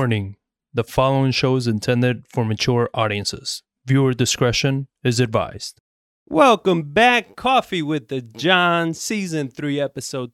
Warning 0.00 0.36
the 0.72 0.84
following 0.84 1.32
show 1.32 1.56
is 1.56 1.66
intended 1.66 2.24
for 2.28 2.44
mature 2.44 2.88
audiences. 2.94 3.64
Viewer 3.84 4.14
discretion 4.14 4.86
is 5.02 5.18
advised. 5.18 5.80
Welcome 6.28 6.82
back, 6.92 7.34
Coffee 7.34 7.82
with 7.82 8.06
the 8.06 8.20
John, 8.22 8.94
season 8.94 9.48
three, 9.48 9.80
episode 9.80 10.30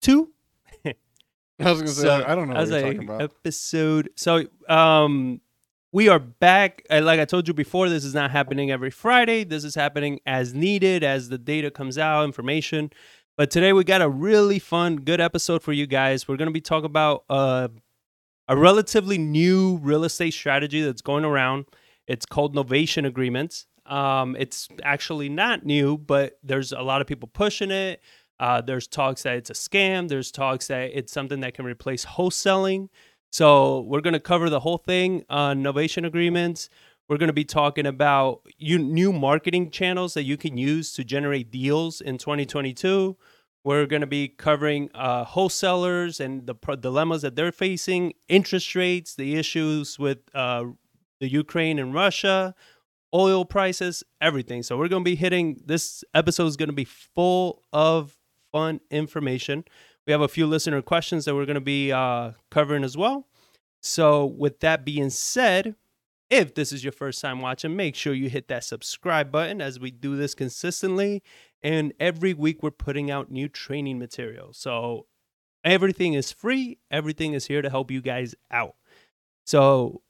two. 0.00 0.30
I 0.86 0.92
was 1.58 1.80
gonna 1.80 1.88
say 1.88 2.02
So, 2.02 2.24
I 2.28 2.36
don't 2.36 2.46
know 2.46 2.54
I 2.54 2.58
what 2.58 2.60
was 2.60 2.70
you're 2.70 2.80
like, 2.80 2.92
talking 2.92 3.08
about. 3.08 3.22
Episode. 3.22 4.10
So, 4.14 4.44
um, 4.68 5.40
we 5.90 6.08
are 6.08 6.20
back. 6.20 6.84
Uh, 6.88 7.00
Like 7.02 7.18
I 7.18 7.24
told 7.24 7.48
you 7.48 7.54
before, 7.54 7.88
this 7.88 8.04
is 8.04 8.14
not 8.14 8.30
happening 8.30 8.70
every 8.70 8.90
Friday. 8.92 9.42
This 9.42 9.64
is 9.64 9.74
happening 9.74 10.20
as 10.26 10.54
needed 10.54 11.02
as 11.02 11.28
the 11.28 11.38
data 11.38 11.72
comes 11.72 11.98
out, 11.98 12.22
information. 12.24 12.92
But 13.36 13.50
today 13.50 13.72
we 13.72 13.82
got 13.82 14.00
a 14.00 14.08
really 14.08 14.60
fun, 14.60 14.94
good 14.98 15.20
episode 15.20 15.64
for 15.64 15.72
you 15.72 15.88
guys. 15.88 16.28
We're 16.28 16.36
gonna 16.36 16.52
be 16.52 16.60
talking 16.60 16.86
about 16.86 17.24
uh, 17.28 17.66
a 18.48 18.56
relatively 18.56 19.18
new 19.18 19.78
real 19.82 20.04
estate 20.04 20.32
strategy 20.32 20.82
that's 20.82 21.02
going 21.02 21.24
around. 21.24 21.66
It's 22.06 22.26
called 22.26 22.54
novation 22.56 23.06
agreements. 23.06 23.66
Um, 23.84 24.36
it's 24.38 24.68
actually 24.82 25.28
not 25.28 25.64
new, 25.64 25.98
but 25.98 26.38
there's 26.42 26.72
a 26.72 26.80
lot 26.80 27.00
of 27.00 27.06
people 27.06 27.28
pushing 27.32 27.70
it. 27.70 28.00
Uh, 28.40 28.60
there's 28.60 28.86
talks 28.86 29.22
that 29.24 29.36
it's 29.36 29.50
a 29.50 29.54
scam. 29.54 30.08
There's 30.08 30.30
talks 30.30 30.68
that 30.68 30.90
it's 30.96 31.12
something 31.12 31.40
that 31.40 31.54
can 31.54 31.64
replace 31.64 32.04
wholesaling. 32.04 32.88
So 33.30 33.80
we're 33.80 34.00
going 34.00 34.14
to 34.14 34.20
cover 34.20 34.48
the 34.48 34.60
whole 34.60 34.78
thing 34.78 35.24
on 35.28 35.62
novation 35.62 36.06
agreements. 36.06 36.70
We're 37.08 37.18
going 37.18 37.28
to 37.28 37.34
be 37.34 37.44
talking 37.44 37.86
about 37.86 38.42
you, 38.58 38.78
new 38.78 39.12
marketing 39.12 39.70
channels 39.70 40.14
that 40.14 40.24
you 40.24 40.36
can 40.36 40.56
use 40.56 40.92
to 40.94 41.04
generate 41.04 41.50
deals 41.50 42.00
in 42.00 42.18
2022. 42.18 43.16
We're 43.64 43.86
going 43.86 44.00
to 44.00 44.06
be 44.06 44.28
covering 44.28 44.90
uh, 44.94 45.24
wholesalers 45.24 46.20
and 46.20 46.46
the 46.46 46.54
pro- 46.54 46.76
dilemmas 46.76 47.22
that 47.22 47.36
they're 47.36 47.52
facing, 47.52 48.14
interest 48.28 48.74
rates, 48.74 49.14
the 49.14 49.36
issues 49.36 49.98
with 49.98 50.18
uh, 50.34 50.64
the 51.20 51.28
Ukraine 51.28 51.78
and 51.78 51.92
Russia, 51.92 52.54
oil 53.14 53.44
prices, 53.44 54.04
everything. 54.20 54.62
So 54.62 54.76
we're 54.76 54.88
going 54.88 55.04
to 55.04 55.10
be 55.10 55.16
hitting 55.16 55.60
this 55.64 56.04
episode 56.14 56.46
is 56.46 56.56
going 56.56 56.68
to 56.68 56.74
be 56.74 56.84
full 56.84 57.62
of 57.72 58.16
fun 58.52 58.80
information. 58.90 59.64
We 60.06 60.12
have 60.12 60.20
a 60.20 60.28
few 60.28 60.46
listener 60.46 60.80
questions 60.80 61.24
that 61.24 61.34
we're 61.34 61.46
going 61.46 61.54
to 61.54 61.60
be 61.60 61.92
uh, 61.92 62.32
covering 62.50 62.84
as 62.84 62.96
well. 62.96 63.26
So 63.80 64.24
with 64.24 64.60
that 64.60 64.84
being 64.84 65.10
said, 65.10 65.74
if 66.30 66.54
this 66.54 66.72
is 66.72 66.84
your 66.84 66.92
first 66.92 67.20
time 67.20 67.40
watching, 67.40 67.74
make 67.74 67.94
sure 67.94 68.12
you 68.12 68.28
hit 68.28 68.48
that 68.48 68.64
subscribe 68.64 69.30
button 69.30 69.60
as 69.60 69.80
we 69.80 69.90
do 69.90 70.16
this 70.16 70.34
consistently. 70.34 71.22
And 71.62 71.92
every 71.98 72.34
week 72.34 72.62
we're 72.62 72.70
putting 72.70 73.10
out 73.10 73.30
new 73.30 73.48
training 73.48 73.98
material. 73.98 74.52
So 74.52 75.06
everything 75.64 76.14
is 76.14 76.32
free. 76.32 76.78
Everything 76.90 77.32
is 77.32 77.46
here 77.46 77.62
to 77.62 77.70
help 77.70 77.90
you 77.90 78.00
guys 78.00 78.34
out. 78.50 78.74
So 79.46 80.02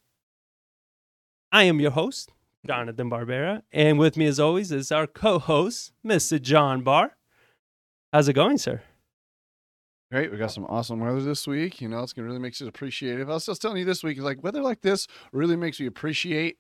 I 1.50 1.64
am 1.64 1.80
your 1.80 1.92
host, 1.92 2.32
Jonathan 2.66 3.10
Barbera. 3.10 3.62
And 3.72 3.98
with 3.98 4.16
me, 4.16 4.26
as 4.26 4.38
always, 4.38 4.70
is 4.72 4.92
our 4.92 5.06
co 5.06 5.38
host, 5.38 5.92
Mr. 6.04 6.40
John 6.40 6.82
Barr. 6.82 7.16
How's 8.12 8.28
it 8.28 8.34
going, 8.34 8.58
sir? 8.58 8.82
Great, 10.10 10.32
we 10.32 10.38
got 10.38 10.50
some 10.50 10.64
awesome 10.64 11.00
weather 11.00 11.20
this 11.20 11.46
week. 11.46 11.82
You 11.82 11.88
know, 11.88 12.02
it's 12.02 12.14
gonna 12.14 12.26
really 12.26 12.38
makes 12.38 12.62
it 12.62 12.68
appreciative. 12.68 13.28
I 13.28 13.34
was 13.34 13.44
just 13.44 13.60
telling 13.60 13.76
you 13.76 13.84
this 13.84 14.02
week, 14.02 14.18
like 14.20 14.42
weather 14.42 14.62
like 14.62 14.80
this 14.80 15.06
really 15.32 15.56
makes 15.56 15.78
me 15.78 15.86
appreciate 15.86 16.56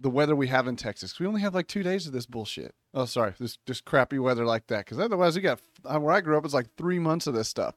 the 0.00 0.10
weather 0.10 0.36
we 0.36 0.48
have 0.48 0.66
in 0.66 0.76
Texas. 0.76 1.18
We 1.18 1.26
only 1.26 1.40
have 1.40 1.54
like 1.54 1.66
two 1.68 1.82
days 1.82 2.06
of 2.06 2.12
this 2.12 2.26
bullshit. 2.26 2.74
Oh, 2.94 3.04
sorry, 3.04 3.34
this 3.38 3.58
just 3.66 3.84
crappy 3.84 4.18
weather 4.18 4.44
like 4.44 4.66
that. 4.68 4.84
Because 4.84 4.98
otherwise, 4.98 5.36
we 5.36 5.42
got 5.42 5.60
uh, 5.84 5.98
where 5.98 6.14
I 6.14 6.20
grew 6.20 6.36
up, 6.38 6.44
it's 6.44 6.54
like 6.54 6.74
three 6.76 6.98
months 6.98 7.26
of 7.26 7.34
this 7.34 7.48
stuff. 7.48 7.74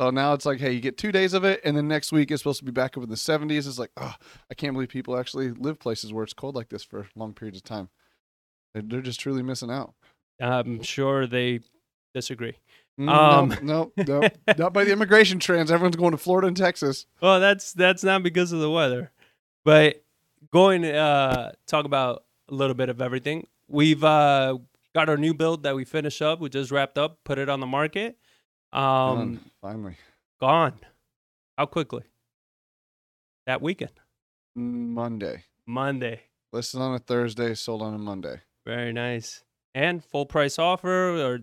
So 0.00 0.10
now 0.10 0.32
it's 0.32 0.46
like, 0.46 0.58
hey, 0.58 0.72
you 0.72 0.80
get 0.80 0.96
two 0.98 1.12
days 1.12 1.34
of 1.34 1.44
it, 1.44 1.60
and 1.64 1.76
then 1.76 1.86
next 1.86 2.12
week 2.12 2.30
it's 2.30 2.40
supposed 2.42 2.58
to 2.60 2.64
be 2.64 2.72
back 2.72 2.96
up 2.96 3.02
in 3.04 3.10
the 3.10 3.14
70s. 3.14 3.66
It's 3.68 3.78
like, 3.78 3.90
oh, 3.98 4.14
I 4.50 4.54
can't 4.54 4.72
believe 4.72 4.88
people 4.88 5.18
actually 5.18 5.50
live 5.50 5.78
places 5.78 6.12
where 6.12 6.24
it's 6.24 6.32
cold 6.32 6.54
like 6.56 6.70
this 6.70 6.82
for 6.82 7.06
long 7.14 7.34
periods 7.34 7.58
of 7.58 7.64
time. 7.64 7.88
They're, 8.74 8.82
they're 8.82 9.00
just 9.02 9.20
truly 9.20 9.42
missing 9.42 9.70
out. 9.70 9.94
I'm 10.40 10.82
sure 10.82 11.26
they 11.26 11.60
disagree. 12.14 12.56
Mm, 12.98 13.08
Um, 13.08 13.48
no, 13.62 13.92
no, 13.96 14.20
no, 14.20 14.28
not 14.58 14.72
by 14.72 14.84
the 14.84 14.92
immigration 14.92 15.38
trends. 15.38 15.70
Everyone's 15.70 15.96
going 15.96 16.10
to 16.12 16.18
Florida 16.18 16.48
and 16.48 16.56
Texas. 16.56 17.06
Well, 17.20 17.38
that's 17.40 17.72
that's 17.72 18.02
not 18.02 18.22
because 18.22 18.50
of 18.52 18.60
the 18.60 18.70
weather, 18.70 19.12
but 19.64 20.02
going 20.52 20.82
to 20.82 20.94
uh, 20.94 21.52
talk 21.66 21.84
about 21.84 22.24
a 22.48 22.54
little 22.54 22.74
bit 22.74 22.88
of 22.88 23.00
everything. 23.00 23.46
We've 23.68 24.02
uh, 24.04 24.58
got 24.94 25.08
our 25.08 25.16
new 25.16 25.34
build 25.34 25.62
that 25.64 25.74
we 25.74 25.84
finished 25.84 26.20
up. 26.22 26.40
We 26.40 26.48
just 26.48 26.70
wrapped 26.70 26.98
up, 26.98 27.18
put 27.24 27.38
it 27.38 27.48
on 27.48 27.60
the 27.60 27.66
market. 27.66 28.18
Um, 28.72 28.82
Done, 29.18 29.40
finally, 29.60 29.96
gone. 30.40 30.78
How 31.58 31.66
quickly? 31.66 32.04
That 33.46 33.60
weekend, 33.60 33.92
Monday. 34.54 35.44
Monday. 35.66 36.20
Listed 36.52 36.80
on 36.80 36.94
a 36.94 36.98
Thursday, 36.98 37.54
sold 37.54 37.82
on 37.82 37.94
a 37.94 37.98
Monday. 37.98 38.40
Very 38.66 38.92
nice. 38.92 39.42
And 39.74 40.04
full 40.04 40.26
price 40.26 40.58
offer, 40.58 41.16
or 41.16 41.38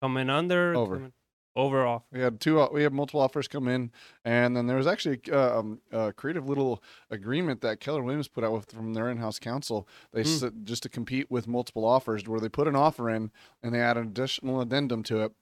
coming 0.00 0.30
under? 0.30 0.74
Over. 0.74 0.94
Coming- 0.96 1.12
over 1.56 1.84
offer. 1.86 2.04
We 2.12 2.20
had 2.20 2.40
two. 2.40 2.60
uh, 2.60 2.68
We 2.72 2.82
had 2.84 2.92
multiple 2.92 3.20
offers 3.20 3.48
come 3.48 3.66
in, 3.68 3.90
and 4.24 4.56
then 4.56 4.66
there 4.66 4.76
was 4.76 4.86
actually 4.86 5.20
uh, 5.32 5.58
um, 5.58 5.80
a 5.90 6.12
creative 6.12 6.48
little 6.48 6.82
agreement 7.10 7.60
that 7.62 7.80
Keller 7.80 8.02
Williams 8.02 8.28
put 8.28 8.44
out 8.44 8.52
with 8.52 8.70
from 8.70 8.94
their 8.94 9.10
in-house 9.10 9.38
counsel. 9.38 9.88
They 10.12 10.22
Mm. 10.22 10.42
s 10.44 10.52
just 10.64 10.82
to 10.84 10.88
compete 10.88 11.30
with 11.30 11.48
multiple 11.48 11.84
offers, 11.84 12.26
where 12.28 12.40
they 12.40 12.48
put 12.48 12.68
an 12.68 12.76
offer 12.76 13.10
in 13.10 13.30
and 13.62 13.74
they 13.74 13.80
add 13.80 13.96
an 13.96 14.06
additional 14.06 14.60
addendum 14.60 15.02
to 15.04 15.20
it. 15.22 15.32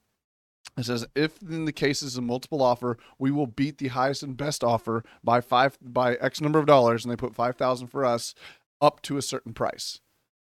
It 0.77 0.83
says, 0.85 1.05
if 1.15 1.41
in 1.41 1.65
the 1.65 1.71
case 1.71 2.01
is 2.03 2.17
a 2.17 2.21
multiple 2.21 2.61
offer, 2.61 2.97
we 3.17 3.31
will 3.31 3.47
beat 3.47 3.77
the 3.77 3.87
highest 3.89 4.21
and 4.23 4.35
best 4.35 4.63
offer 4.63 5.03
by 5.23 5.41
five 5.41 5.77
by 5.81 6.15
X 6.15 6.41
number 6.41 6.59
of 6.59 6.65
dollars, 6.65 7.03
and 7.05 7.11
they 7.11 7.15
put 7.15 7.35
five 7.35 7.55
thousand 7.55 7.87
for 7.87 8.03
us, 8.05 8.33
up 8.81 9.01
to 9.03 9.17
a 9.17 9.21
certain 9.21 9.53
price. 9.53 10.01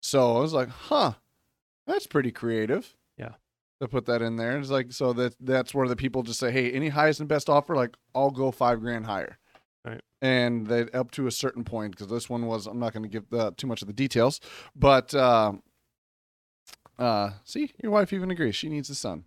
So 0.02 0.38
I 0.38 0.40
was 0.40 0.54
like, 0.54 0.70
huh, 0.70 1.14
that's 1.86 2.08
pretty 2.08 2.32
creative. 2.32 2.96
To 3.80 3.88
put 3.88 4.06
that 4.08 4.24
in 4.24 4.38
there, 4.38 4.58
it's 4.58 4.72
like 4.72 4.92
so 4.92 5.14
that 5.14 5.36
that's 5.40 5.74
where 5.74 5.88
the 5.88 5.96
people 5.96 6.24
just 6.24 6.40
say, 6.40 6.52
hey, 6.52 6.72
any 6.72 6.90
highest 6.90 7.20
and 7.20 7.30
best 7.30 7.48
offer, 7.48 7.76
like 7.76 7.96
I'll 8.16 8.32
go 8.32 8.50
five 8.50 8.80
grand 8.80 9.06
higher. 9.06 9.38
Right. 9.86 10.02
And 10.22 10.66
they 10.66 10.90
up 10.92 11.12
to 11.12 11.28
a 11.28 11.32
certain 11.32 11.64
point 11.64 11.92
because 11.92 12.08
this 12.08 12.28
one 12.28 12.48
was 12.48 12.66
I'm 12.66 12.80
not 12.80 12.94
going 12.94 13.04
to 13.04 13.10
give 13.10 13.32
uh, 13.32 13.52
too 13.56 13.68
much 13.68 13.84
of 13.84 13.88
the 13.88 13.94
details, 13.94 14.42
but 14.76 15.14
uh, 15.14 15.54
uh, 16.98 17.32
see, 17.44 17.72
your 17.82 17.92
wife 17.92 18.12
even 18.14 18.32
agrees 18.32 18.56
she 18.56 18.70
needs 18.70 18.90
a 18.90 18.96
son. 18.96 19.26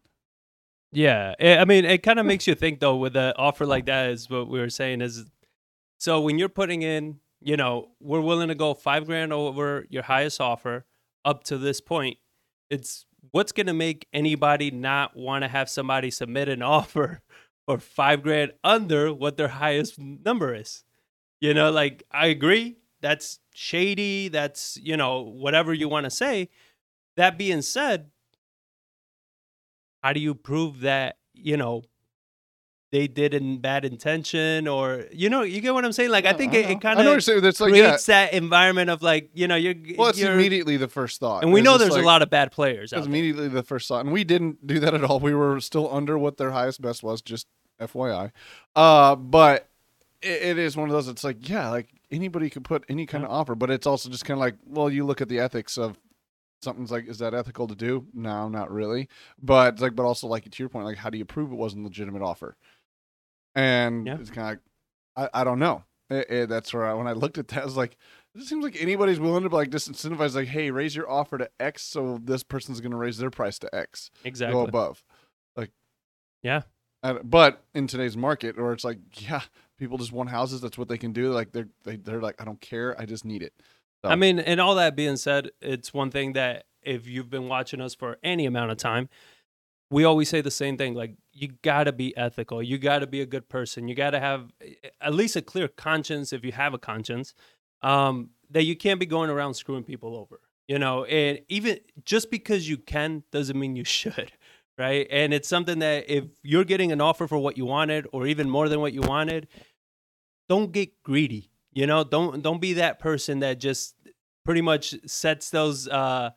Yeah, 0.93 1.35
eh, 1.39 1.57
I 1.57 1.65
mean, 1.65 1.85
it 1.85 2.03
kind 2.03 2.19
of 2.19 2.27
makes 2.27 2.47
you 2.47 2.55
think 2.55 2.81
though. 2.81 2.97
With 2.97 3.17
an 3.17 3.35
offer 3.37 3.65
like 3.65 3.87
that, 3.87 4.11
is 4.11 4.29
what 4.29 4.49
we 4.49 4.59
were 4.59 4.71
saying 4.71 5.01
is, 5.01 5.25
so 5.99 6.21
when 6.21 6.39
you're 6.39 6.49
putting 6.49 6.83
in, 6.83 7.21
you 7.41 7.57
know, 7.57 7.91
we're 8.01 8.21
willing 8.21 8.49
to 8.49 8.55
go 8.55 8.75
five 8.75 9.07
grand 9.07 9.33
over 9.33 9.87
your 9.89 10.03
highest 10.03 10.41
offer 10.41 10.85
up 11.25 11.45
to 11.45 11.59
this 11.59 11.81
point. 11.81 12.19
It's 12.71 13.07
what's 13.33 13.53
gonna 13.53 13.75
make 13.75 14.07
anybody 14.13 14.71
not 14.71 15.17
want 15.17 15.43
to 15.43 15.49
have 15.49 15.69
somebody 15.69 16.11
submit 16.11 16.49
an 16.49 16.63
offer 16.77 17.21
for 17.67 17.79
five 17.79 18.23
grand 18.23 18.53
under 18.65 19.13
what 19.13 19.37
their 19.37 19.49
highest 19.49 19.99
number 19.99 20.55
is. 20.55 20.85
You 21.41 21.55
know, 21.55 21.71
like 21.71 22.03
I 22.11 22.27
agree, 22.27 22.77
that's 23.01 23.39
shady. 23.55 24.29
That's 24.29 24.79
you 24.83 24.97
know 24.97 25.23
whatever 25.23 25.73
you 25.73 25.89
want 25.89 26.05
to 26.05 26.11
say. 26.11 26.49
That 27.17 27.39
being 27.39 27.63
said, 27.63 28.11
how 30.03 30.13
do 30.13 30.21
you 30.21 30.35
prove 30.35 30.81
that 30.81 31.19
you 31.35 31.57
know 31.57 31.83
they 32.93 33.07
did 33.07 33.35
in 33.35 33.59
bad 33.59 33.85
intention 33.85 34.67
or 34.67 35.05
you 35.13 35.31
know 35.31 35.43
you 35.43 35.61
get 35.61 35.73
what 35.75 35.85
i'm 35.85 35.93
saying 35.93 36.11
like 36.11 36.27
i 36.27 36.33
think 36.33 36.53
I 36.55 36.59
it, 36.59 36.71
it 36.71 36.81
kind 36.81 36.99
I 36.99 37.03
know 37.03 37.11
what 37.11 37.13
you're 37.13 37.17
of 37.19 37.25
saying. 37.25 37.41
That's 37.43 37.61
like 37.61 37.75
yeah. 37.75 37.83
creates 37.89 38.07
that 38.07 38.33
environment 38.33 38.91
of 38.91 39.01
like 39.03 39.31
you 39.35 39.47
know 39.47 39.57
you're, 39.57 39.75
Well, 39.97 40.09
it's 40.09 40.19
you're 40.19 40.33
immediately 40.33 40.77
the 40.77 40.89
first 40.89 41.21
thought, 41.21 41.43
and 41.43 41.53
we 41.53 41.61
know 41.61 41.79
there's 41.79 41.93
like- 41.93 42.03
a 42.03 42.07
lot 42.07 42.23
of 42.23 42.31
bad 42.31 42.51
players 42.53 42.93
It 42.93 42.97
out 42.97 43.03
there. 43.03 43.09
immediately 43.09 43.49
the 43.49 43.63
first 43.63 43.87
thought, 43.89 44.05
and 44.05 44.13
we 44.13 44.25
didn't 44.25 44.67
do 44.67 44.79
that 44.81 44.95
at 44.95 45.05
all. 45.05 45.21
We 45.21 45.35
were 45.35 45.61
still 45.61 45.93
under 45.93 46.19
what 46.19 46.37
their 46.37 46.51
highest 46.51 46.81
best 46.83 47.03
was, 47.03 47.23
just 47.23 47.47
FYI. 47.81 48.33
Uh, 48.77 49.15
but 49.17 49.69
it, 50.23 50.43
it 50.43 50.59
is 50.59 50.77
one 50.77 50.89
of 50.89 50.93
those. 50.93 51.09
It's 51.09 51.25
like, 51.25 51.49
yeah, 51.49 51.71
like 51.71 51.89
anybody 52.11 52.51
could 52.51 52.65
put 52.65 52.85
any 52.89 53.07
kind 53.07 53.25
of 53.25 53.31
offer, 53.31 53.55
but 53.55 53.71
it's 53.71 53.87
also 53.87 54.09
just 54.11 54.25
kind 54.25 54.37
of 54.37 54.41
like, 54.41 54.57
well, 54.67 54.91
you 54.91 55.07
look 55.07 55.21
at 55.21 55.29
the 55.29 55.39
ethics 55.39 55.79
of 55.79 55.99
something's 56.63 56.91
like, 56.91 57.09
is 57.09 57.19
that 57.19 57.33
ethical 57.35 57.67
to 57.69 57.75
do? 57.75 58.07
No, 58.13 58.49
not 58.49 58.71
really. 58.71 59.09
But 59.43 59.81
like, 59.81 59.95
but 59.97 60.05
also 60.05 60.27
like 60.27 60.45
to 60.51 60.63
your 60.63 60.69
point, 60.69 60.85
like, 60.85 60.99
how 60.99 61.09
do 61.11 61.19
you 61.19 61.25
prove 61.25 61.53
it 61.53 61.57
wasn't 61.57 61.83
a 61.83 61.85
legitimate 61.85 62.23
offer? 62.23 62.57
And 63.55 64.07
Yeah. 64.07 64.17
it's 64.21 64.31
kind 64.31 64.59
of 64.59 64.59
like, 65.17 65.31
I, 65.35 65.41
I 65.41 65.45
don't 65.45 65.59
know. 65.59 65.85
It, 66.09 66.31
it- 66.31 66.49
that's 66.49 66.73
where 66.73 66.87
I, 66.87 66.95
when 66.95 67.07
I 67.07 67.13
looked 67.13 67.39
at 67.39 67.49
that, 67.49 67.63
I 67.63 67.65
was 67.65 67.77
like, 67.77 67.97
it 68.35 68.43
seems 68.45 68.63
like 68.65 68.81
anybody's 68.81 69.19
willing 69.19 69.43
to 69.49 69.55
like 69.55 69.71
just 69.71 69.91
incentivize, 69.91 70.35
like, 70.37 70.49
hey, 70.49 70.71
raise 70.71 70.95
your 70.95 71.11
offer 71.11 71.37
to 71.39 71.51
X, 71.59 71.83
so 71.83 72.21
this 72.23 72.43
person's 72.45 72.81
going 72.81 72.93
to 72.93 72.97
raise 72.97 73.19
their 73.19 73.31
price 73.31 73.59
to 73.59 73.75
X, 73.75 74.11
exactly 74.25 74.55
go 74.55 74.61
above. 74.67 75.03
Like, 75.57 75.71
Yeah. 76.43 76.63
I 77.03 77.15
but 77.15 77.65
in 77.75 77.87
today's 77.89 78.17
market, 78.17 78.57
or 78.59 78.73
it's 78.73 78.85
like, 78.85 78.99
yeah, 79.29 79.41
people 79.79 79.99
just 79.99 80.13
want 80.13 80.29
houses. 80.31 80.61
That's 80.61 80.77
what 80.79 80.87
they 80.89 80.99
can 80.99 81.13
do. 81.13 81.33
Like 81.33 81.51
they're 81.53 81.69
they, 81.85 81.97
they're 81.97 82.21
like, 82.21 82.41
I 82.41 82.45
don't 82.45 82.61
care. 82.61 82.95
I 83.01 83.05
just 83.07 83.25
need 83.25 83.43
it. 83.43 83.55
I 84.05 84.17
mean, 84.17 84.39
and 84.39 84.61
all 84.61 84.75
that 84.77 84.95
being 84.97 85.17
said, 85.17 85.51
it's 85.61 85.93
one 85.95 86.11
thing 86.11 86.35
that 86.35 86.65
if 86.83 87.07
you've 87.09 87.31
been 87.31 87.49
watching 87.49 87.81
us 87.81 87.95
for 87.95 88.19
any 88.23 88.47
amount 88.47 88.71
of 88.71 88.77
time, 88.79 89.09
we 89.91 90.05
always 90.05 90.29
say 90.29 90.41
the 90.41 90.51
same 90.51 90.77
thing. 90.77 90.95
Like 90.95 91.15
you 91.41 91.49
gotta 91.63 91.93
be 91.93 92.15
ethical. 92.17 92.63
You 92.63 92.77
gotta 92.77 93.07
be 93.07 93.23
a 93.23 93.27
good 93.27 93.49
person. 93.49 93.89
You 93.89 93.95
gotta 93.95 94.21
have 94.21 94.53
eh, 94.61 94.89
at 95.01 95.15
least 95.15 95.37
a 95.37 95.43
clear 95.43 95.69
conscience 95.69 96.33
if 96.33 96.45
you 96.45 96.53
have 96.53 96.75
a 96.75 96.79
conscience. 96.79 97.35
Um, 97.83 98.31
that 98.51 98.65
you 98.65 98.77
can't 98.77 99.01
be 99.01 99.07
going 99.07 99.31
around 99.31 99.55
screwing 99.55 99.85
people 99.85 100.15
over. 100.15 100.41
You 100.69 100.79
know, 100.79 101.05
and 101.05 101.41
even 101.49 101.79
just 102.05 102.31
because 102.31 102.69
you 102.69 102.77
can 102.77 103.25
doesn't 103.33 103.59
mean 103.59 103.75
you 103.75 103.85
should, 103.99 104.33
right? 104.77 105.07
And 105.11 105.33
it's 105.33 105.49
something 105.49 105.79
that 105.79 106.11
if 106.11 106.25
you're 106.43 106.65
getting 106.65 106.93
an 106.93 107.01
offer 107.01 107.27
for 107.27 107.39
what 107.39 107.57
you 107.57 107.65
wanted 107.65 108.07
or 108.13 108.27
even 108.27 108.51
more 108.51 108.69
than 108.69 108.81
what 108.81 108.93
you 108.93 109.01
wanted, 109.01 109.49
don't 110.49 110.73
get 110.73 111.03
greedy. 111.03 111.51
You 111.73 111.87
know, 111.87 112.05
don't 112.05 112.43
don't 112.43 112.61
be 112.61 112.75
that 112.75 112.99
person 112.99 113.39
that 113.39 113.61
just 113.61 113.95
pretty 114.45 114.61
much 114.61 114.95
sets 115.07 115.49
those 115.49 115.89
uh 115.89 116.31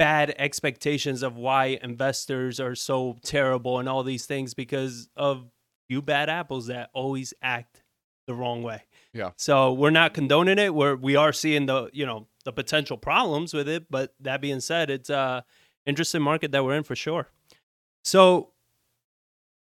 bad 0.00 0.34
expectations 0.38 1.22
of 1.22 1.36
why 1.36 1.78
investors 1.82 2.58
are 2.58 2.74
so 2.74 3.18
terrible 3.22 3.78
and 3.78 3.86
all 3.86 4.02
these 4.02 4.24
things 4.24 4.54
because 4.54 5.10
of 5.14 5.44
you 5.90 6.00
bad 6.00 6.30
apples 6.30 6.68
that 6.68 6.88
always 6.94 7.34
act 7.42 7.82
the 8.26 8.32
wrong 8.34 8.62
way. 8.62 8.82
Yeah. 9.12 9.32
So 9.36 9.74
we're 9.74 9.90
not 9.90 10.14
condoning 10.14 10.58
it. 10.58 10.74
We're 10.74 10.96
we 10.96 11.16
are 11.16 11.34
seeing 11.34 11.66
the 11.66 11.90
you 11.92 12.06
know 12.06 12.28
the 12.46 12.52
potential 12.52 12.96
problems 12.96 13.52
with 13.52 13.68
it, 13.68 13.90
but 13.90 14.14
that 14.20 14.40
being 14.40 14.60
said, 14.60 14.88
it's 14.88 15.10
a 15.10 15.44
interesting 15.84 16.22
market 16.22 16.50
that 16.52 16.64
we're 16.64 16.76
in 16.76 16.82
for 16.82 16.96
sure. 16.96 17.28
So 18.02 18.52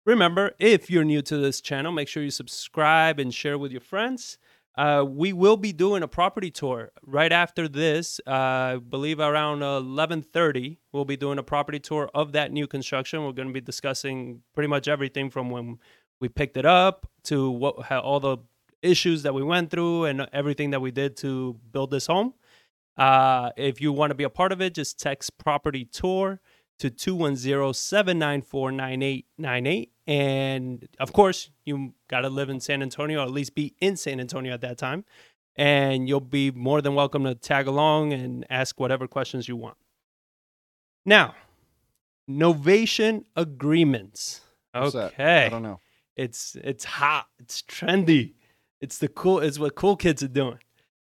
remember, 0.03 0.53
if 0.57 0.89
you're 0.89 1.03
new 1.03 1.21
to 1.21 1.37
this 1.37 1.61
channel, 1.61 1.91
make 1.91 2.07
sure 2.07 2.23
you 2.23 2.31
subscribe 2.31 3.19
and 3.19 3.31
share 3.31 3.59
with 3.59 3.71
your 3.71 3.81
friends. 3.81 4.39
Uh, 4.75 5.05
we 5.07 5.33
will 5.33 5.57
be 5.57 5.71
doing 5.71 6.01
a 6.01 6.07
property 6.07 6.49
tour 6.49 6.91
right 7.03 7.31
after 7.31 7.67
this. 7.67 8.19
Uh, 8.25 8.31
I 8.31 8.77
believe 8.77 9.19
around 9.19 9.59
11:30, 9.61 10.77
we'll 10.91 11.05
be 11.05 11.17
doing 11.17 11.37
a 11.37 11.43
property 11.43 11.79
tour 11.79 12.09
of 12.13 12.31
that 12.31 12.51
new 12.51 12.65
construction. 12.65 13.23
We're 13.23 13.33
going 13.33 13.49
to 13.49 13.53
be 13.53 13.61
discussing 13.61 14.41
pretty 14.55 14.67
much 14.67 14.87
everything 14.87 15.29
from 15.29 15.51
when 15.51 15.77
we 16.19 16.27
picked 16.27 16.57
it 16.57 16.65
up 16.65 17.07
to 17.25 17.51
what 17.51 17.83
how, 17.83 17.99
all 17.99 18.19
the 18.19 18.37
issues 18.81 19.23
that 19.23 19.33
we 19.33 19.43
went 19.43 19.69
through 19.69 20.05
and 20.05 20.27
everything 20.33 20.71
that 20.71 20.81
we 20.81 20.91
did 20.91 21.17
to 21.17 21.55
build 21.71 21.91
this 21.91 22.07
home. 22.07 22.33
Uh, 22.97 23.51
if 23.57 23.79
you 23.79 23.91
want 23.91 24.11
to 24.11 24.15
be 24.15 24.23
a 24.23 24.29
part 24.29 24.51
of 24.51 24.61
it, 24.61 24.73
just 24.73 24.99
text 24.99 25.37
property 25.37 25.85
tour 25.85 26.39
to 26.79 26.89
210-794-9898 26.89 29.89
and 30.05 30.85
of 30.99 31.13
course 31.13 31.49
you 31.65 31.93
got 32.09 32.21
to 32.21 32.29
live 32.29 32.49
in 32.49 32.59
san 32.59 32.81
antonio 32.81 33.21
or 33.21 33.23
at 33.23 33.31
least 33.31 33.55
be 33.55 33.73
in 33.79 33.95
san 33.95 34.19
antonio 34.19 34.53
at 34.53 34.61
that 34.61 34.77
time. 34.77 35.05
And 35.55 36.09
you'll 36.09 36.19
be 36.19 36.49
more 36.49 36.81
than 36.81 36.95
welcome 36.95 37.25
to 37.25 37.35
tag 37.35 37.67
along 37.67 38.11
and 38.11 38.43
ask 38.49 38.79
whatever 38.79 39.07
questions 39.07 39.47
you 39.47 39.55
want. 39.55 39.77
Now 41.05 41.35
novation 42.29 43.25
agreements. 43.35 44.41
What's 44.73 44.93
that? 44.93 45.13
okay. 45.13 45.45
I 45.45 45.49
don't 45.49 45.61
know. 45.61 45.79
it's 46.15 46.57
it's 46.63 46.85
hot. 46.85 47.27
It's 47.39 47.61
trendy. 47.61 48.33
It's 48.81 48.97
the 48.97 49.07
cool 49.07 49.39
it's 49.39 49.59
what 49.59 49.75
cool 49.75 49.95
kids 49.95 50.23
are 50.23 50.27
doing. 50.27 50.57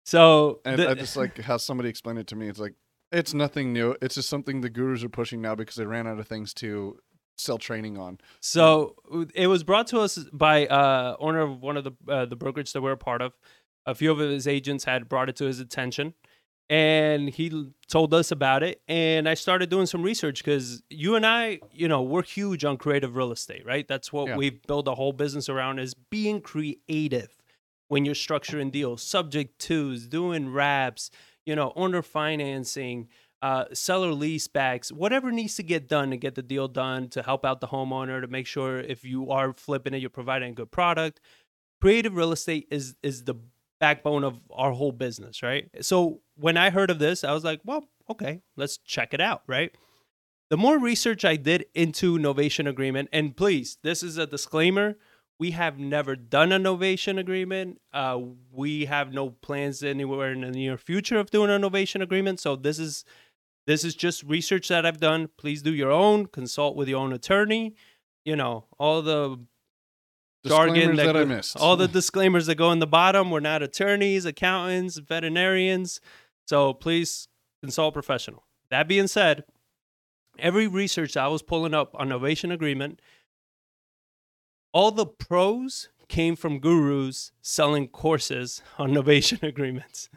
So 0.05 0.61
And 0.64 0.81
the- 0.81 0.91
I 0.91 0.94
just 0.94 1.17
like 1.17 1.38
how 1.41 1.56
somebody 1.56 1.88
explained 1.88 2.19
it 2.19 2.26
to 2.29 2.37
me. 2.37 2.49
It's 2.49 2.59
like 2.59 2.75
it's 3.12 3.35
nothing 3.35 3.73
new. 3.73 3.97
It's 4.03 4.14
just 4.17 4.29
something 4.29 4.61
the 4.61 4.70
gurus 4.70 5.05
are 5.05 5.09
pushing 5.09 5.41
now 5.43 5.55
because 5.55 5.76
they 5.76 5.85
ran 5.87 6.06
out 6.06 6.19
of 6.19 6.26
things 6.26 6.53
to 6.55 6.99
sell 7.37 7.59
training 7.59 7.99
on. 7.99 8.19
So 8.41 8.97
it 9.35 9.47
was 9.49 9.64
brought 9.64 9.87
to 9.88 10.00
us 10.00 10.19
by 10.32 10.67
uh, 10.67 11.17
owner 11.19 11.41
of 11.41 11.61
one 11.61 11.76
of 11.76 11.85
the 11.85 11.93
uh, 12.09 12.25
the 12.26 12.37
brokerage 12.37 12.73
that 12.73 12.81
we're 12.82 12.93
a 12.93 12.97
part 12.97 13.23
of. 13.23 13.32
A 13.87 13.94
few 13.94 14.12
of 14.12 14.19
his 14.19 14.47
agents 14.47 14.85
had 14.85 15.09
brought 15.09 15.29
it 15.29 15.37
to 15.37 15.44
his 15.44 15.59
attention, 15.59 16.14
and 16.70 17.29
he 17.29 17.73
told 17.88 18.14
us 18.14 18.31
about 18.31 18.62
it. 18.62 18.81
And 18.87 19.29
I 19.29 19.35
started 19.35 19.70
doing 19.70 19.87
some 19.87 20.03
research 20.03 20.38
because 20.44 20.82
you 20.88 21.17
and 21.17 21.26
I, 21.26 21.59
you 21.73 21.88
know, 21.88 22.00
we're 22.03 22.23
huge 22.23 22.64
on 22.64 22.76
creative 22.76 23.17
real 23.17 23.32
estate, 23.32 23.67
right? 23.67 23.87
That's 23.88 24.12
what 24.12 24.29
Yeah. 24.29 24.37
we've 24.37 24.62
built 24.67 24.87
a 24.87 24.94
whole 24.94 25.12
business 25.12 25.49
around 25.49 25.81
is 25.81 25.94
being 25.94 26.41
creative 26.41 27.37
when 27.88 28.05
you're 28.05 28.14
structuring 28.14 28.70
deals, 28.70 29.03
subject 29.03 29.59
twos, 29.59 30.06
doing 30.06 30.50
wraps, 30.53 31.11
you 31.46 31.56
know, 31.56 31.72
owner 31.76 32.02
financing, 32.02 33.08
uh, 33.42 33.64
seller 33.72 34.12
lease 34.12 34.46
backs, 34.46 34.92
whatever 34.92 35.32
needs 35.32 35.56
to 35.56 35.62
get 35.62 35.88
done 35.88 36.10
to 36.10 36.16
get 36.16 36.34
the 36.34 36.42
deal 36.42 36.68
done 36.68 37.08
to 37.08 37.22
help 37.22 37.44
out 37.44 37.60
the 37.60 37.66
homeowner 37.66 38.20
to 38.20 38.28
make 38.28 38.46
sure 38.46 38.78
if 38.78 39.04
you 39.04 39.30
are 39.30 39.52
flipping 39.52 39.94
it, 39.94 39.98
you're 39.98 40.10
providing 40.10 40.50
a 40.50 40.54
good 40.54 40.70
product. 40.70 41.20
Creative 41.80 42.14
real 42.14 42.32
estate 42.32 42.68
is 42.70 42.94
is 43.02 43.24
the 43.24 43.34
backbone 43.80 44.22
of 44.22 44.38
our 44.52 44.70
whole 44.70 44.92
business, 44.92 45.42
right? 45.42 45.68
So 45.80 46.20
when 46.36 46.56
I 46.56 46.70
heard 46.70 46.88
of 46.88 47.00
this, 47.00 47.24
I 47.24 47.32
was 47.32 47.42
like, 47.42 47.60
well, 47.64 47.84
okay, 48.08 48.40
let's 48.56 48.78
check 48.78 49.12
it 49.12 49.20
out, 49.20 49.42
right? 49.48 49.76
The 50.50 50.56
more 50.56 50.78
research 50.78 51.24
I 51.24 51.34
did 51.34 51.64
into 51.74 52.18
Novation 52.18 52.68
Agreement, 52.68 53.08
and 53.12 53.36
please, 53.36 53.78
this 53.82 54.04
is 54.04 54.18
a 54.18 54.26
disclaimer. 54.26 54.96
We 55.42 55.50
have 55.50 55.76
never 55.76 56.14
done 56.14 56.52
a 56.52 56.60
Novation 56.60 57.18
Agreement. 57.18 57.80
Uh, 57.92 58.16
we 58.52 58.84
have 58.84 59.12
no 59.12 59.30
plans 59.30 59.82
anywhere 59.82 60.30
in 60.30 60.42
the 60.42 60.52
near 60.52 60.78
future 60.78 61.18
of 61.18 61.32
doing 61.32 61.50
a 61.50 61.58
Novation 61.58 62.00
Agreement. 62.00 62.38
So 62.38 62.54
this 62.54 62.78
is 62.78 63.04
this 63.66 63.82
is 63.82 63.96
just 63.96 64.22
research 64.22 64.68
that 64.68 64.86
I've 64.86 65.00
done. 65.00 65.28
Please 65.36 65.60
do 65.60 65.74
your 65.74 65.90
own. 65.90 66.26
Consult 66.26 66.76
with 66.76 66.88
your 66.88 67.00
own 67.00 67.12
attorney. 67.12 67.74
You 68.24 68.36
know 68.36 68.66
all 68.78 69.02
the 69.02 69.44
jargon 70.46 70.94
Disclaimers 70.94 71.06
that, 71.06 71.16
I 71.16 71.24
missed. 71.24 71.56
all 71.56 71.76
the 71.76 71.88
disclaimers 71.98 72.46
that 72.46 72.54
go 72.54 72.70
in 72.70 72.78
the 72.78 72.86
bottom. 72.86 73.32
We're 73.32 73.40
not 73.40 73.64
attorneys, 73.64 74.24
accountants, 74.24 74.98
veterinarians. 74.98 76.00
So 76.46 76.72
please 76.72 77.26
consult 77.60 77.94
professional. 77.94 78.44
That 78.70 78.86
being 78.86 79.08
said, 79.08 79.42
every 80.38 80.68
research 80.68 81.16
I 81.16 81.26
was 81.26 81.42
pulling 81.42 81.74
up 81.74 81.96
on 81.98 82.10
Novation 82.10 82.52
Agreement, 82.52 83.02
all 84.72 84.90
the 84.90 85.06
pros 85.06 85.88
came 86.08 86.36
from 86.36 86.58
gurus 86.58 87.32
selling 87.40 87.88
courses 87.88 88.62
on 88.78 88.92
Novation 88.92 89.42
Agreements. 89.48 90.08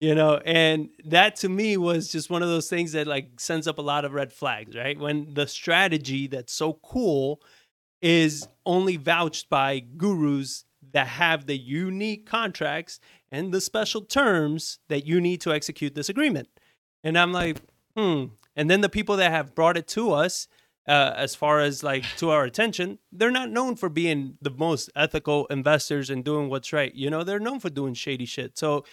You 0.00 0.16
know, 0.16 0.40
and 0.44 0.88
that 1.04 1.36
to 1.36 1.48
me 1.48 1.76
was 1.76 2.08
just 2.08 2.28
one 2.28 2.42
of 2.42 2.48
those 2.48 2.68
things 2.68 2.90
that 2.92 3.06
like 3.06 3.38
sends 3.38 3.68
up 3.68 3.78
a 3.78 3.82
lot 3.82 4.04
of 4.04 4.12
red 4.12 4.32
flags, 4.32 4.76
right? 4.76 4.98
When 4.98 5.32
the 5.34 5.46
strategy 5.46 6.26
that's 6.26 6.52
so 6.52 6.72
cool 6.82 7.40
is 8.00 8.48
only 8.66 8.96
vouched 8.96 9.48
by 9.48 9.78
gurus 9.78 10.64
that 10.92 11.06
have 11.06 11.46
the 11.46 11.56
unique 11.56 12.26
contracts 12.26 12.98
and 13.30 13.52
the 13.52 13.60
special 13.60 14.02
terms 14.02 14.80
that 14.88 15.06
you 15.06 15.20
need 15.20 15.40
to 15.42 15.52
execute 15.52 15.94
this 15.94 16.08
agreement. 16.08 16.48
And 17.04 17.16
I'm 17.16 17.32
like, 17.32 17.58
hmm. 17.96 18.24
And 18.54 18.68
then 18.68 18.80
the 18.80 18.88
people 18.88 19.16
that 19.16 19.30
have 19.30 19.54
brought 19.54 19.76
it 19.76 19.86
to 19.88 20.12
us, 20.12 20.48
uh, 20.88 21.14
as 21.16 21.34
far 21.34 21.60
as 21.60 21.82
like 21.82 22.04
to 22.16 22.30
our 22.30 22.44
attention, 22.44 22.98
they're 23.12 23.30
not 23.30 23.50
known 23.50 23.76
for 23.76 23.88
being 23.88 24.36
the 24.40 24.50
most 24.50 24.90
ethical 24.96 25.46
investors 25.46 26.10
and 26.10 26.24
doing 26.24 26.48
what's 26.48 26.72
right. 26.72 26.94
You 26.94 27.10
know, 27.10 27.24
they're 27.24 27.38
known 27.38 27.60
for 27.60 27.70
doing 27.70 27.94
shady 27.94 28.26
shit. 28.26 28.58
So 28.58 28.84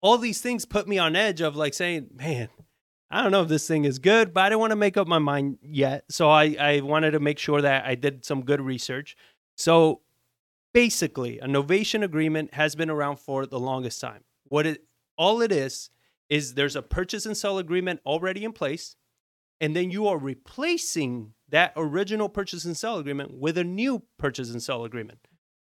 all 0.00 0.18
these 0.18 0.40
things 0.40 0.64
put 0.64 0.86
me 0.86 0.98
on 0.98 1.16
edge 1.16 1.40
of 1.40 1.56
like 1.56 1.74
saying, 1.74 2.08
man, 2.14 2.48
I 3.10 3.22
don't 3.22 3.32
know 3.32 3.42
if 3.42 3.48
this 3.48 3.68
thing 3.68 3.84
is 3.84 3.98
good, 3.98 4.32
but 4.32 4.42
I 4.42 4.48
didn't 4.48 4.60
want 4.60 4.70
to 4.70 4.76
make 4.76 4.96
up 4.96 5.06
my 5.06 5.18
mind 5.18 5.58
yet. 5.62 6.04
So 6.08 6.30
I, 6.30 6.56
I 6.58 6.80
wanted 6.80 7.10
to 7.12 7.20
make 7.20 7.38
sure 7.38 7.60
that 7.60 7.84
I 7.84 7.94
did 7.94 8.24
some 8.24 8.42
good 8.44 8.60
research. 8.60 9.16
So 9.56 10.00
basically, 10.72 11.38
a 11.38 11.46
novation 11.46 12.02
agreement 12.02 12.54
has 12.54 12.74
been 12.74 12.88
around 12.88 13.18
for 13.18 13.46
the 13.46 13.60
longest 13.60 14.00
time. 14.00 14.24
What 14.44 14.66
it 14.66 14.84
all 15.18 15.42
it 15.42 15.52
is 15.52 15.90
is 16.30 16.54
there's 16.54 16.76
a 16.76 16.82
purchase 16.82 17.26
and 17.26 17.36
sell 17.36 17.58
agreement 17.58 18.00
already 18.06 18.44
in 18.44 18.52
place, 18.52 18.96
and 19.62 19.76
then 19.76 19.92
you 19.92 20.08
are 20.08 20.18
replacing 20.18 21.34
that 21.48 21.72
original 21.76 22.28
purchase 22.28 22.64
and 22.64 22.76
sell 22.76 22.98
agreement 22.98 23.38
with 23.38 23.56
a 23.56 23.62
new 23.62 24.02
purchase 24.18 24.50
and 24.50 24.60
sell 24.60 24.84
agreement. 24.84 25.20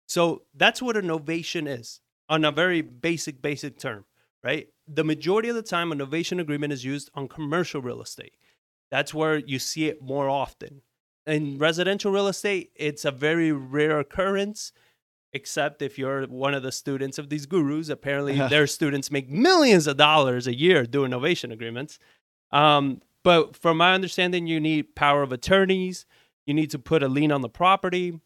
So 0.08 0.42
that's 0.52 0.82
what 0.82 0.96
a 0.96 1.00
novation 1.00 1.68
is 1.68 2.00
on 2.28 2.44
a 2.44 2.50
very 2.50 2.82
basic, 2.82 3.40
basic 3.40 3.78
term, 3.78 4.04
right? 4.42 4.66
The 4.88 5.04
majority 5.04 5.48
of 5.48 5.54
the 5.54 5.62
time, 5.62 5.92
a 5.92 5.94
novation 5.94 6.40
agreement 6.40 6.72
is 6.72 6.84
used 6.84 7.08
on 7.14 7.28
commercial 7.28 7.80
real 7.80 8.02
estate. 8.02 8.34
That's 8.90 9.14
where 9.14 9.36
you 9.36 9.60
see 9.60 9.86
it 9.86 10.02
more 10.02 10.28
often. 10.28 10.82
In 11.24 11.58
residential 11.58 12.10
real 12.10 12.26
estate, 12.26 12.72
it's 12.74 13.04
a 13.04 13.12
very 13.12 13.52
rare 13.52 14.00
occurrence, 14.00 14.72
except 15.32 15.82
if 15.82 15.98
you're 15.98 16.26
one 16.26 16.54
of 16.54 16.64
the 16.64 16.72
students 16.72 17.18
of 17.18 17.28
these 17.28 17.46
gurus. 17.46 17.88
Apparently, 17.88 18.36
their 18.48 18.66
students 18.66 19.12
make 19.12 19.30
millions 19.30 19.86
of 19.86 19.96
dollars 19.96 20.48
a 20.48 20.54
year 20.54 20.84
doing 20.84 21.12
novation 21.12 21.52
agreements. 21.52 22.00
Um, 22.50 23.00
but 23.24 23.56
from 23.56 23.78
my 23.78 23.94
understanding, 23.94 24.46
you 24.46 24.60
need 24.60 24.94
power 24.94 25.22
of 25.22 25.32
attorneys. 25.32 26.06
You 26.46 26.54
need 26.54 26.70
to 26.70 26.78
put 26.78 27.02
a 27.02 27.08
lien 27.08 27.32
on 27.32 27.40
the 27.40 27.48
property 27.48 28.20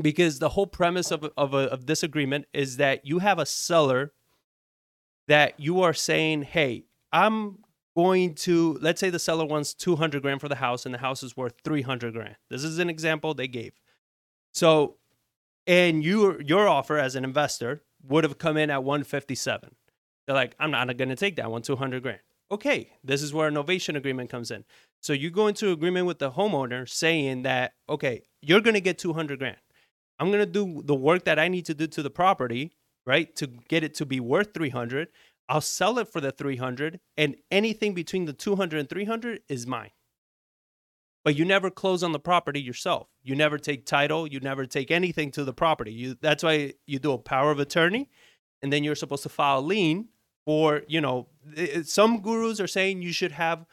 because 0.00 0.38
the 0.38 0.50
whole 0.50 0.66
premise 0.66 1.10
of, 1.10 1.28
of, 1.36 1.54
a, 1.54 1.70
of 1.72 1.86
this 1.86 2.04
agreement 2.04 2.46
is 2.54 2.76
that 2.76 3.04
you 3.04 3.18
have 3.18 3.40
a 3.40 3.44
seller 3.44 4.12
that 5.26 5.58
you 5.58 5.82
are 5.82 5.92
saying, 5.92 6.42
hey, 6.42 6.84
I'm 7.12 7.58
going 7.96 8.36
to, 8.36 8.78
let's 8.80 9.00
say 9.00 9.10
the 9.10 9.18
seller 9.18 9.44
wants 9.44 9.74
200 9.74 10.22
grand 10.22 10.40
for 10.40 10.48
the 10.48 10.54
house 10.54 10.86
and 10.86 10.94
the 10.94 10.98
house 10.98 11.24
is 11.24 11.36
worth 11.36 11.54
300 11.64 12.14
grand. 12.14 12.36
This 12.48 12.62
is 12.62 12.78
an 12.78 12.88
example 12.88 13.34
they 13.34 13.48
gave. 13.48 13.72
So, 14.54 14.98
and 15.66 16.04
you, 16.04 16.38
your 16.40 16.68
offer 16.68 16.96
as 16.96 17.16
an 17.16 17.24
investor 17.24 17.82
would 18.04 18.22
have 18.22 18.38
come 18.38 18.56
in 18.56 18.70
at 18.70 18.84
157. 18.84 19.74
They're 20.26 20.36
like, 20.36 20.54
I'm 20.60 20.70
not 20.70 20.96
going 20.96 21.08
to 21.08 21.16
take 21.16 21.36
that 21.36 21.50
one, 21.50 21.62
200 21.62 22.02
grand. 22.02 22.20
Okay, 22.50 22.92
this 23.04 23.22
is 23.22 23.34
where 23.34 23.48
a 23.48 23.50
novation 23.50 23.96
agreement 23.96 24.30
comes 24.30 24.50
in. 24.50 24.64
So 25.00 25.12
you 25.12 25.30
go 25.30 25.48
into 25.48 25.70
agreement 25.70 26.06
with 26.06 26.18
the 26.18 26.32
homeowner 26.32 26.88
saying 26.88 27.42
that, 27.42 27.74
okay, 27.88 28.22
you're 28.40 28.60
to 28.60 28.80
get 28.80 28.98
200 28.98 29.38
grand. 29.38 29.58
I'm 30.18 30.32
to 30.32 30.46
do 30.46 30.82
the 30.84 30.94
work 30.94 31.24
that 31.24 31.38
I 31.38 31.48
need 31.48 31.66
to 31.66 31.74
do 31.74 31.86
to 31.86 32.02
the 32.02 32.10
property, 32.10 32.72
right? 33.06 33.34
To 33.36 33.46
get 33.46 33.84
it 33.84 33.94
to 33.94 34.06
be 34.06 34.18
worth 34.18 34.54
300. 34.54 35.08
I'll 35.48 35.60
sell 35.60 35.98
it 35.98 36.08
for 36.08 36.20
the 36.20 36.32
300 36.32 37.00
and 37.16 37.36
anything 37.50 37.94
between 37.94 38.24
the 38.24 38.32
200 38.32 38.80
and 38.80 38.88
300 38.88 39.40
is 39.48 39.66
mine. 39.66 39.90
But 41.24 41.36
you 41.36 41.44
never 41.44 41.70
close 41.70 42.02
on 42.02 42.12
the 42.12 42.18
property 42.18 42.60
yourself. 42.60 43.08
You 43.22 43.34
never 43.34 43.58
take 43.58 43.86
title, 43.86 44.26
you 44.26 44.40
never 44.40 44.66
take 44.66 44.90
anything 44.90 45.30
to 45.32 45.44
the 45.44 45.52
property. 45.52 45.92
You 45.92 46.16
that's 46.20 46.42
why 46.42 46.74
you 46.86 46.98
do 46.98 47.12
a 47.12 47.18
power 47.18 47.50
of 47.50 47.60
attorney 47.60 48.08
and 48.62 48.72
then 48.72 48.84
you're 48.84 48.94
supposed 48.94 49.22
to 49.22 49.28
file 49.28 49.58
a 49.58 49.60
lien 49.60 50.08
for, 50.48 50.80
you 50.88 50.98
know, 50.98 51.28
some 51.82 52.22
gurus 52.22 52.58
are 52.58 52.66
saying 52.66 53.02
you 53.02 53.12
should 53.12 53.32
have 53.32 53.66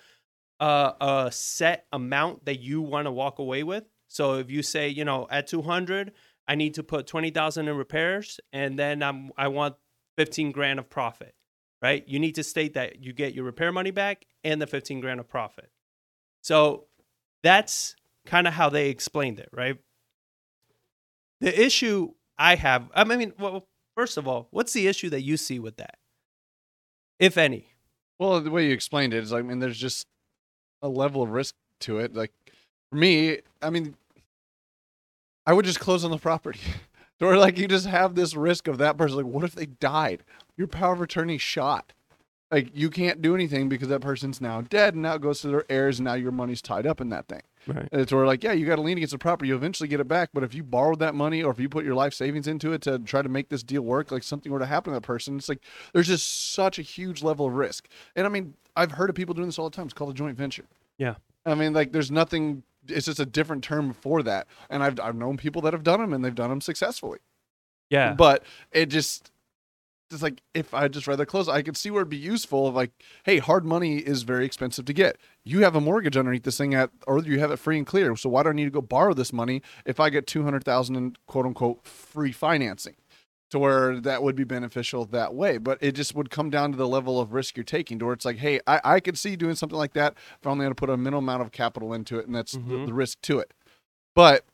a, 0.60 0.94
a 1.00 1.30
set 1.32 1.86
amount 1.94 2.44
that 2.44 2.60
you 2.60 2.82
want 2.82 3.06
to 3.06 3.14
walk 3.14 3.40
away 3.40 3.64
with. 3.64 3.86
So 4.10 4.40
if 4.40 4.52
you 4.52 4.62
say, 4.62 4.90
you 4.90 5.06
know, 5.06 5.26
at 5.32 5.48
200, 5.48 6.12
I 6.50 6.56
need 6.56 6.74
to 6.74 6.84
put 6.84 7.08
20,000 7.08 7.70
in 7.70 7.78
repairs 7.78 8.42
and 8.52 8.78
then 8.78 9.02
I'm 9.02 9.32
I 9.38 9.48
want 9.48 9.76
15 10.18 10.52
grand 10.52 10.80
of 10.80 10.90
profit, 10.90 11.34
right? 11.82 12.06
You 12.10 12.20
need 12.20 12.36
to 12.36 12.44
state 12.44 12.74
that 12.74 13.02
you 13.02 13.14
get 13.14 13.34
your 13.34 13.46
repair 13.46 13.72
money 13.72 13.92
back 13.92 14.26
and 14.44 14.62
the 14.62 14.68
15 14.68 15.00
grand 15.00 15.22
of 15.22 15.30
profit. 15.30 15.72
So 16.42 16.88
that's 17.42 17.96
kind 18.26 18.48
of 18.48 18.54
how 18.54 18.68
they 18.68 18.90
explained 18.90 19.40
it, 19.40 19.48
right? 19.54 19.78
The 21.40 21.58
issue 21.58 22.16
I 22.38 22.56
have, 22.56 22.90
I 22.94 23.06
mean, 23.06 23.32
well, 23.40 23.66
first 23.96 24.18
of 24.18 24.28
all, 24.28 24.50
what's 24.52 24.74
the 24.74 24.88
issue 24.90 25.10
that 25.12 25.22
you 25.22 25.38
see 25.38 25.58
with 25.58 25.78
that, 25.78 26.00
if 27.20 27.38
any? 27.38 27.68
Well, 28.20 28.40
the 28.42 28.52
way 28.52 28.68
you 28.68 28.74
explained 28.74 29.14
it 29.14 29.24
is, 29.24 29.34
I 29.34 29.42
mean, 29.42 29.60
there's 29.60 29.78
just 29.78 30.08
a 30.82 30.88
level 30.88 31.22
of 31.22 31.30
risk 31.30 31.56
to 31.82 32.00
it. 32.00 32.16
Like 32.16 32.32
for 32.90 32.98
me, 32.98 33.40
I 33.62 33.70
mean, 33.70 33.96
I 35.46 35.54
would 35.54 35.66
just 35.66 35.80
close 35.80 36.04
on 36.04 36.12
the 36.12 36.18
property. 36.18 36.60
or 37.22 37.38
like 37.38 37.58
you 37.58 37.68
just 37.68 37.88
have 37.88 38.16
this 38.16 38.36
risk 38.36 38.68
of 38.68 38.78
that 38.78 38.98
person. 38.98 39.18
Like, 39.18 39.26
what 39.26 39.44
if 39.44 39.56
they 39.56 39.66
died? 39.66 40.24
Your 40.58 40.68
power 40.68 40.94
of 40.94 41.02
attorney 41.02 41.38
shot. 41.38 41.94
Like 42.52 42.70
you 42.74 42.90
can't 42.90 43.22
do 43.22 43.36
anything 43.36 43.68
because 43.70 43.88
that 43.90 44.02
person's 44.02 44.40
now 44.40 44.62
dead, 44.62 44.94
and 44.94 45.04
now 45.04 45.16
it 45.16 45.22
goes 45.22 45.42
to 45.42 45.48
their 45.48 45.66
heirs, 45.70 46.00
and 46.00 46.06
now 46.06 46.14
your 46.14 46.32
money's 46.32 46.62
tied 46.62 46.86
up 46.86 47.02
in 47.02 47.10
that 47.10 47.28
thing. 47.28 47.42
Right. 47.68 47.88
And 47.92 48.02
it's 48.02 48.12
where 48.12 48.26
like, 48.26 48.44
yeah, 48.44 48.52
you 48.54 48.66
got 48.66 48.76
to 48.76 48.82
lien 48.82 48.98
against 48.98 49.14
the 49.14 49.18
property. 49.18 49.50
You 49.50 49.56
eventually 49.56 49.90
get 49.90 50.00
it 50.00 50.08
back. 50.08 50.30
But 50.34 50.44
if 50.44 50.54
you 50.54 50.64
borrowed 50.64 51.00
that 51.00 51.16
money 51.16 51.44
or 51.44 51.52
if 51.52 51.60
you 51.60 51.70
put 51.70 51.86
your 51.86 51.96
life 51.96 52.14
savings 52.14 52.48
into 52.48 52.74
it 52.74 52.82
to 52.84 53.00
try 53.00 53.22
to 53.22 53.30
make 53.30 53.50
this 53.50 53.64
deal 53.64 53.82
work, 53.82 54.12
like 54.12 54.24
something 54.24 54.52
were 54.52 54.60
to 54.60 54.66
happen 54.66 54.94
to 54.94 55.00
that 55.00 55.06
person, 55.06 55.38
it's 55.38 55.50
like 55.50 55.62
there's 55.94 56.08
just 56.08 56.54
such 56.54 56.80
a 56.80 56.82
huge 56.82 57.24
level 57.24 57.48
of 57.48 57.54
risk. 57.54 57.88
And 58.16 58.26
I 58.26 58.30
mean, 58.30 58.54
I've 58.76 58.92
heard 58.92 59.10
of 59.10 59.16
people 59.16 59.34
doing 59.34 59.48
this 59.48 59.58
all 59.58 59.70
the 59.70 59.76
time. 59.76 59.86
It's 59.86 59.94
called 59.94 60.12
a 60.12 60.14
joint 60.14 60.38
venture. 60.38 60.66
Yeah. 60.98 61.16
I 61.46 61.56
mean, 61.56 61.74
like 61.74 61.92
there's 61.92 62.12
nothing. 62.12 62.64
It's 62.88 63.06
just 63.08 63.20
a 63.20 63.26
different 63.26 63.64
term 63.64 63.94
for 63.94 64.22
that. 64.24 64.48
And 64.70 64.84
I've 64.84 65.00
I've 65.00 65.16
known 65.16 65.38
people 65.38 65.62
that 65.64 65.74
have 65.74 65.84
done 65.84 66.00
them 66.00 66.14
and 66.14 66.24
they've 66.24 66.36
done 66.36 66.50
them 66.50 66.62
successfully. 66.62 67.20
Yeah. 67.90 68.14
But 68.14 68.44
it 68.72 68.88
just 68.88 69.32
it's 70.12 70.22
like 70.22 70.42
if 70.54 70.74
I 70.74 70.88
just 70.88 71.08
rather 71.08 71.26
close, 71.26 71.48
I 71.50 71.62
could 71.62 71.76
see 71.76 71.90
where 71.90 72.02
it'd 72.02 72.10
be 72.10 72.18
useful 72.18 72.68
of 72.68 72.76
like, 72.76 72.92
hey, 73.24 73.40
hard 73.40 73.66
money 73.66 73.98
is 73.98 74.24
very 74.24 74.46
expensive 74.46 74.86
to 74.86 74.94
get. 74.94 75.18
You 75.44 75.62
have 75.64 75.76
a 75.76 75.82
mortgage 75.82 76.16
underneath 76.16 76.44
this 76.44 76.58
thing 76.58 76.74
at, 76.76 76.92
or 77.08 77.20
you 77.24 77.40
have 77.40 77.52
it 77.52 77.58
free 77.58 77.78
and 77.78 77.88
clear. 77.88 78.16
So 78.16 78.30
why 78.30 78.44
do 78.44 78.50
I 78.50 78.54
need 78.54 78.66
to 78.66 78.70
go 78.72 78.82
borrow 78.82 79.14
this 79.14 79.34
money 79.34 79.62
if 79.86 80.00
I 80.00 80.10
get 80.10 80.28
two 80.28 80.44
hundred 80.44 80.64
thousand 80.64 80.96
in 80.96 81.16
quote 81.28 81.46
unquote 81.46 81.86
free 81.88 82.32
financing? 82.32 82.96
To 83.52 83.60
where 83.60 84.00
that 84.02 84.24
would 84.24 84.36
be 84.36 84.44
beneficial 84.44 85.06
that 85.06 85.36
way, 85.36 85.60
but 85.60 85.78
it 85.80 85.92
just 85.94 86.16
would 86.16 86.32
come 86.32 86.50
down 86.50 86.72
to 86.72 86.78
the 86.78 86.88
level 86.88 87.20
of 87.22 87.32
risk 87.32 87.56
you're 87.56 87.64
taking. 87.64 88.00
To 88.00 88.06
where 88.06 88.14
it's 88.14 88.26
like, 88.26 88.38
hey, 88.38 88.60
I, 88.66 88.82
I 88.84 89.00
could 89.00 89.20
see 89.20 89.36
doing 89.36 89.54
something 89.56 89.78
like 89.78 89.94
that 89.94 90.16
if 90.40 90.48
I 90.48 90.50
only 90.50 90.66
had 90.66 90.70
to 90.72 90.76
put 90.76 90.90
a 90.90 90.98
minimal 90.98 91.20
amount 91.20 91.44
of 91.44 91.52
capital 91.52 91.94
into 91.94 92.18
it, 92.18 92.26
and 92.26 92.36
that's 92.36 92.54
the, 92.54 92.60
Mhm. 92.60 92.88
the 92.88 92.94
risk 92.94 93.22
to 93.22 93.38
it. 93.40 93.54
But 94.16 94.46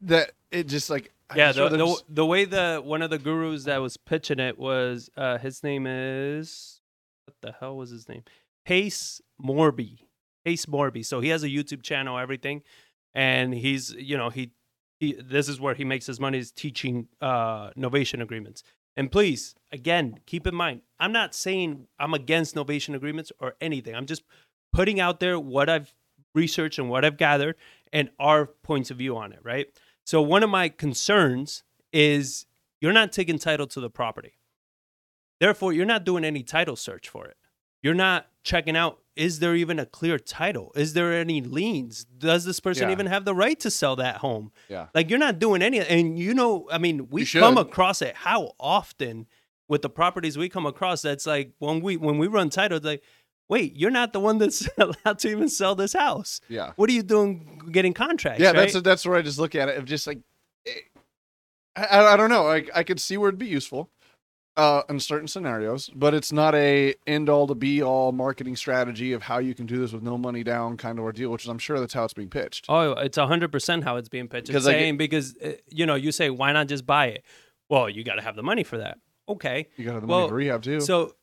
that 0.00 0.32
it 0.50 0.66
just 0.66 0.88
like 0.90 1.12
yeah, 1.36 1.52
just 1.52 1.70
the, 1.70 1.76
the, 1.76 2.02
the 2.08 2.26
way 2.26 2.44
the 2.44 2.80
one 2.84 3.02
of 3.02 3.10
the 3.10 3.18
gurus 3.18 3.64
that 3.64 3.80
was 3.80 3.96
pitching 3.96 4.38
it 4.38 4.58
was 4.58 5.10
uh 5.16 5.38
his 5.38 5.62
name 5.62 5.86
is 5.86 6.80
what 7.26 7.36
the 7.42 7.54
hell 7.58 7.76
was 7.76 7.90
his 7.90 8.08
name? 8.08 8.22
Pace 8.64 9.20
Morby. 9.44 9.98
Pace 10.44 10.66
Morby. 10.66 11.04
So 11.04 11.20
he 11.20 11.28
has 11.28 11.42
a 11.42 11.48
YouTube 11.48 11.82
channel, 11.82 12.18
everything, 12.18 12.62
and 13.14 13.54
he's 13.54 13.92
you 13.92 14.16
know 14.16 14.30
he 14.30 14.52
he 15.00 15.14
this 15.14 15.48
is 15.48 15.60
where 15.60 15.74
he 15.74 15.84
makes 15.84 16.06
his 16.06 16.20
money 16.20 16.38
is 16.38 16.52
teaching 16.52 17.08
uh 17.20 17.70
novation 17.70 18.22
agreements. 18.22 18.62
And 18.96 19.10
please, 19.10 19.54
again, 19.72 20.20
keep 20.26 20.46
in 20.46 20.54
mind, 20.54 20.82
I'm 21.00 21.12
not 21.12 21.34
saying 21.34 21.86
I'm 21.98 22.12
against 22.14 22.54
novation 22.54 22.94
agreements 22.94 23.32
or 23.40 23.54
anything. 23.60 23.94
I'm 23.94 24.06
just 24.06 24.22
putting 24.72 25.00
out 25.00 25.18
there 25.18 25.38
what 25.40 25.70
I've 25.70 25.94
researched 26.34 26.78
and 26.78 26.90
what 26.90 27.04
I've 27.04 27.16
gathered 27.16 27.56
and 27.92 28.10
our 28.18 28.46
points 28.46 28.90
of 28.90 28.98
view 28.98 29.16
on 29.16 29.32
it, 29.32 29.40
right? 29.42 29.66
So 30.04 30.20
one 30.22 30.42
of 30.42 30.50
my 30.50 30.68
concerns 30.68 31.62
is 31.92 32.46
you're 32.80 32.92
not 32.92 33.12
taking 33.12 33.38
title 33.38 33.66
to 33.68 33.80
the 33.80 33.90
property. 33.90 34.34
Therefore, 35.40 35.72
you're 35.72 35.86
not 35.86 36.04
doing 36.04 36.24
any 36.24 36.42
title 36.42 36.76
search 36.76 37.08
for 37.08 37.26
it. 37.26 37.36
You're 37.82 37.94
not 37.94 38.28
checking 38.44 38.76
out 38.76 38.98
is 39.14 39.40
there 39.40 39.54
even 39.54 39.78
a 39.78 39.84
clear 39.84 40.18
title? 40.18 40.72
Is 40.74 40.94
there 40.94 41.12
any 41.12 41.42
liens? 41.42 42.04
Does 42.04 42.46
this 42.46 42.60
person 42.60 42.88
Yeah. 42.88 42.92
even 42.92 43.04
have 43.06 43.26
the 43.26 43.34
right 43.34 43.60
to 43.60 43.70
sell 43.70 43.94
that 43.96 44.16
home? 44.18 44.52
yeah. 44.70 44.86
Like 44.94 45.10
you're 45.10 45.18
not 45.18 45.38
doing 45.38 45.60
any 45.60 45.80
and 45.80 46.18
you 46.18 46.32
know, 46.32 46.66
I 46.72 46.78
mean, 46.78 47.08
we 47.10 47.26
come 47.26 47.58
across 47.58 48.00
it 48.00 48.14
how 48.16 48.52
often 48.58 49.26
with 49.68 49.82
the 49.82 49.90
properties 49.90 50.38
we 50.38 50.48
come 50.48 50.64
across 50.64 51.02
that's 51.02 51.26
like 51.26 51.52
when 51.58 51.80
we 51.80 51.96
when 51.98 52.16
we 52.18 52.26
run 52.26 52.48
title 52.48 52.80
like 52.82 53.02
wait, 53.52 53.76
you're 53.76 53.90
not 53.90 54.14
the 54.14 54.20
one 54.20 54.38
that's 54.38 54.66
allowed 54.78 55.18
to 55.18 55.28
even 55.28 55.46
sell 55.48 55.74
this 55.74 55.92
house. 55.92 56.40
Yeah. 56.48 56.72
What 56.76 56.88
are 56.88 56.92
you 56.94 57.02
doing 57.02 57.60
getting 57.70 57.92
contracts? 57.92 58.40
Yeah, 58.40 58.48
right? 58.52 58.72
that's 58.72 58.80
that's 58.80 59.04
where 59.06 59.16
I 59.18 59.22
just 59.22 59.38
look 59.38 59.54
at 59.54 59.68
it 59.68 59.76
of 59.76 59.84
just 59.84 60.06
like 60.06 60.20
eh, 60.66 60.70
I, 61.76 61.84
I, 61.84 62.14
I 62.14 62.16
don't 62.16 62.30
know. 62.30 62.48
I 62.48 62.64
I 62.74 62.82
could 62.82 62.98
see 62.98 63.18
where 63.18 63.28
it'd 63.28 63.38
be 63.38 63.46
useful 63.46 63.90
uh, 64.56 64.82
in 64.88 64.98
certain 65.00 65.28
scenarios, 65.28 65.90
but 65.94 66.14
it's 66.14 66.32
not 66.32 66.54
a 66.54 66.94
end 67.06 67.28
all 67.28 67.46
to 67.46 67.54
be 67.54 67.82
all 67.82 68.10
marketing 68.12 68.56
strategy 68.56 69.12
of 69.12 69.22
how 69.22 69.38
you 69.38 69.54
can 69.54 69.66
do 69.66 69.78
this 69.78 69.92
with 69.92 70.02
no 70.02 70.16
money 70.16 70.42
down 70.42 70.78
kind 70.78 70.98
of 70.98 71.04
ordeal, 71.04 71.30
which 71.30 71.44
is 71.44 71.48
I'm 71.50 71.58
sure 71.58 71.78
that's 71.78 71.94
how 71.94 72.04
it's 72.04 72.14
being 72.14 72.30
pitched. 72.30 72.66
Oh, 72.70 72.92
it's 72.92 73.18
hundred 73.18 73.52
percent 73.52 73.84
how 73.84 73.96
it's 73.96 74.08
being 74.08 74.28
pitched. 74.28 74.48
It's 74.48 74.58
it- 74.58 74.62
saying 74.62 74.96
because 74.96 75.36
uh, 75.44 75.52
you 75.68 75.84
know 75.84 75.94
you 75.94 76.10
say 76.10 76.30
why 76.30 76.52
not 76.52 76.68
just 76.68 76.86
buy 76.86 77.06
it? 77.08 77.24
Well, 77.68 77.88
you 77.88 78.02
got 78.02 78.14
to 78.14 78.22
have 78.22 78.34
the 78.36 78.42
money 78.42 78.64
for 78.64 78.78
that. 78.78 78.98
Okay, 79.28 79.68
You 79.76 79.84
got 79.84 79.90
to 79.92 79.94
have 79.94 80.02
the 80.02 80.08
Well, 80.08 80.20
money 80.20 80.28
for 80.30 80.34
rehab 80.34 80.62
too. 80.62 80.80
so 80.80 81.14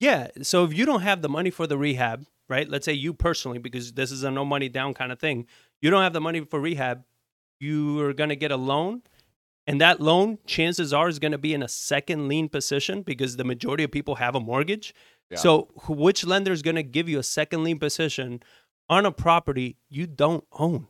yeah, 0.00 0.28
so 0.42 0.64
if 0.64 0.74
you 0.74 0.86
don't 0.86 1.02
have 1.02 1.22
the 1.22 1.28
money 1.28 1.50
for 1.50 1.66
the 1.66 1.78
rehab, 1.78 2.26
right? 2.48 2.68
Let's 2.68 2.84
say 2.84 2.92
you 2.92 3.12
personally, 3.14 3.58
because 3.58 3.92
this 3.92 4.12
is 4.12 4.22
a 4.22 4.30
no 4.30 4.44
money 4.44 4.68
down 4.68 4.94
kind 4.94 5.12
of 5.12 5.18
thing, 5.18 5.46
you 5.80 5.90
don't 5.90 6.02
have 6.02 6.12
the 6.12 6.20
money 6.20 6.40
for 6.40 6.60
rehab. 6.60 7.04
You 7.60 8.00
are 8.00 8.12
gonna 8.12 8.36
get 8.36 8.52
a 8.52 8.56
loan, 8.56 9.02
and 9.66 9.80
that 9.80 10.00
loan, 10.00 10.38
chances 10.46 10.92
are, 10.92 11.08
is 11.08 11.18
gonna 11.18 11.38
be 11.38 11.54
in 11.54 11.62
a 11.62 11.68
second 11.68 12.28
lien 12.28 12.48
position 12.48 13.02
because 13.02 13.36
the 13.36 13.44
majority 13.44 13.84
of 13.84 13.90
people 13.90 14.16
have 14.16 14.34
a 14.34 14.40
mortgage. 14.40 14.94
Yeah. 15.30 15.38
So, 15.38 15.68
which 15.88 16.24
lender 16.24 16.52
is 16.52 16.62
gonna 16.62 16.82
give 16.82 17.08
you 17.08 17.18
a 17.18 17.22
second 17.22 17.64
lien 17.64 17.78
position 17.78 18.42
on 18.88 19.06
a 19.06 19.12
property 19.12 19.76
you 19.88 20.06
don't 20.06 20.44
own? 20.52 20.88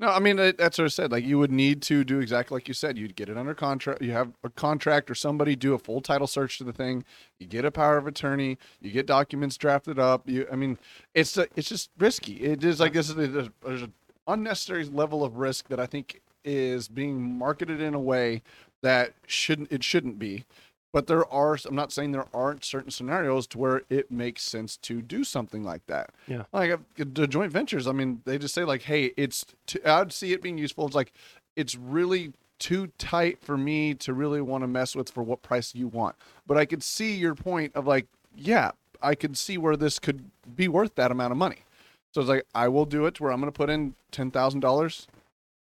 No, 0.00 0.08
I 0.08 0.18
mean 0.18 0.36
that's 0.36 0.78
what 0.78 0.86
I 0.86 0.88
said. 0.88 1.12
Like 1.12 1.24
you 1.26 1.38
would 1.38 1.52
need 1.52 1.82
to 1.82 2.04
do 2.04 2.20
exactly 2.20 2.56
like 2.56 2.68
you 2.68 2.72
said. 2.72 2.96
You'd 2.96 3.16
get 3.16 3.28
it 3.28 3.36
under 3.36 3.52
contract. 3.54 4.00
You 4.00 4.12
have 4.12 4.32
a 4.42 4.48
contract 4.48 5.10
or 5.10 5.14
somebody 5.14 5.54
do 5.54 5.74
a 5.74 5.78
full 5.78 6.00
title 6.00 6.26
search 6.26 6.56
to 6.56 6.64
the 6.64 6.72
thing. 6.72 7.04
You 7.38 7.46
get 7.46 7.66
a 7.66 7.70
power 7.70 7.98
of 7.98 8.06
attorney. 8.06 8.56
You 8.80 8.92
get 8.92 9.04
documents 9.04 9.58
drafted 9.58 9.98
up. 9.98 10.26
You, 10.26 10.46
I 10.50 10.56
mean, 10.56 10.78
it's 11.14 11.36
a, 11.36 11.48
it's 11.54 11.68
just 11.68 11.90
risky. 11.98 12.36
It 12.36 12.64
is 12.64 12.80
like 12.80 12.94
this 12.94 13.10
is 13.10 13.14
there's 13.14 13.82
an 13.82 13.92
unnecessary 14.26 14.86
level 14.86 15.22
of 15.22 15.36
risk 15.36 15.68
that 15.68 15.78
I 15.78 15.84
think 15.84 16.22
is 16.46 16.88
being 16.88 17.20
marketed 17.36 17.82
in 17.82 17.92
a 17.92 18.00
way 18.00 18.40
that 18.80 19.12
shouldn't 19.26 19.70
it 19.70 19.84
shouldn't 19.84 20.18
be. 20.18 20.46
But 20.92 21.06
there 21.06 21.24
are. 21.32 21.56
I'm 21.66 21.76
not 21.76 21.92
saying 21.92 22.12
there 22.12 22.26
aren't 22.34 22.64
certain 22.64 22.90
scenarios 22.90 23.46
to 23.48 23.58
where 23.58 23.82
it 23.88 24.10
makes 24.10 24.42
sense 24.42 24.76
to 24.78 25.00
do 25.02 25.22
something 25.24 25.62
like 25.62 25.86
that 25.86 26.10
Yeah. 26.26 26.44
like 26.52 26.78
the 26.96 27.26
joint 27.28 27.52
ventures 27.52 27.86
i 27.86 27.92
mean 27.92 28.22
they 28.24 28.38
just 28.38 28.54
say 28.54 28.64
like 28.64 28.82
hey 28.82 29.12
it's 29.16 29.44
t- 29.66 29.82
i'd 29.84 30.12
see 30.12 30.32
it 30.32 30.42
being 30.42 30.58
useful 30.58 30.86
it's 30.86 30.94
like 30.96 31.12
it's 31.56 31.74
really 31.76 32.32
too 32.58 32.88
tight 32.98 33.38
for 33.40 33.56
me 33.56 33.94
to 33.94 34.12
really 34.12 34.40
want 34.40 34.62
to 34.62 34.68
mess 34.68 34.94
with 34.96 35.10
for 35.10 35.22
what 35.22 35.42
price 35.42 35.74
you 35.74 35.88
want 35.88 36.14
but 36.46 36.56
i 36.58 36.64
could 36.66 36.82
see 36.82 37.14
your 37.14 37.34
point 37.34 37.72
of 37.74 37.86
like 37.86 38.06
yeah 38.36 38.70
i 39.02 39.14
could 39.14 39.36
see 39.36 39.56
where 39.56 39.76
this 39.76 39.98
could 39.98 40.24
be 40.56 40.68
worth 40.68 40.94
that 40.96 41.10
amount 41.10 41.30
of 41.32 41.38
money 41.38 41.64
so 42.12 42.20
it's 42.20 42.28
like 42.28 42.44
i 42.54 42.66
will 42.68 42.84
do 42.84 43.06
it 43.06 43.14
to 43.14 43.22
where 43.22 43.32
i'm 43.32 43.40
going 43.40 43.50
to 43.50 43.56
put 43.56 43.70
in 43.70 43.94
$10000 44.12 45.06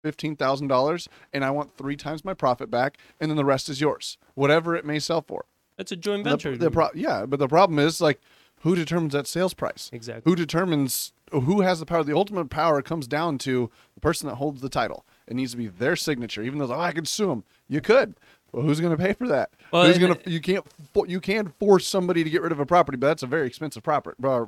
$15000 0.03 1.07
and 1.31 1.45
i 1.45 1.51
want 1.51 1.75
three 1.77 1.95
times 1.95 2.25
my 2.25 2.33
profit 2.33 2.69
back 2.69 2.97
and 3.19 3.29
then 3.29 3.37
the 3.37 3.45
rest 3.45 3.69
is 3.69 3.81
yours. 3.81 4.17
Whatever 4.35 4.75
it 4.75 4.85
may 4.85 4.99
sell 4.99 5.21
for. 5.21 5.45
That's 5.77 5.91
a 5.91 5.95
joint 5.95 6.23
venture. 6.23 6.55
the 6.57 6.71
pro- 6.71 6.89
yeah 6.93 7.25
but 7.25 7.39
the 7.39 7.47
problem 7.47 7.79
is 7.79 8.01
like 8.01 8.19
who 8.61 8.75
determines 8.75 9.13
that 9.13 9.27
sales 9.27 9.53
price? 9.53 9.89
Exactly. 9.91 10.29
who 10.29 10.35
determines 10.35 11.13
who 11.31 11.61
has 11.61 11.79
the 11.79 11.85
power? 11.85 12.03
The 12.03 12.15
ultimate 12.15 12.49
power 12.49 12.81
comes 12.81 13.07
down 13.07 13.37
to 13.39 13.69
the 13.95 13.99
person 13.99 14.29
that 14.29 14.35
holds 14.35 14.61
the 14.61 14.69
title. 14.69 15.05
It 15.27 15.33
needs 15.33 15.51
to 15.51 15.57
be 15.57 15.67
their 15.67 15.95
signature 15.95 16.43
even 16.43 16.59
though 16.59 16.73
oh, 16.73 16.79
i 16.79 16.91
could 16.91 17.07
sue 17.07 17.27
them 17.27 17.43
you 17.67 17.81
could. 17.81 18.15
Well 18.51 18.63
who's 18.63 18.79
going 18.79 18.95
to 18.95 19.03
pay 19.03 19.13
for 19.13 19.27
that? 19.27 19.51
Well, 19.71 19.85
who's 19.85 19.97
going 19.97 20.15
to 20.15 20.29
you 20.29 20.41
can't 20.41 20.65
you 21.07 21.19
can 21.19 21.47
force 21.47 21.87
somebody 21.87 22.23
to 22.23 22.29
get 22.29 22.41
rid 22.41 22.51
of 22.51 22.59
a 22.59 22.65
property 22.65 22.97
but 22.97 23.07
that's 23.07 23.23
a 23.23 23.27
very 23.27 23.47
expensive 23.47 23.83
property 23.83 24.15
uh, 24.23 24.45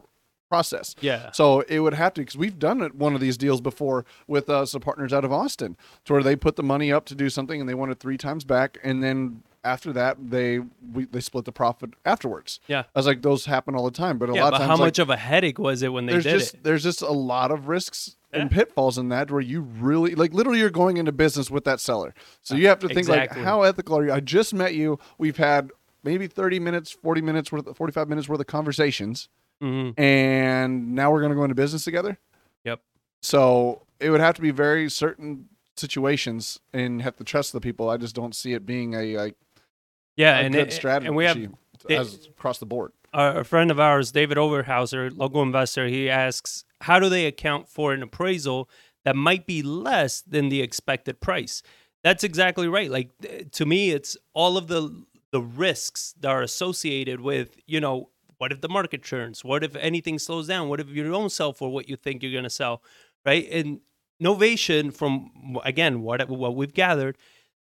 process. 0.49 0.95
Yeah. 1.01 1.31
So 1.31 1.61
it 1.61 1.79
would 1.79 1.93
have 1.93 2.13
to 2.15 2.21
because 2.21 2.37
we've 2.37 2.59
done 2.59 2.81
it 2.81 2.95
one 2.95 3.15
of 3.15 3.21
these 3.21 3.37
deals 3.37 3.61
before 3.61 4.05
with 4.27 4.49
uh, 4.49 4.65
some 4.65 4.81
partners 4.81 5.13
out 5.13 5.25
of 5.25 5.31
Austin, 5.31 5.77
to 6.05 6.13
where 6.13 6.23
they 6.23 6.35
put 6.35 6.55
the 6.55 6.63
money 6.63 6.91
up 6.91 7.05
to 7.05 7.15
do 7.15 7.29
something 7.29 7.59
and 7.59 7.69
they 7.69 7.73
want 7.73 7.91
it 7.91 7.99
three 7.99 8.17
times 8.17 8.43
back, 8.43 8.77
and 8.83 9.03
then 9.03 9.43
after 9.63 9.91
that 9.91 10.29
they 10.29 10.59
we, 10.93 11.05
they 11.05 11.19
split 11.19 11.45
the 11.45 11.51
profit 11.51 11.91
afterwards. 12.05 12.59
Yeah. 12.67 12.83
I 12.95 12.99
was 12.99 13.07
like, 13.07 13.21
those 13.23 13.45
happen 13.45 13.75
all 13.75 13.85
the 13.85 13.91
time, 13.91 14.17
but 14.17 14.29
a 14.29 14.33
yeah, 14.33 14.43
lot 14.43 14.53
of 14.53 14.59
times 14.59 14.69
how 14.69 14.75
like, 14.75 14.87
much 14.87 14.99
of 14.99 15.09
a 15.09 15.17
headache 15.17 15.57
was 15.59 15.81
it 15.81 15.91
when 15.91 16.05
they 16.05 16.13
did 16.13 16.23
just 16.23 16.53
it? 16.53 16.63
there's 16.63 16.83
just 16.83 17.01
a 17.01 17.11
lot 17.11 17.51
of 17.51 17.67
risks 17.67 18.15
and 18.31 18.51
pitfalls 18.51 18.97
in 18.97 19.07
that 19.09 19.31
where 19.31 19.39
you 19.41 19.61
really 19.61 20.13
like 20.13 20.33
literally 20.33 20.59
you're 20.59 20.69
going 20.69 20.97
into 20.97 21.11
business 21.11 21.49
with 21.49 21.63
that 21.63 21.79
seller. 21.79 22.13
So 22.41 22.55
you 22.55 22.67
have 22.67 22.79
to 22.79 22.87
think 22.87 22.99
Exactly. 22.99 23.37
like 23.37 23.45
how 23.45 23.63
ethical 23.63 23.97
are 23.97 24.05
you? 24.05 24.11
I 24.11 24.19
just 24.19 24.53
met 24.53 24.75
you. 24.75 24.99
We've 25.17 25.37
had 25.37 25.71
maybe 26.03 26.27
30 26.27 26.59
minutes, 26.59 26.91
40 26.91 27.21
minutes 27.21 27.51
worth 27.51 27.75
45 27.75 28.09
minutes 28.09 28.29
worth 28.29 28.39
of 28.39 28.47
conversations 28.47 29.29
Mhm. 29.65 29.99
and 29.99 30.93
now 30.95 31.11
we're 31.11 31.21
going 31.21 31.31
to 31.31 31.35
go 31.35 31.43
into 31.43 31.55
business 31.55 31.83
together. 31.83 32.17
Yep. 32.63 32.81
So 33.21 33.81
it 33.99 34.09
would 34.11 34.21
have 34.21 34.35
to 34.35 34.41
be 34.41 34.51
very 34.51 34.89
certain 34.89 35.49
situations 35.75 36.59
and 36.73 37.01
have 37.01 37.15
to 37.17 37.23
trust 37.23 37.51
the 37.53 37.59
people. 37.61 37.89
I 37.89 37.97
just 37.97 38.15
don't 38.15 38.35
see 38.35 38.53
it 38.53 38.65
being 38.65 38.93
a 38.93 39.17
like 39.17 39.35
Yeah, 40.15 40.37
a 40.37 40.43
and 40.43 40.53
good 40.53 40.67
it- 40.69 40.73
strategy 40.73 41.07
and 41.07 41.15
we 41.15 41.25
have 41.25 41.37
as 41.89 42.25
across 42.27 42.59
the 42.59 42.65
board. 42.65 42.91
a 43.13 43.39
a 43.39 43.43
friend 43.43 43.71
of 43.71 43.79
ours, 43.79 44.11
David 44.11 44.37
Overhauser, 44.37 45.09
local 45.15 45.41
investor, 45.41 45.87
he 45.87 46.09
asks, 46.09 46.63
how 46.81 46.99
do 46.99 47.09
they 47.09 47.25
account 47.25 47.67
for 47.69 47.93
an 47.93 48.01
appraisal 48.03 48.69
that 49.03 49.15
might 49.15 49.45
be 49.45 49.61
less 49.61 50.21
than 50.21 50.49
the 50.49 50.61
expected 50.61 51.19
price? 51.21 51.61
That's 52.03 52.23
exactly 52.23 52.67
right. 52.67 52.89
Like 52.91 53.09
to 53.51 53.65
me, 53.65 53.91
it's 53.91 54.15
all 54.33 54.57
of 54.57 54.67
the 54.67 55.03
the 55.31 55.41
risks 55.41 56.13
that 56.21 56.29
are 56.29 56.41
associated 56.41 57.19
with, 57.19 57.57
you 57.65 57.81
know, 57.81 58.09
what 58.37 58.51
if 58.51 58.61
the 58.61 58.69
market 58.69 59.03
turns? 59.03 59.43
What 59.43 59.63
if 59.63 59.75
anything 59.75 60.19
slows 60.19 60.47
down? 60.47 60.69
What 60.69 60.79
if 60.79 60.89
you 60.89 61.09
don't 61.09 61.31
sell 61.31 61.53
for 61.53 61.69
what 61.69 61.89
you 61.89 61.95
think 61.95 62.21
you're 62.21 62.31
going 62.31 62.43
to 62.43 62.49
sell? 62.49 62.81
Right? 63.25 63.47
And 63.51 63.79
Novation, 64.21 64.93
from 64.93 65.57
again 65.65 66.01
what 66.01 66.29
what 66.29 66.55
we've 66.55 66.73
gathered, 66.73 67.17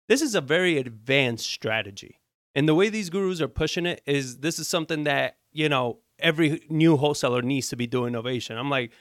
this 0.09 0.23
is 0.23 0.35
a 0.35 0.40
very 0.40 0.78
advanced 0.78 1.47
strategy. 1.47 2.21
And 2.54 2.69
the 2.69 2.75
way 2.75 2.88
these 2.88 3.11
gurus 3.11 3.40
are 3.40 3.49
pushing 3.49 3.87
it 3.87 4.00
is 4.07 4.38
this 4.38 4.61
is 4.61 4.69
something 4.69 5.04
that, 5.04 5.38
you 5.52 5.69
know, 5.69 5.99
every 6.21 6.64
new 6.69 6.97
wholesaler 6.97 7.43
needs 7.43 7.69
to 7.71 7.76
be 7.76 7.88
doing 7.88 8.09
innovation. 8.09 8.57
I'm 8.57 8.71
like, 8.71 8.93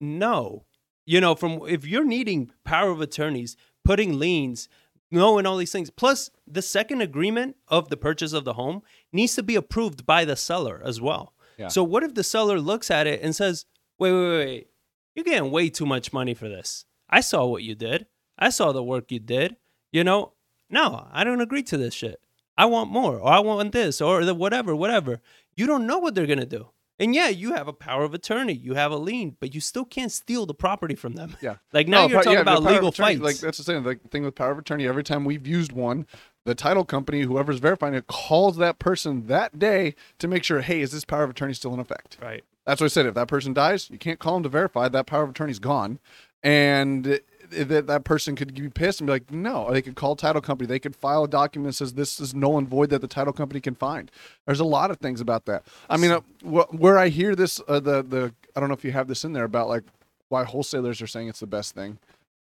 no. 0.00 0.64
You 1.04 1.20
know, 1.20 1.34
from 1.34 1.62
if 1.66 1.84
you're 1.84 2.04
needing 2.04 2.52
power 2.64 2.90
of 2.90 3.00
attorneys, 3.00 3.56
putting 3.84 4.18
liens, 4.18 4.68
knowing 5.10 5.46
all 5.46 5.56
these 5.56 5.72
things, 5.72 5.90
plus 5.90 6.30
the 6.46 6.62
second 6.62 7.00
agreement 7.00 7.56
of 7.68 7.88
the 7.88 7.96
purchase 7.96 8.32
of 8.32 8.44
the 8.44 8.54
home 8.54 8.82
needs 9.12 9.34
to 9.34 9.42
be 9.42 9.56
approved 9.56 10.06
by 10.06 10.24
the 10.24 10.36
seller 10.36 10.80
as 10.84 11.00
well. 11.00 11.34
Yeah. 11.58 11.68
So 11.68 11.82
what 11.82 12.02
if 12.02 12.14
the 12.14 12.24
seller 12.24 12.58
looks 12.60 12.90
at 12.90 13.06
it 13.06 13.20
and 13.22 13.34
says, 13.34 13.66
wait, 13.98 14.12
wait, 14.12 14.28
wait, 14.28 14.46
wait, 14.46 14.66
you're 15.14 15.24
getting 15.24 15.50
way 15.50 15.68
too 15.68 15.86
much 15.86 16.12
money 16.12 16.34
for 16.34 16.48
this. 16.48 16.84
I 17.08 17.20
saw 17.20 17.44
what 17.46 17.62
you 17.62 17.74
did. 17.74 18.06
I 18.38 18.50
saw 18.50 18.72
the 18.72 18.82
work 18.82 19.10
you 19.12 19.18
did. 19.18 19.56
You 19.92 20.04
know, 20.04 20.32
no, 20.70 21.08
I 21.12 21.24
don't 21.24 21.40
agree 21.40 21.64
to 21.64 21.76
this 21.76 21.94
shit. 21.94 22.20
I 22.56 22.66
want 22.66 22.90
more, 22.90 23.18
or 23.18 23.32
I 23.32 23.40
want 23.40 23.72
this, 23.72 24.00
or 24.00 24.24
the 24.24 24.34
whatever, 24.34 24.76
whatever. 24.76 25.20
You 25.56 25.66
don't 25.66 25.86
know 25.86 25.98
what 25.98 26.14
they're 26.14 26.26
gonna 26.26 26.46
do. 26.46 26.68
And 27.00 27.14
yeah, 27.14 27.28
you 27.28 27.54
have 27.54 27.66
a 27.66 27.72
power 27.72 28.04
of 28.04 28.12
attorney, 28.14 28.52
you 28.52 28.74
have 28.74 28.92
a 28.92 28.96
lien, 28.96 29.36
but 29.40 29.54
you 29.54 29.60
still 29.60 29.84
can't 29.86 30.12
steal 30.12 30.44
the 30.46 30.54
property 30.54 30.94
from 30.94 31.14
them. 31.14 31.36
Yeah. 31.40 31.56
Like 31.72 31.88
now 31.88 32.02
No, 32.02 32.08
you're 32.08 32.18
pow- 32.18 32.22
talking 32.24 32.32
yeah, 32.34 32.40
about 32.42 32.62
legal 32.62 32.88
attorney, 32.88 33.14
fights. 33.16 33.20
Like 33.22 33.36
that's 33.38 33.58
the 33.58 33.64
same. 33.64 33.82
The 33.82 33.98
thing 34.10 34.22
with 34.22 34.34
power 34.34 34.50
of 34.52 34.58
attorney. 34.58 34.86
Every 34.86 35.02
time 35.02 35.24
we've 35.24 35.46
used 35.46 35.72
one, 35.72 36.06
the 36.44 36.54
title 36.54 36.84
company, 36.84 37.22
whoever's 37.22 37.58
verifying 37.58 37.94
it, 37.94 38.06
calls 38.06 38.56
that 38.58 38.78
person 38.78 39.26
that 39.28 39.58
day 39.58 39.94
to 40.18 40.28
make 40.28 40.44
sure, 40.44 40.60
hey, 40.60 40.80
is 40.80 40.92
this 40.92 41.04
power 41.04 41.24
of 41.24 41.30
attorney 41.30 41.54
still 41.54 41.72
in 41.74 41.80
effect? 41.80 42.18
right. 42.22 42.44
That's 42.66 42.80
what 42.80 42.86
I 42.86 42.88
said. 42.88 43.06
If 43.06 43.14
that 43.14 43.26
person 43.26 43.52
dies, 43.54 43.88
you 43.90 43.98
can't 43.98 44.18
call 44.20 44.34
them 44.34 44.42
to 44.44 44.48
verify 44.50 44.88
that 44.88 45.06
power 45.06 45.22
of 45.24 45.30
attorney's 45.30 45.58
gone, 45.58 45.98
and 46.42 47.20
that 47.50 47.86
that 47.86 48.04
person 48.04 48.36
could 48.36 48.54
be 48.54 48.68
pissed 48.68 49.00
and 49.00 49.06
be 49.06 49.12
like, 49.12 49.30
no. 49.30 49.70
They 49.70 49.82
could 49.82 49.96
call 49.96 50.16
title 50.16 50.40
company. 50.42 50.66
They 50.66 50.78
could 50.78 50.96
file 50.96 51.24
a 51.24 51.28
document 51.28 51.72
that 51.72 51.76
says 51.76 51.94
this 51.94 52.20
is 52.20 52.34
null 52.34 52.58
and 52.58 52.68
void 52.68 52.90
that 52.90 53.00
the 53.00 53.08
title 53.08 53.32
company 53.32 53.60
can 53.60 53.74
find. 53.74 54.10
There's 54.46 54.60
a 54.60 54.64
lot 54.64 54.90
of 54.90 54.98
things 54.98 55.20
about 55.20 55.46
that. 55.46 55.64
I 55.88 55.96
mean, 55.96 56.10
uh, 56.12 56.20
wh- 56.42 56.72
where 56.74 56.98
I 56.98 57.08
hear 57.08 57.34
this, 57.34 57.60
uh, 57.68 57.80
the 57.80 58.02
the 58.02 58.34
I 58.56 58.60
don't 58.60 58.68
know 58.68 58.74
if 58.74 58.84
you 58.84 58.92
have 58.92 59.08
this 59.08 59.24
in 59.24 59.32
there 59.32 59.44
about 59.44 59.68
like 59.68 59.84
why 60.28 60.44
wholesalers 60.44 61.02
are 61.02 61.06
saying 61.06 61.28
it's 61.28 61.40
the 61.40 61.46
best 61.46 61.74
thing 61.74 61.98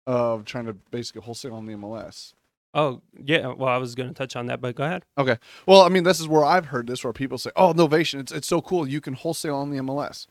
of 0.06 0.44
trying 0.44 0.66
to 0.66 0.72
basically 0.90 1.22
wholesale 1.22 1.54
on 1.54 1.66
the 1.66 1.74
MLS. 1.74 2.32
Oh 2.74 3.00
yeah. 3.22 3.48
Well, 3.48 3.68
I 3.68 3.78
was 3.78 3.94
gonna 3.94 4.12
touch 4.12 4.36
on 4.36 4.46
that, 4.46 4.60
but 4.60 4.74
go 4.74 4.84
ahead. 4.84 5.02
Okay. 5.16 5.38
Well, 5.66 5.82
I 5.82 5.88
mean, 5.88 6.04
this 6.04 6.20
is 6.20 6.28
where 6.28 6.44
I've 6.44 6.66
heard 6.66 6.86
this, 6.86 7.02
where 7.02 7.12
people 7.12 7.38
say, 7.38 7.50
"Oh, 7.56 7.72
Novation, 7.72 8.20
it's 8.20 8.32
it's 8.32 8.48
so 8.48 8.60
cool. 8.60 8.86
You 8.86 9.00
can 9.00 9.14
wholesale 9.14 9.56
on 9.56 9.70
the 9.70 9.78
MLS." 9.78 10.26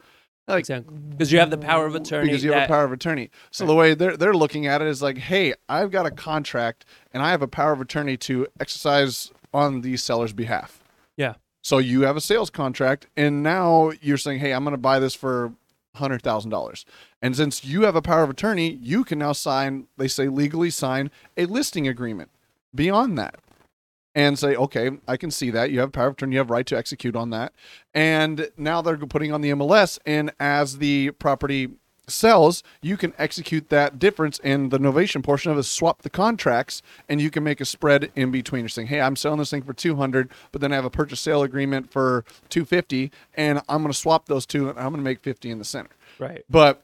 Like, 0.47 0.59
Exactly. 0.59 0.95
Because 0.97 1.31
you 1.31 1.39
have 1.39 1.49
the 1.49 1.57
power 1.57 1.85
of 1.85 1.95
attorney. 1.95 2.27
because 2.27 2.43
you 2.43 2.51
have 2.51 2.61
that- 2.61 2.69
a 2.69 2.73
power 2.73 2.83
of 2.85 2.91
attorney. 2.91 3.31
So 3.51 3.65
the 3.65 3.73
way 3.75 3.93
they're 3.95 4.15
they're 4.15 4.33
looking 4.35 4.67
at 4.67 4.81
it 4.81 4.87
is 4.87 5.01
like, 5.01 5.17
hey, 5.17 5.53
I've 5.67 5.89
got 5.91 6.05
a 6.05 6.11
contract 6.11 6.85
and 7.13 7.23
I 7.23 7.31
have 7.31 7.41
a 7.41 7.47
power 7.47 7.71
of 7.71 7.81
attorney 7.81 8.15
to 8.17 8.47
exercise 8.59 9.31
on 9.53 9.81
the 9.81 9.97
seller's 9.97 10.33
behalf. 10.33 10.83
Yeah. 11.17 11.35
So 11.63 11.79
you 11.79 12.01
have 12.01 12.15
a 12.15 12.21
sales 12.21 12.51
contract, 12.51 13.07
and 13.17 13.41
now 13.41 13.91
you're 14.01 14.17
saying, 14.17 14.37
hey, 14.39 14.53
I'm 14.53 14.63
going 14.63 14.73
to 14.73 14.77
buy 14.77 14.99
this 14.99 15.15
for 15.15 15.53
hundred 15.95 16.21
thousand 16.21 16.51
dollars. 16.51 16.85
And 17.23 17.35
since 17.35 17.65
you 17.65 17.83
have 17.83 17.95
a 17.95 18.01
power 18.03 18.21
of 18.21 18.29
attorney, 18.29 18.69
you 18.81 19.03
can 19.03 19.17
now 19.17 19.31
sign. 19.31 19.87
They 19.97 20.07
say 20.07 20.27
legally 20.27 20.69
sign 20.69 21.09
a 21.37 21.45
listing 21.45 21.87
agreement. 21.87 22.29
Beyond 22.75 23.17
that, 23.17 23.37
and 24.15 24.39
say, 24.39 24.55
okay, 24.55 24.91
I 25.07 25.17
can 25.17 25.29
see 25.29 25.51
that 25.51 25.69
you 25.71 25.81
have 25.81 25.91
power 25.91 26.07
of 26.07 26.13
attorney, 26.13 26.33
you 26.33 26.39
have 26.39 26.49
right 26.49 26.65
to 26.67 26.77
execute 26.77 27.15
on 27.15 27.29
that. 27.31 27.53
And 27.93 28.49
now 28.57 28.81
they're 28.81 28.97
putting 28.97 29.33
on 29.33 29.41
the 29.41 29.51
MLS, 29.51 29.99
and 30.05 30.31
as 30.39 30.77
the 30.77 31.11
property 31.11 31.71
sells, 32.07 32.63
you 32.81 32.97
can 32.97 33.13
execute 33.17 33.69
that 33.69 33.99
difference 33.99 34.39
in 34.39 34.69
the 34.69 34.77
novation 34.77 35.23
portion 35.23 35.51
of 35.51 35.57
it, 35.57 35.63
swap 35.63 36.03
the 36.03 36.09
contracts, 36.09 36.81
and 37.09 37.19
you 37.19 37.29
can 37.29 37.43
make 37.43 37.59
a 37.59 37.65
spread 37.65 38.11
in 38.15 38.31
between. 38.31 38.61
You're 38.61 38.69
saying, 38.69 38.87
hey, 38.87 39.01
I'm 39.01 39.15
selling 39.15 39.39
this 39.39 39.49
thing 39.49 39.63
for 39.63 39.73
200, 39.73 40.29
but 40.51 40.61
then 40.61 40.71
I 40.71 40.75
have 40.75 40.85
a 40.85 40.89
purchase 40.89 41.19
sale 41.19 41.43
agreement 41.43 41.91
for 41.91 42.23
250, 42.49 43.11
and 43.35 43.61
I'm 43.67 43.81
going 43.81 43.91
to 43.91 43.97
swap 43.97 44.27
those 44.27 44.45
two, 44.45 44.69
and 44.69 44.77
I'm 44.79 44.91
going 44.91 44.97
to 44.97 45.03
make 45.03 45.19
50 45.19 45.49
in 45.49 45.59
the 45.59 45.65
center. 45.65 45.89
Right. 46.19 46.45
But 46.49 46.81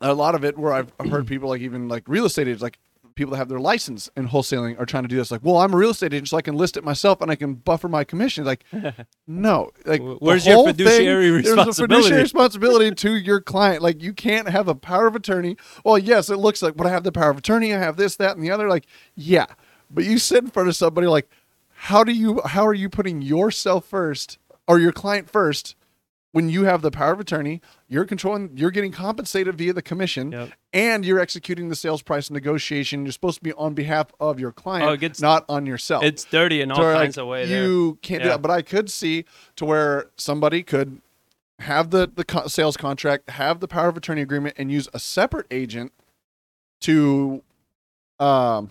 a 0.00 0.12
lot 0.12 0.34
of 0.34 0.44
it, 0.44 0.58
where 0.58 0.72
I've 0.72 0.92
I've 1.00 1.10
heard 1.10 1.26
people 1.26 1.48
like 1.48 1.62
even 1.62 1.88
like 1.88 2.02
real 2.06 2.26
estate 2.26 2.48
agents, 2.48 2.62
like 2.62 2.78
people 3.14 3.32
that 3.32 3.38
have 3.38 3.48
their 3.48 3.60
license 3.60 4.08
in 4.16 4.28
wholesaling 4.28 4.78
are 4.78 4.86
trying 4.86 5.04
to 5.04 5.08
do 5.08 5.16
this. 5.16 5.30
Like, 5.30 5.42
well, 5.44 5.58
I'm 5.58 5.72
a 5.72 5.76
real 5.76 5.90
estate 5.90 6.12
agent, 6.12 6.28
so 6.28 6.36
I 6.36 6.42
can 6.42 6.56
list 6.56 6.76
it 6.76 6.84
myself 6.84 7.20
and 7.20 7.30
I 7.30 7.36
can 7.36 7.54
buffer 7.54 7.88
my 7.88 8.04
commission. 8.04 8.44
Like, 8.44 8.64
no, 9.26 9.70
like 9.84 10.02
where's 10.02 10.46
your 10.46 10.66
fiduciary 10.66 11.42
There's 11.42 11.58
a 11.58 11.72
fiduciary 11.72 12.22
responsibility 12.22 12.94
to 12.94 13.14
your 13.14 13.40
client. 13.40 13.82
Like, 13.82 14.02
you 14.02 14.12
can't 14.12 14.48
have 14.48 14.68
a 14.68 14.74
power 14.74 15.06
of 15.06 15.14
attorney. 15.14 15.56
Well, 15.84 15.98
yes, 15.98 16.28
it 16.30 16.36
looks 16.36 16.62
like, 16.62 16.76
but 16.76 16.86
I 16.86 16.90
have 16.90 17.04
the 17.04 17.12
power 17.12 17.30
of 17.30 17.38
attorney. 17.38 17.72
I 17.72 17.78
have 17.78 17.96
this, 17.96 18.16
that, 18.16 18.36
and 18.36 18.44
the 18.44 18.50
other. 18.50 18.68
Like, 18.68 18.86
yeah, 19.14 19.46
but 19.90 20.04
you 20.04 20.18
sit 20.18 20.44
in 20.44 20.50
front 20.50 20.68
of 20.68 20.76
somebody 20.76 21.06
like, 21.06 21.28
how 21.74 22.02
do 22.02 22.12
you? 22.12 22.40
How 22.44 22.66
are 22.66 22.74
you 22.74 22.88
putting 22.88 23.20
yourself 23.20 23.84
first 23.84 24.38
or 24.66 24.78
your 24.78 24.92
client 24.92 25.28
first? 25.28 25.76
When 26.34 26.48
you 26.48 26.64
have 26.64 26.82
the 26.82 26.90
power 26.90 27.12
of 27.12 27.20
attorney, 27.20 27.60
you're 27.88 28.04
controlling, 28.04 28.50
you're 28.56 28.72
getting 28.72 28.90
compensated 28.90 29.54
via 29.56 29.72
the 29.72 29.80
commission, 29.82 30.32
Yep. 30.32 30.50
and 30.72 31.04
you're 31.04 31.20
executing 31.20 31.68
the 31.68 31.76
sales 31.76 32.02
price 32.02 32.28
negotiation. 32.28 33.04
You're 33.04 33.12
supposed 33.12 33.38
to 33.38 33.44
be 33.44 33.52
on 33.52 33.74
behalf 33.74 34.08
of 34.18 34.40
your 34.40 34.50
client, 34.50 34.90
Oh, 34.90 34.96
gets- 34.96 35.20
not 35.20 35.44
on 35.48 35.64
yourself. 35.64 36.02
It's 36.02 36.24
dirty 36.24 36.60
in 36.60 36.72
all 36.72 36.80
where, 36.80 36.92
kinds 36.94 37.16
like, 37.16 37.22
of 37.22 37.28
ways. 37.28 37.48
there. 37.48 37.62
You 37.64 37.98
can't 38.02 38.24
do 38.24 38.28
that. 38.30 38.42
But 38.42 38.50
I 38.50 38.62
could 38.62 38.90
see 38.90 39.24
to 39.54 39.64
where 39.64 40.06
somebody 40.16 40.64
could 40.64 41.00
have 41.60 41.90
the 41.90 42.10
the 42.12 42.24
co- 42.24 42.48
sales 42.48 42.76
contract, 42.76 43.30
have 43.30 43.60
the 43.60 43.68
power 43.68 43.88
of 43.88 43.96
attorney 43.96 44.20
agreement, 44.22 44.56
and 44.58 44.72
use 44.72 44.88
a 44.92 44.98
separate 44.98 45.46
agent 45.52 45.92
to 46.80 47.44
um 48.18 48.70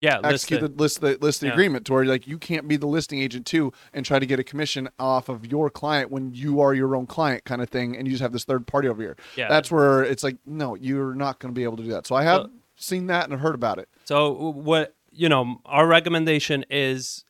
Yeah, 0.00 0.20
execute 0.22 0.60
listed. 0.62 0.76
the 0.78 0.82
list 0.82 1.00
the 1.00 1.18
list 1.20 1.40
the 1.40 1.46
Yeah. 1.48 1.52
agreement 1.54 1.86
to 1.86 1.92
where 1.92 2.04
like 2.04 2.26
you 2.28 2.38
can't 2.38 2.68
be 2.68 2.76
the 2.76 2.86
listing 2.86 3.20
agent 3.20 3.46
too 3.46 3.72
and 3.92 4.06
try 4.06 4.18
to 4.20 4.26
get 4.26 4.38
a 4.38 4.44
commission 4.44 4.88
off 4.98 5.28
of 5.28 5.44
your 5.46 5.70
client 5.70 6.10
when 6.10 6.32
you 6.34 6.60
are 6.60 6.72
your 6.72 6.94
own 6.94 7.06
client 7.06 7.44
kind 7.44 7.60
of 7.60 7.68
thing 7.68 7.96
and 7.96 8.06
you 8.06 8.12
just 8.12 8.22
have 8.22 8.32
this 8.32 8.44
third 8.44 8.66
party 8.66 8.86
over 8.88 9.02
here. 9.02 9.16
Yeah. 9.36 9.48
That's 9.48 9.70
where 9.72 10.04
it's 10.04 10.22
like 10.22 10.36
no, 10.46 10.76
you're 10.76 11.14
not 11.14 11.40
going 11.40 11.52
to 11.52 11.58
be 11.58 11.64
able 11.64 11.76
to 11.78 11.82
do 11.82 11.90
that. 11.90 12.06
So 12.06 12.14
I 12.14 12.22
have 12.22 12.42
Well- 12.42 12.50
seen 12.76 13.08
that 13.08 13.28
and 13.28 13.40
heard 13.40 13.56
about 13.56 13.78
it. 13.78 13.88
So 14.04 14.30
what 14.52 14.94
you 15.10 15.28
know, 15.28 15.60
our 15.64 15.86
recommendation 15.86 16.64
is 16.70 17.24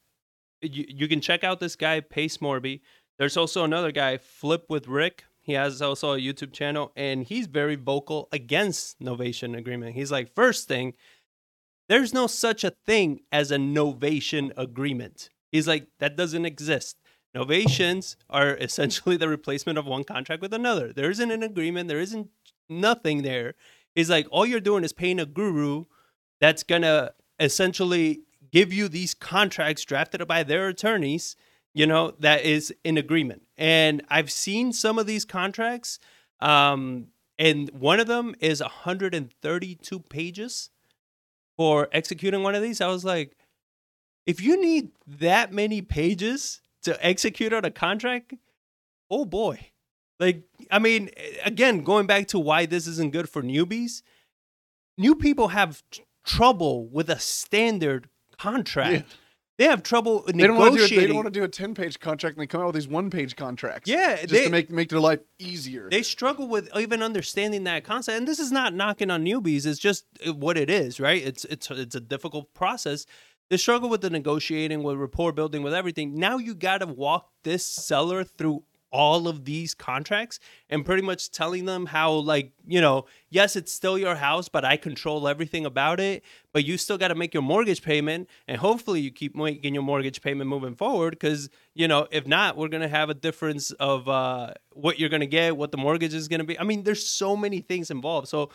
you, 0.60 0.84
you 0.88 1.08
can 1.08 1.20
check 1.22 1.44
out 1.44 1.60
this 1.60 1.74
guy 1.76 2.00
Pace 2.00 2.36
Morby. 2.38 2.80
There's 3.18 3.36
also 3.36 3.64
another 3.64 3.92
guy 3.92 4.18
Flip 4.18 4.64
with 4.68 4.88
Rick. 4.88 5.24
He 5.40 5.54
has 5.54 5.80
also 5.80 6.12
a 6.12 6.18
YouTube 6.18 6.52
channel 6.52 6.92
and 6.96 7.24
he's 7.24 7.46
very 7.46 7.76
vocal 7.76 8.28
against 8.30 9.00
novation 9.00 9.56
agreement. 9.56 9.94
He's 9.94 10.12
like, 10.12 10.34
first 10.34 10.68
thing, 10.68 10.92
there's 11.88 12.12
no 12.14 12.26
such 12.26 12.64
a 12.64 12.70
thing 12.86 13.20
as 13.32 13.50
a 13.50 13.56
novation 13.56 14.52
agreement. 14.56 15.30
He's 15.50 15.68
like, 15.68 15.88
that 15.98 16.16
doesn't 16.16 16.44
exist. 16.44 16.98
Novations 17.34 18.16
are 18.28 18.56
essentially 18.60 19.16
the 19.16 19.28
replacement 19.28 19.78
of 19.78 19.86
one 19.86 20.04
contract 20.04 20.42
with 20.42 20.52
another. 20.52 20.92
There 20.92 21.10
isn't 21.10 21.30
an 21.30 21.42
agreement, 21.42 21.88
there 21.88 22.00
isn't 22.00 22.28
nothing 22.68 23.22
there. 23.22 23.54
He's 23.94 24.10
like, 24.10 24.26
all 24.30 24.46
you're 24.46 24.60
doing 24.60 24.84
is 24.84 24.92
paying 24.92 25.18
a 25.20 25.26
guru 25.26 25.84
that's 26.40 26.62
gonna 26.62 27.12
essentially 27.40 28.20
give 28.52 28.72
you 28.72 28.88
these 28.88 29.14
contracts 29.14 29.84
drafted 29.84 30.26
by 30.26 30.42
their 30.42 30.68
attorneys, 30.68 31.36
you 31.74 31.86
know, 31.86 32.12
that 32.18 32.44
is 32.44 32.72
in 32.84 32.96
agreement. 32.98 33.42
And 33.56 34.02
I've 34.08 34.30
seen 34.30 34.72
some 34.72 34.98
of 34.98 35.06
these 35.06 35.24
contracts 35.24 35.98
Um, 36.40 37.08
and 37.38 37.68
one 37.70 38.00
of 38.00 38.06
them 38.06 38.34
is 38.40 38.60
132 38.60 40.00
pages 40.00 40.70
for 41.58 41.88
executing 41.92 42.42
one 42.42 42.54
of 42.54 42.62
these. 42.62 42.80
I 42.80 42.86
was 42.86 43.04
like, 43.04 43.36
if 44.26 44.40
you 44.40 44.58
need 44.58 44.92
that 45.06 45.52
many 45.52 45.82
pages 45.82 46.62
to 46.84 47.04
execute 47.04 47.52
on 47.52 47.66
a 47.66 47.70
contract, 47.70 48.32
oh 49.10 49.26
boy. 49.26 49.68
Like, 50.20 50.44
I 50.70 50.78
mean, 50.78 51.10
again, 51.44 51.82
going 51.82 52.06
back 52.06 52.28
to 52.28 52.38
why 52.38 52.66
this 52.66 52.86
isn't 52.86 53.12
good 53.12 53.28
for 53.28 53.42
newbies, 53.42 54.02
new 54.96 55.14
people 55.14 55.48
have 55.48 55.82
tr- 55.90 56.00
trouble 56.24 56.86
with 56.88 57.10
a 57.10 57.18
standard 57.18 58.08
contract. 58.38 58.92
Yeah. 58.92 59.16
They 59.58 59.64
have 59.64 59.82
trouble 59.82 60.22
They 60.26 60.46
don't 60.46 60.56
want 60.56 60.72
to 60.72 60.76
do. 60.78 60.82
negotiating. 60.82 60.98
They 61.00 61.06
don't 61.08 61.16
want 61.16 61.26
to 61.26 61.30
do 61.40 61.42
a 61.44 61.48
ten 61.48 61.74
page 61.74 61.98
contract, 61.98 62.36
and 62.36 62.42
they 62.42 62.46
come 62.46 62.60
out 62.60 62.66
with 62.68 62.76
these 62.76 62.88
one 62.88 63.10
page 63.10 63.34
contracts. 63.36 63.90
Yeah, 63.90 64.16
just 64.16 64.28
they- 64.30 64.44
to 64.44 64.50
make 64.50 64.70
make 64.70 64.88
their 64.88 65.00
life 65.00 65.18
easier. 65.40 65.88
they 65.90 66.02
struggle 66.02 66.48
with 66.48 66.68
even 66.76 67.02
understanding 67.02 67.64
that 67.64 67.82
concept 67.84 68.16
and 68.18 68.26
this 68.28 68.38
is 68.38 68.50
not 68.52 68.72
knocking 68.74 69.10
on 69.10 69.24
newbies 69.24 69.66
it's 69.66 69.78
just 69.78 70.04
uh, 70.26 70.32
what 70.32 70.56
it 70.56 70.70
is 70.70 70.98
right 71.00 71.22
it's 71.24 71.44
it's 71.46 71.70
it's 71.70 71.94
a 71.94 72.00
difficult 72.00 72.52
process 72.54 73.04
they 73.50 73.56
struggle 73.56 73.88
with 73.88 74.00
the 74.00 74.10
negotiating 74.10 74.82
with 74.82 74.96
rapport 74.96 75.32
building 75.32 75.62
with 75.62 75.74
everything 75.74 76.14
now 76.18 76.38
you 76.38 76.54
got 76.54 76.78
to 76.78 76.86
walk 76.86 77.30
this 77.44 77.64
seller 77.64 78.22
through 78.24 78.62
all 78.90 79.28
of 79.28 79.44
these 79.44 79.74
contracts 79.74 80.40
and 80.70 80.84
pretty 80.84 81.02
much 81.02 81.30
telling 81.30 81.64
them 81.66 81.86
how 81.86 82.12
like 82.12 82.52
you 82.66 82.80
know 82.80 83.04
yes 83.30 83.54
it's 83.56 83.72
still 83.72 83.98
your 83.98 84.14
house 84.14 84.48
but 84.48 84.64
i 84.64 84.76
control 84.76 85.28
everything 85.28 85.66
about 85.66 86.00
it 86.00 86.22
but 86.52 86.64
you 86.64 86.78
still 86.78 86.98
got 86.98 87.08
to 87.08 87.14
make 87.14 87.34
your 87.34 87.42
mortgage 87.42 87.82
payment 87.82 88.28
and 88.46 88.58
hopefully 88.58 89.00
you 89.00 89.10
keep 89.10 89.36
making 89.36 89.74
your 89.74 89.82
mortgage 89.82 90.22
payment 90.22 90.48
moving 90.48 90.74
forward 90.74 91.10
because 91.10 91.48
you 91.74 91.86
know 91.86 92.06
if 92.10 92.26
not 92.26 92.56
we're 92.56 92.68
going 92.68 92.82
to 92.82 92.88
have 92.88 93.10
a 93.10 93.14
difference 93.14 93.70
of 93.72 94.08
uh, 94.08 94.52
what 94.72 94.98
you're 94.98 95.08
going 95.08 95.20
to 95.20 95.26
get 95.26 95.56
what 95.56 95.70
the 95.70 95.78
mortgage 95.78 96.14
is 96.14 96.28
going 96.28 96.40
to 96.40 96.46
be. 96.46 96.58
I 96.58 96.64
mean 96.64 96.82
there's 96.84 97.06
so 97.06 97.36
many 97.36 97.60
things 97.60 97.90
involved. 97.90 98.28
So 98.28 98.50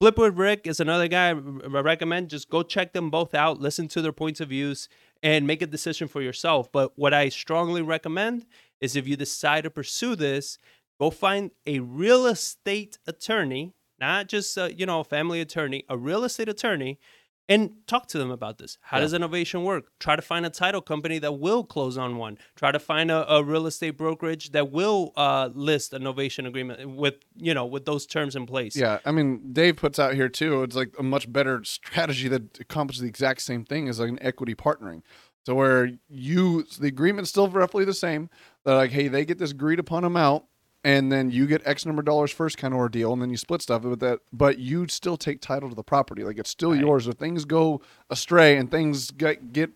flip 0.00 0.18
with 0.18 0.36
rick 0.36 0.66
is 0.66 0.80
another 0.80 1.08
guy 1.08 1.28
I 1.28 1.32
recommend. 1.32 2.30
Just 2.30 2.50
go 2.50 2.62
check 2.62 2.92
them 2.92 3.10
both 3.10 3.34
out 3.34 3.60
listen 3.60 3.88
to 3.88 4.02
their 4.02 4.12
points 4.12 4.40
of 4.40 4.48
views 4.48 4.88
and 5.22 5.46
make 5.46 5.62
a 5.62 5.66
decision 5.66 6.08
for 6.08 6.22
yourself. 6.22 6.70
But 6.72 6.92
what 6.96 7.14
i 7.14 7.28
strongly 7.28 7.82
recommend 7.82 8.46
is 8.80 8.96
if 8.96 9.06
you 9.08 9.16
decide 9.16 9.64
to 9.64 9.70
pursue 9.70 10.14
this 10.16 10.58
go 11.00 11.10
find 11.10 11.50
a 11.66 11.80
real 11.80 12.26
estate 12.26 12.98
attorney 13.06 13.72
not 14.00 14.28
just 14.28 14.56
uh, 14.58 14.68
you 14.76 14.86
know 14.86 15.00
a 15.00 15.04
family 15.04 15.40
attorney 15.40 15.84
a 15.88 15.96
real 15.96 16.24
estate 16.24 16.48
attorney 16.48 16.98
and 17.46 17.72
talk 17.86 18.06
to 18.06 18.16
them 18.16 18.30
about 18.30 18.56
this. 18.56 18.78
How 18.80 18.96
Yeah. 18.96 19.02
does 19.02 19.12
innovation 19.12 19.64
work? 19.64 19.90
Try 20.00 20.16
to 20.16 20.22
find 20.22 20.46
a 20.46 20.48
title 20.48 20.80
company 20.80 21.18
that 21.18 21.32
will 21.32 21.62
close 21.62 21.98
on 21.98 22.16
one. 22.16 22.38
Try 22.56 22.72
to 22.72 22.78
find 22.78 23.10
a, 23.10 23.30
a 23.30 23.44
real 23.44 23.66
estate 23.66 23.98
brokerage 23.98 24.52
that 24.52 24.72
will 24.72 25.12
uh, 25.14 25.50
list 25.52 25.92
a 25.92 25.98
novation 25.98 26.46
agreement 26.46 26.88
with 26.96 27.16
you 27.36 27.52
know 27.52 27.66
with 27.66 27.84
those 27.84 28.06
terms 28.06 28.34
in 28.34 28.46
place. 28.46 28.74
Yeah, 28.74 28.98
I 29.04 29.10
mean, 29.12 29.52
Dave 29.52 29.76
puts 29.76 29.98
out 29.98 30.14
here 30.14 30.30
too. 30.30 30.62
It's 30.62 30.74
like 30.74 30.94
a 30.98 31.02
much 31.02 31.30
better 31.30 31.62
strategy 31.64 32.28
that 32.28 32.58
accomplishes 32.60 33.02
the 33.02 33.08
exact 33.08 33.42
same 33.42 33.62
thing 33.62 33.90
as 33.90 34.00
like 34.00 34.08
an 34.08 34.18
equity 34.22 34.54
partnering. 34.54 35.02
So 35.44 35.54
where 35.54 35.90
you 36.08 36.62
the 36.80 36.88
agreement's 36.88 37.28
still 37.28 37.48
roughly 37.48 37.84
the 37.84 37.92
same. 37.92 38.30
They're 38.64 38.76
like, 38.76 38.90
hey, 38.92 39.08
they 39.08 39.24
get 39.24 39.38
this 39.38 39.50
agreed 39.50 39.78
upon 39.78 40.04
amount, 40.04 40.44
and 40.82 41.10
then 41.12 41.30
you 41.30 41.46
get 41.46 41.62
X 41.66 41.84
number 41.86 42.00
of 42.00 42.06
dollars 42.06 42.30
first 42.30 42.56
kind 42.58 42.72
of 42.74 42.78
ordeal, 42.78 43.12
and 43.12 43.20
then 43.22 43.30
you 43.30 43.36
split 43.36 43.62
stuff 43.62 43.82
with 43.82 44.00
that. 44.00 44.20
But 44.32 44.58
you 44.58 44.86
still 44.88 45.16
take 45.16 45.40
title 45.40 45.68
to 45.68 45.74
the 45.74 45.82
property, 45.84 46.24
like 46.24 46.38
it's 46.38 46.50
still 46.50 46.72
Right. 46.72 46.80
yours. 46.80 47.06
If 47.06 47.16
things 47.16 47.44
go 47.44 47.80
astray 48.10 48.56
and 48.56 48.70
things 48.70 49.10
get 49.10 49.52
get 49.52 49.70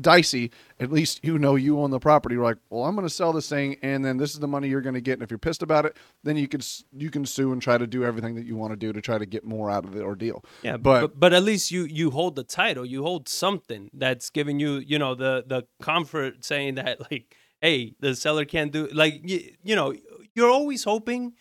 dicey, 0.00 0.50
at 0.78 0.90
least 0.90 1.20
you 1.22 1.38
know 1.38 1.56
you 1.56 1.78
own 1.78 1.90
the 1.90 1.98
property. 1.98 2.34
You're 2.34 2.44
like, 2.44 2.56
well, 2.70 2.84
I'm 2.84 2.94
going 2.94 3.06
to 3.06 3.12
sell 3.12 3.32
this 3.34 3.48
thing, 3.50 3.76
and 3.82 4.02
then 4.02 4.16
this 4.16 4.32
is 4.32 4.38
the 4.40 4.48
money 4.48 4.66
you're 4.68 4.80
going 4.80 4.94
to 4.94 5.00
get. 5.02 5.14
And 5.14 5.22
if 5.22 5.30
you're 5.30 5.36
pissed 5.38 5.62
about 5.62 5.84
it, 5.84 5.96
then 6.22 6.36
you 6.38 6.48
can 6.48 6.60
you 6.96 7.10
can 7.10 7.26
sue 7.26 7.52
and 7.52 7.60
try 7.60 7.76
to 7.76 7.86
do 7.86 8.04
everything 8.04 8.34
that 8.36 8.46
you 8.46 8.56
want 8.56 8.72
to 8.72 8.76
do 8.76 8.92
to 8.94 9.00
try 9.02 9.18
to 9.18 9.26
get 9.26 9.44
more 9.44 9.70
out 9.70 9.84
of 9.84 9.92
the 9.92 10.02
ordeal. 10.02 10.42
Yeah, 10.62 10.78
But- 10.78 11.00
but, 11.02 11.20
but 11.20 11.32
at 11.34 11.42
least 11.42 11.70
you 11.70 11.84
you 11.84 12.10
hold 12.10 12.36
the 12.36 12.44
title. 12.44 12.86
You 12.86 13.02
hold 13.02 13.28
something 13.28 13.90
that's 13.92 14.30
giving 14.30 14.58
you 14.58 14.76
you 14.76 14.98
know 14.98 15.14
the 15.14 15.44
the 15.46 15.66
comfort 15.82 16.44
saying 16.44 16.76
that 16.76 17.00
like 17.10 17.36
hey 17.60 17.94
the 18.00 18.14
seller 18.14 18.44
can't 18.44 18.72
do 18.72 18.88
like 18.88 19.20
you, 19.24 19.52
you 19.62 19.76
know 19.76 19.94
you're 20.34 20.50
always 20.50 20.84
hoping 20.84 21.32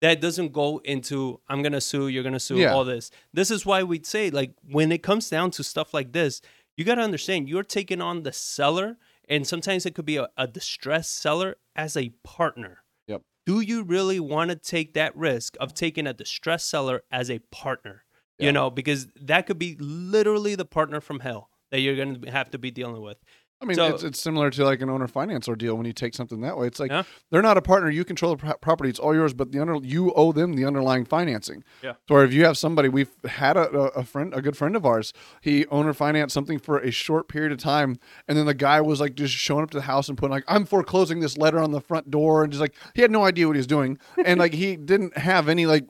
that 0.00 0.20
doesn't 0.20 0.52
go 0.52 0.80
into 0.84 1.40
I'm 1.48 1.62
gonna 1.62 1.80
sue 1.80 2.08
you're 2.08 2.22
gonna 2.22 2.40
sue 2.40 2.58
Yeah. 2.58 2.74
all 2.74 2.84
this. 2.84 3.10
This 3.32 3.50
is 3.50 3.64
why 3.64 3.82
we'd 3.82 4.06
say 4.06 4.30
like 4.30 4.52
when 4.68 4.92
it 4.92 5.02
comes 5.02 5.30
down 5.30 5.50
to 5.52 5.64
stuff 5.64 5.94
like 5.94 6.12
this, 6.12 6.40
you 6.76 6.84
got 6.84 6.96
to 6.96 7.02
understand 7.02 7.48
you're 7.48 7.62
taking 7.62 8.02
on 8.02 8.22
the 8.24 8.32
seller, 8.32 8.98
and 9.28 9.46
sometimes 9.46 9.86
it 9.86 9.94
could 9.94 10.04
be 10.04 10.16
a, 10.16 10.28
a 10.36 10.46
distressed 10.46 11.16
seller 11.16 11.56
as 11.74 11.96
a 11.96 12.10
partner. 12.24 12.82
Yep. 13.06 13.22
Do 13.46 13.60
you 13.60 13.82
really 13.82 14.18
want 14.20 14.50
to 14.50 14.56
take 14.56 14.92
that 14.94 15.16
risk 15.16 15.56
of 15.60 15.72
taking 15.72 16.06
a 16.06 16.12
distressed 16.12 16.68
seller 16.68 17.02
as 17.10 17.30
a 17.30 17.38
partner? 17.50 18.04
You 18.40 18.50
know, 18.50 18.68
because 18.68 19.06
that 19.14 19.46
could 19.46 19.60
be 19.60 19.76
literally 19.78 20.56
the 20.56 20.64
partner 20.64 21.00
from 21.00 21.20
hell 21.20 21.48
that 21.70 21.78
you're 21.80 21.94
going 21.96 22.20
to 22.22 22.30
have 22.30 22.50
to 22.50 22.58
be 22.58 22.72
dealing 22.72 23.00
with. 23.00 23.16
I 23.64 23.66
mean, 23.66 23.76
So- 23.76 23.86
it's, 23.94 24.02
it's 24.02 24.20
similar 24.20 24.50
to 24.50 24.64
like 24.64 24.82
an 24.82 24.90
owner 24.90 25.08
finance 25.08 25.48
ordeal 25.48 25.74
when 25.76 25.86
you 25.86 25.94
take 25.94 26.14
something 26.14 26.42
that 26.42 26.58
way. 26.58 26.66
It's 26.66 26.78
like 26.78 26.90
Yeah. 26.90 27.04
they're 27.30 27.40
not 27.40 27.56
a 27.56 27.62
partner. 27.62 27.88
You 27.88 28.04
control 28.04 28.36
the 28.36 28.42
pro- 28.44 28.56
property; 28.58 28.90
it's 28.90 28.98
all 28.98 29.14
yours. 29.14 29.32
But 29.32 29.52
the 29.52 29.58
under 29.60 29.76
you 29.82 30.12
owe 30.14 30.32
them 30.32 30.52
the 30.54 30.66
underlying 30.66 31.06
financing. 31.06 31.64
Yeah. 31.82 31.94
So 32.08 32.18
if 32.18 32.32
you 32.34 32.44
have 32.44 32.58
somebody, 32.58 32.90
we've 32.90 33.10
had 33.24 33.56
a, 33.56 33.70
a, 33.70 33.82
a 34.00 34.04
friend, 34.04 34.34
a 34.34 34.42
good 34.42 34.56
friend 34.56 34.76
of 34.76 34.84
ours. 34.84 35.14
He 35.40 35.64
owner 35.68 35.94
financed 35.94 36.34
something 36.34 36.58
for 36.58 36.78
a 36.78 36.90
short 36.90 37.28
period 37.28 37.52
of 37.52 37.58
time, 37.58 37.96
and 38.28 38.36
then 38.36 38.44
the 38.44 38.52
guy 38.54 38.82
was 38.82 39.00
like 39.00 39.14
just 39.14 39.32
showing 39.32 39.62
up 39.62 39.70
to 39.70 39.78
the 39.78 39.84
house 39.84 40.08
and 40.10 40.18
putting 40.18 40.32
like, 40.32 40.44
"I'm 40.46 40.66
foreclosing 40.66 41.20
this 41.20 41.38
letter 41.38 41.58
on 41.58 41.70
the 41.70 41.80
front 41.80 42.10
door," 42.10 42.44
and 42.44 42.52
just 42.52 42.60
like 42.60 42.74
he 42.94 43.00
had 43.00 43.10
no 43.10 43.24
idea 43.24 43.46
what 43.46 43.56
he 43.56 43.60
was 43.60 43.66
doing, 43.66 43.98
and 44.26 44.38
like 44.38 44.52
he 44.52 44.76
didn't 44.76 45.16
have 45.16 45.48
any 45.48 45.64
like 45.64 45.86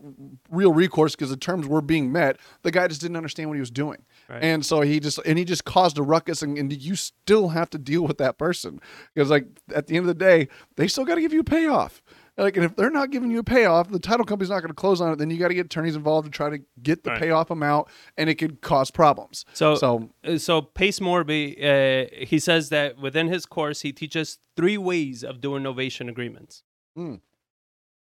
real 0.49 0.73
recourse 0.73 1.17
because 1.17 1.31
the 1.31 1.37
terms 1.37 1.67
were 1.67 1.83
being 1.83 2.13
met. 2.13 2.39
The 2.63 2.71
guy 2.71 2.87
just 2.87 3.01
didn't 3.01 3.17
understand 3.17 3.49
what 3.49 3.55
he 3.55 3.61
was 3.61 3.71
doing. 3.71 4.05
Right. 4.29 4.43
And 4.43 4.65
so 4.65 4.81
he 4.81 5.01
just 5.01 5.19
and 5.27 5.39
he 5.39 5.45
just 5.45 5.65
caused 5.65 5.99
a 5.99 6.03
ruckus, 6.03 6.43
and, 6.43 6.57
and 6.57 6.73
you 6.73 6.97
still 6.97 7.49
have 7.49 7.69
to 7.71 7.79
deal 7.79 8.03
with 8.03 8.19
that 8.19 8.39
person 8.39 8.81
because 9.15 9.31
like 9.31 9.47
at 9.75 9.87
the 9.87 9.97
end 9.97 10.05
of 10.05 10.07
the 10.19 10.25
day, 10.25 10.49
they 10.77 10.89
still 10.89 11.05
got 11.05 11.17
to 11.17 11.21
give 11.21 11.33
you 11.33 11.41
a 11.41 11.45
payoff. 11.45 12.03
Like, 12.37 12.57
and 12.57 12.65
if 12.67 12.75
they're 12.75 12.91
not 12.91 13.13
giving 13.13 13.31
you 13.31 13.39
a 13.39 13.45
payoff, 13.45 13.91
the 13.91 14.01
title 14.01 14.25
company's 14.25 14.51
not 14.51 14.59
going 14.59 14.69
to 14.71 14.75
close 14.75 15.01
on 15.01 15.13
it. 15.13 15.19
Then 15.19 15.31
you 15.31 15.37
got 15.39 15.49
to 15.49 15.55
get 15.55 15.67
attorneys 15.67 15.95
involved 15.95 16.25
to 16.27 16.37
try 16.37 16.51
to 16.51 16.59
get 16.83 17.05
the 17.05 17.11
Right. 17.11 17.21
payoff 17.21 17.51
amount, 17.51 17.87
and 18.17 18.29
it 18.29 18.35
could 18.35 18.61
cause 18.61 18.91
problems. 18.91 19.45
So, 19.53 19.77
So 19.77 20.11
uh, 20.25 20.39
so 20.39 20.61
Pace 20.61 20.99
Morby, 20.99 21.53
uh, 21.63 22.25
he 22.27 22.41
says 22.41 22.71
that 22.71 22.99
within 22.99 23.29
his 23.29 23.47
course, 23.47 23.83
he 23.83 23.93
teaches 23.93 24.39
three 24.57 24.77
ways 24.77 25.23
of 25.23 25.41
doing 25.41 25.63
novation 25.63 26.09
agreements. 26.09 26.65
Hmm. 26.97 27.17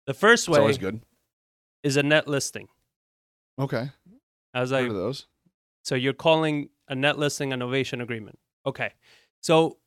The 0.06 0.12
first 0.14 0.46
way 0.46 0.76
is 1.82 1.96
a 1.96 2.02
net 2.02 2.28
listing. 2.28 2.68
Okay, 3.58 3.90
I 4.52 4.60
was 4.60 4.72
like, 4.72 4.88
of 4.88 4.94
those. 4.94 5.26
So 5.82 5.94
you're 5.94 6.12
calling 6.12 6.68
a 6.88 6.94
net 6.94 7.18
listing 7.18 7.52
a 7.52 7.56
novation 7.56 8.02
agreement. 8.02 8.38
Okay. 8.66 8.92
So 9.40 9.78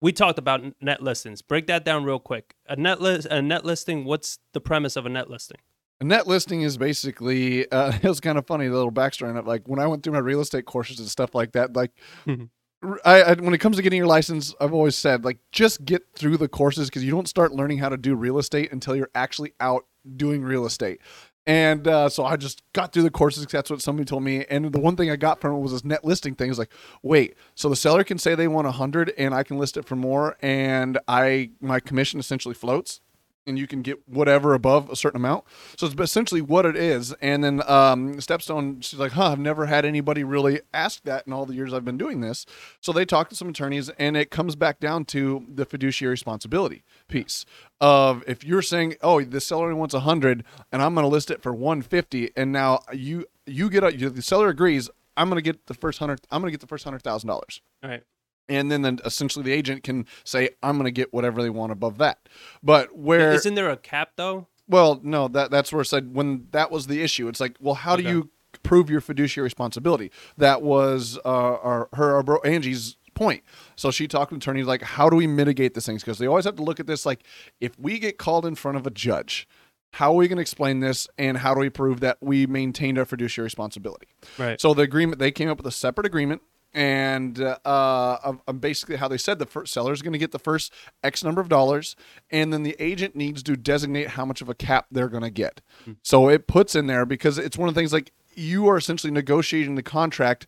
we 0.00 0.12
talked 0.12 0.38
about 0.38 0.62
net 0.80 1.02
listings. 1.02 1.42
Break 1.42 1.66
that 1.66 1.84
down 1.84 2.04
real 2.04 2.18
quick. 2.18 2.54
A 2.68 2.76
net 2.76 3.00
list 3.00 3.26
a 3.30 3.42
net 3.42 3.64
listing, 3.64 4.04
what's 4.04 4.38
the 4.54 4.60
premise 4.60 4.96
of 4.96 5.06
a 5.06 5.08
net 5.08 5.28
listing? 5.28 5.58
A 6.00 6.04
net 6.04 6.26
listing 6.26 6.62
is 6.62 6.78
basically 6.78 7.70
uh, 7.70 7.92
it 8.02 8.08
was 8.08 8.20
kind 8.20 8.38
of 8.38 8.46
funny 8.46 8.68
the 8.68 8.74
little 8.74 8.92
backstory 8.92 9.28
on 9.28 9.36
it. 9.36 9.44
Like 9.46 9.68
when 9.68 9.78
I 9.78 9.86
went 9.86 10.02
through 10.02 10.14
my 10.14 10.18
real 10.20 10.40
estate 10.40 10.64
courses 10.64 10.98
and 10.98 11.08
stuff 11.08 11.34
like 11.34 11.52
that, 11.52 11.74
like 11.76 11.90
Mhm. 12.26 12.48
r- 12.82 13.00
I, 13.04 13.22
I- 13.22 13.34
when 13.34 13.52
it 13.52 13.58
comes 13.58 13.76
to 13.76 13.82
getting 13.82 13.98
your 13.98 14.06
license, 14.06 14.54
I've 14.60 14.72
always 14.72 14.96
said 14.96 15.24
like 15.24 15.38
just 15.52 15.84
get 15.84 16.02
through 16.14 16.38
the 16.38 16.48
courses 16.48 16.88
because 16.88 17.04
you 17.04 17.10
don't 17.10 17.28
start 17.28 17.52
learning 17.52 17.78
how 17.78 17.90
to 17.90 17.98
do 17.98 18.14
real 18.14 18.38
estate 18.38 18.72
until 18.72 18.96
you're 18.96 19.10
actually 19.14 19.52
out 19.60 19.84
doing 20.16 20.42
real 20.42 20.64
estate. 20.64 21.00
And 21.46 21.88
uh, 21.88 22.08
so 22.08 22.24
I 22.24 22.36
just 22.36 22.62
got 22.72 22.92
through 22.92 23.02
the 23.02 23.10
courses. 23.10 23.46
that's 23.46 23.70
what 23.70 23.80
somebody 23.80 24.04
told 24.04 24.22
me. 24.22 24.44
And 24.50 24.72
the 24.72 24.78
one 24.78 24.96
thing 24.96 25.10
I 25.10 25.16
got 25.16 25.40
from 25.40 25.54
it 25.54 25.58
was 25.58 25.72
this 25.72 25.84
net 25.84 26.04
listing 26.04 26.34
thing. 26.34 26.50
Is 26.50 26.58
like, 26.58 26.72
wait, 27.02 27.34
so 27.54 27.68
the 27.68 27.76
seller 27.76 28.04
can 28.04 28.18
say 28.18 28.34
they 28.34 28.48
want 28.48 28.66
a 28.66 28.72
hundred, 28.72 29.12
and 29.16 29.34
I 29.34 29.42
can 29.42 29.58
list 29.58 29.76
it 29.76 29.84
for 29.84 29.96
more, 29.96 30.36
and 30.42 30.98
I 31.08 31.50
my 31.60 31.80
commission 31.80 32.20
essentially 32.20 32.54
floats 32.54 33.00
and 33.46 33.58
you 33.58 33.66
can 33.66 33.82
get 33.82 34.08
whatever 34.08 34.54
above 34.54 34.90
a 34.90 34.96
certain 34.96 35.16
amount. 35.16 35.44
So 35.76 35.86
it's 35.86 36.00
essentially 36.00 36.40
what 36.40 36.66
it 36.66 36.76
is. 36.76 37.12
And 37.20 37.42
then 37.42 37.62
um, 37.66 38.14
Stepstone, 38.14 38.82
she's 38.82 38.98
like, 38.98 39.12
huh, 39.12 39.32
I've 39.32 39.38
never 39.38 39.66
had 39.66 39.84
anybody 39.84 40.24
really 40.24 40.60
ask 40.72 41.02
that 41.04 41.26
in 41.26 41.32
all 41.32 41.46
the 41.46 41.54
years 41.54 41.72
I've 41.72 41.84
been 41.84 41.98
doing 41.98 42.20
this. 42.20 42.46
So 42.80 42.92
they 42.92 43.04
talked 43.04 43.30
to 43.30 43.36
some 43.36 43.48
attorneys, 43.48 43.88
and 43.90 44.16
it 44.16 44.30
comes 44.30 44.56
back 44.56 44.80
down 44.80 45.04
to 45.06 45.46
the 45.52 45.64
fiduciary 45.64 46.10
responsibility 46.10 46.84
piece 47.10 47.44
of 47.80 48.22
if 48.26 48.44
you're 48.44 48.62
saying, 48.62 48.94
oh, 49.02 49.22
the 49.22 49.40
seller 49.40 49.66
only 49.66 49.78
wants 49.78 49.94
100 49.94 50.44
and 50.72 50.82
I'm 50.82 50.94
going 50.94 51.04
to 51.04 51.08
list 51.08 51.30
it 51.30 51.42
for 51.42 51.52
150, 51.52 52.30
and 52.36 52.52
now 52.52 52.80
you 52.92 53.26
you 53.46 53.68
get 53.68 53.82
a, 53.84 53.90
the 54.10 54.22
seller 54.22 54.48
agrees. 54.48 54.88
I'm 55.16 55.28
gonna 55.28 55.42
get 55.42 55.66
the 55.66 55.74
first 55.74 55.98
hundred. 55.98 56.20
I'm 56.30 56.40
gonna 56.40 56.50
get 56.52 56.60
the 56.60 56.66
first 56.66 56.84
hundred 56.84 57.02
thousand 57.02 57.28
dollars 57.28 57.60
All 57.82 57.90
right. 57.90 58.02
and 58.48 58.70
then, 58.70 58.80
then 58.82 59.00
essentially 59.04 59.42
the 59.44 59.52
agent 59.52 59.82
can 59.82 60.06
say 60.24 60.50
i'm 60.62 60.76
going 60.76 60.86
to 60.86 60.90
get 60.92 61.12
whatever 61.12 61.42
they 61.42 61.50
want 61.50 61.72
above 61.72 61.98
that 61.98 62.26
but 62.62 62.96
where 62.96 63.32
Isn't 63.32 63.54
there 63.54 63.68
a 63.70 63.76
cap 63.76 64.12
though? 64.16 64.46
well 64.68 64.98
no 65.02 65.28
that 65.28 65.50
that's 65.50 65.72
where 65.72 65.82
it 65.82 65.86
said 65.86 66.14
when 66.14 66.46
that 66.52 66.70
was 66.70 66.86
the 66.86 67.02
issue 67.02 67.28
it's 67.28 67.40
like 67.40 67.56
well 67.60 67.74
how 67.74 67.96
do 67.96 68.02
you 68.02 68.30
prove 68.62 68.88
your 68.88 69.00
fiduciary 69.00 69.44
responsibility 69.44 70.10
that 70.38 70.62
was 70.62 71.18
uh, 71.24 71.28
our 71.28 71.88
her 71.94 72.14
our 72.14 72.22
bro 72.22 72.38
angie's 72.42 72.96
point 73.20 73.42
so 73.76 73.90
she 73.90 74.08
talked 74.08 74.30
to 74.30 74.36
attorneys 74.36 74.66
like 74.66 74.82
how 74.82 75.10
do 75.10 75.16
we 75.16 75.26
mitigate 75.26 75.74
these 75.74 75.84
things 75.84 76.02
because 76.02 76.18
they 76.18 76.26
always 76.26 76.46
have 76.46 76.56
to 76.56 76.62
look 76.62 76.80
at 76.80 76.86
this 76.86 77.04
like 77.04 77.22
if 77.60 77.78
we 77.78 77.98
get 77.98 78.16
called 78.16 78.46
in 78.46 78.54
front 78.54 78.78
of 78.78 78.86
a 78.86 78.90
judge 78.90 79.46
how 79.92 80.12
are 80.12 80.16
we 80.16 80.28
going 80.28 80.36
to 80.36 80.42
explain 80.42 80.80
this 80.80 81.08
and 81.18 81.38
how 81.38 81.52
do 81.52 81.60
we 81.60 81.68
prove 81.68 82.00
that 82.00 82.18
we 82.20 82.46
maintained 82.46 82.96
our 82.96 83.04
fiduciary 83.04 83.46
responsibility? 83.46 84.06
Right. 84.38 84.60
So 84.60 84.72
the 84.72 84.82
agreement 84.82 85.18
they 85.18 85.32
came 85.32 85.48
up 85.48 85.56
with 85.56 85.66
a 85.66 85.72
separate 85.72 86.06
agreement 86.06 86.42
and 86.72 87.40
uh, 87.40 87.58
uh, 87.64 88.52
basically 88.52 88.96
how 88.96 89.08
they 89.08 89.18
said 89.18 89.38
the 89.38 89.46
first 89.46 89.72
seller 89.72 89.92
is 89.92 90.02
going 90.02 90.12
to 90.12 90.18
get 90.18 90.30
the 90.30 90.38
first 90.38 90.72
X 91.02 91.24
number 91.24 91.40
of 91.40 91.48
dollars, 91.48 91.96
and 92.30 92.52
then 92.52 92.62
the 92.62 92.76
agent 92.78 93.16
needs 93.16 93.42
to 93.42 93.56
designate 93.56 94.10
how 94.10 94.24
much 94.24 94.40
of 94.40 94.48
a 94.48 94.54
cap 94.54 94.86
they're 94.90 95.08
going 95.08 95.24
to 95.24 95.30
get. 95.30 95.60
So 96.02 96.28
it 96.28 96.46
puts 96.46 96.76
in 96.76 96.86
there 96.86 97.04
because 97.04 97.38
it's 97.38 97.58
one 97.58 97.68
of 97.68 97.74
the 97.74 97.80
things 97.80 97.92
like 97.92 98.12
you 98.34 98.68
are 98.68 98.76
essentially 98.76 99.10
negotiating 99.10 99.74
the 99.74 99.82
contract 99.82 100.46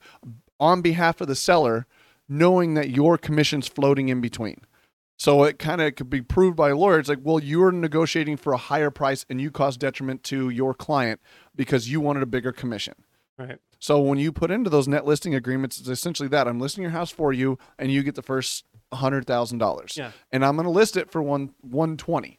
on 0.61 0.81
behalf 0.81 1.21
of 1.21 1.27
the 1.27 1.35
seller, 1.35 1.87
knowing 2.39 2.75
that 2.75 2.91
your 2.91 3.19
commission's 3.19 3.69
floating 3.69 4.09
in 4.09 4.21
between. 4.21 4.61
So 5.19 5.45
it 5.45 5.59
kind 5.59 5.81
of 5.81 5.95
could 5.95 6.11
be 6.11 6.21
proved 6.23 6.57
by 6.57 6.71
a 6.71 6.77
lawyer. 6.77 6.99
It's 6.99 7.09
like, 7.09 7.21
well, 7.23 7.39
you 7.39 7.63
are 7.63 7.71
negotiating 7.71 8.39
for 8.39 8.53
a 8.53 8.57
higher 8.57 8.91
price 8.91 9.25
and 9.31 9.41
you 9.41 9.51
caused 9.51 9.79
detriment 9.79 10.25
to 10.25 10.49
your 10.49 10.75
client 10.75 11.21
because 11.55 11.91
you 11.91 12.01
wanted 12.01 12.23
a 12.23 12.27
bigger 12.27 12.51
commission. 12.51 12.95
Right. 13.39 13.59
So 13.79 14.01
when 14.01 14.19
you 14.19 14.33
put 14.33 14.51
into 14.51 14.71
those 14.71 14.89
net 14.89 15.05
listing 15.07 15.35
agreements, 15.35 15.79
it's 15.79 15.89
essentially 15.89 16.29
that 16.31 16.49
I'm 16.49 16.59
listing 16.61 16.83
your 16.83 16.93
house 16.93 17.11
for 17.11 17.33
you, 17.33 17.59
and 17.79 17.91
you 17.93 18.03
get 18.03 18.15
the 18.15 18.23
first 18.23 18.65
hundred 18.93 19.27
thousand 19.27 19.59
dollars, 19.59 19.97
Yeah. 19.97 20.13
and 20.31 20.45
I'm 20.45 20.55
going 20.57 20.65
to 20.65 20.71
list 20.71 20.97
it 20.97 21.11
for 21.11 21.21
one 21.23 21.53
one 21.63 21.97
twenty. 21.97 22.39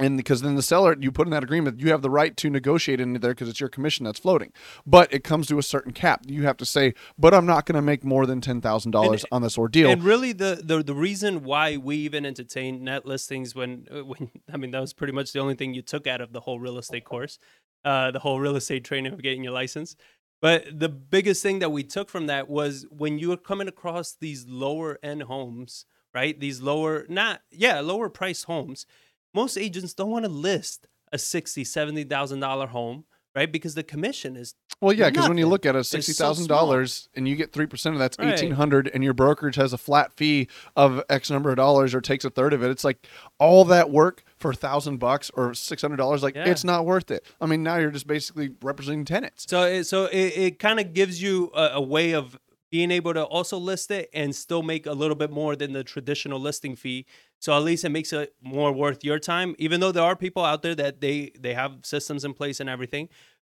And 0.00 0.16
because 0.16 0.42
then 0.42 0.56
the 0.56 0.62
seller, 0.62 0.96
you 0.98 1.12
put 1.12 1.26
in 1.26 1.30
that 1.30 1.42
agreement, 1.42 1.80
you 1.80 1.90
have 1.90 2.02
the 2.02 2.10
right 2.10 2.36
to 2.38 2.50
negotiate 2.50 3.00
into 3.00 3.18
there 3.18 3.32
because 3.32 3.48
it's 3.48 3.60
your 3.60 3.68
commission 3.68 4.04
that's 4.04 4.18
floating. 4.18 4.52
But 4.86 5.12
it 5.12 5.24
comes 5.24 5.46
to 5.48 5.58
a 5.58 5.62
certain 5.62 5.92
cap. 5.92 6.22
You 6.26 6.42
have 6.44 6.56
to 6.58 6.66
say, 6.66 6.94
but 7.18 7.34
I'm 7.34 7.46
not 7.46 7.66
going 7.66 7.76
to 7.76 7.82
make 7.82 8.04
more 8.04 8.26
than 8.26 8.40
ten 8.40 8.60
thousand 8.60 8.92
dollars 8.92 9.24
on 9.30 9.42
this 9.42 9.58
ordeal. 9.58 9.90
And 9.90 10.02
really, 10.02 10.32
the, 10.32 10.60
the 10.62 10.82
the 10.82 10.94
reason 10.94 11.44
why 11.44 11.76
we 11.76 11.96
even 11.96 12.26
entertained 12.26 12.82
net 12.82 13.06
listings 13.06 13.54
when 13.54 13.86
uh, 13.90 14.04
when 14.04 14.30
I 14.52 14.56
mean 14.56 14.70
that 14.72 14.80
was 14.80 14.92
pretty 14.92 15.12
much 15.12 15.32
the 15.32 15.40
only 15.40 15.54
thing 15.54 15.74
you 15.74 15.82
took 15.82 16.06
out 16.06 16.20
of 16.20 16.32
the 16.32 16.40
whole 16.40 16.58
real 16.58 16.78
estate 16.78 17.04
course, 17.04 17.38
uh, 17.84 18.10
the 18.10 18.20
whole 18.20 18.40
real 18.40 18.56
estate 18.56 18.84
training 18.84 19.12
of 19.12 19.22
getting 19.22 19.44
your 19.44 19.52
license. 19.52 19.96
But 20.40 20.78
the 20.78 20.88
biggest 20.88 21.42
thing 21.42 21.58
that 21.58 21.70
we 21.70 21.82
took 21.82 22.08
from 22.08 22.26
that 22.26 22.48
was 22.48 22.86
when 22.90 23.18
you 23.18 23.28
were 23.28 23.36
coming 23.36 23.68
across 23.68 24.14
these 24.14 24.46
lower 24.46 24.98
end 25.02 25.24
homes, 25.24 25.84
right? 26.14 26.38
These 26.38 26.62
lower, 26.62 27.04
not 27.08 27.42
yeah, 27.50 27.80
lower 27.80 28.08
price 28.08 28.44
homes. 28.44 28.86
Most 29.34 29.56
agents 29.56 29.94
don't 29.94 30.10
want 30.10 30.24
to 30.24 30.30
list 30.30 30.86
a 31.12 31.18
sixty, 31.18 31.64
seventy 31.64 32.04
thousand 32.04 32.40
dollar 32.40 32.68
home, 32.68 33.04
right? 33.34 33.50
Because 33.50 33.74
the 33.74 33.82
commission 33.82 34.36
is 34.36 34.54
Well, 34.80 34.92
yeah, 34.92 35.10
because 35.10 35.28
when 35.28 35.38
you 35.38 35.46
look 35.46 35.66
at 35.66 35.76
it, 35.76 35.84
so 35.84 35.96
sixty 35.98 36.12
thousand 36.12 36.46
dollars, 36.46 37.08
and 37.14 37.28
you 37.28 37.36
get 37.36 37.52
three 37.52 37.66
percent 37.66 37.94
of 37.94 37.98
that's 37.98 38.16
Right. 38.18 38.32
eighteen 38.34 38.52
hundred, 38.52 38.90
and 38.94 39.02
your 39.04 39.12
brokerage 39.12 39.56
has 39.56 39.72
a 39.72 39.78
flat 39.78 40.12
fee 40.12 40.48
of 40.76 41.02
X 41.08 41.30
number 41.30 41.50
of 41.50 41.56
dollars, 41.56 41.94
or 41.94 42.00
takes 42.00 42.24
a 42.24 42.30
third 42.30 42.52
of 42.52 42.62
it. 42.62 42.70
It's 42.70 42.84
like 42.84 43.06
all 43.38 43.64
that 43.66 43.90
work 43.90 44.22
for 44.36 44.50
a 44.52 44.54
thousand 44.54 44.98
bucks 44.98 45.30
or 45.34 45.54
six 45.54 45.82
hundred 45.82 45.96
dollars. 45.96 46.22
Like 46.22 46.34
Yeah. 46.34 46.48
it's 46.48 46.64
not 46.64 46.86
worth 46.86 47.10
it. 47.10 47.24
I 47.40 47.46
mean, 47.46 47.62
now 47.62 47.76
you're 47.76 47.90
just 47.90 48.06
basically 48.06 48.50
representing 48.62 49.04
tenants. 49.04 49.46
So 49.48 49.62
it, 49.64 49.84
so 49.84 50.04
it, 50.06 50.16
it 50.36 50.58
kind 50.58 50.80
of 50.80 50.92
gives 50.94 51.20
you 51.22 51.50
a, 51.54 51.70
a 51.74 51.80
way 51.80 52.12
of 52.14 52.38
being 52.70 52.92
able 52.92 53.12
to 53.12 53.24
also 53.24 53.58
list 53.58 53.90
it 53.90 54.08
and 54.14 54.34
still 54.34 54.62
make 54.62 54.86
a 54.86 54.92
little 54.92 55.16
bit 55.16 55.28
more 55.28 55.56
than 55.56 55.72
the 55.72 55.82
traditional 55.82 56.38
listing 56.38 56.76
fee. 56.76 57.04
So 57.40 57.56
at 57.56 57.62
least 57.62 57.84
it 57.84 57.88
makes 57.88 58.12
it 58.12 58.34
more 58.42 58.70
worth 58.70 59.02
your 59.02 59.18
time, 59.18 59.56
even 59.58 59.80
though 59.80 59.92
there 59.92 60.02
are 60.02 60.14
people 60.14 60.44
out 60.44 60.62
there 60.62 60.74
that 60.76 61.00
they 61.00 61.32
they 61.38 61.54
have 61.54 61.72
systems 61.82 62.24
in 62.24 62.34
place 62.34 62.60
and 62.60 62.68
everything. 62.68 63.08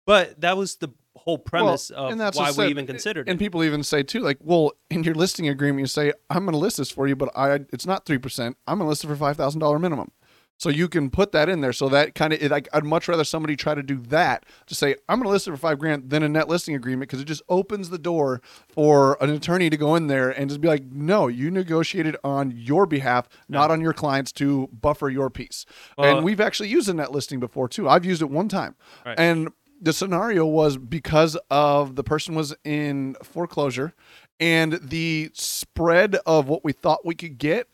But 0.06 0.40
that 0.40 0.56
was 0.56 0.76
the 0.76 0.88
whole 1.16 1.36
premise 1.38 1.90
Well, 1.90 2.06
of 2.06 2.12
and 2.12 2.20
that's 2.20 2.36
why 2.38 2.48
we 2.50 2.54
said- 2.54 2.70
even 2.70 2.86
considered 2.86 3.28
it. 3.28 3.30
And 3.30 3.38
people 3.38 3.64
even 3.64 3.82
say 3.82 4.02
too, 4.02 4.20
like, 4.20 4.38
well, 4.40 4.72
in 4.88 5.02
your 5.04 5.14
listing 5.14 5.48
agreement, 5.48 5.80
you 5.80 5.86
say, 5.86 6.12
"I'm 6.30 6.44
going 6.44 6.52
to 6.52 6.58
list 6.58 6.76
this 6.78 6.90
for 6.90 7.08
you, 7.08 7.16
but 7.16 7.30
I 7.36 7.60
it's 7.72 7.86
not 7.86 8.06
three 8.06 8.18
percent. 8.18 8.56
I'm 8.66 8.78
going 8.78 8.86
to 8.86 8.90
list 8.90 9.04
it 9.04 9.08
for 9.08 9.16
five 9.16 9.36
thousand 9.36 9.60
dollar 9.60 9.78
minimum." 9.78 10.10
So 10.58 10.68
you 10.70 10.88
can 10.88 11.08
put 11.08 11.30
that 11.32 11.48
in 11.48 11.60
there. 11.60 11.72
So 11.72 11.88
that 11.88 12.14
kind 12.16 12.32
of, 12.32 12.42
like, 12.50 12.68
I'd 12.72 12.84
much 12.84 13.06
rather 13.08 13.22
somebody 13.24 13.54
try 13.56 13.74
to 13.74 13.82
do 13.82 13.96
that 14.08 14.44
to 14.66 14.74
say, 14.74 14.96
"I'm 15.08 15.18
going 15.18 15.24
to 15.28 15.30
list 15.30 15.46
it 15.46 15.52
for 15.52 15.56
five 15.56 15.78
grand" 15.78 16.10
than 16.10 16.22
a 16.24 16.28
net 16.28 16.48
listing 16.48 16.74
agreement 16.74 17.08
because 17.08 17.20
it 17.20 17.26
just 17.26 17.42
opens 17.48 17.90
the 17.90 17.98
door 17.98 18.42
for 18.68 19.16
an 19.22 19.30
attorney 19.30 19.70
to 19.70 19.76
go 19.76 19.94
in 19.94 20.08
there 20.08 20.30
and 20.30 20.50
just 20.50 20.60
be 20.60 20.66
like, 20.68 20.84
"No, 20.90 21.28
you 21.28 21.50
negotiated 21.50 22.16
on 22.24 22.50
your 22.54 22.86
behalf, 22.86 23.28
not 23.48 23.70
on 23.70 23.80
your 23.80 23.92
clients 23.92 24.32
to 24.32 24.68
buffer 24.72 25.08
your 25.08 25.30
piece." 25.30 25.64
Well- 25.96 26.16
and 26.16 26.24
we've 26.24 26.40
actually 26.40 26.68
used 26.70 26.88
a 26.88 26.94
net 26.94 27.12
listing 27.12 27.38
before 27.38 27.68
too. 27.68 27.88
I've 27.88 28.04
used 28.04 28.20
it 28.20 28.30
one 28.30 28.48
time, 28.48 28.74
Right. 29.06 29.18
and 29.18 29.50
the 29.80 29.92
scenario 29.92 30.44
was 30.44 30.76
because 30.76 31.36
of 31.52 31.94
the 31.94 32.02
person 32.02 32.34
was 32.34 32.52
in 32.64 33.14
foreclosure 33.22 33.94
and 34.40 34.72
the 34.82 35.30
spread 35.34 36.16
of 36.26 36.48
what 36.48 36.64
we 36.64 36.72
thought 36.72 37.06
we 37.06 37.14
could 37.14 37.38
get 37.38 37.68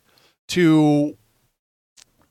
to 0.49 1.17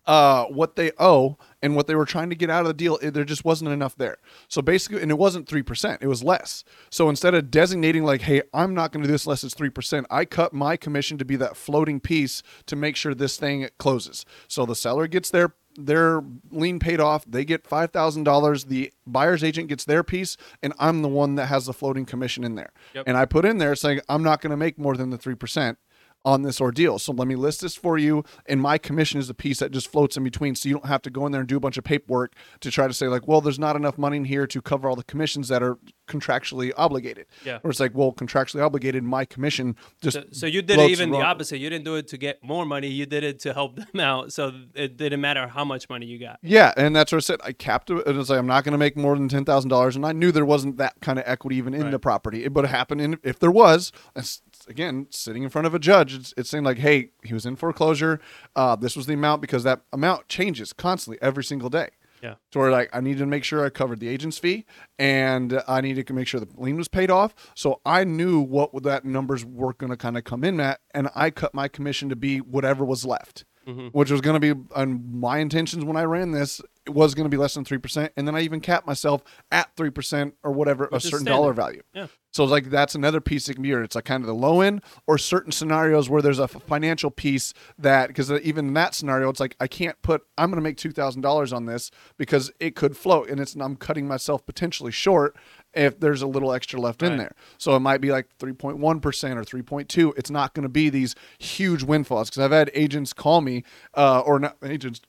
uh, 0.05 0.45
what 0.45 0.75
they 0.75 0.91
owe 0.99 1.37
and 1.61 1.75
what 1.75 1.87
they 1.87 1.95
were 1.95 2.05
trying 2.05 2.29
to 2.29 2.35
get 2.35 2.49
out 2.49 2.61
of 2.61 2.67
the 2.67 2.73
deal, 2.73 2.97
it, 2.97 3.11
there 3.11 3.23
just 3.23 3.45
wasn't 3.45 3.71
enough 3.71 3.95
there. 3.95 4.17
So 4.47 4.61
basically, 4.61 5.01
and 5.01 5.11
it 5.11 5.17
wasn't 5.17 5.47
3%, 5.47 5.97
it 6.01 6.07
was 6.07 6.23
less. 6.23 6.63
So 6.89 7.09
instead 7.09 7.33
of 7.33 7.49
designating, 7.49 8.03
like, 8.03 8.21
hey, 8.21 8.41
I'm 8.53 8.73
not 8.73 8.91
going 8.91 9.01
to 9.01 9.07
do 9.07 9.11
this 9.11 9.25
unless 9.25 9.43
it's 9.43 9.55
3%, 9.55 10.05
I 10.09 10.25
cut 10.25 10.53
my 10.53 10.75
commission 10.75 11.17
to 11.19 11.25
be 11.25 11.35
that 11.37 11.55
floating 11.55 11.99
piece 11.99 12.43
to 12.65 12.75
make 12.75 12.95
sure 12.95 13.13
this 13.13 13.37
thing 13.37 13.67
closes. 13.77 14.25
So 14.47 14.65
the 14.65 14.75
seller 14.75 15.07
gets 15.07 15.29
their 15.29 15.53
their 15.75 16.21
lien 16.51 16.77
paid 16.77 16.99
off. 16.99 17.25
They 17.25 17.43
get 17.43 17.65
five 17.65 17.89
thousand 17.89 18.25
dollars. 18.25 18.65
The 18.65 18.93
buyer's 19.07 19.43
agent 19.43 19.69
gets 19.69 19.85
their 19.85 20.03
piece, 20.03 20.37
and 20.61 20.71
I'm 20.77 21.01
the 21.01 21.07
one 21.07 21.33
that 21.35 21.47
has 21.47 21.65
the 21.65 21.73
floating 21.73 22.05
commission 22.05 22.43
in 22.43 22.53
there. 22.53 22.71
Yep. 22.93 23.05
And 23.07 23.17
I 23.17 23.25
put 23.25 23.43
in 23.43 23.57
there 23.57 23.75
saying 23.75 24.01
I'm 24.07 24.21
not 24.21 24.39
going 24.39 24.51
to 24.51 24.57
make 24.57 24.77
more 24.77 24.95
than 24.95 25.09
the 25.09 25.17
three 25.17 25.33
percent 25.33 25.79
on 26.25 26.41
this 26.43 26.61
ordeal. 26.61 26.99
So 26.99 27.11
let 27.11 27.27
me 27.27 27.35
list 27.35 27.61
this 27.61 27.75
for 27.75 27.97
you, 27.97 28.23
and 28.45 28.61
my 28.61 28.77
commission 28.77 29.19
is 29.19 29.27
the 29.27 29.33
piece 29.33 29.59
that 29.59 29.71
just 29.71 29.87
floats 29.91 30.15
in 30.17 30.23
between, 30.23 30.55
so 30.55 30.69
you 30.69 30.75
don't 30.75 30.85
have 30.85 31.01
to 31.03 31.09
go 31.09 31.25
in 31.25 31.31
there 31.31 31.41
and 31.41 31.47
do 31.49 31.57
a 31.57 31.59
bunch 31.59 31.77
of 31.77 31.83
paperwork 31.83 32.33
to 32.61 32.71
try 32.71 32.87
to 32.87 32.93
say 32.93 33.07
like, 33.07 33.27
well, 33.27 33.41
there's 33.41 33.59
not 33.59 33.75
enough 33.75 33.97
money 33.97 34.17
in 34.17 34.25
here 34.25 34.47
to 34.47 34.61
cover 34.61 34.87
all 34.89 34.95
the 34.95 35.03
commissions 35.03 35.47
that 35.49 35.61
are 35.61 35.77
contractually 36.07 36.71
obligated. 36.77 37.25
Yeah. 37.45 37.59
Or 37.63 37.69
it's 37.69 37.79
like, 37.79 37.91
well, 37.95 38.11
contractually 38.11 38.63
obligated, 38.63 39.03
my 39.03 39.25
commission 39.25 39.75
just 40.01 40.15
So, 40.17 40.23
so 40.31 40.45
you 40.45 40.61
did 40.61 40.79
it 40.79 40.89
even 40.91 41.11
the 41.11 41.21
opposite. 41.21 41.59
You 41.59 41.69
didn't 41.69 41.85
do 41.85 41.95
it 41.95 42.07
to 42.09 42.17
get 42.17 42.43
more 42.43 42.65
money. 42.65 42.87
You 42.87 43.05
did 43.05 43.23
it 43.23 43.39
to 43.41 43.53
help 43.53 43.75
them 43.91 43.99
out. 43.99 44.31
So 44.33 44.51
it 44.75 44.97
didn't 44.97 45.21
matter 45.21 45.47
how 45.47 45.63
much 45.65 45.89
money 45.89 46.05
you 46.05 46.19
got. 46.19 46.39
Yeah, 46.41 46.73
and 46.77 46.95
that's 46.95 47.11
what 47.11 47.17
I 47.17 47.21
said. 47.21 47.39
I 47.43 47.53
capped 47.53 47.89
it. 47.89 48.03
It 48.05 48.15
was 48.15 48.29
like 48.29 48.39
I'm 48.39 48.47
not 48.47 48.63
going 48.63 48.73
to 48.73 48.77
make 48.77 48.95
more 48.97 49.15
than 49.15 49.27
ten 49.29 49.45
thousand 49.45 49.69
dollars, 49.69 49.95
and 49.95 50.05
I 50.05 50.11
knew 50.11 50.31
there 50.31 50.45
wasn't 50.45 50.77
that 50.77 50.95
kind 51.01 51.17
of 51.19 51.25
equity 51.27 51.55
even 51.57 51.73
in 51.73 51.83
Right. 51.83 51.91
the 51.91 51.99
property. 51.99 52.43
It 52.43 52.53
would 52.53 52.65
happen, 52.65 52.99
and 52.99 53.17
if 53.23 53.39
there 53.39 53.51
was, 53.51 53.91
it's, 54.15 54.41
again, 54.67 55.07
sitting 55.09 55.43
in 55.43 55.49
front 55.49 55.67
of 55.67 55.73
a 55.73 55.79
judge, 55.79 56.13
it's, 56.13 56.33
it's 56.37 56.49
saying 56.49 56.63
like, 56.63 56.77
hey, 56.77 57.09
he 57.23 57.33
was 57.33 57.45
in 57.45 57.55
foreclosure. 57.55 58.19
Uh, 58.55 58.75
this 58.75 58.95
was 58.95 59.05
the 59.05 59.13
amount 59.13 59.41
because 59.41 59.63
that 59.63 59.81
amount 59.91 60.27
changes 60.27 60.73
constantly 60.73 61.21
every 61.21 61.43
single 61.43 61.69
day. 61.69 61.89
Yeah. 62.21 62.35
So 62.53 62.61
we're 62.61 62.71
like, 62.71 62.89
I 62.93 63.01
need 63.01 63.17
to 63.17 63.25
make 63.25 63.43
sure 63.43 63.65
I 63.65 63.69
covered 63.69 63.99
the 63.99 64.07
agent's 64.07 64.39
fee, 64.39 64.65
and 64.97 65.61
I 65.67 65.81
needed 65.81 66.07
to 66.07 66.13
make 66.13 66.25
sure 66.25 66.39
the 66.39 66.47
lien 66.55 66.77
was 66.77 66.87
paid 66.87 67.11
off. 67.11 67.35
So 67.53 67.81
I 67.85 68.05
knew 68.05 68.39
what 68.39 68.71
that 68.83 69.03
numbers 69.03 69.43
were 69.43 69.73
going 69.73 69.89
to 69.89 69.97
kind 69.97 70.17
of 70.17 70.23
come 70.23 70.45
in 70.45 70.61
at, 70.61 70.79
and 70.91 71.09
I 71.13 71.31
cut 71.31 71.53
my 71.53 71.67
commission 71.67 72.07
to 72.07 72.15
be 72.15 72.37
whatever 72.37 72.85
was 72.85 73.05
left 73.05 73.43
Mm-hmm. 73.65 73.87
which 73.87 74.11
was 74.11 74.19
going 74.19 74.39
to 74.39 74.55
be 74.55 74.61
on 74.75 75.19
my 75.19 75.37
intentions 75.37 75.85
when 75.85 75.95
I 75.95 76.03
ran 76.03 76.31
this. 76.31 76.59
It 76.85 76.93
was 76.93 77.15
going 77.15 77.23
to 77.23 77.29
be 77.29 77.37
less 77.37 77.53
than 77.53 77.63
three 77.63 77.77
percent, 77.77 78.11
and 78.17 78.27
then 78.27 78.35
I 78.35 78.41
even 78.41 78.59
capped 78.59 78.85
myself 78.85 79.23
at 79.51 79.73
three 79.77 79.89
percent 79.89 80.33
or 80.43 80.51
whatever 80.51 80.89
Which 80.91 81.05
a 81.05 81.07
certain 81.07 81.25
standard. 81.25 81.29
dollar 81.37 81.53
value. 81.53 81.81
Yeah. 81.93 82.07
So 82.31 82.43
it's 82.43 82.51
like 82.51 82.69
that's 82.69 82.93
another 82.93 83.21
piece 83.21 83.45
that 83.45 83.53
can 83.53 83.63
be 83.63 83.69
here. 83.69 83.81
It's 83.83 83.95
like 83.95 84.03
kind 84.03 84.21
of 84.21 84.27
the 84.27 84.33
low 84.33 84.59
end 84.59 84.81
or 85.07 85.17
certain 85.17 85.53
scenarios 85.53 86.09
where 86.09 86.21
there's 86.21 86.39
a 86.39 86.47
financial 86.47 87.09
piece 87.09 87.53
that 87.77 88.07
because 88.07 88.29
even 88.31 88.67
in 88.69 88.73
that 88.73 88.95
scenario, 88.95 89.29
it's 89.29 89.39
like 89.39 89.55
I 89.61 89.67
can't 89.67 90.01
put 90.01 90.23
I'm 90.37 90.49
going 90.49 90.57
to 90.57 90.63
make 90.63 90.75
two 90.75 90.91
thousand 90.91 91.21
dollars 91.21 91.53
on 91.53 91.65
this 91.65 91.89
because 92.17 92.51
it 92.59 92.75
could 92.75 92.97
float, 92.97 93.29
and 93.29 93.39
it's 93.39 93.55
I'm 93.55 93.77
cutting 93.77 94.05
myself 94.05 94.45
potentially 94.45 94.91
short 94.91 95.37
if 95.73 95.99
there's 95.99 96.21
a 96.21 96.27
little 96.27 96.53
extra 96.53 96.79
left 96.79 97.01
in 97.03 97.17
there. 97.17 97.33
So 97.57 97.75
it 97.75 97.79
might 97.79 98.01
be 98.01 98.11
like 98.11 98.27
3.1% 98.37 98.77
or 98.79 99.01
3.2. 99.03 100.13
It's 100.17 100.29
not 100.29 100.53
going 100.53 100.63
to 100.63 100.69
be 100.69 100.89
these 100.89 101.15
huge 101.39 101.83
windfalls 101.83 102.29
because 102.29 102.43
I've 102.43 102.51
had 102.51 102.71
agents 102.73 103.13
call 103.13 103.41
me 103.41 103.63
uh, 103.95 104.19
or 104.21 104.39
not 104.39 104.57
agents 104.63 105.01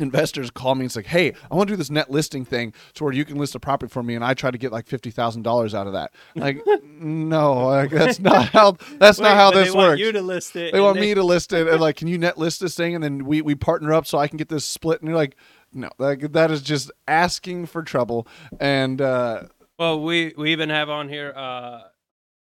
investors 0.00 0.50
call 0.50 0.74
me 0.74 0.80
and 0.80 0.86
it's 0.86 0.96
like, 0.96 1.06
hey, 1.06 1.32
I 1.50 1.54
want 1.54 1.68
to 1.68 1.74
do 1.74 1.76
this 1.76 1.90
net 1.90 2.10
listing 2.10 2.44
thing 2.44 2.72
to 2.94 3.04
where 3.04 3.12
you 3.12 3.24
can 3.24 3.36
list 3.36 3.54
a 3.54 3.60
property 3.60 3.90
for 3.90 4.02
me, 4.02 4.14
and 4.14 4.24
I 4.24 4.34
try 4.34 4.50
to 4.50 4.58
get 4.58 4.72
like 4.72 4.86
fifty 4.86 5.10
thousand 5.10 5.42
dollars 5.42 5.74
out 5.74 5.86
of 5.86 5.92
that. 5.92 6.12
Like, 6.34 6.58
no, 6.82 7.66
like, 7.66 7.90
that's 7.90 8.18
not 8.18 8.46
how 8.48 8.72
that's 8.98 9.18
Wait, 9.18 9.24
not 9.24 9.36
how 9.36 9.50
this 9.50 9.68
they 9.68 9.76
want 9.76 9.90
works. 9.90 10.00
you 10.00 10.12
to 10.12 10.22
list 10.22 10.56
it. 10.56 10.72
they 10.72 10.80
want 10.80 10.98
me 10.98 11.14
to 11.14 11.22
list 11.22 11.52
it, 11.52 11.68
and 11.68 11.80
like, 11.80 11.96
can 11.96 12.08
you 12.08 12.18
net 12.18 12.38
list 12.38 12.60
this 12.60 12.74
thing, 12.74 12.94
and 12.94 13.04
then 13.04 13.24
we 13.24 13.42
we 13.42 13.54
partner 13.54 13.92
up 13.92 14.06
so 14.06 14.18
I 14.18 14.28
can 14.28 14.36
get 14.36 14.48
this 14.48 14.64
split, 14.64 15.00
and 15.00 15.08
you're 15.08 15.18
like. 15.18 15.36
No, 15.72 15.88
like 15.98 16.32
that 16.32 16.50
is 16.50 16.62
just 16.62 16.90
asking 17.06 17.66
for 17.66 17.84
trouble, 17.84 18.26
and 18.58 19.00
uh, 19.00 19.44
Well, 19.80 19.98
we 20.02 20.34
we 20.36 20.52
even 20.52 20.68
have 20.68 20.90
on 20.90 21.08
here 21.08 21.32
uh, 21.34 21.80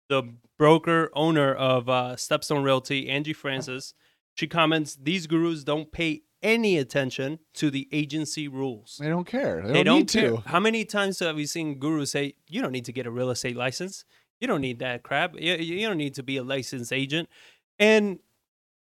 the 0.10 0.23
broker 0.57 1.12
owner 1.13 1.53
of 1.53 1.88
uh, 1.88 2.15
Stepstone 2.15 2.63
Realty, 2.63 3.07
Angie 3.10 3.31
Francis. 3.31 3.93
She 4.34 4.47
comments, 4.47 4.97
"These 4.99 5.27
gurus 5.27 5.63
don't 5.63 5.91
pay 5.91 6.23
any 6.41 6.79
attention 6.79 7.38
to 7.53 7.69
the 7.69 7.88
agency 7.91 8.47
rules. 8.47 8.97
they 8.99 9.07
don't 9.07 9.27
care. 9.27 9.62
They, 9.62 9.73
They 9.73 9.84
don't, 9.84 10.07
don't 10.07 10.15
need 10.15 10.21
care. 10.21 10.31
to. 10.31 10.49
How 10.49 10.60
many 10.60 10.84
times 10.84 11.19
have 11.19 11.36
we 11.36 11.45
seen 11.45 11.77
gurus 11.77 12.10
say, 12.10 12.34
"You 12.49 12.60
don't 12.60 12.71
need 12.71 12.86
to 12.86 12.91
get 12.91 13.05
a 13.05 13.12
real 13.12 13.29
estate 13.29 13.55
license. 13.55 14.03
You 14.39 14.47
don't 14.47 14.62
need 14.62 14.79
that 14.79 15.03
crap. 15.03 15.36
You, 15.39 15.53
you 15.57 15.88
don't 15.88 15.97
need 15.97 16.15
to 16.15 16.23
be 16.23 16.38
a 16.38 16.43
licensed 16.43 16.91
agent." 16.91 17.29
And 17.77 18.17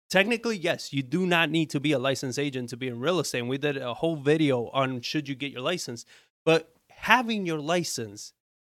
technically, 0.09 0.55
yes, 0.55 0.93
you 0.93 1.03
do 1.03 1.25
not 1.27 1.49
need 1.49 1.69
to 1.71 1.81
be 1.81 1.91
a 1.91 1.99
licensed 1.99 2.39
agent 2.39 2.69
to 2.69 2.77
be 2.77 2.87
in 2.87 3.01
real 3.01 3.19
estate. 3.19 3.39
And 3.39 3.49
we 3.49 3.57
did 3.57 3.75
a 3.75 3.95
whole 3.95 4.15
video 4.15 4.69
on 4.69 5.01
should 5.01 5.27
you 5.27 5.35
get 5.35 5.51
your 5.51 5.61
license. 5.61 6.05
But 6.45 6.73
having 7.01 7.45
your 7.45 7.59
license 7.59 8.33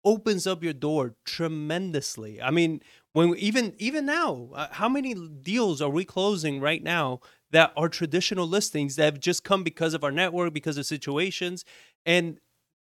opens 0.04 0.48
up 0.48 0.64
your 0.64 0.74
door 0.74 1.16
tremendously. 1.26 2.42
I 2.42 2.52
mean, 2.52 2.82
when 3.14 3.36
even 3.38 3.74
even 3.78 4.06
now, 4.06 4.50
uh, 4.54 4.68
how 4.72 4.90
many 4.90 5.14
deals 5.14 5.82
are 5.82 5.90
we 5.90 6.06
closing 6.06 6.60
right 6.60 6.84
now 6.84 7.20
that 7.52 7.72
are 7.76 7.90
traditional 7.90 8.48
listings 8.48 8.96
that 8.96 9.06
have 9.06 9.20
just 9.20 9.44
come 9.44 9.64
because 9.64 9.94
of 9.94 10.04
our 10.04 10.12
network, 10.12 10.54
because 10.54 10.78
of 10.78 10.86
situations, 10.86 11.66
and 12.06 12.40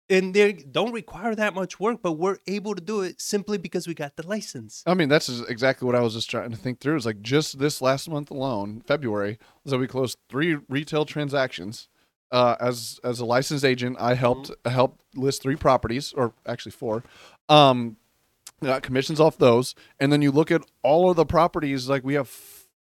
and 0.10 0.34
they 0.34 0.52
don't 0.54 0.92
require 0.92 1.34
that 1.36 1.54
much 1.54 1.80
work, 1.80 2.02
but 2.02 2.14
we're 2.14 2.38
able 2.46 2.76
to 2.76 2.82
do 2.82 3.02
it 3.02 3.22
simply 3.22 3.58
because 3.58 3.88
we 3.88 3.94
got 3.94 4.18
the 4.18 4.28
license. 4.28 4.84
I 4.86 4.94
mean, 4.94 5.08
that's 5.08 5.30
exactly 5.48 5.86
what 5.86 5.96
I 5.96 6.02
was 6.02 6.14
just 6.14 6.30
trying 6.30 6.52
to 6.52 6.58
think 6.58 6.80
through. 6.82 6.98
It's 6.98 7.06
like 7.06 7.22
just 7.22 7.60
this 7.60 7.82
last 7.82 8.10
month 8.10 8.30
alone, 8.30 8.82
February, 8.86 9.40
so 9.66 9.78
we 9.78 9.88
closed 9.88 10.18
three 10.30 10.58
retail 10.68 11.06
transactions. 11.06 11.88
Uh, 12.32 12.56
as 12.60 13.00
as 13.04 13.20
a 13.20 13.26
licensed 13.26 13.66
agent, 13.66 13.98
I 14.00 14.14
helped 14.14 14.52
I 14.64 14.70
helped 14.70 15.02
list 15.16 15.42
three 15.42 15.56
properties, 15.56 16.14
or 16.14 16.34
actually 16.46 16.72
four. 16.72 17.04
Um, 17.50 17.98
got 18.64 18.84
commissions 18.84 19.20
off 19.20 19.38
those, 19.38 19.76
and 20.00 20.14
then 20.14 20.22
you 20.22 20.32
look 20.32 20.52
at 20.52 20.62
all 20.84 21.10
of 21.10 21.18
the 21.18 21.26
properties. 21.26 21.90
Like 21.90 22.04
we 22.04 22.14
have 22.14 22.30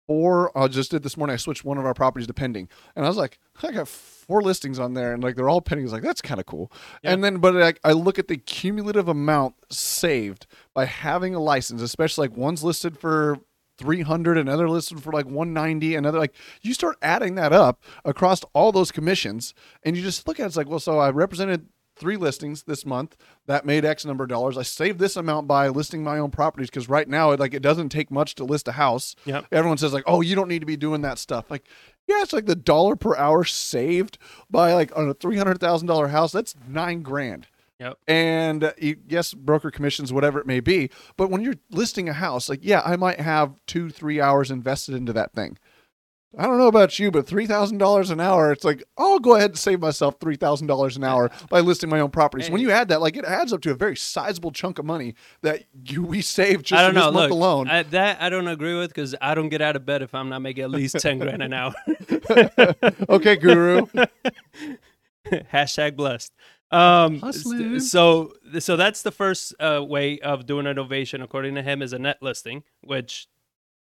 four. 0.06 0.56
I 0.56 0.68
just 0.68 0.90
did 0.90 1.02
this 1.02 1.16
morning. 1.16 1.34
I 1.34 1.36
switched 1.36 1.64
one 1.64 1.78
of 1.78 1.84
our 1.84 1.94
properties 1.94 2.26
to 2.28 2.34
pending, 2.34 2.68
and 2.96 3.04
I 3.04 3.08
was 3.08 3.16
like, 3.16 3.38
I 3.62 3.72
got 3.72 3.88
four 3.88 4.42
listings 4.42 4.78
on 4.78 4.94
there, 4.94 5.12
and 5.12 5.22
like 5.22 5.36
they're 5.36 5.48
all 5.48 5.60
pending. 5.60 5.84
I 5.84 5.86
was 5.86 5.92
like, 5.92 6.02
that's 6.02 6.22
kind 6.22 6.40
of 6.40 6.46
cool. 6.46 6.72
Yeah. 7.02 7.12
And 7.12 7.24
then, 7.24 7.38
but 7.38 7.54
like, 7.54 7.80
I 7.84 7.92
look 7.92 8.18
at 8.18 8.28
the 8.28 8.36
cumulative 8.36 9.08
amount 9.08 9.56
saved 9.70 10.46
by 10.72 10.86
having 10.86 11.34
a 11.34 11.40
license, 11.40 11.82
especially 11.82 12.28
like 12.28 12.36
one's 12.36 12.64
listed 12.64 12.98
for 12.98 13.38
300 13.78 14.38
another 14.38 14.68
listed 14.68 15.02
for 15.02 15.12
like 15.12 15.26
190 15.26 15.94
another 15.96 16.18
like 16.18 16.34
you 16.62 16.72
start 16.74 16.96
adding 17.02 17.34
that 17.34 17.52
up 17.52 17.82
across 18.04 18.42
all 18.52 18.70
those 18.72 18.92
commissions 18.92 19.52
and 19.82 19.96
you 19.96 20.02
just 20.02 20.28
look 20.28 20.38
at 20.38 20.44
it, 20.44 20.46
it's 20.46 20.56
like 20.56 20.68
well 20.68 20.78
so 20.78 20.98
i 20.98 21.10
represented 21.10 21.66
three 21.96 22.16
listings 22.16 22.64
this 22.64 22.84
month 22.84 23.16
that 23.46 23.64
made 23.64 23.84
x 23.84 24.04
number 24.04 24.24
of 24.24 24.30
dollars. 24.30 24.58
I 24.58 24.62
saved 24.62 24.98
this 24.98 25.16
amount 25.16 25.46
by 25.46 25.68
listing 25.68 26.02
my 26.02 26.18
own 26.18 26.30
properties 26.30 26.70
because 26.70 26.88
right 26.88 27.08
now 27.08 27.30
it 27.32 27.40
like 27.40 27.54
it 27.54 27.62
doesn't 27.62 27.90
take 27.90 28.10
much 28.10 28.34
to 28.36 28.44
list 28.44 28.68
a 28.68 28.72
house. 28.72 29.14
Yep. 29.24 29.46
everyone 29.52 29.78
says 29.78 29.92
like 29.92 30.04
oh 30.06 30.20
you 30.20 30.34
don't 30.34 30.48
need 30.48 30.60
to 30.60 30.66
be 30.66 30.76
doing 30.76 31.02
that 31.02 31.18
stuff. 31.18 31.50
Like 31.50 31.66
yeah 32.08 32.22
it's 32.22 32.32
like 32.32 32.46
the 32.46 32.56
dollar 32.56 32.96
per 32.96 33.16
hour 33.16 33.44
saved 33.44 34.18
by 34.50 34.74
like 34.74 34.96
on 34.96 35.08
a 35.08 35.14
$300000 35.14 36.10
house 36.10 36.32
that's 36.32 36.54
nine 36.68 37.02
grand 37.02 37.46
Yep. 37.80 37.98
and 38.06 38.64
uh, 38.64 38.72
you, 38.78 38.96
yes, 39.08 39.34
broker 39.34 39.70
commissions, 39.70 40.12
whatever 40.12 40.38
it 40.38 40.46
may 40.46 40.60
be. 40.60 40.90
But 41.16 41.30
when 41.30 41.40
you're 41.40 41.56
listing 41.70 42.08
a 42.08 42.12
house, 42.12 42.48
like, 42.48 42.60
yeah, 42.62 42.82
I 42.84 42.96
might 42.96 43.20
have 43.20 43.54
two, 43.66 43.90
three 43.90 44.20
hours 44.20 44.50
invested 44.50 44.94
into 44.94 45.12
that 45.14 45.32
thing. 45.32 45.58
I 46.38 46.46
don't 46.46 46.58
know 46.58 46.66
about 46.66 46.98
you, 46.98 47.10
but 47.10 47.26
three 47.26 47.46
thousand 47.46 47.78
dollars 47.78 48.10
an 48.10 48.20
hour, 48.20 48.52
it's 48.52 48.64
like 48.64 48.82
I'll 48.98 49.18
go 49.18 49.36
ahead 49.36 49.50
and 49.50 49.58
save 49.58 49.80
myself 49.80 50.16
three 50.20 50.36
thousand 50.36 50.66
dollars 50.66 50.96
an 50.96 51.04
hour 51.04 51.30
by 51.48 51.60
listing 51.60 51.88
my 51.90 52.00
own 52.00 52.10
properties. 52.10 52.50
When 52.50 52.60
you 52.60 52.70
add 52.70 52.88
that, 52.88 53.00
like 53.00 53.16
it 53.16 53.24
adds 53.24 53.52
up 53.52 53.60
to 53.62 53.70
a 53.70 53.74
very 53.74 53.96
sizable 53.96 54.50
chunk 54.50 54.78
of 54.78 54.84
money 54.84 55.14
that 55.42 55.64
you 55.84 56.02
we 56.02 56.20
save 56.22 56.62
just 56.62 56.80
I 56.80 56.84
don't 56.84 56.94
know. 56.94 57.12
month 57.12 57.14
Look, 57.14 57.30
alone. 57.30 57.68
I, 57.68 57.82
that 57.84 58.20
I 58.20 58.30
don't 58.30 58.48
agree 58.48 58.76
with 58.76 58.90
because 58.90 59.14
I 59.20 59.34
don't 59.34 59.48
get 59.48 59.62
out 59.62 59.76
of 59.76 59.86
bed 59.86 60.02
if 60.02 60.14
I'm 60.14 60.28
not 60.28 60.40
making 60.40 60.64
at 60.64 60.70
least 60.70 60.98
ten 60.98 61.18
grand 61.18 61.42
an 61.42 61.52
hour. 61.52 61.74
okay, 63.08 63.36
Guru. 63.36 63.86
Hashtag 65.30 65.96
blessed. 65.96 66.32
Um, 66.70 67.20
Hustling. 67.20 67.78
so 67.80 68.32
so 68.58 68.76
that's 68.76 69.02
the 69.02 69.12
first 69.12 69.54
uh, 69.60 69.82
way 69.84 70.18
of 70.20 70.46
doing 70.46 70.66
a 70.66 70.74
novation, 70.74 71.22
according 71.22 71.54
to 71.54 71.62
him, 71.62 71.82
is 71.82 71.92
a 71.92 71.98
net 71.98 72.18
listing, 72.20 72.64
which, 72.82 73.28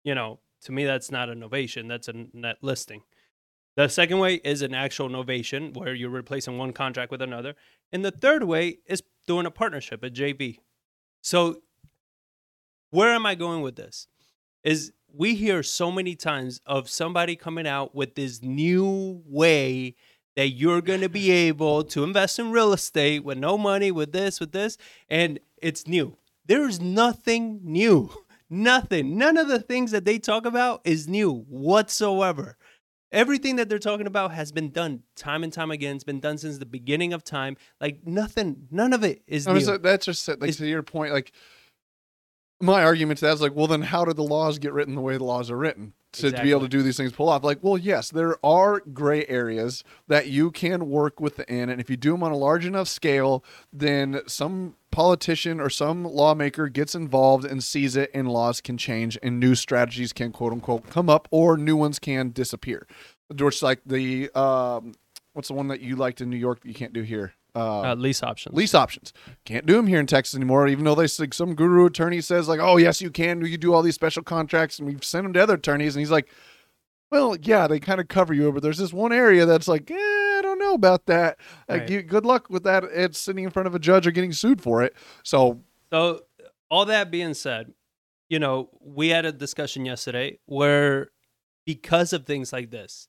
you 0.03 0.14
know, 0.14 0.40
to 0.62 0.73
me 0.73 0.85
that's 0.85 1.11
not 1.11 1.29
a 1.29 1.35
novation, 1.35 1.88
that's 1.88 2.09
a 2.09 2.27
net 2.33 2.57
listing. 2.62 3.03
The 3.77 3.88
second 3.88 4.19
way 4.19 4.35
is 4.37 4.62
an 4.62 4.75
actual 4.75 5.09
novation 5.09 5.75
where 5.77 5.95
you're 5.95 6.11
replacing 6.11 6.59
one 6.59 6.73
contract 6.73 7.11
with 7.11 7.23
another. 7.23 7.55
And 7.93 8.05
the 8.05 8.11
third 8.11 8.45
way 8.45 8.79
is 8.87 9.03
doing 9.27 9.47
a 9.47 9.51
partnership, 9.51 10.03
a 10.03 10.11
JV. 10.11 10.59
So 11.23 11.62
where 12.90 13.14
am 13.14 13.27
I 13.27 13.35
going 13.35 13.62
with 13.62 13.77
this? 13.77 14.07
Is 14.64 14.93
we 15.12 15.35
hear 15.35 15.62
so 15.62 15.90
many 15.90 16.14
times 16.14 16.61
of 16.66 16.88
somebody 16.90 17.37
coming 17.37 17.66
out 17.66 17.95
with 17.95 18.14
this 18.14 18.43
new 18.43 19.23
way 19.27 19.97
that 20.37 20.49
you're 20.51 20.81
going 20.81 21.01
to 21.01 21.09
be 21.09 21.31
able 21.31 21.85
to 21.85 22.05
invest 22.05 22.38
in 22.38 22.51
real 22.51 22.73
estate 22.73 23.25
with 23.25 23.38
no 23.38 23.59
money, 23.59 23.90
with 23.90 24.12
this, 24.12 24.40
with 24.40 24.53
this, 24.53 24.77
and 25.09 25.38
it's 25.61 25.87
new. 25.87 26.16
There's 26.47 26.81
nothing 26.81 27.61
new. 27.62 28.11
Nothing. 28.53 29.16
None 29.16 29.37
of 29.37 29.47
the 29.47 29.61
things 29.61 29.93
that 29.93 30.05
they 30.05 30.19
talk 30.19 30.45
about 30.45 30.81
is 30.83 31.07
new 31.07 31.31
whatsoever. 31.49 32.57
Everything 33.12 33.55
that 33.57 33.69
they're 33.69 33.79
talking 33.79 34.09
about 34.09 34.33
has 34.33 34.51
been 34.51 34.71
done 34.71 35.05
time 35.14 35.45
and 35.45 35.53
time 35.53 35.71
again. 35.71 35.95
It's 35.95 36.03
been 36.03 36.19
done 36.19 36.37
since 36.37 36.59
the 36.59 36.66
beginning 36.66 37.12
of 37.12 37.23
time. 37.23 37.57
Like 37.81 38.05
nothing, 38.05 38.66
none 38.73 38.93
of 38.93 39.05
it 39.05 39.23
is 39.29 39.47
I 39.47 39.51
new. 39.53 39.59
mean, 39.59 39.64
so 39.66 39.79
that's 39.79 40.05
just 40.05 40.27
like 40.27 40.38
It's- 40.43 40.57
to 40.57 40.66
your 40.66 40.83
point. 40.83 41.12
Like 41.12 41.31
my 42.61 42.83
argument 42.83 43.19
to 43.21 43.27
that 43.27 43.35
is 43.35 43.40
like, 43.40 43.55
well, 43.55 43.69
then 43.69 43.83
how 43.83 44.05
did 44.05 44.16
the 44.16 44.25
laws 44.25 44.59
get 44.59 44.73
written 44.73 44.97
the 44.97 45.01
way 45.01 45.16
the 45.16 45.23
laws 45.25 45.49
are 45.51 45.57
written 45.57 45.93
to, 46.12 46.31
to 46.31 46.42
be 46.42 46.51
able 46.51 46.62
to 46.62 46.68
do 46.68 46.83
these 46.83 46.96
things 46.96 47.12
pull 47.12 47.29
off? 47.29 47.44
Like, 47.44 47.59
well, 47.62 47.79
yes, 47.79 48.11
there 48.11 48.37
are 48.44 48.81
gray 48.81 49.27
areas 49.27 49.85
that 50.09 50.29
you 50.29 50.51
can 50.51 50.88
work 50.88 51.20
within, 51.20 51.68
and 51.68 51.81
if 51.81 51.90
you 51.90 51.96
do 51.96 52.12
them 52.12 52.23
on 52.23 52.33
a 52.33 52.37
large 52.37 52.66
enough 52.66 52.88
scale, 52.88 53.44
then 53.73 54.20
some 54.27 54.77
politician 54.90 55.61
or 55.61 55.70
some 55.70 56.05
lawmaker 56.05 56.68
gets 56.68 56.94
involved 56.94 57.44
and 57.44 57.62
sees 57.62 57.96
it, 57.96 58.11
and 58.12 58.29
laws 58.29 58.61
can 58.61 58.77
change, 58.77 59.18
and 59.23 59.38
new 59.38 59.55
strategies 59.55 60.12
can 60.12 60.33
quote 60.33 60.53
unquote 60.53 60.88
come 60.90 61.09
up, 61.09 61.29
or 61.31 61.57
new 61.57 61.77
ones 61.77 61.99
can 61.99 62.31
disappear. 62.31 62.87
Just 63.35 63.62
like 63.62 63.81
the 63.87 64.31
um, 64.35 64.94
what's 65.33 65.49
the 65.49 65.55
one 65.55 65.68
that 65.68 65.81
you 65.81 65.96
liked 65.96 66.20
in 66.20 66.31
New 66.31 66.37
York 66.37 66.61
that 66.61 66.68
you 66.68 66.75
can't 66.75 66.92
do 66.92 67.03
here? 67.03 67.35
Uh, 67.54 67.94
lease 67.94 68.22
options. 68.22 68.54
lease 68.54 68.74
options. 68.74 69.12
Can't 69.44 69.66
do 69.66 69.74
them 69.74 69.86
here 69.86 70.00
in 70.00 70.06
Texas 70.06 70.34
anymore, 70.34 70.68
even 70.68 70.84
though 70.84 70.94
they 70.94 71.08
like 71.18 71.34
some 71.34 71.54
guru 71.54 71.86
attorney 71.86 72.20
says 72.20 72.48
like, 72.48 72.60
"Oh 72.60 72.76
yes, 72.76 73.00
you 73.00 73.10
can. 73.10 73.44
You 73.44 73.58
do 73.58 73.72
all 73.74 73.82
these 73.82 73.94
special 73.94 74.22
contracts," 74.22 74.78
and 74.78 74.86
we've 74.88 75.04
sent 75.04 75.24
them 75.24 75.32
to 75.34 75.42
other 75.42 75.54
attorneys, 75.54 75.94
and 75.96 76.00
he's 76.00 76.10
like, 76.10 76.28
"Well, 77.10 77.36
yeah, 77.36 77.66
they 77.66 77.80
kind 77.80 78.00
of 78.00 78.08
cover 78.08 78.32
you, 78.34 78.52
but 78.52 78.62
there's 78.62 78.78
this 78.78 78.92
one 78.92 79.12
area 79.12 79.46
that's 79.46 79.68
like, 79.68 79.90
eh, 79.90 79.94
I 79.96 80.40
don't 80.42 80.58
know 80.58 80.74
about 80.74 81.06
that. 81.06 81.38
Like, 81.68 81.80
Right. 81.82 81.90
you, 81.90 82.02
good 82.02 82.24
luck 82.24 82.48
with 82.50 82.62
that. 82.64 82.84
It's 82.84 83.18
sitting 83.20 83.44
in 83.44 83.50
front 83.50 83.66
of 83.66 83.74
a 83.74 83.78
judge 83.78 84.06
or 84.06 84.10
getting 84.10 84.32
sued 84.32 84.60
for 84.62 84.82
it. 84.82 84.94
So, 85.22 85.60
So, 85.92 86.22
all 86.70 86.84
that 86.86 87.10
being 87.10 87.34
said, 87.34 87.74
you 88.28 88.38
know, 88.38 88.70
we 88.80 89.08
had 89.08 89.24
a 89.24 89.32
discussion 89.32 89.84
yesterday 89.84 90.38
where 90.46 91.10
because 91.66 92.12
of 92.12 92.24
things 92.26 92.52
like 92.52 92.70
this 92.70 93.08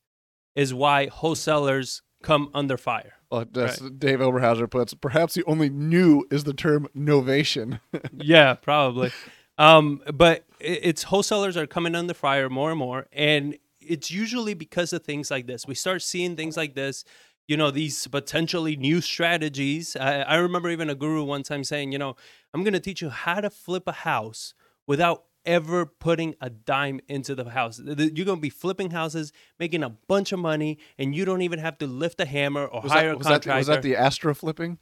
is 0.55 0.73
why 0.73 1.07
wholesalers 1.07 2.01
come 2.23 2.49
under 2.53 2.77
fire. 2.77 3.13
Uh, 3.31 3.45
that's 3.51 3.79
Dave 3.79 4.19
Oberhauser 4.19 4.69
puts. 4.69 4.93
Perhaps 4.93 5.35
the 5.35 5.43
only 5.45 5.69
new 5.69 6.25
is 6.29 6.43
the 6.43 6.53
term 6.53 6.87
novation. 6.95 7.79
yeah, 8.17 8.55
probably. 8.55 9.11
Um, 9.57 10.01
but 10.13 10.45
it's 10.59 11.03
wholesalers 11.03 11.55
are 11.55 11.67
coming 11.67 11.95
on 11.95 12.07
the 12.07 12.13
fire 12.13 12.49
more 12.49 12.71
and 12.71 12.79
more, 12.79 13.07
and 13.13 13.57
it's 13.79 14.11
usually 14.11 14.53
because 14.53 14.93
of 14.93 15.03
things 15.03 15.31
like 15.31 15.47
this. 15.47 15.65
We 15.65 15.75
start 15.75 16.01
seeing 16.01 16.35
things 16.35 16.57
like 16.57 16.75
this. 16.75 17.03
You 17.47 17.57
know, 17.57 17.71
these 17.71 18.07
potentially 18.07 18.75
new 18.75 19.01
strategies. 19.01 19.95
I, 19.95 20.21
I 20.21 20.35
remember 20.35 20.69
even 20.69 20.89
a 20.89 20.95
guru 20.95 21.23
one 21.23 21.43
time 21.43 21.63
saying, 21.63 21.91
you 21.91 21.97
know, 21.97 22.15
I'm 22.53 22.63
going 22.63 22.73
to 22.73 22.79
teach 22.79 23.01
you 23.01 23.09
how 23.09 23.41
to 23.41 23.49
flip 23.49 23.83
a 23.87 23.91
house 23.91 24.53
without 24.87 25.23
ever 25.45 25.85
putting 25.85 26.35
a 26.41 26.49
dime 26.49 26.99
into 27.07 27.35
the 27.35 27.49
house. 27.49 27.79
You're 27.79 27.95
going 28.25 28.37
to 28.37 28.41
be 28.41 28.49
flipping 28.49 28.91
houses, 28.91 29.31
making 29.59 29.83
a 29.83 29.89
bunch 29.89 30.31
of 30.31 30.39
money, 30.39 30.77
and 30.97 31.15
you 31.15 31.25
don't 31.25 31.41
even 31.41 31.59
have 31.59 31.77
to 31.79 31.87
lift 31.87 32.19
a 32.21 32.25
hammer 32.25 32.65
or 32.65 32.81
Was, 32.81 32.91
hire 32.91 33.07
that, 33.09 33.15
a 33.15 33.17
was, 33.17 33.27
that, 33.27 33.31
contractor. 33.43 33.57
was 33.59 33.67
that 33.67 33.81
the 33.81 33.95
Astro 33.95 34.33
flipping? 34.33 34.77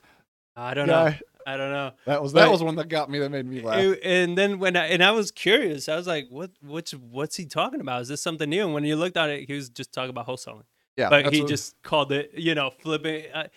I 0.55 0.73
don't 0.73 0.87
know. 0.87 1.13
I 1.47 1.57
don't 1.57 1.71
know. 1.71 1.91
That 2.05 2.21
was 2.21 2.33
that 2.33 2.45
But- 2.45 2.51
was 2.51 2.61
one 2.61 2.75
that 2.75 2.89
got 2.89 3.09
me. 3.09 3.17
That 3.19 3.29
made 3.31 3.45
me 3.45 3.61
laugh. 3.61 3.79
It- 3.79 3.99
and 4.03 4.37
then 4.37 4.59
when 4.59 4.75
I, 4.75 4.87
and 4.87 5.03
I 5.03 5.11
was 5.11 5.31
curious, 5.31 5.87
I 5.89 5.95
was 5.95 6.05
like, 6.05 6.27
"What? 6.29 6.51
What's 6.61 6.91
what's 6.91 7.37
he 7.37 7.45
talking 7.45 7.79
about? 7.81 8.01
Is 8.01 8.07
this 8.09 8.21
something 8.21 8.49
new?" 8.49 8.65
And 8.65 8.73
when 8.73 8.83
you 8.83 8.95
looked 8.97 9.17
at 9.17 9.29
it, 9.29 9.47
he 9.47 9.53
was 9.53 9.69
just 9.69 9.91
talking 9.93 10.09
about 10.11 10.27
wholesaling, 10.27 10.65
yeah, 10.97 11.09
but 11.09 11.33
he 11.33 11.43
just 11.45 11.81
called 11.81 12.11
it, 12.11 12.31
you 12.35 12.53
know, 12.53 12.69
flipping. 12.69 13.31
Uh, 13.33 13.47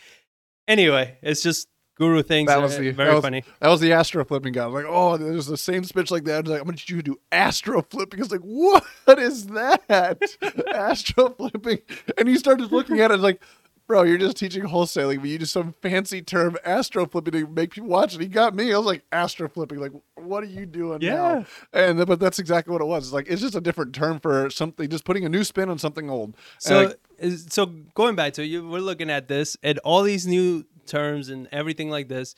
anyway, 0.69 1.19
it's 1.23 1.43
just 1.43 1.69
guru 1.97 2.23
things. 2.23 2.49
That 2.49 2.61
was 2.61 2.77
the 2.77 2.91
very 2.91 3.09
that 3.09 3.15
was, 3.15 3.23
funny. 3.23 3.45
That 3.61 3.69
was 3.69 3.81
the 3.81 3.93
astro 3.93 4.25
flipping 4.25 4.53
guy. 4.53 4.65
I 4.65 4.67
was 4.67 4.85
like, 4.85 4.93
oh, 4.93 5.17
there's 5.17 5.47
the 5.47 5.57
same 5.57 5.85
speech 5.85 6.11
like 6.11 6.25
that. 6.25 6.35
I 6.37 6.41
was 6.41 6.51
like, 6.51 6.61
I'm 6.61 6.67
gonna 6.67 6.77
teach 6.77 6.91
you 6.91 6.97
to 6.97 7.03
do 7.03 7.21
astro 7.31 7.83
flipping. 7.83 8.21
It's 8.21 8.31
like, 8.33 8.41
what 8.41 8.85
is 9.19 9.47
that? 9.49 9.83
astro 10.75 11.31
flipping. 11.31 11.79
And 12.19 12.29
he 12.29 12.37
started 12.37 12.73
looking 12.73 13.01
at 13.01 13.11
it 13.11 13.19
like, 13.19 13.43
bro, 13.87 14.05
you're 14.05 14.17
just 14.19 14.37
teaching 14.39 14.63
wholesaling, 14.63 15.19
but 15.21 15.29
you 15.29 15.39
just 15.39 15.53
some 15.53 15.75
fancy 15.83 16.23
term 16.23 16.57
astro 16.65 17.05
flipping 17.07 17.33
to 17.33 17.47
make 17.47 17.73
people 17.73 17.91
watch 17.91 18.15
it. 18.15 18.21
He 18.21 18.27
got 18.27 18.55
me. 18.55 18.73
I 18.73 18.77
was 18.79 18.87
like, 18.87 19.05
astro 19.13 19.49
flipping. 19.49 19.81
Like, 19.81 19.93
what 20.15 20.43
are 20.43 20.47
you 20.47 20.67
doing 20.67 21.03
Yeah. 21.03 21.15
now? 21.15 21.45
And 21.73 22.07
but 22.07 22.19
that's 22.21 22.39
exactly 22.39 22.73
what 22.73 22.81
it 22.81 22.87
was. 22.87 23.05
It's 23.09 23.13
like 23.13 23.27
it's 23.29 23.43
just 23.43 23.55
a 23.55 23.61
different 23.61 23.95
term 23.95 24.19
for 24.21 24.49
something, 24.51 24.89
just 24.89 25.05
putting 25.05 25.25
a 25.25 25.29
new 25.29 25.45
spin 25.45 25.69
on 25.69 25.79
something 25.79 26.09
old. 26.09 26.37
So, 26.59 26.97
like, 27.21 27.33
so 27.49 27.67
going 27.95 28.17
back 28.17 28.33
to 28.35 28.47
you, 28.47 28.67
we're 28.67 28.81
looking 28.81 29.11
at 29.11 29.29
this 29.29 29.57
and 29.63 29.79
all 29.81 30.03
these 30.03 30.27
new 30.27 30.65
terms 30.87 31.29
and 31.29 31.49
everything 31.53 31.91
like 31.91 32.09
this 32.09 32.35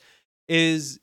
is 0.47 0.99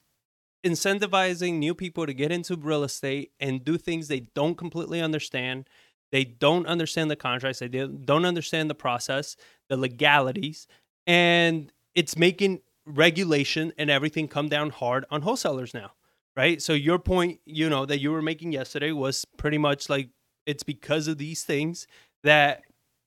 incentivizing 0.65 1.55
new 1.55 1.75
people 1.75 2.07
to 2.07 2.15
get 2.15 2.31
into 2.31 2.57
real 2.57 2.85
estate 2.85 3.33
and 3.41 3.65
do 3.65 3.77
things 3.77 4.09
they 4.09 4.21
don't 4.35 4.57
completely 4.57 5.01
understand. 5.01 5.69
They 6.13 6.25
don't 6.25 6.67
understand 6.67 7.11
the 7.11 7.17
contracts. 7.17 7.59
They 7.59 7.69
don't 7.69 8.25
understand 8.25 8.71
the 8.71 8.75
process, 8.75 9.37
the 9.69 9.77
legalities, 9.77 10.67
and 11.07 11.73
it's 11.95 12.17
making 12.17 12.61
regulation 12.87 13.73
and 13.79 13.91
everything 13.91 14.29
come 14.29 14.49
down 14.49 14.71
hard 14.71 15.05
on 15.11 15.23
wholesalers 15.23 15.75
now, 15.75 15.93
right? 16.37 16.61
So 16.61 16.73
your 16.73 16.99
point, 16.99 17.41
you 17.45 17.69
know, 17.69 17.87
that 17.87 18.01
you 18.01 18.13
were 18.13 18.23
making 18.23 18.53
yesterday 18.53 18.93
was 18.93 19.25
pretty 19.37 19.59
much 19.59 19.89
like 19.89 20.11
it's 20.47 20.63
because 20.63 21.09
of 21.09 21.19
these 21.19 21.45
things 21.45 21.87
that 22.25 22.63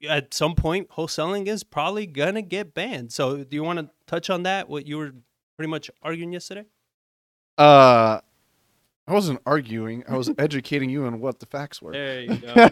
at 0.07 0.33
some 0.33 0.55
point 0.55 0.89
wholesaling 0.89 1.47
is 1.47 1.63
probably 1.63 2.05
gonna 2.05 2.41
get 2.41 2.73
banned. 2.73 3.11
So 3.11 3.43
do 3.43 3.55
you 3.55 3.63
want 3.63 3.79
to 3.79 3.89
touch 4.07 4.29
on 4.29 4.43
that? 4.43 4.69
What 4.69 4.87
you 4.87 4.97
were 4.97 5.13
pretty 5.57 5.69
much 5.69 5.89
arguing 6.01 6.31
yesterday? 6.33 6.65
Uh, 7.57 8.19
I 9.07 9.13
wasn't 9.13 9.39
arguing. 9.45 10.03
I 10.07 10.17
was 10.17 10.31
educating 10.37 10.89
you 10.89 11.05
on 11.05 11.19
what 11.19 11.39
the 11.39 11.45
facts 11.45 11.81
were. 11.81 11.91
There 11.93 12.21
you 12.21 12.35
go. 12.37 12.69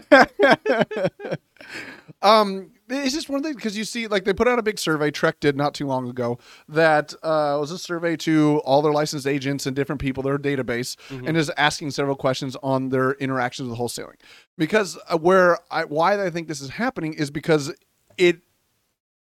um, 2.22 2.70
it's 2.88 3.14
just 3.14 3.28
one 3.28 3.42
thing 3.42 3.54
because 3.54 3.76
you 3.78 3.84
see, 3.84 4.06
like 4.08 4.24
they 4.24 4.32
put 4.34 4.48
out 4.48 4.58
a 4.58 4.62
big 4.62 4.78
survey. 4.78 5.10
TREC 5.10 5.34
did 5.40 5.56
not 5.56 5.74
too 5.74 5.86
long 5.86 6.08
ago. 6.08 6.38
That 6.68 7.14
uh, 7.22 7.56
was 7.60 7.70
a 7.70 7.78
survey 7.78 8.16
to 8.18 8.60
all 8.64 8.82
their 8.82 8.92
licensed 8.92 9.26
agents 9.26 9.64
and 9.66 9.74
different 9.74 10.00
people, 10.00 10.22
their 10.22 10.38
database, 10.38 10.96
Mhm. 11.08 11.28
and 11.28 11.36
is 11.36 11.50
asking 11.56 11.92
several 11.92 12.16
questions 12.16 12.56
on 12.62 12.90
their 12.90 13.12
interactions 13.12 13.68
with 13.68 13.78
wholesaling. 13.78 14.16
Because 14.58 14.98
uh, 15.08 15.16
where 15.16 15.58
I 15.70 15.84
why 15.84 16.22
I 16.22 16.30
think 16.30 16.48
this 16.48 16.60
is 16.60 16.70
happening 16.70 17.14
is 17.14 17.30
because 17.30 17.72
it 18.18 18.40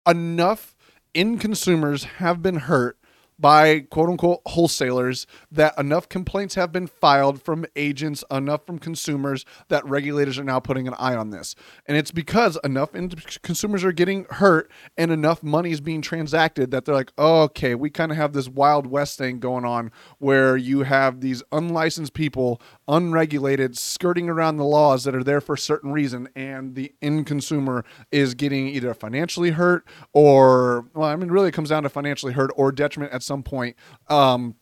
enough 0.07 0.75
in 1.15 1.39
consumers 1.39 2.05
have 2.05 2.43
been 2.43 2.57
hurt 2.57 2.99
by 3.39 3.81
quote 3.81 4.09
unquote 4.09 4.41
wholesalers 4.47 5.27
that 5.51 5.79
enough 5.79 6.09
complaints 6.09 6.55
have 6.57 6.73
been 6.73 6.87
filed 6.87 7.43
from 7.43 7.65
agents, 7.77 8.25
enough 8.31 8.67
from 8.67 8.79
consumers 8.79 9.45
that 9.69 9.85
regulators 9.87 10.39
are 10.39 10.45
now 10.45 10.61
putting 10.61 10.89
an 10.89 10.95
eye 10.99 11.15
on 11.15 11.31
this. 11.31 11.55
And 11.87 11.97
it's 11.97 12.11
because 12.11 12.59
enough 12.65 12.95
in- 12.95 13.11
consumers 13.43 13.85
are 13.85 13.93
getting 13.93 14.27
hurt 14.31 14.71
and 14.97 15.11
enough 15.11 15.43
money 15.43 15.71
is 15.71 15.81
being 15.81 16.03
transacted 16.03 16.71
that 16.71 16.85
they're 16.85 16.95
like, 16.95 17.13
oh, 17.17 17.43
okay, 17.43 17.75
we 17.75 17.91
kind 17.91 18.11
of 18.11 18.17
have 18.17 18.33
this 18.33 18.49
Wild 18.49 18.87
West 18.87 19.19
thing 19.19 19.39
going 19.39 19.65
on 19.65 19.93
where 20.19 20.57
you 20.57 20.83
have 20.83 21.21
these 21.21 21.43
unlicensed 21.53 22.15
people, 22.15 22.61
unregulated, 22.89 23.77
skirting 23.79 24.29
around 24.29 24.57
the 24.57 24.65
laws 24.65 25.05
that 25.05 25.15
are 25.15 25.25
there 25.25 25.41
for 25.41 25.55
a 25.55 25.59
certain 25.59 25.93
reason. 25.93 26.29
And 26.35 26.75
the 26.75 26.93
end 27.01 27.27
consumer 27.27 27.85
is 28.11 28.35
getting 28.35 28.69
either 28.69 28.93
financially 28.95 29.51
hurt 29.51 29.87
or, 30.13 30.87
well, 30.95 31.09
I 31.09 31.17
mean, 31.17 31.31
really 31.31 31.49
it 31.49 31.53
comes 31.53 31.69
down 31.69 31.85
to 31.85 31.89
financially 31.89 32.33
hurt 32.33 32.51
or 32.57 32.73
detriment 32.73 33.13
at 33.13 33.23
some 33.29 33.45
point. 33.45 33.77
Um, 34.09 34.57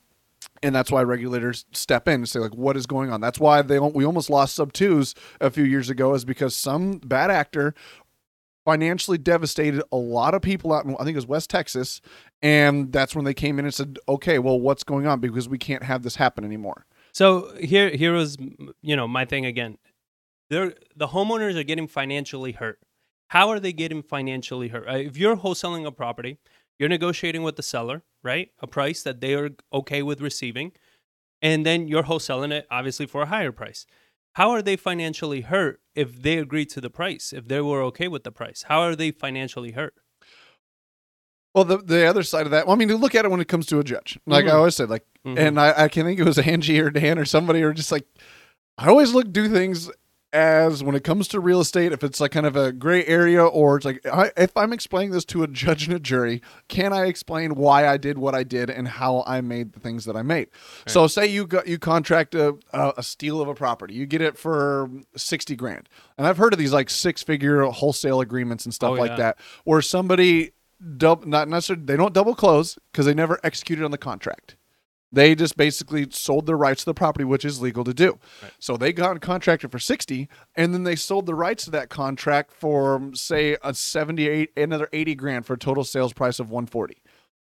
and 0.62 0.74
that's 0.74 0.90
why 0.90 1.02
regulators 1.02 1.64
step 1.72 2.06
in 2.08 2.14
and 2.14 2.28
say 2.28 2.38
like 2.38 2.54
what 2.54 2.76
is 2.76 2.86
going 2.86 3.10
on 3.10 3.20
that's 3.20 3.38
why 3.40 3.62
they 3.62 3.78
we 3.78 4.04
almost 4.04 4.30
lost 4.30 4.54
sub 4.54 4.72
twos 4.72 5.14
a 5.40 5.50
few 5.50 5.64
years 5.64 5.90
ago 5.90 6.14
is 6.14 6.24
because 6.24 6.54
some 6.54 6.98
bad 6.98 7.30
actor 7.30 7.74
financially 8.64 9.18
devastated 9.18 9.82
a 9.92 9.96
lot 9.96 10.34
of 10.34 10.42
people 10.42 10.72
out 10.72 10.84
in 10.84 10.94
i 10.94 10.98
think 10.98 11.10
it 11.10 11.16
was 11.16 11.26
west 11.26 11.50
texas 11.50 12.00
and 12.42 12.92
that's 12.92 13.14
when 13.14 13.24
they 13.24 13.34
came 13.34 13.58
in 13.58 13.64
and 13.64 13.74
said 13.74 13.98
okay 14.08 14.38
well 14.38 14.58
what's 14.60 14.84
going 14.84 15.06
on 15.06 15.20
because 15.20 15.48
we 15.48 15.58
can't 15.58 15.82
have 15.82 16.02
this 16.02 16.16
happen 16.16 16.44
anymore 16.44 16.86
So 17.12 17.54
here, 17.56 17.90
here 17.90 18.12
was, 18.12 18.36
you 18.82 18.94
know, 18.94 19.08
my 19.08 19.24
thing 19.24 19.46
again. 19.46 19.78
They're, 20.50 20.74
the 20.94 21.08
homeowners 21.08 21.56
are 21.56 21.64
getting 21.64 21.88
financially 21.88 22.52
hurt. 22.52 22.78
How 23.28 23.48
are 23.48 23.58
they 23.58 23.72
getting 23.72 24.02
financially 24.02 24.68
hurt? 24.68 24.86
Uh, 24.88 24.98
If 24.98 25.16
you're 25.16 25.36
wholesaling 25.36 25.86
a 25.86 25.90
property, 25.90 26.36
you're 26.78 26.88
negotiating 26.88 27.42
with 27.42 27.56
the 27.56 27.62
seller, 27.62 28.02
right? 28.22 28.50
A 28.60 28.66
price 28.66 29.02
that 29.02 29.20
they 29.20 29.34
are 29.34 29.50
okay 29.72 30.02
with 30.02 30.20
receiving, 30.20 30.72
and 31.42 31.64
then 31.66 31.88
you're 31.88 32.04
wholesaling 32.04 32.52
it 32.52 32.66
obviously 32.70 33.06
for 33.06 33.22
a 33.22 33.26
higher 33.26 33.52
price. 33.52 33.86
How 34.34 34.50
are 34.50 34.60
they 34.62 34.76
financially 34.76 35.40
hurt 35.42 35.80
if 35.94 36.20
they 36.22 36.36
agreed 36.38 36.68
to 36.70 36.80
the 36.80 36.90
price? 36.90 37.32
If 37.32 37.48
they 37.48 37.60
were 37.60 37.82
okay 37.84 38.08
with 38.08 38.24
the 38.24 38.32
price, 38.32 38.64
how 38.68 38.80
are 38.80 38.94
they 38.96 39.10
financially 39.10 39.72
hurt? 39.72 39.94
well 41.54 41.64
the, 41.64 41.78
the 41.78 42.04
other 42.04 42.22
side 42.22 42.44
of 42.44 42.50
that 42.50 42.66
well 42.66 42.76
i 42.76 42.78
mean 42.78 42.90
you 42.90 42.98
look 42.98 43.14
at 43.14 43.24
it 43.24 43.30
when 43.30 43.40
it 43.40 43.48
comes 43.48 43.64
to 43.64 43.78
a 43.78 43.84
judge 43.84 44.18
like 44.26 44.44
i 44.44 44.48
Mhm. 44.50 44.54
always 44.54 44.76
said 44.76 44.90
like 44.90 45.06
Mhm. 45.24 45.38
and 45.38 45.58
I, 45.60 45.84
I 45.84 45.88
can 45.88 46.04
think 46.04 46.20
it 46.20 46.24
was 46.24 46.36
Angie 46.54 46.78
or 46.80 46.90
Dan 46.90 47.18
or 47.18 47.24
somebody 47.24 47.62
or 47.62 47.72
just 47.72 47.90
like 47.90 48.04
I 48.76 48.88
always 48.88 49.14
look 49.14 49.32
do 49.32 49.48
things 49.48 49.90
as 50.36 50.84
when 50.84 50.94
it 50.94 51.02
comes 51.02 51.26
to 51.28 51.40
real 51.40 51.60
estate 51.60 51.92
if 51.92 52.04
it's 52.04 52.20
like 52.20 52.30
kind 52.32 52.44
of 52.46 52.54
a 52.56 52.70
gray 52.70 53.04
area 53.06 53.42
or 53.44 53.76
it's 53.76 53.86
like 53.86 54.04
I, 54.06 54.30
if 54.36 54.54
I'm 54.56 54.72
explaining 54.72 55.10
this 55.12 55.24
to 55.26 55.42
a 55.42 55.46
judge 55.62 55.86
and 55.86 55.96
a 55.96 55.98
jury 55.98 56.42
can 56.68 56.92
I 56.92 57.06
explain 57.06 57.54
why 57.54 57.88
I 57.88 57.96
did 57.96 58.18
what 58.18 58.34
I 58.34 58.42
did 58.42 58.68
and 58.68 58.86
how 58.86 59.24
I 59.26 59.40
made 59.40 59.72
the 59.72 59.80
things 59.80 60.04
that 60.04 60.16
I 60.16 60.22
made? 60.22 60.48
So 60.86 61.06
say 61.06 61.26
you 61.26 61.46
got 61.46 61.66
you 61.66 61.78
contract 61.78 62.34
a, 62.34 62.56
a 62.72 62.92
a 62.98 63.02
steal 63.02 63.40
of 63.40 63.48
a 63.48 63.54
property 63.54 63.94
you 63.94 64.04
get 64.06 64.20
it 64.20 64.36
for 64.36 64.90
60 65.16 65.56
grand 65.56 65.88
and 66.18 66.26
I've 66.26 66.36
heard 66.36 66.52
of 66.52 66.58
these 66.58 66.72
like 66.72 66.90
six 66.90 67.22
figure 67.22 67.62
wholesale 67.62 68.20
agreements 68.20 68.64
and 68.66 68.74
stuff 68.74 68.90
Oh, 68.90 68.94
like 68.94 69.12
yeah. 69.12 69.16
that 69.16 69.38
where 69.64 69.80
somebody 69.82 70.52
dub 70.98 71.24
not 71.24 71.48
necessarily 71.48 71.84
they 71.86 71.96
don't 71.96 72.12
double 72.12 72.34
close 72.34 72.78
because 72.92 73.06
they 73.06 73.14
never 73.14 73.40
executed 73.42 73.82
on 73.84 73.90
the 73.90 73.98
contract 73.98 74.56
they 75.16 75.34
just 75.34 75.56
basically 75.56 76.06
sold 76.10 76.44
their 76.44 76.58
rights 76.58 76.82
to 76.82 76.90
the 76.90 76.94
property, 76.94 77.24
which 77.24 77.44
is 77.44 77.60
legal 77.60 77.84
to 77.84 77.94
do. 77.94 78.18
Right. 78.42 78.52
So 78.58 78.76
they 78.76 78.92
got 78.92 79.18
contracted 79.22 79.72
for 79.72 79.78
60 79.78 80.28
and 80.54 80.74
then 80.74 80.84
they 80.84 80.94
sold 80.94 81.24
the 81.24 81.34
rights 81.34 81.64
to 81.64 81.70
that 81.70 81.88
contract 81.88 82.52
for 82.52 83.10
say 83.14 83.56
a 83.64 83.72
78 83.72 84.50
another 84.58 84.90
80 84.92 85.14
grand 85.14 85.46
for 85.46 85.54
a 85.54 85.58
total 85.58 85.84
sales 85.84 86.12
price 86.12 86.38
of 86.38 86.50
140. 86.50 86.98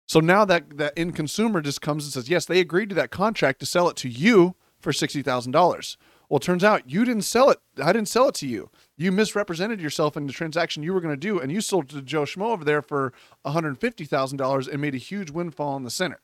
So 0.07 0.21
now 0.21 0.45
that 0.45 0.77
that 0.77 0.93
end 0.95 1.15
consumer 1.15 1.59
just 1.59 1.81
comes 1.81 2.05
and 2.05 2.13
says, 2.13 2.29
"Yes, 2.29 2.45
they 2.45 2.61
agreed 2.61 2.87
to 2.89 2.95
that 2.95 3.11
contract 3.11 3.59
to 3.59 3.65
sell 3.65 3.89
it 3.89 3.97
to 3.97 4.07
you 4.07 4.55
for 4.79 4.93
$60,000." 4.93 5.97
Well, 6.29 6.37
it 6.37 6.43
turns 6.43 6.63
out 6.63 6.89
you 6.89 7.03
didn't 7.03 7.23
sell 7.23 7.49
it. 7.49 7.59
I 7.81 7.91
didn't 7.91 8.07
sell 8.07 8.29
it 8.29 8.35
to 8.35 8.47
you. 8.47 8.69
You 8.95 9.11
misrepresented 9.11 9.81
yourself 9.81 10.15
in 10.15 10.25
the 10.25 10.33
transaction 10.33 10.83
you 10.83 10.93
were 10.93 11.01
going 11.01 11.13
to 11.13 11.19
do, 11.19 11.39
and 11.39 11.51
you 11.51 11.59
sold 11.59 11.85
it 11.85 11.95
to 11.95 12.01
Joe 12.01 12.23
Schmo 12.23 12.51
over 12.51 12.63
there 12.63 12.81
for 12.81 13.13
$150,000 13.45 14.67
and 14.67 14.81
made 14.81 14.95
a 14.95 14.97
huge 14.97 15.31
windfall 15.31 15.75
in 15.77 15.83
the 15.83 15.89
center. 15.89 16.19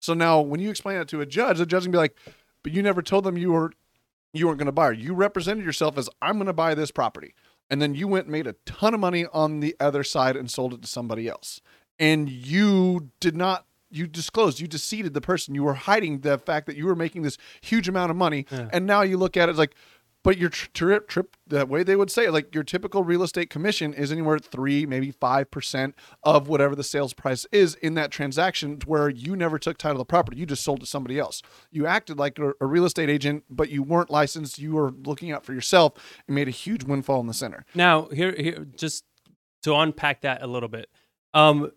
So 0.00 0.14
now, 0.14 0.40
when 0.40 0.60
you 0.60 0.70
explain 0.70 0.98
that 0.98 1.08
to 1.08 1.20
a 1.20 1.26
judge, 1.26 1.58
the 1.58 1.66
judge 1.66 1.82
can 1.84 1.92
be 1.92 1.98
like, 1.98 2.16
"But 2.62 2.72
you 2.72 2.82
never 2.82 3.02
told 3.02 3.24
them 3.24 3.36
you 3.36 3.52
were 3.52 3.72
you 4.34 4.46
weren't 4.46 4.58
going 4.58 4.66
to 4.66 4.72
buy. 4.72 4.92
It. 4.92 4.98
You 4.98 5.14
represented 5.14 5.64
yourself 5.64 5.96
as 5.96 6.08
I'm 6.20 6.34
going 6.36 6.46
to 6.46 6.52
buy 6.52 6.74
this 6.74 6.90
property, 6.90 7.34
and 7.70 7.80
then 7.80 7.94
you 7.94 8.06
went 8.06 8.26
and 8.26 8.32
made 8.32 8.46
a 8.46 8.52
ton 8.66 8.92
of 8.92 9.00
money 9.00 9.24
on 9.32 9.60
the 9.60 9.74
other 9.80 10.04
side 10.04 10.36
and 10.36 10.50
sold 10.50 10.74
it 10.74 10.82
to 10.82 10.88
somebody 10.88 11.28
else, 11.28 11.60
and 11.98 12.28
you 12.30 13.10
did 13.20 13.36
not." 13.36 13.64
You 13.90 14.06
disclosed, 14.06 14.60
you 14.60 14.68
deceived 14.68 15.14
the 15.14 15.20
person. 15.22 15.54
You 15.54 15.62
were 15.64 15.72
hiding 15.72 16.20
the 16.20 16.36
fact 16.36 16.66
that 16.66 16.76
you 16.76 16.84
were 16.84 16.94
making 16.94 17.22
this 17.22 17.38
huge 17.62 17.88
amount 17.88 18.10
of 18.10 18.18
money, 18.18 18.44
Yeah. 18.52 18.68
and 18.70 18.84
now 18.84 19.00
you 19.00 19.16
look 19.16 19.34
at 19.34 19.48
it 19.48 19.56
like, 19.56 19.74
but 20.24 20.36
your 20.36 20.50
trip, 20.50 21.08
trip, 21.08 21.36
the 21.46 21.64
way 21.64 21.82
they 21.82 21.96
would 21.96 22.10
say 22.10 22.26
it, 22.26 22.32
like 22.32 22.54
your 22.54 22.64
typical 22.64 23.04
real 23.04 23.22
estate 23.22 23.50
commission 23.50 23.94
is 23.94 24.10
anywhere 24.12 24.36
at 24.36 24.44
three, 24.44 24.84
maybe 24.84 25.10
five 25.10 25.50
percent 25.50 25.94
of 26.22 26.48
whatever 26.48 26.74
the 26.74 26.84
sales 26.84 27.14
price 27.14 27.46
is 27.52 27.76
in 27.76 27.94
that 27.94 28.10
transaction, 28.10 28.78
where 28.84 29.08
you 29.08 29.36
never 29.36 29.58
took 29.58 29.78
title 29.78 30.00
of 30.00 30.06
the 30.06 30.10
property, 30.10 30.36
you 30.36 30.44
just 30.44 30.64
sold 30.64 30.80
to 30.80 30.86
somebody 30.86 31.18
else. 31.18 31.40
You 31.70 31.86
acted 31.86 32.18
like 32.18 32.38
a, 32.38 32.52
a 32.60 32.66
real 32.66 32.84
estate 32.84 33.08
agent, 33.08 33.44
but 33.48 33.70
you 33.70 33.82
weren't 33.82 34.10
licensed. 34.10 34.58
You 34.58 34.72
were 34.72 34.90
looking 34.90 35.32
out 35.32 35.44
for 35.44 35.54
yourself 35.54 35.94
and 36.26 36.34
made 36.34 36.48
a 36.48 36.52
huge 36.52 36.84
windfall 36.84 37.20
in 37.20 37.26
the 37.26 37.34
center. 37.34 37.64
Now, 37.74 38.08
here, 38.08 38.34
here, 38.36 38.66
just 38.76 39.04
to 39.62 39.74
unpack 39.74 40.20
that 40.22 40.42
a 40.42 40.46
little 40.46 40.68
bit, 40.68 40.90
um, 41.32 41.72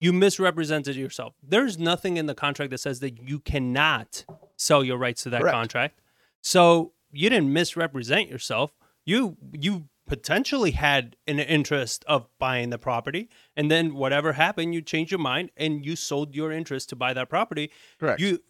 you 0.00 0.12
misrepresented 0.12 0.96
yourself. 0.96 1.34
There's 1.42 1.78
nothing 1.78 2.16
in 2.16 2.26
the 2.26 2.34
contract 2.34 2.70
that 2.70 2.78
says 2.78 3.00
that 3.00 3.28
you 3.28 3.38
cannot 3.38 4.24
sell 4.56 4.82
your 4.84 4.98
rights 4.98 5.24
to 5.24 5.30
that 5.30 5.40
Correct. 5.40 5.54
contract. 5.54 6.00
So 6.42 6.92
you 7.14 7.30
didn't 7.30 7.52
misrepresent 7.52 8.28
yourself. 8.28 8.74
You 9.04 9.36
you 9.52 9.88
potentially 10.06 10.72
had 10.72 11.16
an 11.26 11.38
interest 11.38 12.04
of 12.06 12.28
buying 12.38 12.70
the 12.70 12.78
property, 12.78 13.28
and 13.56 13.70
then 13.70 13.94
whatever 13.94 14.34
happened, 14.34 14.74
you 14.74 14.82
changed 14.82 15.10
your 15.10 15.18
mind 15.20 15.50
and 15.56 15.84
you 15.84 15.96
sold 15.96 16.34
your 16.34 16.52
interest 16.52 16.88
to 16.90 16.96
buy 16.96 17.12
that 17.14 17.28
property. 17.28 17.70
Correct. 17.98 18.20
You 18.20 18.40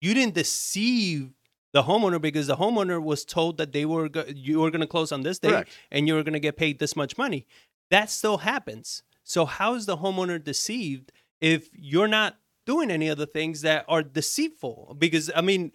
you 0.00 0.14
didn't 0.14 0.34
deceive 0.34 1.30
the 1.72 1.82
homeowner 1.84 2.20
because 2.20 2.46
the 2.48 2.56
homeowner 2.56 3.02
was 3.02 3.24
told 3.24 3.58
that 3.58 3.72
they 3.72 3.84
were 3.84 4.08
go- 4.08 4.24
you 4.34 4.60
were 4.60 4.70
going 4.70 4.80
to 4.80 4.86
close 4.86 5.12
on 5.12 5.22
this 5.22 5.38
day 5.38 5.50
Correct. 5.50 5.70
and 5.90 6.08
you 6.08 6.14
were 6.14 6.22
going 6.22 6.32
to 6.34 6.40
get 6.40 6.56
paid 6.56 6.78
this 6.78 6.96
much 6.96 7.16
money. 7.16 7.46
That 7.90 8.10
still 8.10 8.38
happens. 8.38 9.02
So 9.24 9.44
how 9.44 9.74
is 9.74 9.86
the 9.86 9.98
homeowner 9.98 10.42
deceived 10.42 11.12
if 11.40 11.68
you're 11.72 12.08
not 12.08 12.38
doing 12.66 12.90
any 12.90 13.08
of 13.08 13.18
the 13.18 13.26
things 13.26 13.60
that 13.60 13.84
are 13.88 14.02
deceitful? 14.02 14.96
Because 14.98 15.30
I 15.34 15.40
mean, 15.42 15.72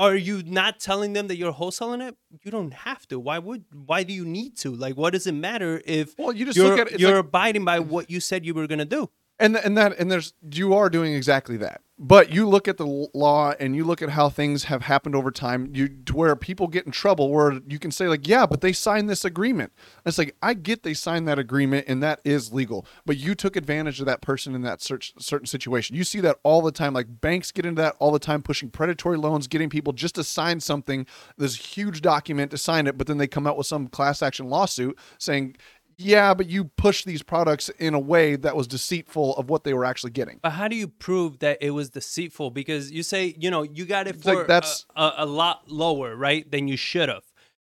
are 0.00 0.16
you 0.16 0.42
not 0.44 0.80
telling 0.80 1.12
them 1.12 1.28
that 1.28 1.36
you're 1.36 1.52
wholesaling 1.52 2.08
it? 2.08 2.16
You 2.42 2.50
don't 2.50 2.72
have 2.72 3.06
to. 3.08 3.20
Why 3.20 3.38
would? 3.38 3.64
Why 3.84 4.02
do 4.02 4.14
you 4.14 4.24
need 4.24 4.56
to? 4.58 4.74
Like, 4.74 4.96
what 4.96 5.12
does 5.12 5.26
it 5.26 5.34
matter 5.34 5.82
if 5.84 6.18
Well, 6.18 6.32
you 6.32 6.46
just 6.46 6.56
you're, 6.56 6.70
look 6.70 6.78
at 6.78 6.92
it. 6.92 6.98
You're 7.00 7.16
like- 7.16 7.26
abiding 7.26 7.66
by 7.66 7.78
mm. 7.80 7.86
what 7.86 8.10
you 8.10 8.18
said 8.18 8.46
you 8.46 8.54
were 8.54 8.66
going 8.66 8.78
to 8.78 8.86
do? 8.86 9.10
And 9.40 9.56
and 9.56 9.76
that 9.76 9.98
and 9.98 10.10
there's 10.12 10.34
you 10.52 10.74
are 10.74 10.90
doing 10.90 11.14
exactly 11.14 11.56
that 11.56 11.80
But 11.98 12.32
you 12.32 12.48
look 12.48 12.66
at 12.66 12.78
the 12.78 13.08
law 13.12 13.52
and 13.60 13.76
you 13.76 13.84
look 13.84 14.00
at 14.00 14.10
how 14.10 14.30
things 14.30 14.64
have 14.64 14.82
happened 14.82 15.14
over 15.14 15.30
time, 15.30 15.70
you 15.74 15.88
to 15.88 16.16
where 16.16 16.34
people 16.36 16.66
get 16.66 16.86
in 16.86 16.92
trouble 16.92 17.30
where 17.30 17.60
you 17.68 17.78
can 17.78 17.90
say 17.90 18.08
like, 18.08 18.26
yeah, 18.26 18.46
but 18.46 18.62
they 18.62 18.72
signed 18.72 19.10
this 19.10 19.24
agreement. 19.24 19.72
And 19.98 20.10
it's 20.10 20.18
like 20.18 20.34
I 20.42 20.54
get 20.54 20.82
they 20.82 20.94
signed 20.94 21.28
that 21.28 21.38
agreement 21.38 21.86
and 21.88 22.02
that 22.02 22.20
is 22.24 22.52
legal, 22.54 22.86
but 23.04 23.18
you 23.18 23.34
took 23.34 23.56
advantage 23.56 24.00
of 24.00 24.06
that 24.06 24.22
person 24.22 24.54
in 24.54 24.62
that 24.62 24.80
search, 24.80 25.12
certain 25.18 25.46
situation. 25.46 25.96
You 25.96 26.04
see 26.04 26.20
that 26.20 26.38
all 26.42 26.62
the 26.62 26.72
time. 26.72 26.94
Like 26.94 27.20
banks 27.20 27.50
get 27.50 27.66
into 27.66 27.82
that 27.82 27.96
all 27.98 28.12
the 28.12 28.18
time, 28.18 28.42
pushing 28.42 28.70
predatory 28.70 29.18
loans, 29.18 29.46
getting 29.46 29.68
people 29.68 29.92
just 29.92 30.14
to 30.14 30.24
sign 30.24 30.60
something, 30.60 31.06
this 31.36 31.56
huge 31.56 32.00
document 32.00 32.50
to 32.52 32.58
sign 32.58 32.86
it, 32.86 32.96
but 32.96 33.06
then 33.06 33.18
they 33.18 33.26
come 33.26 33.46
out 33.46 33.58
with 33.58 33.66
some 33.66 33.88
class 33.88 34.22
action 34.22 34.48
lawsuit 34.48 34.98
saying. 35.18 35.56
Yeah, 36.00 36.32
but 36.34 36.48
you 36.48 36.64
pushed 36.64 37.04
these 37.04 37.22
products 37.22 37.68
in 37.78 37.94
a 37.94 37.98
way 37.98 38.36
that 38.36 38.56
was 38.56 38.66
deceitful 38.66 39.36
of 39.36 39.50
what 39.50 39.64
they 39.64 39.74
were 39.74 39.84
actually 39.84 40.12
getting. 40.12 40.40
But 40.42 40.50
how 40.52 40.66
do 40.66 40.76
you 40.76 40.88
prove 40.88 41.40
that 41.40 41.58
it 41.60 41.70
was 41.70 41.90
deceitful? 41.90 42.50
Because 42.50 42.90
you 42.90 43.02
say, 43.02 43.34
you 43.38 43.50
know, 43.50 43.62
you 43.62 43.84
got 43.84 44.06
it 44.08 44.22
for 44.22 44.34
like 44.34 44.46
that's- 44.46 44.86
a, 44.96 45.02
a, 45.02 45.14
a 45.18 45.26
lot 45.26 45.70
lower, 45.70 46.16
right, 46.16 46.50
than 46.50 46.68
you 46.68 46.76
should 46.76 47.08
have. 47.08 47.24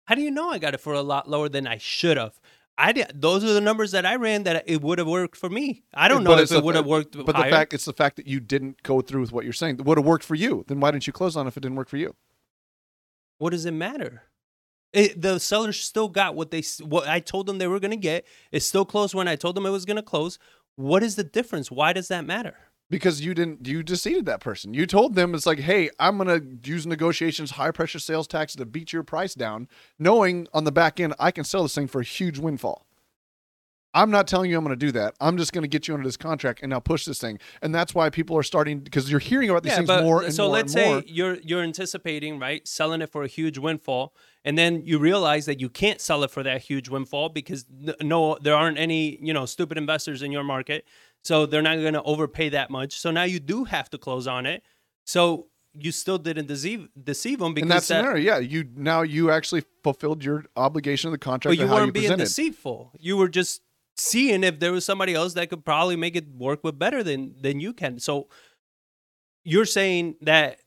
How 0.04 0.14
do 0.14 0.22
you 0.22 0.30
know 0.30 0.50
I 0.50 0.58
got 0.58 0.74
it 0.74 0.80
for 0.80 0.92
a 0.92 1.02
lot 1.02 1.28
lower 1.28 1.48
than 1.48 1.66
I 1.66 1.78
should 1.78 2.16
have? 2.16 2.38
I 2.78 2.92
did. 2.92 3.12
Those 3.14 3.44
are 3.44 3.52
the 3.52 3.60
numbers 3.60 3.90
that 3.92 4.06
I 4.06 4.16
ran 4.16 4.44
that 4.44 4.64
it 4.66 4.80
would 4.82 4.98
have 4.98 5.06
worked 5.06 5.36
for 5.36 5.50
me. 5.50 5.84
I 5.92 6.08
don't 6.08 6.24
know 6.24 6.30
But 6.30 6.44
if 6.44 6.52
it 6.52 6.64
would 6.64 6.74
have 6.74 6.86
worked. 6.86 7.12
But 7.24 7.36
higher. 7.36 7.50
the 7.50 7.56
fact 7.56 7.74
it's 7.74 7.84
the 7.84 7.92
fact 7.92 8.16
that 8.16 8.26
you 8.26 8.40
didn't 8.40 8.82
go 8.82 9.00
through 9.02 9.20
with 9.20 9.30
what 9.32 9.44
you're 9.44 9.52
saying. 9.52 9.76
It 9.80 9.84
would 9.84 9.98
have 9.98 10.06
worked 10.06 10.24
for 10.24 10.34
you. 10.34 10.64
Then 10.68 10.80
why 10.80 10.90
didn't 10.90 11.06
you 11.06 11.12
close 11.12 11.36
on 11.36 11.46
it 11.46 11.48
if 11.48 11.56
it 11.56 11.60
didn't 11.60 11.76
work 11.76 11.88
for 11.88 11.98
you? 11.98 12.14
what 13.38 13.50
does 13.50 13.66
it 13.66 13.72
matter? 13.72 14.22
It, 14.92 15.22
the 15.22 15.38
sellers 15.38 15.80
still 15.80 16.08
got 16.08 16.34
what 16.34 16.50
they 16.50 16.62
what 16.80 17.08
I 17.08 17.20
told 17.20 17.46
them 17.46 17.58
they 17.58 17.66
were 17.66 17.80
going 17.80 17.92
to 17.92 17.96
get. 17.96 18.26
It 18.50 18.60
still 18.60 18.84
closed 18.84 19.14
when 19.14 19.26
I 19.28 19.36
told 19.36 19.54
them 19.54 19.64
it 19.64 19.70
was 19.70 19.84
going 19.84 19.96
to 19.96 20.02
close. 20.02 20.38
What 20.76 21.02
is 21.02 21.16
the 21.16 21.24
difference? 21.24 21.70
Why 21.70 21.92
does 21.92 22.08
that 22.08 22.24
matter? 22.26 22.56
Because 22.90 23.22
you 23.22 23.32
didn't 23.32 23.66
you 23.66 23.82
deceived 23.82 24.26
that 24.26 24.40
person. 24.40 24.74
You 24.74 24.84
told 24.86 25.14
them 25.14 25.34
it's 25.34 25.46
like, 25.46 25.60
hey, 25.60 25.88
I'm 25.98 26.18
gonna 26.18 26.40
use 26.62 26.86
negotiations, 26.86 27.52
high 27.52 27.70
pressure 27.70 27.98
sales 27.98 28.26
tax 28.26 28.54
to 28.56 28.66
beat 28.66 28.92
your 28.92 29.02
price 29.02 29.32
down, 29.34 29.66
knowing 29.98 30.46
on 30.52 30.64
the 30.64 30.72
back 30.72 31.00
end 31.00 31.14
I 31.18 31.30
can 31.30 31.44
sell 31.44 31.62
this 31.62 31.74
thing 31.74 31.88
for 31.88 32.02
a 32.02 32.04
huge 32.04 32.38
windfall. 32.38 32.86
I'm 33.94 34.10
not 34.10 34.26
telling 34.26 34.50
you 34.50 34.56
I'm 34.56 34.64
going 34.64 34.78
to 34.78 34.86
do 34.86 34.92
that. 34.92 35.14
I'm 35.20 35.36
just 35.36 35.52
going 35.52 35.62
to 35.62 35.68
get 35.68 35.86
you 35.86 35.94
under 35.94 36.06
this 36.06 36.16
contract 36.16 36.60
and 36.62 36.70
now 36.70 36.80
push 36.80 37.04
this 37.04 37.18
thing. 37.18 37.38
And 37.60 37.74
that's 37.74 37.94
why 37.94 38.08
people 38.08 38.36
are 38.38 38.42
starting 38.42 38.80
because 38.80 39.10
you're 39.10 39.20
hearing 39.20 39.50
about 39.50 39.62
these 39.62 39.74
things 39.74 39.88
more 39.88 40.22
and 40.22 40.32
so 40.32 40.44
more 40.44 40.48
So 40.48 40.48
let's 40.48 40.72
say 40.72 40.88
more. 40.88 41.02
you're 41.06 41.34
you're 41.42 41.62
anticipating 41.62 42.38
right 42.38 42.66
selling 42.66 43.02
it 43.02 43.10
for 43.10 43.22
a 43.22 43.26
huge 43.26 43.58
windfall, 43.58 44.14
and 44.44 44.58
then 44.58 44.82
you 44.84 44.98
realize 44.98 45.46
that 45.46 45.60
you 45.60 45.68
can't 45.68 46.00
sell 46.00 46.24
it 46.24 46.30
for 46.30 46.42
that 46.42 46.62
huge 46.62 46.88
windfall 46.88 47.28
because 47.28 47.64
no, 48.00 48.36
there 48.40 48.54
aren't 48.54 48.78
any 48.78 49.18
you 49.22 49.32
know 49.32 49.46
stupid 49.46 49.78
investors 49.78 50.22
in 50.22 50.32
your 50.32 50.44
market, 50.44 50.86
so 51.22 51.46
they're 51.46 51.62
not 51.62 51.76
going 51.76 51.94
to 51.94 52.02
overpay 52.02 52.48
that 52.50 52.70
much. 52.70 52.98
So 52.98 53.10
now 53.10 53.24
you 53.24 53.40
do 53.40 53.64
have 53.64 53.90
to 53.90 53.98
close 53.98 54.26
on 54.26 54.46
it. 54.46 54.62
So 55.04 55.46
you 55.74 55.92
still 55.92 56.18
didn't 56.18 56.46
deceive 56.46 56.88
deceive 57.02 57.38
them 57.38 57.54
because 57.54 57.64
in 57.64 57.68
that 57.68 57.74
that, 57.76 57.82
scenario, 57.84 58.16
yeah, 58.16 58.38
you 58.38 58.68
now 58.74 59.02
you 59.02 59.30
actually 59.30 59.64
fulfilled 59.82 60.24
your 60.24 60.44
obligation 60.56 61.08
of 61.08 61.12
the 61.12 61.18
contract. 61.18 61.56
but 61.56 61.64
you 61.64 61.70
weren't 61.70 61.86
you 61.86 61.92
being 61.92 62.04
presented. 62.04 62.24
deceitful. 62.24 62.92
You 62.98 63.16
were 63.16 63.28
just 63.28 63.62
seeing 63.96 64.42
if 64.42 64.58
there 64.58 64.72
was 64.72 64.84
somebody 64.84 65.14
else 65.14 65.34
that 65.34 65.50
could 65.50 65.64
probably 65.64 65.96
make 65.96 66.16
it 66.16 66.28
work 66.36 66.64
with 66.64 66.78
better 66.78 67.02
than 67.02 67.34
than 67.40 67.60
you 67.60 67.72
can. 67.72 67.98
So 67.98 68.28
you're 69.44 69.66
saying 69.66 70.16
that 70.22 70.58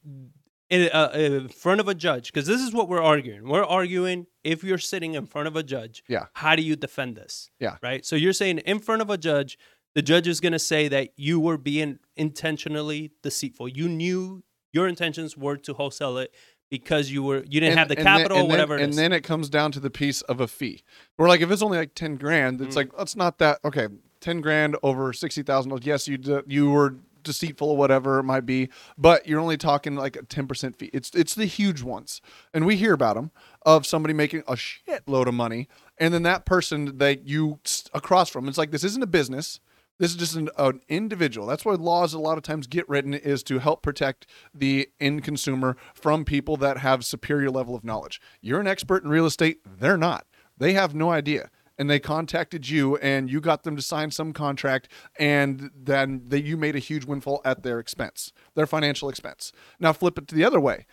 in, 0.70 0.90
uh, 0.92 1.12
in 1.14 1.48
front 1.50 1.80
of 1.80 1.88
a 1.88 1.94
judge, 1.96 2.32
because 2.32 2.48
this 2.48 2.60
is 2.62 2.74
what 2.74 2.90
we're 2.90 3.02
arguing. 3.04 3.48
We're 3.48 3.64
arguing 3.66 4.26
if 4.44 4.64
you're 4.64 4.78
sitting 4.80 5.14
in 5.14 5.26
front 5.28 5.48
of 5.48 5.56
a 5.56 5.64
judge, 5.64 6.04
Yeah. 6.08 6.26
how 6.34 6.56
do 6.56 6.62
you 6.64 6.76
defend 6.76 7.16
this? 7.18 7.50
Yeah. 7.60 7.78
Right. 7.84 8.06
So 8.06 8.16
you're 8.16 8.34
saying 8.34 8.60
in 8.60 8.80
front 8.80 9.02
of 9.02 9.10
a 9.10 9.18
judge, 9.18 9.58
the 9.94 10.02
judge 10.02 10.28
is 10.28 10.40
going 10.40 10.54
to 10.54 10.60
say 10.60 10.88
that 10.88 11.10
you 11.18 11.40
were 11.40 11.58
being 11.58 12.00
intentionally 12.18 13.12
deceitful. 13.22 13.70
You 13.70 13.88
knew 13.88 14.44
your 14.74 14.88
intentions 14.88 15.38
were 15.38 15.56
to 15.58 15.74
wholesale 15.74 16.18
it 16.18 16.34
because 16.70 17.12
you 17.12 17.24
were 17.24 17.38
you 17.46 17.60
didn't 17.62 17.70
And- 17.72 17.80
have 17.80 17.88
the 17.88 17.98
and 17.98 18.06
then- 18.06 18.18
capital, 18.18 18.38
and 18.40 18.46
then- 18.46 18.50
whatever. 18.52 18.76
and 18.76 18.94
then 18.94 19.14
it 19.14 19.22
comes 19.22 19.50
down 19.50 19.72
to 19.74 19.80
the 19.80 19.90
piece 19.90 20.22
of 20.24 20.42
a 20.42 20.48
fee. 20.48 20.84
We're 21.18 21.30
like, 21.30 21.42
if 21.42 21.50
it's 21.52 21.62
only 21.62 21.78
like 21.78 21.94
ten 21.96 22.16
grand, 22.18 22.60
Mm. 22.60 22.66
it's 22.66 22.76
like 22.76 22.90
that's 22.98 23.16
not 23.16 23.38
that 23.38 23.60
okay. 23.64 23.88
Ten 24.20 24.42
grand 24.42 24.76
over 24.84 25.14
sixty 25.14 25.44
thousand. 25.44 25.86
Yes, 25.86 26.08
you 26.08 26.18
d- 26.18 26.40
you 26.48 26.70
were 26.72 26.96
deceitful 27.26 27.70
or 27.70 27.76
whatever 27.78 28.20
it 28.20 28.24
might 28.24 28.46
be, 28.46 28.70
but 28.98 29.28
you're 29.28 29.42
only 29.42 29.58
talking 29.58 29.96
like 29.96 30.16
a 30.16 30.24
ten 30.24 30.48
percent 30.48 30.78
fee. 30.78 30.90
It's 30.94 31.12
it's 31.14 31.36
the 31.36 31.46
huge 31.46 31.82
ones, 31.82 32.22
and 32.54 32.66
we 32.66 32.78
hear 32.78 32.94
about 32.94 33.16
them 33.16 33.32
of 33.66 33.86
somebody 33.86 34.14
making 34.14 34.44
a 34.48 34.54
shitload 34.54 35.28
of 35.28 35.34
money, 35.34 35.68
and 35.98 36.14
then 36.14 36.24
that 36.24 36.46
person 36.46 36.98
that 37.00 37.28
you 37.28 37.60
across 37.94 38.30
from. 38.30 38.48
It's 38.48 38.58
like 38.58 38.72
this 38.72 38.84
isn't 38.86 39.04
a 39.04 39.08
business. 39.08 39.60
This 39.98 40.12
is 40.12 40.18
just 40.18 40.36
an, 40.36 40.50
an 40.58 40.82
individual. 40.90 41.48
That's 41.48 41.64
why 41.64 41.74
laws 41.76 42.14
a 42.14 42.20
lot 42.20 42.38
of 42.38 42.44
times 42.44 42.68
get 42.68 42.88
written 42.90 43.14
is 43.14 43.44
to 43.44 43.60
help 43.60 43.82
protect 43.82 44.28
the 44.54 44.90
end 45.00 45.24
consumer 45.24 45.78
from 45.94 46.26
people 46.26 46.58
that 46.58 46.80
have 46.80 47.06
superior 47.06 47.50
level 47.50 47.76
of 47.76 47.86
knowledge. 47.86 48.20
You're 48.42 48.60
an 48.60 48.68
expert 48.68 49.04
in 49.04 49.10
real 49.10 49.26
estate. 49.26 49.60
They're 49.66 49.98
not. 49.98 50.26
They 50.58 50.74
have 50.74 50.94
no 50.94 51.12
idea. 51.12 51.50
And 51.78 51.90
they 51.90 52.00
contacted 52.00 52.70
you 52.70 52.96
and 52.98 53.30
you 53.30 53.42
got 53.42 53.64
them 53.64 53.76
to 53.76 53.82
sign 53.82 54.12
some 54.12 54.32
contract 54.32 54.88
and 55.20 55.72
then 55.76 56.24
they, 56.28 56.42
you 56.42 56.56
made 56.56 56.76
a 56.76 56.80
huge 56.80 57.04
windfall 57.04 57.42
at 57.44 57.64
their 57.64 57.80
expense, 57.80 58.32
their 58.56 58.66
financial 58.66 59.10
expense. 59.10 59.52
Now 59.80 59.92
flip 59.92 60.18
it 60.18 60.28
to 60.30 60.36
the 60.36 60.46
other 60.46 60.60
way 60.60 60.86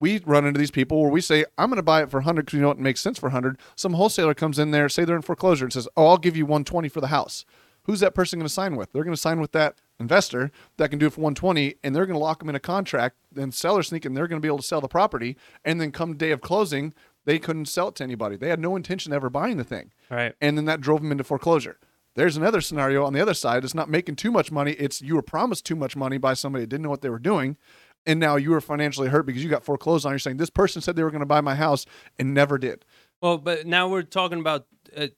we 0.00 0.20
run 0.24 0.46
into 0.46 0.58
these 0.58 0.70
people 0.70 1.02
where 1.02 1.10
we 1.10 1.20
say, 1.20 1.44
I'm 1.56 1.68
going 1.68 1.76
to 1.76 1.82
buy 1.82 2.02
it 2.02 2.10
for 2.10 2.18
100 2.18 2.46
because 2.46 2.56
you 2.56 2.62
know 2.62 2.68
what 2.68 2.78
makes 2.78 3.00
sense 3.00 3.18
for 3.18 3.26
100. 3.26 3.58
Some 3.74 3.94
wholesaler 3.94 4.34
comes 4.34 4.58
in 4.58 4.70
there, 4.70 4.88
say 4.88 5.04
they're 5.04 5.16
in 5.16 5.22
foreclosure, 5.22 5.64
and 5.64 5.72
says, 5.72 5.88
Oh, 5.96 6.06
I'll 6.06 6.18
give 6.18 6.36
you 6.36 6.46
120 6.46 6.88
for 6.88 7.00
the 7.00 7.08
house. 7.08 7.44
Who's 7.84 8.00
that 8.00 8.14
person 8.14 8.38
going 8.38 8.46
to 8.46 8.52
sign 8.52 8.76
with? 8.76 8.92
They're 8.92 9.04
going 9.04 9.14
to 9.14 9.20
sign 9.20 9.40
with 9.40 9.52
that 9.52 9.76
investor 9.98 10.50
that 10.76 10.90
can 10.90 10.98
do 10.98 11.06
it 11.06 11.14
for 11.14 11.22
120, 11.22 11.76
and 11.82 11.96
they're 11.96 12.06
going 12.06 12.18
to 12.18 12.22
lock 12.22 12.38
them 12.38 12.50
in 12.50 12.54
a 12.54 12.60
contract. 12.60 13.16
Then 13.32 13.50
sellers 13.50 13.88
thinking 13.88 14.12
they're 14.12 14.28
going 14.28 14.40
to 14.40 14.44
be 14.44 14.48
able 14.48 14.58
to 14.58 14.64
sell 14.64 14.82
the 14.82 14.88
property, 14.88 15.36
and 15.64 15.80
then 15.80 15.90
come 15.90 16.16
day 16.16 16.30
of 16.30 16.42
closing, 16.42 16.92
they 17.28 17.38
couldn't 17.38 17.66
sell 17.66 17.88
it 17.88 17.94
to 17.96 18.02
anybody. 18.02 18.36
They 18.36 18.48
had 18.48 18.58
no 18.58 18.74
intention 18.74 19.12
of 19.12 19.16
ever 19.16 19.28
buying 19.28 19.58
the 19.58 19.64
thing, 19.64 19.92
right. 20.08 20.34
and 20.40 20.56
then 20.56 20.64
that 20.64 20.80
drove 20.80 21.02
them 21.02 21.12
into 21.12 21.24
foreclosure. 21.24 21.78
There's 22.14 22.38
another 22.38 22.62
scenario 22.62 23.04
on 23.04 23.12
the 23.12 23.20
other 23.20 23.34
side. 23.34 23.64
It's 23.64 23.74
not 23.74 23.90
making 23.90 24.16
too 24.16 24.32
much 24.32 24.50
money. 24.50 24.72
It's 24.72 25.02
you 25.02 25.14
were 25.14 25.20
promised 25.20 25.66
too 25.66 25.76
much 25.76 25.94
money 25.94 26.16
by 26.16 26.32
somebody 26.32 26.62
that 26.62 26.68
didn't 26.68 26.84
know 26.84 26.88
what 26.88 27.02
they 27.02 27.10
were 27.10 27.18
doing, 27.18 27.58
and 28.06 28.18
now 28.18 28.36
you 28.36 28.50
were 28.50 28.62
financially 28.62 29.08
hurt 29.08 29.26
because 29.26 29.44
you 29.44 29.50
got 29.50 29.62
foreclosed 29.62 30.06
on. 30.06 30.12
You're 30.12 30.18
saying 30.20 30.38
this 30.38 30.48
person 30.48 30.80
said 30.80 30.96
they 30.96 31.02
were 31.02 31.10
going 31.10 31.20
to 31.20 31.26
buy 31.26 31.42
my 31.42 31.54
house 31.54 31.84
and 32.18 32.32
never 32.32 32.56
did. 32.56 32.86
Well, 33.20 33.36
but 33.36 33.66
now 33.66 33.90
we're 33.90 34.04
talking 34.04 34.40
about 34.40 34.66
uh, 34.96 35.08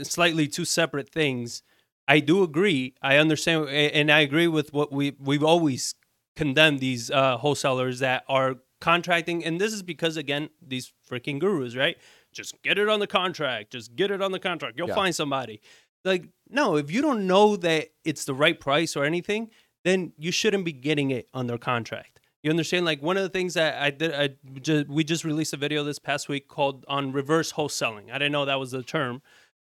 slightly 0.00 0.46
two 0.46 0.64
separate 0.64 1.10
things. 1.10 1.64
I 2.06 2.20
do 2.20 2.44
agree. 2.44 2.94
I 3.02 3.16
understand, 3.16 3.68
and 3.70 4.12
I 4.12 4.20
agree 4.20 4.46
with 4.46 4.72
what 4.72 4.92
we 4.92 5.16
we've 5.18 5.42
always 5.42 5.96
condemned 6.36 6.78
these 6.78 7.10
uh, 7.10 7.38
wholesalers 7.38 7.98
that 7.98 8.22
are 8.28 8.58
contracting, 8.80 9.44
and 9.44 9.60
this 9.60 9.72
is 9.72 9.82
because 9.82 10.16
again, 10.16 10.50
these 10.66 10.92
freaking 11.10 11.38
gurus, 11.38 11.76
right? 11.76 11.96
Just 12.32 12.60
get 12.62 12.78
it 12.78 12.88
on 12.88 13.00
the 13.00 13.06
contract. 13.06 13.72
Just 13.72 13.96
get 13.96 14.10
it 14.10 14.20
on 14.22 14.32
the 14.32 14.38
contract. 14.38 14.76
You'll 14.78 14.88
Yeah. 14.88 14.94
find 14.94 15.14
somebody. 15.14 15.60
Like, 16.04 16.26
no, 16.48 16.76
if 16.76 16.90
you 16.90 17.02
don't 17.02 17.26
know 17.26 17.56
that 17.56 17.88
it's 18.04 18.24
the 18.24 18.34
right 18.34 18.58
price 18.58 18.96
or 18.96 19.04
anything, 19.04 19.50
then 19.84 20.12
you 20.18 20.30
shouldn't 20.30 20.64
be 20.64 20.72
getting 20.72 21.10
it 21.10 21.28
on 21.34 21.46
their 21.46 21.58
contract. 21.58 22.20
You 22.42 22.50
understand? 22.50 22.86
Like 22.86 23.02
one 23.02 23.16
of 23.16 23.24
the 23.24 23.28
things 23.28 23.54
that 23.54 23.82
I 23.82 23.90
did, 23.90 24.14
I 24.14 24.30
just, 24.60 24.88
we 24.88 25.02
just 25.02 25.24
released 25.24 25.52
a 25.52 25.56
video 25.56 25.82
this 25.82 25.98
past 25.98 26.28
week 26.28 26.46
called 26.46 26.84
on 26.88 27.10
reverse 27.12 27.52
wholesaling. 27.54 28.10
I 28.10 28.14
didn't 28.14 28.32
know 28.32 28.44
that 28.44 28.60
was 28.60 28.70
the 28.70 28.82
term. 28.82 29.22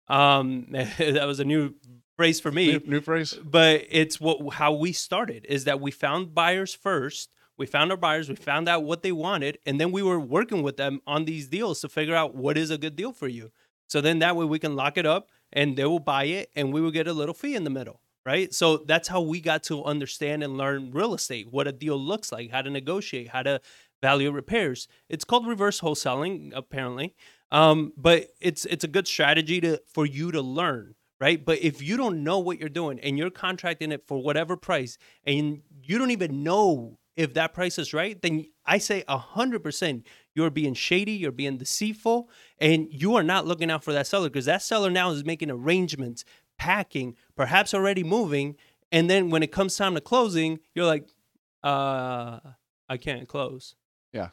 Um, 0.07 0.67
that 0.71 1.25
was 1.27 1.39
a 1.39 1.45
new 1.45 1.75
phrase 2.17 2.39
for 2.39 2.51
me 2.51 2.73
New, 2.73 2.81
new 2.85 3.01
phrase. 3.01 3.33
but 3.43 3.85
it's 3.89 4.19
what 4.21 4.53
how 4.55 4.71
we 4.73 4.91
started 4.91 5.45
is 5.49 5.63
that 5.63 5.79
we 5.81 5.89
found 5.91 6.33
buyers 6.35 6.73
first 6.73 7.29
we 7.57 7.65
found 7.65 7.91
our 7.91 7.97
buyers 7.97 8.29
we 8.29 8.35
found 8.35 8.67
out 8.67 8.83
what 8.83 9.03
they 9.03 9.11
wanted 9.11 9.57
and 9.65 9.79
then 9.79 9.91
we 9.91 10.01
were 10.01 10.19
working 10.19 10.63
with 10.63 10.77
them 10.77 11.01
on 11.05 11.25
these 11.25 11.47
deals 11.47 11.81
to 11.81 11.89
figure 11.89 12.15
out 12.15 12.35
what 12.35 12.57
is 12.57 12.69
a 12.69 12.77
good 12.77 12.95
deal 12.95 13.13
for 13.13 13.27
you. 13.27 13.51
So 13.87 14.01
then 14.01 14.19
that 14.19 14.35
way 14.35 14.45
we 14.45 14.59
can 14.59 14.75
lock 14.75 14.97
it 14.97 15.05
up 15.05 15.29
and 15.51 15.77
they 15.77 15.85
will 15.85 15.99
buy 15.99 16.25
it 16.25 16.49
and 16.55 16.73
we 16.73 16.81
will 16.81 16.91
get 16.91 17.07
a 17.07 17.13
little 17.13 17.35
fee 17.35 17.55
in 17.55 17.63
the 17.63 17.69
middle 17.69 18.01
right? 18.25 18.53
So 18.53 18.77
that's 18.77 19.09
how 19.09 19.19
we 19.19 19.41
got 19.41 19.63
to 19.63 19.83
understand 19.83 20.43
and 20.43 20.57
learn 20.57 20.91
real 20.91 21.13
estate 21.13 21.47
what 21.51 21.67
a 21.67 21.71
deal 21.71 21.97
looks 21.97 22.31
like 22.31 22.51
how 22.51 22.61
to 22.61 22.69
negotiate 22.69 23.29
how 23.29 23.43
to 23.43 23.61
value 24.01 24.31
repairs. 24.31 24.87
It's 25.09 25.23
called 25.23 25.47
reverse 25.47 25.81
wholesaling 25.81 26.51
apparently 26.55 27.15
um, 27.51 27.93
but 27.95 28.29
it's 28.41 28.65
it's 28.65 28.83
a 28.83 28.87
good 28.87 29.07
strategy 29.07 29.61
to 29.61 29.81
for 29.87 30.05
you 30.05 30.31
to 30.31 30.41
learn 30.41 30.95
right? 31.23 31.45
But 31.45 31.59
if 31.59 31.81
you 31.81 31.95
don't 31.95 32.21
know 32.21 32.39
what 32.39 32.59
you're 32.59 32.67
doing 32.67 32.99
and 32.99 33.17
you're 33.17 33.29
contracting 33.29 33.93
it 33.93 34.03
for 34.07 34.21
whatever 34.21 34.57
price 34.57 34.97
and 35.25 35.61
you 35.81 35.97
don't 35.97 36.11
even 36.11 36.43
know 36.43 36.97
if 37.15 37.33
that 37.35 37.53
price 37.53 37.77
is 37.77 37.93
right, 37.93 38.19
then 38.21 38.47
I 38.65 38.77
say 38.77 39.03
100% 39.07 40.03
you're 40.35 40.49
being 40.49 40.73
shady, 40.73 41.11
you're 41.11 41.31
being 41.31 41.57
deceitful, 41.57 42.29
and 42.59 42.87
you 42.89 43.15
are 43.15 43.23
not 43.23 43.45
looking 43.45 43.69
out 43.69 43.83
for 43.83 43.93
that 43.93 44.07
seller 44.07 44.29
because 44.29 44.45
that 44.45 44.61
seller 44.61 44.89
now 44.89 45.11
is 45.11 45.23
making 45.23 45.51
arrangements, 45.51 46.25
packing, 46.57 47.15
perhaps 47.35 47.73
already 47.73 48.03
moving. 48.03 48.55
And 48.91 49.09
then 49.09 49.29
when 49.29 49.43
it 49.43 49.51
comes 49.51 49.75
time 49.75 49.95
to 49.95 50.01
closing, 50.01 50.59
you're 50.73 50.85
like, 50.85 51.07
uh, 51.63 52.39
I 52.89 52.97
can't 52.97 53.27
close. 53.27 53.75
Yeah. 54.11 54.29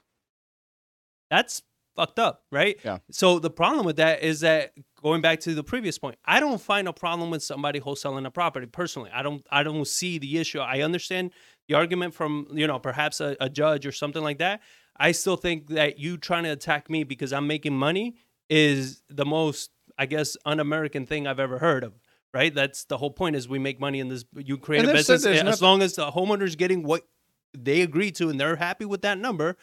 That's 1.31 1.63
fucked 1.97 2.19
up, 2.19 2.45
right? 2.51 2.79
Yeah. 2.85 2.99
So 3.11 3.39
the 3.39 3.51
problem 3.51 3.85
with 3.85 3.97
that 3.97 4.23
is 4.23 4.41
that 4.41 4.73
going 5.03 5.21
back 5.21 5.41
to 5.41 5.55
the 5.55 5.63
previous 5.63 5.99
point, 5.99 6.17
I 6.25 6.41
don't 6.41 6.61
find 6.61 6.89
a 6.89 6.93
problem 6.93 7.31
with 7.31 7.43
somebody 7.43 7.81
wholesaling 7.81 8.27
a 8.27 8.31
property 8.31 8.67
personally. 8.67 9.11
I 9.13 9.23
don't 9.23 9.47
I 9.51 9.63
don't 9.63 9.87
see 9.87 10.19
the 10.19 10.39
issue. 10.39 10.61
I 10.61 10.81
understand 10.81 11.33
the 11.71 11.77
argument 11.77 12.13
from 12.13 12.49
you 12.53 12.67
know 12.67 12.79
perhaps 12.81 13.21
a, 13.21 13.37
a 13.41 13.49
judge 13.49 13.87
or 13.87 13.93
something 13.93 14.23
like 14.23 14.39
that, 14.39 14.61
I 14.97 15.13
still 15.13 15.37
think 15.37 15.69
that 15.69 15.99
you 16.01 16.19
trying 16.19 16.43
to 16.43 16.51
attack 16.51 16.91
me 16.91 17.05
because 17.05 17.33
I'm 17.33 17.47
making 17.47 17.75
money 17.77 18.17
is 18.51 19.03
the 19.09 19.25
most, 19.25 19.71
I 19.97 20.07
guess, 20.07 20.37
un-American 20.45 21.07
thing 21.07 21.29
I've 21.29 21.39
ever 21.39 21.59
heard 21.59 21.85
of. 21.85 21.93
Right? 22.35 22.53
That's 22.53 22.85
the 22.85 22.99
whole 22.99 23.11
point. 23.13 23.37
Is 23.37 23.49
we 23.49 23.61
make 23.61 23.79
money 23.81 24.01
in 24.01 24.09
this. 24.09 24.25
You 24.37 24.59
create 24.59 24.81
And 24.81 24.91
a 24.91 24.95
business 24.95 25.23
there's 25.23 25.37
eh, 25.37 25.41
as 25.41 25.45
nothing- 25.45 25.63
long 25.69 25.83
as 25.83 25.95
the 25.95 26.11
homeowner's 26.11 26.57
getting 26.57 26.83
what 26.83 27.07
they 27.57 27.81
agree 27.83 28.11
to 28.13 28.29
and 28.31 28.39
they're 28.41 28.57
happy 28.57 28.85
with 28.85 29.03
that 29.03 29.19
number. 29.19 29.57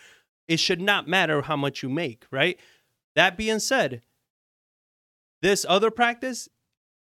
It 0.47 0.60
should 0.62 0.80
not 0.80 1.10
matter 1.10 1.41
how 1.41 1.58
much 1.58 1.84
you 1.84 1.89
make. 1.89 2.26
Right? 2.32 2.58
That 3.16 3.38
being 3.38 3.60
said, 3.60 4.01
this 5.41 5.66
other 5.68 5.91
practice 5.91 6.47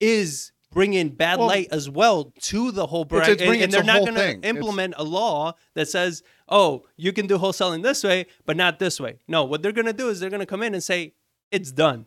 is 0.02 0.52
bringing 0.72 1.10
bad 1.10 1.40
Well, 1.40 1.48
light 1.48 1.68
as 1.72 1.90
well 1.90 2.34
to 2.42 2.72
the 2.72 2.88
whole 2.88 3.02
it's 3.04 3.10
practice, 3.10 3.30
and, 3.30 3.38
bringing- 3.40 3.64
and 3.64 3.74
it's 3.74 3.76
they're 3.76 3.84
not 3.84 4.00
going 4.02 4.14
to 4.14 4.20
thing. 4.20 4.38
It's- 4.40 4.56
implement 4.56 4.94
a 4.98 5.04
law 5.04 5.54
that 5.76 5.88
says, 5.88 6.24
"Oh, 6.48 6.86
you 6.96 7.12
can 7.14 7.28
do 7.28 7.38
wholesaling 7.38 7.84
this 7.84 8.04
way, 8.04 8.28
but 8.46 8.56
not 8.58 8.80
this 8.80 9.00
way." 9.00 9.20
No, 9.28 9.44
what 9.44 9.62
they're 9.62 9.72
going 9.72 9.86
to 9.88 9.94
do 9.94 10.10
is 10.10 10.20
they're 10.20 10.30
going 10.30 10.40
to 10.42 10.46
come 10.46 10.62
in 10.64 10.74
and 10.74 10.84
say, 10.84 11.14
"It's 11.52 11.72
done." 11.72 12.06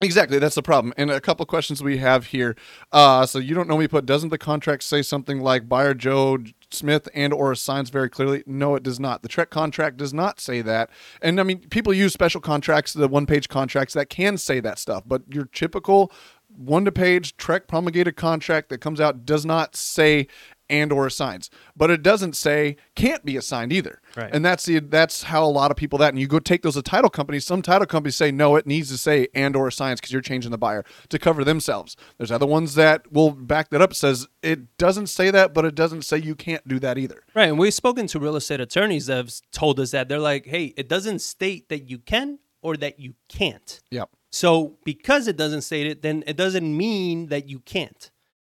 Exactly, 0.00 0.38
that's 0.38 0.54
the 0.54 0.62
problem. 0.62 0.94
And 0.96 1.10
a 1.10 1.20
couple 1.20 1.44
questions 1.44 1.82
we 1.82 1.96
have 1.98 2.26
here. 2.26 2.54
Uh, 2.92 3.26
so 3.26 3.40
you 3.40 3.52
don't 3.52 3.68
know 3.68 3.76
me 3.76 3.88
but 3.88 4.06
doesn't 4.06 4.28
the 4.28 4.38
contract 4.38 4.84
say 4.84 5.02
something 5.02 5.40
like 5.40 5.68
buyer 5.68 5.92
Joe 5.92 6.38
Smith 6.70 7.08
and 7.14 7.32
or 7.32 7.50
assigns 7.50 7.90
very 7.90 8.08
clearly? 8.08 8.44
No, 8.46 8.76
it 8.76 8.84
does 8.84 9.00
not. 9.00 9.22
The 9.22 9.28
TREC 9.28 9.50
contract 9.50 9.96
does 9.96 10.14
not 10.14 10.38
say 10.38 10.62
that. 10.62 10.88
And 11.20 11.40
I 11.40 11.42
mean, 11.42 11.68
people 11.68 11.92
use 11.92 12.12
special 12.12 12.40
contracts, 12.40 12.92
the 12.92 13.08
one 13.08 13.26
page 13.26 13.48
contracts 13.48 13.92
that 13.94 14.08
can 14.08 14.38
say 14.38 14.60
that 14.60 14.78
stuff, 14.78 15.02
but 15.04 15.22
your 15.34 15.46
typical 15.46 16.12
one 16.58 16.84
to 16.84 16.92
page 16.92 17.36
TREC 17.36 17.66
promulgated 17.68 18.16
contract 18.16 18.68
that 18.68 18.78
comes 18.78 19.00
out 19.00 19.24
does 19.24 19.46
not 19.46 19.76
say 19.76 20.26
and 20.70 20.92
or 20.92 21.06
assigns, 21.06 21.50
but 21.76 21.90
it 21.90 22.02
doesn't 22.02 22.34
say 22.34 22.76
can't 22.94 23.24
be 23.24 23.36
assigned 23.36 23.72
either. 23.72 24.00
Right. 24.16 24.30
And 24.32 24.44
that's 24.44 24.66
the 24.66 24.80
that's 24.80 25.24
how 25.24 25.44
a 25.44 25.46
lot 25.48 25.70
of 25.70 25.76
people 25.76 25.98
that 26.00 26.10
and 26.10 26.20
you 26.20 26.26
go 26.26 26.38
take 26.38 26.62
those 26.62 26.74
to 26.74 26.82
title 26.82 27.10
companies. 27.10 27.46
Some 27.46 27.62
title 27.62 27.86
companies 27.86 28.16
say 28.16 28.30
no, 28.30 28.56
it 28.56 28.66
needs 28.66 28.90
to 28.90 28.98
say 28.98 29.28
and 29.34 29.56
or 29.56 29.68
assigns 29.68 30.00
because 30.00 30.12
you're 30.12 30.22
changing 30.22 30.50
the 30.50 30.58
buyer 30.58 30.84
to 31.08 31.18
cover 31.18 31.44
themselves. 31.44 31.96
There's 32.18 32.30
other 32.30 32.46
ones 32.46 32.74
that 32.74 33.10
will 33.12 33.30
back 33.30 33.70
that 33.70 33.80
up. 33.80 33.94
Says 33.94 34.26
it 34.42 34.76
doesn't 34.76 35.06
say 35.06 35.30
that, 35.30 35.54
but 35.54 35.64
it 35.64 35.74
doesn't 35.74 36.02
say 36.02 36.18
you 36.18 36.34
can't 36.34 36.66
do 36.68 36.78
that 36.80 36.98
either. 36.98 37.22
Right, 37.34 37.48
and 37.48 37.58
we've 37.58 37.74
spoken 37.74 38.06
to 38.08 38.18
real 38.18 38.36
estate 38.36 38.60
attorneys 38.60 39.06
that 39.06 39.16
have 39.16 39.32
told 39.52 39.80
us 39.80 39.92
that 39.92 40.08
they're 40.08 40.18
like, 40.18 40.46
"Hey, 40.46 40.74
it 40.76 40.88
doesn't 40.88 41.20
state 41.20 41.68
that 41.68 41.88
you 41.88 41.98
can 41.98 42.38
or 42.60 42.76
that 42.76 43.00
you 43.00 43.14
can't." 43.28 43.80
Yep. 43.90 44.10
So 44.30 44.76
because 44.84 45.28
it 45.28 45.36
doesn't 45.36 45.62
state 45.62 45.86
it, 45.86 46.02
then 46.02 46.22
it 46.26 46.36
doesn't 46.36 46.76
mean 46.76 47.28
that 47.28 47.48
you 47.48 47.60
can't. 47.60 48.10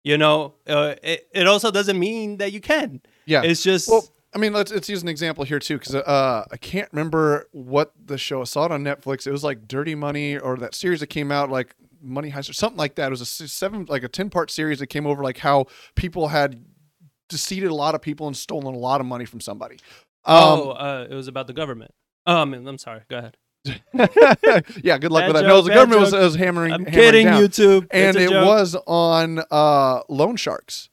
You 0.04 0.18
know, 0.18 0.56
uh, 0.68 0.96
it, 1.04 1.28
it 1.34 1.48
also 1.48 1.72
doesn't 1.72 2.00
mean 2.00 2.38
that 2.38 2.54
you 2.54 2.62
can. 2.62 3.02
Yeah. 3.26 3.44
It's 3.44 3.62
just 3.62 3.90
Well, 3.90 4.08
I 4.34 4.38
mean, 4.38 4.54
let's 4.54 4.72
let's 4.72 4.90
use 4.90 5.02
an 5.02 5.08
example 5.10 5.44
here 5.44 5.60
too, 5.60 5.78
because 5.78 5.96
uh, 5.96 6.46
I 6.52 6.58
can't 6.58 6.92
remember 6.92 7.48
what 7.52 7.94
the 8.04 8.18
show. 8.18 8.42
I 8.42 8.46
saw 8.46 8.66
it 8.66 8.72
on 8.72 8.84
Netflix. 8.84 9.28
It 9.28 9.32
was 9.32 9.44
like 9.44 9.68
Dirty 9.68 9.96
Money 9.96 10.38
or 10.38 10.58
that 10.58 10.76
series 10.76 11.00
that 11.02 11.08
came 11.08 11.32
out 11.32 11.50
like 11.50 11.76
Money 12.02 12.32
Heist 12.32 12.50
or 12.50 12.54
something 12.54 12.78
like 12.78 12.96
that. 12.96 13.08
It 13.08 13.10
was 13.10 13.22
a 13.22 13.26
seven 13.26 13.86
like 13.90 14.04
a 14.04 14.08
ten 14.08 14.30
part 14.30 14.52
series 14.52 14.80
that 14.80 14.88
came 14.88 15.06
over 15.06 15.24
like 15.24 15.40
how 15.40 15.66
people 15.96 16.30
had 16.30 16.64
deceived 17.28 17.66
a 17.66 17.74
lot 17.74 17.94
of 17.94 18.02
people 18.02 18.28
and 18.28 18.36
stolen 18.38 18.74
a 18.74 18.78
lot 18.78 19.02
of 19.02 19.08
money 19.08 19.26
from 19.26 19.42
somebody. 19.42 19.78
oh, 20.26 20.72
Um, 20.72 20.78
uh, 20.78 21.04
it 21.10 21.14
was 21.14 21.28
about 21.28 21.48
the 21.48 21.54
government. 21.54 21.92
Um, 22.26 22.54
I'm 22.54 22.78
sorry. 22.78 23.02
Go 23.10 23.18
ahead. 23.18 23.38
yeah, 23.94 24.98
good 24.98 25.12
luck 25.12 25.24
Bad 25.24 25.28
with 25.28 25.36
that. 25.36 25.42
joke, 25.42 25.48
no, 25.48 25.62
the 25.62 25.74
government 25.74 26.02
was, 26.02 26.14
was 26.14 26.36
hammering. 26.36 26.72
I'm 26.74 26.86
hammering 26.86 26.94
kidding, 27.06 27.26
down. 27.28 27.42
YouTube. 27.42 27.88
and 27.92 28.16
it 28.18 28.30
joke. 28.30 28.46
was 28.46 28.76
on 28.88 29.42
uh, 29.52 30.02
loan 30.10 30.36
sharks 30.38 30.90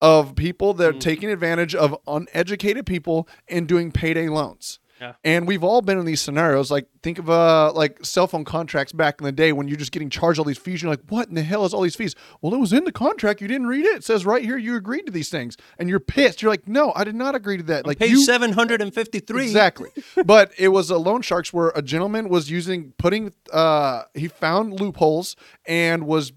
of 0.00 0.34
people 0.36 0.74
that 0.74 0.88
are 0.90 0.92
Mm. 0.92 1.00
taking 1.00 1.30
advantage 1.30 1.74
of 1.74 1.96
uneducated 2.06 2.86
people 2.86 3.28
and 3.48 3.66
doing 3.66 3.90
payday 3.90 4.28
loans. 4.28 4.78
Yeah. 5.00 5.14
And 5.24 5.46
we've 5.46 5.62
all 5.62 5.80
been 5.82 5.98
in 5.98 6.04
these 6.04 6.20
scenarios. 6.20 6.70
Like 6.70 6.88
think 7.02 7.18
of 7.18 7.30
uh 7.30 7.72
like 7.72 8.04
cell 8.04 8.26
phone 8.26 8.44
contracts 8.44 8.92
back 8.92 9.20
in 9.20 9.24
the 9.24 9.32
day 9.32 9.52
when 9.52 9.68
you're 9.68 9.76
just 9.76 9.92
getting 9.92 10.10
charged 10.10 10.38
all 10.38 10.44
these 10.44 10.58
fees. 10.58 10.82
You're 10.82 10.90
like, 10.90 11.02
what 11.08 11.28
in 11.28 11.34
the 11.34 11.42
hell 11.42 11.64
is 11.64 11.72
all 11.72 11.82
these 11.82 11.96
fees? 11.96 12.14
Well, 12.40 12.54
it 12.54 12.58
was 12.58 12.72
in 12.72 12.84
the 12.84 12.92
contract. 12.92 13.40
You 13.40 13.48
didn't 13.48 13.66
read 13.66 13.84
it. 13.84 13.96
It 13.98 14.04
says 14.04 14.26
right 14.26 14.42
here 14.42 14.58
you 14.58 14.76
agreed 14.76 15.06
to 15.06 15.12
these 15.12 15.30
things, 15.30 15.56
and 15.78 15.88
you're 15.88 16.00
pissed. 16.00 16.42
You're 16.42 16.50
like, 16.50 16.66
no, 16.66 16.92
I 16.96 17.04
did 17.04 17.14
not 17.14 17.34
agree 17.34 17.56
to 17.58 17.62
that. 17.64 17.86
like 17.86 17.98
page 17.98 18.10
you, 18.10 18.24
753. 18.24 19.42
Exactly. 19.44 19.90
but 20.24 20.52
it 20.58 20.68
was 20.68 20.90
a 20.90 20.98
loan 20.98 21.22
sharks 21.22 21.52
where 21.52 21.68
a 21.74 21.82
gentleman 21.82 22.28
was 22.28 22.50
using 22.50 22.92
putting 22.98 23.32
uh 23.52 24.02
he 24.14 24.28
found 24.28 24.78
loopholes 24.80 25.36
and 25.66 26.06
was 26.06 26.32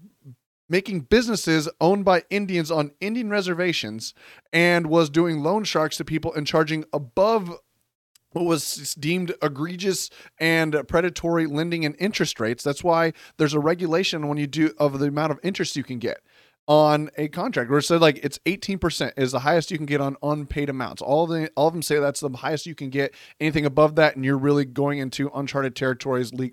making 0.68 1.00
businesses 1.00 1.68
owned 1.80 2.04
by 2.04 2.24
Indians 2.30 2.70
on 2.70 2.92
Indian 3.00 3.28
reservations 3.28 4.14
and 4.54 4.86
was 4.86 5.10
doing 5.10 5.42
loan 5.42 5.64
sharks 5.64 5.98
to 5.98 6.04
people 6.04 6.32
and 6.32 6.46
charging 6.46 6.84
above 6.94 7.52
what 8.32 8.44
was 8.44 8.94
deemed 8.94 9.34
egregious 9.42 10.10
and 10.38 10.76
predatory 10.88 11.46
lending 11.46 11.84
and 11.84 11.96
interest 11.98 12.40
rates. 12.40 12.64
That's 12.64 12.84
why 12.84 13.12
there's 13.36 13.54
a 13.54 13.60
regulation 13.60 14.28
when 14.28 14.38
you 14.38 14.46
do 14.46 14.72
of 14.78 14.98
the 14.98 15.06
amount 15.06 15.32
of 15.32 15.40
interest 15.42 15.76
you 15.76 15.84
can 15.84 15.98
get 15.98 16.20
on 16.68 17.10
a 17.16 17.28
contract 17.28 17.70
where 17.70 17.80
said 17.80 18.00
like 18.00 18.20
it's 18.22 18.38
18% 18.46 19.12
is 19.16 19.32
the 19.32 19.40
highest 19.40 19.70
you 19.70 19.76
can 19.76 19.86
get 19.86 20.00
on 20.00 20.16
unpaid 20.22 20.70
amounts. 20.70 21.02
All 21.02 21.26
the 21.26 21.50
all 21.56 21.68
of 21.68 21.74
them 21.74 21.82
say 21.82 21.98
that's 21.98 22.20
the 22.20 22.30
highest 22.30 22.66
you 22.66 22.74
can 22.74 22.90
get. 22.90 23.14
Anything 23.40 23.66
above 23.66 23.96
that 23.96 24.16
and 24.16 24.24
you're 24.24 24.38
really 24.38 24.64
going 24.64 24.98
into 24.98 25.30
uncharted 25.34 25.74
territories 25.74 26.32
le- 26.32 26.50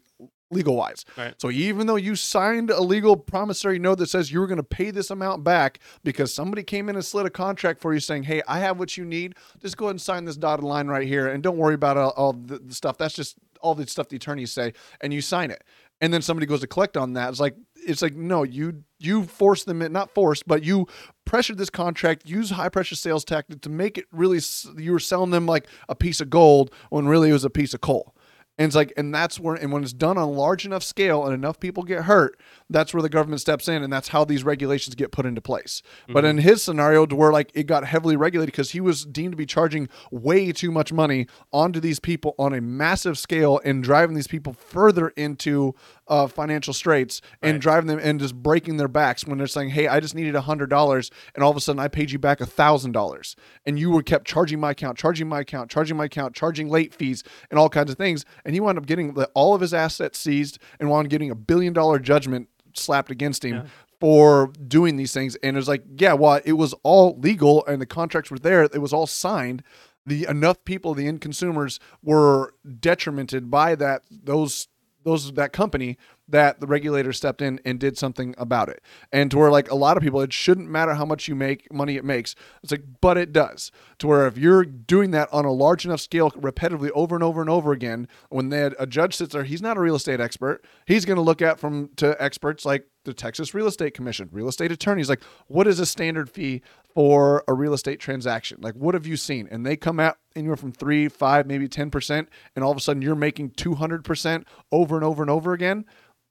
legal 0.51 0.75
wise. 0.75 1.05
Right. 1.17 1.33
So 1.39 1.49
even 1.51 1.87
though 1.87 1.95
you 1.95 2.15
signed 2.15 2.69
a 2.69 2.81
legal 2.81 3.15
promissory 3.15 3.79
note 3.79 3.95
that 3.95 4.09
says 4.09 4.31
you 4.31 4.39
were 4.39 4.47
going 4.47 4.57
to 4.57 4.63
pay 4.63 4.91
this 4.91 5.09
amount 5.09 5.43
back 5.43 5.79
because 6.03 6.33
somebody 6.33 6.63
came 6.63 6.89
in 6.89 6.95
and 6.95 7.05
slid 7.05 7.25
a 7.25 7.29
contract 7.29 7.81
for 7.81 7.93
you 7.93 7.99
saying, 7.99 8.23
"Hey, 8.23 8.41
I 8.47 8.59
have 8.59 8.79
what 8.79 8.97
you 8.97 9.05
need. 9.05 9.35
Just 9.59 9.77
go 9.77 9.85
ahead 9.85 9.91
and 9.93 10.01
sign 10.01 10.25
this 10.25 10.37
dotted 10.37 10.65
line 10.65 10.87
right 10.87 11.07
here 11.07 11.27
and 11.27 11.43
don't 11.43 11.57
worry 11.57 11.75
about 11.75 11.97
all, 11.97 12.11
all 12.11 12.33
the, 12.33 12.59
the 12.59 12.73
stuff. 12.73 12.97
That's 12.97 13.15
just 13.15 13.37
all 13.61 13.75
the 13.75 13.85
stuff 13.87 14.09
the 14.09 14.15
attorneys 14.15 14.51
say 14.51 14.73
and 15.01 15.13
you 15.13 15.21
sign 15.21 15.51
it." 15.51 15.63
And 16.01 16.13
then 16.13 16.21
somebody 16.21 16.47
goes 16.47 16.61
to 16.61 16.67
collect 16.67 16.95
on 16.95 17.13
that. 17.13 17.29
It's 17.29 17.41
like 17.41 17.55
it's 17.75 18.01
like 18.01 18.15
no, 18.15 18.43
you 18.43 18.83
you 18.99 19.23
forced 19.23 19.65
them 19.65 19.81
in, 19.81 19.91
not 19.91 20.13
forced, 20.13 20.47
but 20.47 20.63
you 20.63 20.87
pressured 21.25 21.57
this 21.57 21.69
contract, 21.69 22.27
use 22.27 22.51
high 22.51 22.69
pressure 22.69 22.95
sales 22.95 23.23
tactic 23.23 23.61
to 23.61 23.69
make 23.69 23.97
it 23.97 24.05
really 24.11 24.39
you 24.77 24.91
were 24.91 24.99
selling 24.99 25.31
them 25.31 25.45
like 25.45 25.67
a 25.87 25.95
piece 25.95 26.21
of 26.21 26.29
gold 26.29 26.73
when 26.89 27.07
really 27.07 27.29
it 27.29 27.33
was 27.33 27.45
a 27.45 27.49
piece 27.49 27.73
of 27.73 27.81
coal. 27.81 28.15
And 28.59 28.65
it's 28.67 28.75
like, 28.75 28.91
and 28.97 29.15
that's 29.15 29.39
where, 29.39 29.55
and 29.55 29.71
when 29.71 29.83
it's 29.83 29.93
done 29.93 30.17
on 30.17 30.23
a 30.27 30.29
large 30.29 30.65
enough 30.65 30.83
scale 30.83 31.23
and 31.23 31.33
enough 31.33 31.61
people 31.61 31.83
get 31.83 32.03
hurt, 32.03 32.37
that's 32.69 32.93
where 32.93 33.01
the 33.01 33.07
government 33.07 33.39
steps 33.39 33.69
in, 33.69 33.81
and 33.81 33.91
that's 33.91 34.09
how 34.09 34.25
these 34.25 34.43
regulations 34.43 34.95
get 34.95 35.13
put 35.13 35.25
into 35.25 35.39
place. 35.39 35.81
But 36.09 36.25
in 36.25 36.35
mhm. 36.35 36.41
his 36.41 36.61
scenario, 36.61 37.05
to 37.05 37.15
where 37.15 37.31
like 37.31 37.51
it 37.53 37.67
got 37.67 37.85
heavily 37.85 38.17
regulated 38.17 38.51
because 38.51 38.71
he 38.71 38.81
was 38.81 39.05
deemed 39.05 39.31
to 39.31 39.37
be 39.37 39.45
charging 39.45 39.87
way 40.11 40.51
too 40.51 40.71
much 40.71 40.91
money 40.91 41.27
onto 41.53 41.79
these 41.79 42.01
people 42.01 42.35
on 42.37 42.53
a 42.53 42.59
massive 42.59 43.17
scale 43.17 43.61
and 43.63 43.81
driving 43.81 44.13
these 44.13 44.27
people 44.27 44.51
further 44.51 45.07
into 45.09 45.73
uh, 46.09 46.27
financial 46.27 46.73
straits 46.73 47.21
and 47.41 47.53
Right. 47.55 47.61
driving 47.61 47.87
them 47.87 47.99
and 48.01 48.19
just 48.19 48.35
breaking 48.35 48.77
their 48.77 48.87
backs 48.87 49.25
when 49.25 49.37
they're 49.37 49.47
saying, 49.47 49.69
"Hey, 49.69 49.87
I 49.87 49.99
just 49.99 50.15
needed 50.15 50.35
a 50.35 50.41
hundred 50.41 50.69
dollars," 50.69 51.11
and 51.35 51.43
all 51.43 51.51
of 51.51 51.55
a 51.57 51.61
sudden 51.61 51.79
I 51.79 51.87
paid 51.87 52.11
you 52.11 52.19
back 52.19 52.41
a 52.41 52.45
thousand 52.45 52.91
dollars, 52.93 53.35
and 53.65 53.77
you 53.79 53.91
were 53.91 54.01
kept 54.03 54.25
charging 54.27 54.59
my 54.59 54.71
account, 54.71 54.97
charging 54.97 55.29
my 55.29 55.41
account, 55.41 55.69
charging 55.69 55.95
my 55.97 56.05
account, 56.05 56.35
charging 56.35 56.67
late 56.69 56.93
fees, 56.93 57.23
and 57.49 57.59
all 57.59 57.69
kinds 57.69 57.91
of 57.91 57.97
things, 57.97 58.25
and 58.43 58.53
he 58.53 58.59
wound 58.59 58.77
up 58.77 58.85
getting 58.85 59.13
the, 59.13 59.29
all 59.35 59.53
of 59.53 59.61
his 59.61 59.73
assets 59.73 60.17
seized 60.19 60.57
and 60.79 60.89
wound 60.89 61.05
up 61.05 61.09
getting 61.11 61.29
a 61.31 61.35
billion 61.35 61.73
dollar 61.73 61.99
judgment 61.99 62.49
slapped 62.73 63.11
against 63.11 63.45
him. 63.45 63.55
Yeah. 63.55 63.63
For 63.99 64.53
doing 64.65 64.95
these 64.95 65.11
things, 65.13 65.35
and 65.43 65.57
it 65.57 65.59
was 65.59 65.67
like, 65.67 65.83
yeah, 65.97 66.13
well, 66.13 66.39
it 66.45 66.53
was 66.53 66.73
all 66.83 67.17
legal, 67.19 67.65
and 67.65 67.81
the 67.81 67.85
contracts 67.85 68.31
were 68.31 68.39
there. 68.39 68.63
It 68.63 68.81
was 68.81 68.93
all 68.93 69.07
signed. 69.07 69.61
The 70.05 70.25
enough 70.29 70.63
people, 70.63 70.93
the 70.93 71.05
end 71.05 71.19
consumers, 71.19 71.81
were 72.01 72.53
detrimented 72.79 73.51
by 73.51 73.75
that. 73.75 74.03
Those 74.09 74.69
those 75.03 75.31
that 75.33 75.53
company 75.53 75.97
that 76.31 76.59
the 76.59 76.67
regulator 76.67 77.13
stepped 77.13 77.41
in 77.41 77.59
and 77.65 77.79
did 77.79 77.97
something 77.97 78.35
about 78.37 78.69
it. 78.69 78.81
And 79.11 79.31
to 79.31 79.37
where 79.37 79.51
like 79.51 79.69
a 79.71 79.75
lot 79.75 79.97
of 79.97 80.03
people, 80.03 80.21
it 80.21 80.33
shouldn't 80.33 80.69
matter 80.69 80.93
how 80.93 81.05
much 81.05 81.27
you 81.27 81.35
make 81.35 81.71
money 81.73 81.95
it 81.95 82.05
makes. 82.05 82.35
It's 82.63 82.71
like, 82.71 82.83
but 83.01 83.17
it 83.17 83.33
does. 83.33 83.71
To 83.99 84.07
where 84.07 84.27
if 84.27 84.37
you're 84.37 84.63
doing 84.63 85.11
that 85.11 85.29
on 85.31 85.45
a 85.45 85.51
large 85.51 85.85
enough 85.85 86.01
scale 86.01 86.31
repetitively 86.31 86.91
over 86.93 87.15
and 87.15 87.23
over 87.23 87.41
and 87.41 87.49
over 87.49 87.71
again, 87.71 88.07
when 88.29 88.49
they 88.49 88.59
had, 88.59 88.75
a 88.79 88.87
judge 88.87 89.15
sits 89.15 89.33
there, 89.33 89.43
he's 89.43 89.61
not 89.61 89.77
a 89.77 89.81
real 89.81 89.95
estate 89.95 90.19
expert. 90.19 90.63
He's 90.85 91.05
going 91.05 91.17
to 91.17 91.21
look 91.21 91.41
at 91.41 91.59
from 91.59 91.89
to 91.97 92.21
experts 92.21 92.65
like 92.65 92.87
the 93.05 93.13
Texas 93.13 93.53
Real 93.53 93.67
Estate 93.67 93.93
Commission, 93.93 94.29
real 94.31 94.49
estate 94.49 94.71
attorneys, 94.71 95.09
like 95.09 95.23
what 95.47 95.67
is 95.67 95.79
a 95.79 95.85
standard 95.85 96.29
fee 96.29 96.61
for 96.93 97.43
a 97.47 97.53
real 97.53 97.73
estate 97.73 97.99
transaction? 97.99 98.59
Like 98.61 98.75
what 98.75 98.93
have 98.93 99.07
you 99.07 99.15
seen? 99.15 99.47
And 99.49 99.65
they 99.65 99.77
come 99.77 99.99
out 99.99 100.17
anywhere 100.35 100.57
from 100.57 100.73
three, 100.73 101.07
five, 101.07 101.47
maybe 101.47 101.67
ten 101.67 101.89
percent, 101.89 102.29
and 102.55 102.63
all 102.63 102.71
of 102.71 102.77
a 102.77 102.81
sudden 102.81 103.01
you're 103.01 103.15
making 103.15 103.51
two 103.51 103.75
hundred 103.75 104.03
percent 104.03 104.47
over 104.71 104.95
and 104.95 105.05
over 105.05 105.23
and 105.23 105.29
over 105.29 105.53
again. 105.53 105.85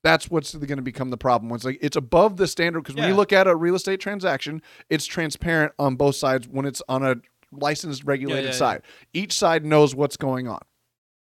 That's 0.04 0.30
what's 0.30 0.54
going 0.54 0.76
to 0.76 0.82
become 0.82 1.10
the 1.10 1.16
problem. 1.16 1.52
It's 1.52 1.64
like 1.64 1.78
it's 1.80 1.96
above 1.96 2.36
the 2.36 2.46
standard 2.46 2.82
because 2.82 2.94
when 2.94 3.08
you 3.08 3.14
look 3.14 3.32
at 3.32 3.46
a 3.48 3.56
real 3.56 3.74
estate 3.74 4.00
transaction, 4.00 4.62
it's 4.88 5.06
transparent 5.06 5.72
on 5.78 5.96
both 5.96 6.14
sides 6.16 6.46
when 6.48 6.66
it's 6.66 6.80
on 6.88 7.02
a 7.04 7.16
licensed 7.50 8.04
regulated 8.04 8.44
yeah, 8.44 8.50
yeah. 8.50 8.56
side. 8.56 8.82
Each 9.12 9.32
side 9.32 9.64
knows 9.64 9.94
what's 9.94 10.16
going 10.16 10.46
on. 10.46 10.60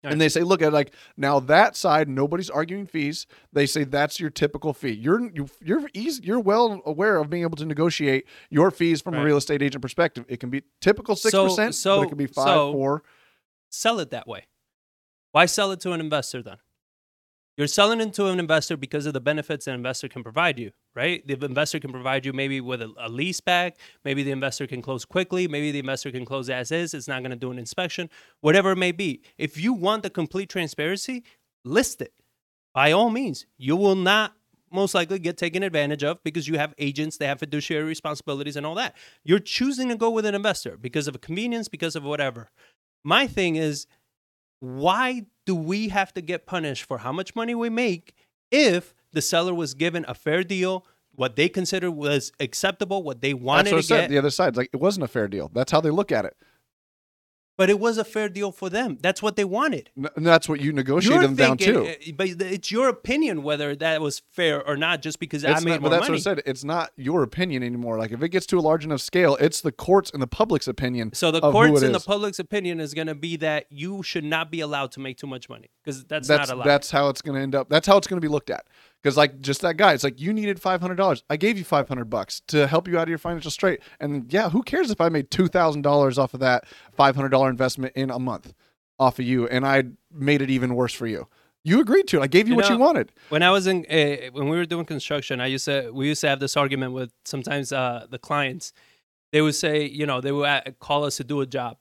Right. 0.03 0.11
And 0.11 0.22
they 0.22 0.30
say, 0.30 0.41
look 0.41 0.61
at 0.61 0.72
like 0.74 0.93
now 1.18 1.39
that 1.41 1.76
side, 1.76 2.07
nobody's 2.07 2.49
arguing 2.49 2.86
fees. 2.86 3.26
They 3.53 3.66
say 3.66 3.84
that's 3.84 4.20
your 4.20 4.30
typical 4.30 4.74
fee. 4.74 4.91
You're 4.91 5.32
you, 5.32 5.47
you're 5.63 5.89
easy, 5.93 6.24
you're 6.24 6.39
well 6.39 6.82
aware 6.86 7.18
of 7.18 7.30
being 7.30 7.43
able 7.43 7.57
to 7.57 7.66
negotiate 7.66 8.26
your 8.49 8.70
fees 8.72 9.01
from 9.01 9.13
Right. 9.16 9.22
a 9.22 9.26
real 9.26 9.38
estate 9.38 9.61
agent 9.61 9.82
perspective. 9.82 10.26
It 10.28 10.39
can 10.39 10.49
be 10.49 10.63
typical 10.82 11.16
six 11.16 11.32
So- 11.32 11.45
percent, 11.47 11.76
so- 11.76 11.97
but 11.99 12.05
it 12.05 12.09
can 12.09 12.18
be 12.18 12.28
five, 12.28 12.47
so- 12.47 12.72
four. 12.72 13.03
Sell 13.70 13.99
it 13.99 14.11
that 14.11 14.28
way. 14.28 14.45
Why 15.32 15.47
sell 15.47 15.72
it 15.72 15.80
to 15.82 15.91
an 15.91 15.99
investor 15.99 16.41
then? 16.41 16.57
You're 17.58 17.68
selling 17.68 18.01
into 18.01 18.26
an 18.28 18.38
investor 18.38 18.76
because 18.76 19.06
of 19.06 19.14
the 19.14 19.22
benefits 19.22 19.66
an 19.66 19.76
investor 19.76 20.10
can 20.10 20.24
provide 20.24 20.60
you, 20.60 20.72
right? 20.93 21.26
The 21.26 21.45
investor 21.45 21.80
can 21.80 21.91
provide 21.91 22.26
you 22.26 22.34
maybe 22.34 22.60
with 22.60 22.82
a, 22.82 22.93
a 22.97 23.08
lease 23.08 23.39
back. 23.39 23.78
Maybe 24.03 24.24
the 24.24 24.32
investor 24.32 24.68
can 24.68 24.82
close 24.82 25.06
quickly. 25.06 25.47
Maybe 25.47 25.72
the 25.72 25.80
investor 25.80 26.12
can 26.12 26.26
close 26.26 26.49
as 26.49 26.72
is. 26.72 26.93
It's 26.93 27.08
not 27.08 27.22
going 27.22 27.32
to 27.32 27.38
do 27.38 27.51
an 27.51 27.60
inspection, 27.60 28.10
whatever 28.41 28.72
it 28.72 28.78
may 28.78 28.91
be. 28.91 29.22
If 29.38 29.58
you 29.58 29.72
want 29.72 30.03
the 30.03 30.10
complete 30.10 30.49
transparency, 30.49 31.24
list 31.64 32.01
it. 32.01 32.14
By 32.74 32.91
all 32.91 33.10
means, 33.10 33.45
you 33.58 33.78
will 33.78 33.95
not 33.95 34.34
most 34.70 34.93
likely 34.93 35.20
get 35.20 35.38
taken 35.38 35.64
advantage 35.64 36.03
of 36.03 36.22
because 36.24 36.49
you 36.49 36.58
have 36.58 36.74
agents, 36.78 37.18
they 37.18 37.28
have 37.28 37.39
fiduciary 37.39 37.86
responsibilities 37.86 38.58
and 38.58 38.66
all 38.66 38.76
that. 38.76 38.95
You're 39.24 39.39
choosing 39.39 39.88
to 39.89 39.95
go 39.95 40.10
with 40.10 40.26
an 40.26 40.36
investor 40.36 40.76
because 40.76 41.08
of 41.08 41.22
convenience, 41.22 41.70
because 41.70 41.95
of 41.95 42.03
whatever. 42.03 42.51
My 43.06 43.28
thing 43.28 43.56
is, 43.56 43.88
why 44.60 45.28
do 45.46 45.56
we 45.56 45.89
have 45.89 46.14
to 46.14 46.22
get 46.22 46.46
punished 46.46 46.84
for 46.86 47.00
how 47.00 47.12
much 47.12 47.36
money 47.36 47.56
we 47.56 47.70
make 47.70 48.16
if 48.52 48.93
the 49.14 49.22
seller 49.22 49.54
was 49.54 49.74
given 49.74 50.06
a 50.08 50.14
fair 50.14 50.43
deal, 50.43 50.86
what 51.14 51.36
they 51.36 51.48
considered 51.48 51.91
was 51.91 52.32
acceptable, 52.39 53.04
what 53.04 53.22
they 53.22 53.34
wanted 53.34 53.66
That's 53.66 53.72
what 53.72 53.78
I 53.78 53.82
said. 53.82 54.02
get, 54.02 54.10
The 54.10 54.18
other 54.18 54.30
side's 54.30 54.58
like 54.58 54.70
it 54.74 54.80
wasn't 54.80 55.06
a 55.06 55.08
fair 55.08 55.28
deal. 55.28 55.50
That's 55.54 55.72
how 55.72 55.82
they 55.82 55.91
look 55.91 56.12
at 56.12 56.26
it. 56.26 56.36
But 57.58 57.70
it 57.70 57.80
was 57.80 57.97
a 57.97 58.03
fair 58.03 58.30
deal 58.30 58.51
for 58.51 58.70
them. 58.70 58.97
That's 59.01 59.22
what 59.22 59.36
they 59.36 59.45
wanted. 59.45 59.89
And 60.16 60.26
that's 60.26 60.49
what 60.49 60.60
you 60.60 60.74
negotiate 60.74 61.22
them 61.22 61.36
down 61.36 61.58
to. 61.60 61.88
uh, 61.88 61.93
but 62.16 62.28
it's 62.41 62.72
your 62.72 62.89
opinion 62.89 63.43
whether 63.43 63.76
that 63.76 64.01
was 64.01 64.22
fair 64.32 64.66
or 64.66 64.76
not, 64.76 65.01
just 65.01 65.20
because 65.20 65.45
I 65.45 65.60
made 65.60 65.66
not, 65.66 65.66
more 65.66 65.80
but 65.82 65.89
that's 65.89 66.01
money. 66.01 66.12
what 66.12 66.20
I 66.20 66.36
said. 66.36 66.41
It's 66.45 66.64
not 66.64 66.91
your 66.95 67.24
opinion 67.24 67.64
anymore. 67.64 67.97
Like 67.97 68.12
if 68.12 68.22
it 68.22 68.30
gets 68.30 68.45
to 68.47 68.60
a 68.60 68.62
large 68.62 68.86
enough 68.86 69.01
scale, 69.01 69.38
it's 69.39 69.62
the 69.62 69.72
courts 69.72 70.12
and 70.12 70.22
the 70.22 70.28
public's 70.28 70.68
opinion. 70.68 71.14
So 71.14 71.32
the 71.32 71.41
courts 71.41 71.82
and 71.82 71.95
the 71.95 71.99
public's 71.99 72.39
opinion 72.39 72.80
is 72.80 72.93
going 72.93 73.08
to 73.08 73.16
be 73.16 73.38
that 73.38 73.66
you 73.70 74.03
should 74.03 74.24
not 74.24 74.51
be 74.51 74.60
allowed 74.60 74.91
to 74.93 74.99
make 74.99 75.18
too 75.18 75.28
much 75.28 75.49
money 75.49 75.70
because 75.84 76.03
that's, 76.06 76.28
that's 76.28 76.49
not 76.49 76.56
allowed. 76.56 76.66
that's 76.66 76.91
how 76.91 77.10
it's 77.10 77.22
going 77.22 77.36
to 77.36 77.41
end 77.41 77.56
up. 77.56 77.70
That's 77.70 77.88
how 77.88 77.97
it's 77.97 78.08
going 78.08 78.20
to 78.20 78.26
be 78.26 78.32
looked 78.32 78.49
at. 78.49 78.66
Because 79.04 79.18
like 79.18 79.39
just 79.41 79.62
that 79.62 79.78
guy, 79.78 79.93
it's 79.93 80.04
like 80.04 80.20
you 80.20 80.34
needed 80.34 80.60
five 80.60 80.82
hundred 80.82 80.96
dollars. 80.96 81.24
I 81.30 81.38
gave 81.38 81.58
you 81.58 81.64
five 81.64 81.88
hundred 81.88 82.10
bucks 82.10 82.41
to 82.48 82.66
help 82.68 82.88
you 82.88 82.98
out 82.98 83.04
of 83.04 83.10
your 83.10 83.20
financial 83.20 83.52
strait 83.52 83.80
And 84.00 84.32
yeah, 84.34 84.50
who 84.50 84.64
cares 84.64 84.89
if 84.89 85.00
I 85.00 85.10
made 85.10 85.30
two 85.30 85.48
thousand 85.48 85.84
dollars 85.84 86.18
off 86.18 86.34
of 86.34 86.39
that 86.39 86.66
five 86.93 87.16
hundred 87.16 87.30
dollar 87.30 87.50
investment 87.50 87.93
in 87.96 88.10
a 88.10 88.18
month 88.20 88.54
off 88.98 89.20
of 89.20 89.26
you, 89.26 89.48
and 89.48 89.66
I 89.66 89.84
made 90.12 90.41
it 90.41 90.50
even 90.50 90.74
worse 90.74 90.93
for 90.93 91.06
you. 91.06 91.28
You 91.64 91.82
agreed 91.82 92.08
to 92.10 92.20
it. 92.20 92.24
I 92.24 92.28
gave 92.28 92.48
you, 92.48 92.54
You 92.54 92.58
what 92.58 92.70
you 92.70 92.78
wanted. 92.78 93.12
when 93.30 93.43
I 93.43 93.52
was 93.52 93.68
in 93.68 93.86
uh, 93.89 94.30
when 94.32 94.50
we 94.50 94.58
were 94.58 94.66
doing 94.66 94.86
construction, 94.86 95.41
I 95.41 95.48
used 95.48 95.66
to 95.66 95.91
we 95.91 96.08
used 96.08 96.22
to 96.22 96.30
have 96.30 96.39
this 96.39 96.56
argument 96.56 96.93
with 96.93 97.12
sometimes 97.26 97.72
uh, 97.72 98.06
the 98.10 98.18
clients. 98.20 98.72
They 99.32 99.41
would 99.41 99.56
say, 99.56 99.86
you 99.86 100.06
know, 100.06 100.22
they 100.22 100.32
would 100.32 100.46
uh, 100.46 100.62
call 100.80 101.04
us 101.04 101.18
to 101.18 101.24
do 101.24 101.41
a 101.41 101.46
job, 101.46 101.78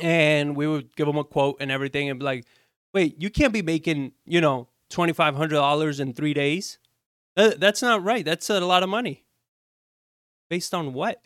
and 0.00 0.56
we 0.56 0.66
would 0.66 0.94
give 0.96 1.06
them 1.06 1.18
a 1.18 1.24
quote 1.24 1.56
and 1.60 1.70
everything, 1.70 2.08
and 2.08 2.18
be 2.18 2.24
like, 2.24 2.44
"Wait, 2.94 3.20
you 3.20 3.30
can't 3.30 3.52
be 3.52 3.62
making 3.62 4.12
you 4.26 4.40
know 4.40 4.68
twenty 4.90 5.12
five 5.12 5.36
hundred 5.36 5.54
dollars 5.54 6.00
in 6.00 6.12
three 6.12 6.34
days. 6.34 6.78
That, 7.36 7.60
that's 7.60 7.80
not 7.80 8.02
right. 8.02 8.24
That's 8.24 8.50
a 8.50 8.60
lot 8.60 8.82
of 8.82 8.88
money. 8.88 9.24
Based 10.50 10.74
on 10.74 10.92
what? 10.92 11.22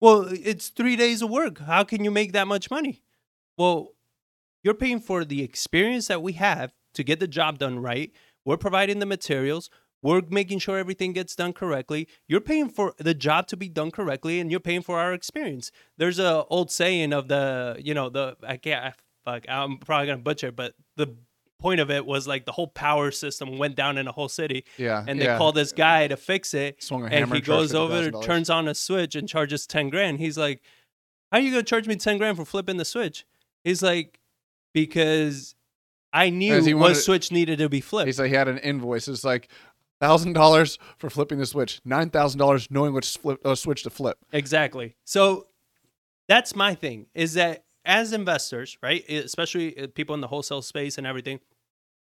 Well, 0.00 0.28
it's 0.30 0.68
three 0.68 0.96
days 0.96 1.22
of 1.22 1.30
work. 1.30 1.60
How 1.60 1.84
can 1.84 2.04
you 2.04 2.10
make 2.10 2.32
that 2.32 2.48
much 2.48 2.70
money? 2.70 3.02
Well, 3.56 3.92
you're 4.62 4.74
paying 4.74 5.00
for 5.00 5.24
the 5.24 5.42
experience 5.42 6.08
that 6.08 6.22
we 6.22 6.32
have 6.32 6.72
to 6.94 7.04
get 7.04 7.20
the 7.20 7.28
job 7.28 7.58
done 7.58 7.78
right. 7.78 8.10
We're 8.44 8.56
providing 8.56 8.98
the 8.98 9.06
materials. 9.06 9.70
We're 10.02 10.22
making 10.28 10.60
sure 10.60 10.78
everything 10.78 11.12
gets 11.12 11.36
done 11.36 11.52
correctly. 11.52 12.08
You're 12.26 12.40
paying 12.40 12.70
for 12.70 12.94
the 12.98 13.14
job 13.14 13.46
to 13.48 13.56
be 13.56 13.68
done 13.68 13.90
correctly, 13.90 14.40
and 14.40 14.50
you're 14.50 14.58
paying 14.58 14.82
for 14.82 14.98
our 14.98 15.12
experience. 15.12 15.70
There's 15.98 16.18
a 16.18 16.44
old 16.46 16.70
saying 16.70 17.12
of 17.12 17.28
the, 17.28 17.76
you 17.78 17.92
know, 17.92 18.08
the 18.08 18.36
I 18.42 18.56
can't, 18.56 18.82
I, 18.82 18.92
fuck, 19.24 19.44
I'm 19.48 19.76
probably 19.76 20.06
gonna 20.06 20.18
butcher, 20.22 20.52
but 20.52 20.74
the 20.96 21.16
point 21.60 21.80
of 21.80 21.90
it 21.90 22.04
was 22.06 22.26
like 22.26 22.44
the 22.46 22.52
whole 22.52 22.66
power 22.66 23.10
system 23.10 23.58
went 23.58 23.76
down 23.76 23.98
in 23.98 24.08
a 24.08 24.12
whole 24.12 24.28
city, 24.28 24.64
Yeah. 24.78 25.04
and 25.06 25.20
they 25.20 25.24
yeah. 25.26 25.38
call 25.38 25.52
this 25.52 25.72
guy 25.72 26.08
to 26.08 26.16
fix 26.16 26.54
it 26.54 26.82
Swung 26.82 27.02
a 27.02 27.04
and 27.04 27.14
hammer 27.14 27.34
he 27.36 27.40
goes 27.40 27.74
over, 27.74 28.10
turns 28.22 28.50
on 28.50 28.66
a 28.68 28.74
switch, 28.74 29.14
and 29.14 29.28
charges 29.28 29.66
ten 29.66 29.90
grand. 29.90 30.18
He's 30.18 30.36
like, 30.38 30.62
"How 31.30 31.38
are 31.38 31.40
you 31.40 31.50
gonna 31.50 31.62
charge 31.62 31.86
me 31.86 31.96
ten 31.96 32.18
grand 32.18 32.36
for 32.36 32.44
flipping 32.44 32.76
the 32.78 32.84
switch?" 32.84 33.24
He's 33.64 33.82
like, 33.82 34.18
"Because 34.74 35.54
I 36.12 36.30
knew 36.30 36.62
he 36.62 36.74
what 36.74 36.94
switch 36.96 37.30
needed 37.30 37.58
to 37.58 37.68
be 37.68 37.80
flipped." 37.80 38.06
He 38.06 38.12
said 38.12 38.26
he 38.28 38.34
had 38.34 38.48
an 38.48 38.58
invoice. 38.58 39.06
It's 39.08 39.24
like 39.24 39.48
thousand 40.00 40.32
dollars 40.32 40.78
for 40.98 41.10
flipping 41.10 41.38
the 41.38 41.46
switch, 41.46 41.80
nine 41.84 42.10
thousand 42.10 42.38
dollars 42.38 42.68
knowing 42.70 42.92
which 42.94 43.18
flip, 43.18 43.38
uh, 43.44 43.54
switch 43.54 43.82
to 43.84 43.90
flip. 43.90 44.18
Exactly. 44.32 44.96
So 45.04 45.46
that's 46.28 46.54
my 46.56 46.74
thing 46.74 47.06
is 47.14 47.34
that 47.34 47.64
as 47.84 48.12
investors, 48.12 48.76
right, 48.82 49.08
especially 49.08 49.78
uh, 49.78 49.86
people 49.94 50.14
in 50.14 50.20
the 50.20 50.26
wholesale 50.28 50.62
space 50.62 50.98
and 50.98 51.06
everything, 51.06 51.40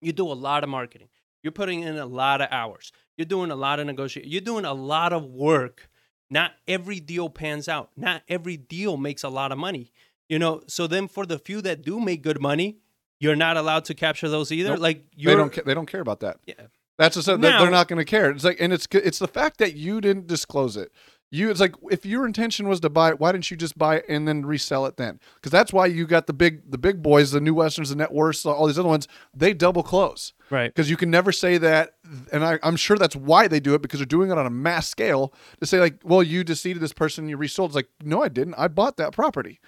you 0.00 0.12
do 0.12 0.26
a 0.26 0.34
lot 0.34 0.64
of 0.64 0.70
marketing. 0.70 1.08
You're 1.42 1.52
putting 1.52 1.80
in 1.82 1.96
a 1.96 2.06
lot 2.06 2.40
of 2.40 2.48
hours. 2.50 2.92
You're 3.16 3.24
doing 3.26 3.50
a 3.50 3.56
lot 3.56 3.80
of 3.80 3.86
negotiation. 3.86 4.30
You're 4.30 4.40
doing 4.40 4.64
a 4.64 4.74
lot 4.74 5.12
of 5.12 5.24
work. 5.24 5.88
Not 6.30 6.52
every 6.68 7.00
deal 7.00 7.28
pans 7.28 7.68
out. 7.68 7.90
Not 7.96 8.22
every 8.28 8.56
deal 8.56 8.96
makes 8.96 9.22
a 9.24 9.28
lot 9.28 9.52
of 9.52 9.58
money. 9.58 9.92
You 10.28 10.38
know, 10.38 10.62
so 10.68 10.86
then 10.86 11.08
for 11.08 11.26
the 11.26 11.38
few 11.38 11.60
that 11.62 11.82
do 11.82 11.98
make 11.98 12.22
good 12.22 12.40
money, 12.40 12.78
you're 13.18 13.36
not 13.36 13.56
allowed 13.56 13.84
to 13.86 13.94
capture 13.94 14.28
those 14.28 14.52
either. 14.52 14.70
Nope. 14.70 14.78
Like 14.80 15.04
They 15.16 15.34
don't. 15.34 15.52
ca- 15.52 15.62
They 15.64 15.74
don't 15.74 15.86
care 15.86 16.00
about 16.00 16.20
that. 16.20 16.38
Yeah. 16.46 16.54
That's 16.98 17.14
just 17.16 17.26
they're, 17.26 17.38
they're 17.38 17.70
not 17.70 17.88
going 17.88 17.98
to 17.98 18.04
care. 18.04 18.30
It's 18.30 18.44
like, 18.44 18.58
and 18.60 18.72
it's 18.72 18.86
it's 18.92 19.18
the 19.18 19.26
fact 19.28 19.56
that 19.58 19.74
you 19.74 20.00
didn't 20.02 20.26
disclose 20.26 20.76
it. 20.76 20.92
You, 21.32 21.48
it's 21.48 21.60
like 21.60 21.74
if 21.92 22.04
your 22.04 22.26
intention 22.26 22.68
was 22.68 22.80
to 22.80 22.90
buy 22.90 23.10
it, 23.10 23.20
why 23.20 23.30
didn't 23.30 23.50
you 23.52 23.56
just 23.56 23.78
buy 23.78 23.96
it 23.96 24.04
and 24.08 24.26
then 24.26 24.44
resell 24.44 24.84
it 24.86 24.96
then? 24.96 25.20
Because 25.36 25.52
that's 25.52 25.72
why 25.72 25.86
you 25.86 26.04
got 26.04 26.26
the 26.26 26.32
big 26.32 26.68
the 26.68 26.78
big 26.78 27.02
boys, 27.02 27.30
the 27.30 27.40
New 27.40 27.54
Westerns, 27.54 27.90
the 27.90 27.96
Net 27.96 28.12
Worths, 28.12 28.44
all 28.44 28.66
these 28.66 28.78
other 28.78 28.88
ones. 28.88 29.06
They 29.32 29.54
double 29.54 29.84
close 29.84 30.32
right. 30.50 30.74
because 30.74 30.90
you 30.90 30.96
can 30.96 31.08
never 31.08 31.30
say 31.30 31.56
that. 31.58 31.94
And 32.32 32.44
I, 32.44 32.58
I'm 32.64 32.74
sure 32.74 32.96
that's 32.96 33.14
why 33.14 33.46
they 33.46 33.60
do 33.60 33.74
it 33.74 33.82
because 33.82 34.00
they're 34.00 34.06
doing 34.06 34.32
it 34.32 34.38
on 34.38 34.46
a 34.46 34.50
mass 34.50 34.88
scale 34.88 35.32
to 35.60 35.66
say 35.66 35.78
like, 35.78 36.00
well, 36.02 36.22
you 36.22 36.42
deceived 36.42 36.80
this 36.80 36.92
person, 36.92 37.28
you 37.28 37.36
resold. 37.36 37.70
It's 37.70 37.76
like, 37.76 37.90
no, 38.02 38.22
I 38.24 38.28
didn't. 38.28 38.54
I 38.58 38.66
bought 38.66 38.96
that 38.96 39.12
property. 39.12 39.60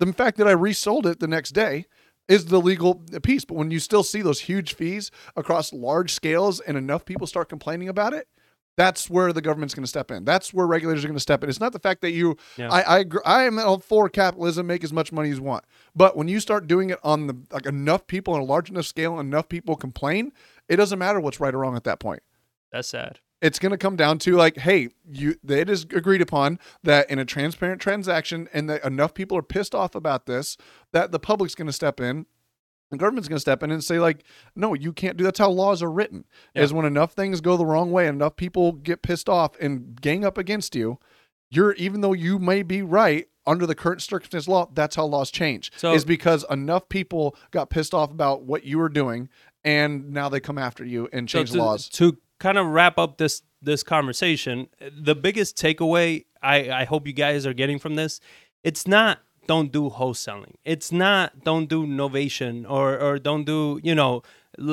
The 0.00 0.12
fact 0.12 0.38
that 0.38 0.48
I 0.48 0.52
resold 0.52 1.06
it 1.06 1.20
the 1.20 1.28
next 1.28 1.52
day 1.52 1.86
is 2.28 2.46
the 2.46 2.60
legal 2.60 2.96
piece. 3.22 3.44
But 3.44 3.54
when 3.54 3.70
you 3.70 3.78
still 3.78 4.02
see 4.02 4.22
those 4.22 4.40
huge 4.40 4.74
fees 4.74 5.12
across 5.36 5.72
large 5.72 6.12
scales 6.12 6.58
and 6.58 6.76
enough 6.76 7.04
people 7.04 7.28
start 7.28 7.48
complaining 7.48 7.88
about 7.88 8.12
it, 8.12 8.26
that's 8.76 9.08
where 9.08 9.32
the 9.32 9.40
government's 9.40 9.74
going 9.74 9.84
to 9.84 9.88
step 9.88 10.10
in. 10.10 10.24
That's 10.24 10.52
where 10.52 10.66
regulators 10.66 11.04
are 11.04 11.08
going 11.08 11.16
to 11.16 11.20
step 11.20 11.42
in. 11.42 11.48
It's 11.48 11.60
not 11.60 11.72
the 11.72 11.78
fact 11.78 12.02
that 12.02 12.10
you, 12.10 12.36
Yeah. 12.56 12.70
I, 12.70 12.80
I, 12.82 12.98
agree, 12.98 13.20
I 13.24 13.44
am 13.44 13.58
all 13.58 13.78
for 13.78 14.08
capitalism, 14.08 14.66
make 14.66 14.84
as 14.84 14.92
much 14.92 15.12
money 15.12 15.30
as 15.30 15.38
you 15.38 15.42
want. 15.44 15.64
But 15.94 16.16
when 16.16 16.28
you 16.28 16.40
start 16.40 16.66
doing 16.66 16.90
it 16.90 16.98
on 17.02 17.26
the 17.26 17.36
like 17.50 17.66
enough 17.66 18.06
people 18.06 18.34
on 18.34 18.40
a 18.40 18.44
large 18.44 18.70
enough 18.70 18.86
scale, 18.86 19.18
enough 19.18 19.48
people 19.48 19.76
complain, 19.76 20.32
it 20.68 20.76
doesn't 20.76 20.98
matter 20.98 21.20
what's 21.20 21.40
right 21.40 21.54
or 21.54 21.58
wrong 21.58 21.76
at 21.76 21.84
that 21.84 22.00
point 22.00 22.22
That's 22.72 22.88
sad. 22.88 23.20
it's 23.40 23.58
going 23.58 23.70
to 23.70 23.78
come 23.78 23.96
down 23.96 24.18
to 24.18 24.34
like 24.36 24.56
hey 24.58 24.88
you 25.08 25.36
it 25.48 25.70
is 25.70 25.84
agreed 25.84 26.20
upon 26.20 26.58
that 26.82 27.08
in 27.08 27.18
a 27.18 27.24
transparent 27.24 27.80
transaction 27.80 28.48
and 28.52 28.68
that 28.68 28.84
enough 28.84 29.14
people 29.14 29.36
are 29.38 29.42
pissed 29.42 29.74
off 29.74 29.94
about 29.94 30.26
this 30.26 30.56
that 30.92 31.12
the 31.12 31.18
public's 31.20 31.54
going 31.54 31.66
to 31.68 31.72
step 31.72 32.00
in 32.00 32.26
the 32.90 32.96
government's 32.96 33.28
going 33.28 33.36
to 33.36 33.40
step 33.40 33.62
in 33.62 33.70
and 33.70 33.82
say 33.82 33.98
like 33.98 34.24
no 34.54 34.74
you 34.74 34.92
can't 34.92 35.16
do 35.16 35.24
that's 35.24 35.38
how 35.38 35.50
laws 35.50 35.82
are 35.82 35.90
written 35.90 36.24
Yeah. 36.54 36.62
is 36.62 36.72
when 36.72 36.84
enough 36.86 37.12
things 37.12 37.40
go 37.40 37.56
the 37.56 37.66
wrong 37.66 37.90
way 37.90 38.06
and 38.06 38.16
enough 38.16 38.36
people 38.36 38.72
get 38.72 39.02
pissed 39.02 39.28
off 39.28 39.52
and 39.60 40.00
gang 40.00 40.24
up 40.24 40.38
against 40.38 40.74
you 40.74 40.98
you're 41.50 41.72
even 41.74 42.00
though 42.00 42.12
you 42.12 42.38
may 42.38 42.62
be 42.62 42.82
right 42.82 43.28
under 43.46 43.66
the 43.66 43.74
current 43.74 44.02
circumstance 44.02 44.48
law 44.48 44.68
that's 44.74 44.96
how 44.96 45.04
laws 45.04 45.30
change 45.30 45.70
So- 45.76 45.94
is 45.94 46.04
because 46.04 46.44
enough 46.50 46.88
people 46.88 47.36
got 47.50 47.70
pissed 47.70 47.94
off 47.94 48.10
about 48.10 48.42
what 48.42 48.64
you 48.64 48.78
were 48.78 48.88
doing 48.88 49.28
and 49.64 50.12
now 50.12 50.28
they 50.28 50.38
come 50.40 50.58
after 50.58 50.84
you 50.84 51.08
and 51.12 51.28
change 51.28 51.50
to, 51.52 51.58
laws 51.58 51.88
To 51.90 52.16
kind 52.38 52.58
of 52.58 52.66
wrap 52.66 52.98
up 52.98 53.18
this 53.18 53.42
this 53.62 53.82
conversation, 53.82 54.68
the 54.96 55.14
biggest 55.16 55.56
takeaway 55.56 56.24
I, 56.42 56.70
I 56.70 56.84
hope 56.84 57.06
you 57.06 57.12
guys 57.12 57.46
are 57.46 57.54
getting 57.54 57.78
from 57.80 57.96
this, 57.96 58.20
it's 58.62 58.86
not 58.86 59.18
don't 59.46 59.72
do 59.72 59.90
wholesaling. 59.90 60.54
It's 60.64 60.92
not 60.92 61.44
don't 61.44 61.68
do 61.68 61.86
novation 61.86 62.68
or 62.68 62.98
or 62.98 63.18
don't 63.18 63.44
do 63.44 63.80
you 63.82 63.94
know 63.94 64.22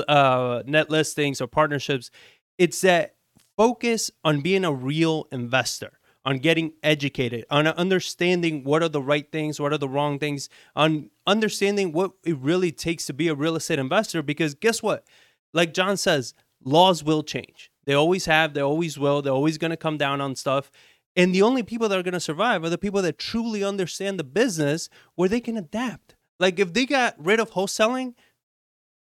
uh, 0.08 0.64
net 0.66 0.90
listings 0.90 1.42
or 1.42 1.48
partnerships. 1.48 2.12
It's 2.58 2.82
that 2.82 3.16
focus 3.58 4.12
on 4.24 4.42
being 4.42 4.66
a 4.66 4.74
real 4.74 5.28
investor 5.32 6.00
on 6.26 6.38
getting 6.38 6.74
educated 6.84 7.46
on 7.50 7.68
understanding 7.68 8.64
what 8.64 8.82
are 8.82 8.90
the 8.90 9.02
right 9.02 9.32
things 9.32 9.60
what 9.60 9.74
are 9.74 9.78
the 9.78 9.90
wrong 9.90 10.18
things 10.18 10.50
on 10.76 11.10
understanding 11.28 11.92
what 11.92 12.12
it 12.24 12.38
really 12.38 12.72
takes 12.72 13.06
to 13.06 13.14
be 13.14 13.28
a 13.28 13.36
real 13.36 13.56
estate 13.56 13.80
investor 13.80 14.22
because 14.22 14.54
guess 14.54 14.82
what 14.82 15.06
like 15.54 15.74
john 15.74 15.98
says 15.98 16.34
laws 16.64 17.04
will 17.04 17.24
change 17.24 17.72
they 17.86 17.94
always 17.94 18.26
have 18.26 18.54
they 18.54 18.62
always 18.62 18.98
will 18.98 19.22
they're 19.22 19.34
always 19.34 19.58
going 19.58 19.72
to 19.72 19.78
come 19.78 19.98
down 19.98 20.22
on 20.22 20.36
stuff 20.36 20.72
and 21.16 21.34
the 21.34 21.42
only 21.42 21.64
people 21.64 21.88
that 21.90 21.98
are 21.98 22.04
going 22.04 22.14
to 22.14 22.20
survive 22.20 22.64
are 22.64 22.70
the 22.70 22.78
people 22.78 23.02
that 23.02 23.18
truly 23.18 23.64
understand 23.64 24.20
the 24.20 24.24
business 24.24 24.90
where 25.16 25.30
they 25.30 25.40
can 25.40 25.58
adapt 25.58 26.16
like 26.40 26.60
if 26.60 26.74
they 26.74 26.86
got 26.86 27.16
rid 27.18 27.40
of 27.40 27.52
wholesaling 27.52 28.14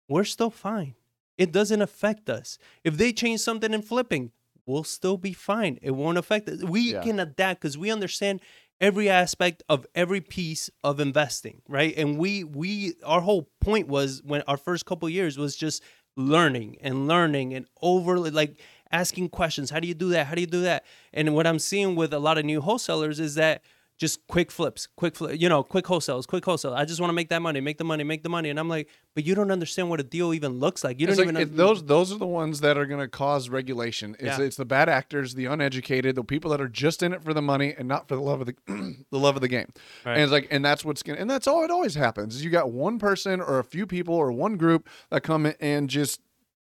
we're 0.09 0.25
still 0.25 0.51
fine. 0.51 0.95
It 1.37 1.53
doesn't 1.53 1.83
affect 1.83 2.29
us. 2.31 2.59
If 2.83 2.97
they 2.97 3.13
change 3.13 3.41
something 3.41 3.73
in 3.73 3.83
flipping, 3.83 4.33
we'll 4.67 4.85
still 4.85 5.17
be 5.17 5.33
fine. 5.33 5.79
It 5.83 5.93
won't 5.93 6.19
affect 6.19 6.49
us. 6.49 6.63
We 6.65 6.93
Yeah. 6.93 7.03
can 7.03 7.21
adapt 7.21 7.61
because 7.61 7.79
we 7.79 7.91
understand 7.91 8.41
every 8.81 9.09
aspect 9.09 9.63
of 9.69 9.87
every 9.95 10.21
piece 10.21 10.71
of 10.83 10.99
investing, 11.01 11.63
right? 11.69 11.95
And 11.97 12.19
we 12.19 12.43
we 12.45 12.95
our 13.05 13.21
whole 13.21 13.51
point 13.61 13.89
was 13.89 14.23
when 14.25 14.43
our 14.43 14.57
first 14.57 14.87
couple 14.87 15.09
years 15.09 15.37
was 15.37 15.57
just 15.57 15.83
learning 16.17 16.79
and 16.81 17.07
learning 17.07 17.55
and 17.55 17.67
overly 17.83 18.31
like 18.31 18.59
asking 18.91 19.29
questions. 19.31 19.71
How 19.71 19.81
do 19.81 19.89
you 19.89 19.95
do 19.95 20.11
that? 20.11 20.27
How 20.27 20.35
do 20.35 20.41
you 20.41 20.47
do 20.47 20.63
that? 20.63 20.85
And 21.13 21.35
what 21.35 21.47
I'm 21.47 21.59
seeing 21.59 21.97
with 21.97 22.13
a 22.13 22.19
lot 22.19 22.39
of 22.39 22.45
new 22.45 22.61
wholesalers 22.61 23.21
is 23.21 23.35
that 23.37 23.63
just 23.99 24.25
quick 24.29 24.53
flips, 24.53 24.87
quick 24.95 25.17
flip, 25.17 25.41
you 25.41 25.49
know, 25.49 25.65
quick 25.65 25.85
wholesales, 25.87 26.25
quick 26.25 26.45
wholesale. 26.45 26.73
I 26.73 26.85
just 26.85 27.01
want 27.01 27.09
to 27.09 27.15
make 27.15 27.31
that 27.31 27.43
money, 27.43 27.61
make 27.61 27.79
the 27.79 27.85
money, 27.85 28.05
make 28.05 28.23
the 28.23 28.29
money. 28.29 28.49
And 28.49 28.57
I'm 28.57 28.69
like, 28.69 28.89
but 29.17 29.27
you 29.27 29.35
don't 29.35 29.51
understand 29.51 29.91
what 29.91 29.99
a 29.99 30.05
deal 30.05 30.33
even 30.33 30.61
looks 30.61 30.85
like. 30.85 31.01
You 31.01 31.09
It's 31.09 31.17
don't 31.17 31.27
like, 31.27 31.35
even 31.35 31.53
it- 31.55 31.57
those 31.57 31.83
those 31.85 32.13
are 32.13 32.17
the 32.19 32.25
ones 32.25 32.61
that 32.61 32.79
are 32.79 32.87
going 32.87 33.01
to 33.01 33.09
cause 33.09 33.49
regulation. 33.49 34.15
It's, 34.21 34.39
Yeah. 34.39 34.45
it's 34.45 34.55
the 34.55 34.65
bad 34.65 34.89
actors, 34.89 35.35
the 35.35 35.47
uneducated, 35.47 36.15
the 36.15 36.23
people 36.23 36.53
that 36.53 36.61
are 36.61 36.69
just 36.69 37.03
in 37.03 37.13
it 37.13 37.25
for 37.25 37.35
the 37.35 37.43
money 37.43 37.75
and 37.77 37.89
not 37.89 38.07
for 38.07 38.15
the 38.15 38.23
love 38.23 38.41
of 38.41 38.47
the 38.47 38.55
the 39.11 39.19
love 39.19 39.35
of 39.35 39.41
the 39.43 39.49
game. 39.49 39.67
Right. 40.07 40.13
And 40.13 40.23
it's 40.23 40.31
like, 40.31 40.47
and 40.53 40.65
that's 40.65 40.85
what's 40.85 41.03
to 41.03 41.19
And 41.19 41.29
that's 41.29 41.49
all 41.49 41.65
it 41.65 41.71
always 41.73 41.97
happens. 41.97 42.37
Is 42.37 42.45
you 42.45 42.51
got 42.51 42.71
one 42.71 43.01
person 43.01 43.41
or 43.41 43.59
a 43.59 43.65
few 43.65 43.85
people 43.85 44.15
or 44.15 44.31
one 44.31 44.57
group 44.57 44.89
that 45.11 45.23
come 45.25 45.45
in 45.45 45.57
and 45.59 45.91
just 45.91 46.21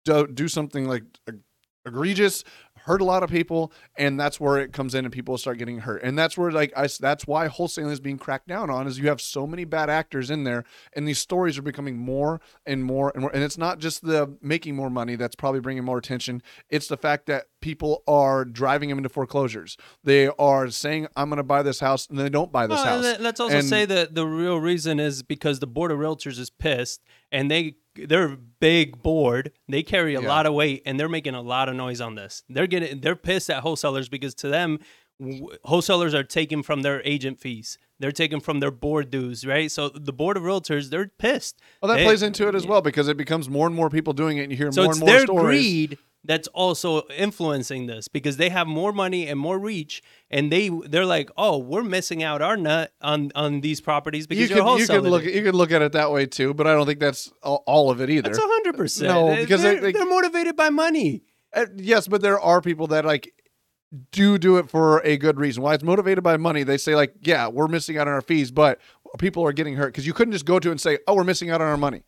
do, 0.04 0.28
do 0.28 0.46
something 0.46 0.86
like 0.86 1.02
egregious, 1.86 2.44
hurt 2.84 3.00
a 3.00 3.04
lot 3.04 3.22
of 3.22 3.30
people, 3.30 3.72
and 3.96 4.18
that's 4.20 4.38
where 4.38 4.58
it 4.58 4.72
comes 4.72 4.94
in 4.94 5.04
and 5.04 5.12
people 5.12 5.36
start 5.38 5.58
getting 5.58 5.78
hurt. 5.78 6.02
And 6.02 6.16
that's 6.18 6.36
where 6.38 6.52
like 6.52 6.72
I, 6.76 6.88
that's 7.00 7.26
why 7.26 7.48
wholesaling 7.48 7.90
is 7.90 8.00
being 8.00 8.18
cracked 8.18 8.46
down 8.48 8.70
on. 8.70 8.86
Is 8.86 8.98
you 8.98 9.08
have 9.08 9.20
so 9.20 9.46
many 9.46 9.64
bad 9.64 9.90
actors 9.90 10.30
in 10.30 10.44
there, 10.44 10.64
and 10.94 11.06
these 11.08 11.18
stories 11.18 11.58
are 11.58 11.62
becoming 11.62 11.96
more 11.96 12.40
and 12.64 12.84
more 12.84 13.10
and 13.14 13.22
more. 13.22 13.30
And 13.34 13.42
it's 13.42 13.58
not 13.58 13.78
just 13.78 14.02
the 14.04 14.36
making 14.42 14.76
more 14.76 14.90
money 14.90 15.16
that's 15.16 15.34
probably 15.36 15.60
bringing 15.60 15.84
more 15.84 15.98
attention. 15.98 16.42
It's 16.70 16.86
the 16.88 16.96
fact 16.96 17.26
that 17.26 17.46
people 17.60 18.02
are 18.06 18.44
driving 18.44 18.88
them 18.88 18.98
into 18.98 19.08
foreclosures. 19.08 19.76
They 20.04 20.28
are 20.38 20.70
saying, 20.70 21.08
"I'm 21.16 21.28
going 21.28 21.38
to 21.38 21.42
buy 21.42 21.62
this 21.62 21.80
house," 21.80 22.06
and 22.08 22.18
they 22.18 22.28
don't 22.28 22.52
buy 22.52 22.66
this 22.66 22.76
Well, 22.76 22.84
house. 22.84 23.02
let- 23.02 23.20
Let's 23.20 23.40
also 23.40 23.56
And- 23.58 23.66
say 23.66 23.84
that 23.86 24.14
the 24.14 24.26
real 24.26 24.60
reason 24.60 25.00
is 25.00 25.22
because 25.24 25.58
the 25.58 25.66
board 25.66 25.90
of 25.90 25.98
realtors 25.98 26.38
is 26.38 26.50
pissed 26.50 27.02
and 27.32 27.50
they 27.50 27.76
they're 28.08 28.32
a 28.32 28.36
big 28.36 29.02
board. 29.02 29.52
They 29.68 29.82
carry 29.82 30.14
a 30.14 30.20
Yeah. 30.20 30.28
lot 30.28 30.46
of 30.46 30.54
weight 30.54 30.82
and 30.86 30.98
they're 30.98 31.08
making 31.08 31.34
a 31.34 31.42
lot 31.42 31.68
of 31.68 31.74
noise 31.76 32.00
on 32.00 32.14
this. 32.14 32.42
They're 32.48 32.66
getting 32.66 33.00
they're 33.00 33.16
pissed 33.16 33.50
at 33.50 33.62
wholesalers 33.62 34.08
because 34.08 34.34
to 34.36 34.48
them 34.48 34.78
wholesalers 35.64 36.14
are 36.14 36.22
taking 36.24 36.62
from 36.62 36.82
their 36.82 37.00
agent 37.04 37.40
fees. 37.40 37.78
They're 37.98 38.12
taking 38.12 38.40
from 38.40 38.60
their 38.60 38.70
board 38.70 39.10
dues, 39.10 39.46
right? 39.46 39.70
So 39.70 39.88
the 39.88 40.12
board 40.12 40.36
of 40.36 40.42
realtors, 40.42 40.90
they're 40.90 41.08
pissed. 41.18 41.58
Well, 41.80 41.88
that 41.90 41.96
They- 41.96 42.04
plays 42.04 42.22
into 42.22 42.46
it 42.48 42.54
as 42.54 42.66
well 42.66 42.82
because 42.82 43.08
it 43.08 43.16
becomes 43.16 43.48
more 43.48 43.66
and 43.66 43.74
more 43.74 43.88
people 43.88 44.12
doing 44.12 44.36
it, 44.36 44.42
and 44.42 44.52
you 44.52 44.58
hear 44.58 44.70
So 44.72 44.82
more 44.82 44.92
and 44.92 45.00
more 45.00 45.08
their 45.08 45.20
stories. 45.22 45.58
greed 45.62 45.98
that's 46.26 46.48
also 46.48 47.02
influencing 47.16 47.86
this 47.86 48.08
because 48.08 48.36
they 48.36 48.48
have 48.50 48.66
more 48.66 48.92
money 48.92 49.26
and 49.26 49.38
more 49.38 49.58
reach, 49.58 50.02
and 50.30 50.50
they 50.52 50.68
they're 50.86 51.06
like, 51.06 51.30
oh, 51.36 51.58
we're 51.58 51.82
missing 51.82 52.22
out 52.22 52.42
our 52.42 52.56
nut 52.56 52.92
on 53.00 53.32
on 53.34 53.60
these 53.60 53.80
properties 53.80 54.26
because 54.26 54.50
You 54.50 54.56
you're 54.56 54.64
could, 54.64 54.80
you 54.80 54.86
could 54.86 55.04
look 55.04 55.24
it. 55.24 55.28
at, 55.28 55.34
you 55.34 55.42
could 55.42 55.54
look 55.54 55.72
at 55.72 55.82
it 55.82 55.92
that 55.92 56.10
way 56.10 56.26
too, 56.26 56.52
but 56.54 56.66
I 56.66 56.72
don't 56.72 56.86
think 56.86 57.00
that's 57.00 57.32
all, 57.42 57.90
of 57.90 58.00
it 58.00 58.10
either. 58.10 58.28
That's 58.30 58.38
hundred 58.40 58.76
percent. 58.76 59.08
No, 59.12 59.34
because 59.36 59.62
they- 59.62 59.72
they're, 59.74 59.80
they- 59.80 59.92
they're 59.92 60.06
motivated 60.06 60.56
by 60.56 60.70
money. 60.70 61.22
Uh, 61.54 61.66
yes, 61.76 62.06
but 62.08 62.20
there 62.22 62.38
are 62.40 62.60
people 62.60 62.86
that 62.88 63.04
like 63.04 63.32
do 64.10 64.36
do 64.36 64.58
it 64.58 64.68
for 64.68 65.00
a 65.04 65.16
good 65.16 65.38
reason. 65.38 65.62
Why 65.62 65.74
it's 65.74 65.84
motivated 65.84 66.22
by 66.24 66.36
money, 66.36 66.64
they 66.64 66.76
say 66.76 66.94
like, 66.96 67.14
yeah, 67.22 67.48
we're 67.48 67.68
missing 67.68 67.96
out 67.98 68.08
on 68.08 68.14
our 68.14 68.20
fees, 68.20 68.50
but 68.50 68.80
people 69.18 69.44
are 69.44 69.52
getting 69.52 69.76
hurt 69.76 69.86
because 69.88 70.06
you 70.06 70.12
couldn't 70.12 70.32
just 70.32 70.44
go 70.44 70.58
to 70.58 70.70
and 70.70 70.80
say, 70.80 70.98
oh, 71.06 71.14
we're 71.14 71.24
missing 71.24 71.50
out 71.50 71.60
on 71.60 71.68
our 71.68 71.76
money. 71.76 72.02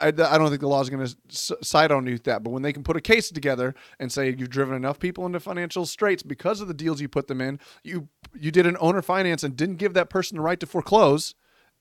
I, 0.00 0.08
I 0.08 0.10
don't 0.10 0.48
think 0.48 0.60
the 0.60 0.68
law 0.68 0.80
is 0.80 0.90
going 0.90 1.06
to 1.06 1.56
side 1.62 1.90
on 1.90 2.06
you 2.06 2.18
that, 2.18 2.42
but 2.42 2.50
when 2.50 2.62
they 2.62 2.72
can 2.72 2.82
put 2.84 2.96
a 2.96 3.00
case 3.00 3.30
together 3.30 3.74
and 3.98 4.12
say 4.12 4.34
you've 4.36 4.50
driven 4.50 4.76
enough 4.76 4.98
people 4.98 5.26
into 5.26 5.40
financial 5.40 5.86
straits 5.86 6.22
because 6.22 6.60
of 6.60 6.68
the 6.68 6.74
deals 6.74 7.00
you 7.00 7.08
put 7.08 7.26
them 7.26 7.40
in, 7.40 7.58
you 7.82 8.08
you 8.38 8.50
did 8.50 8.66
an 8.66 8.76
owner 8.80 9.02
finance 9.02 9.42
and 9.42 9.56
didn't 9.56 9.76
give 9.76 9.94
that 9.94 10.10
person 10.10 10.36
the 10.36 10.42
right 10.42 10.60
to 10.60 10.66
foreclose, 10.66 11.34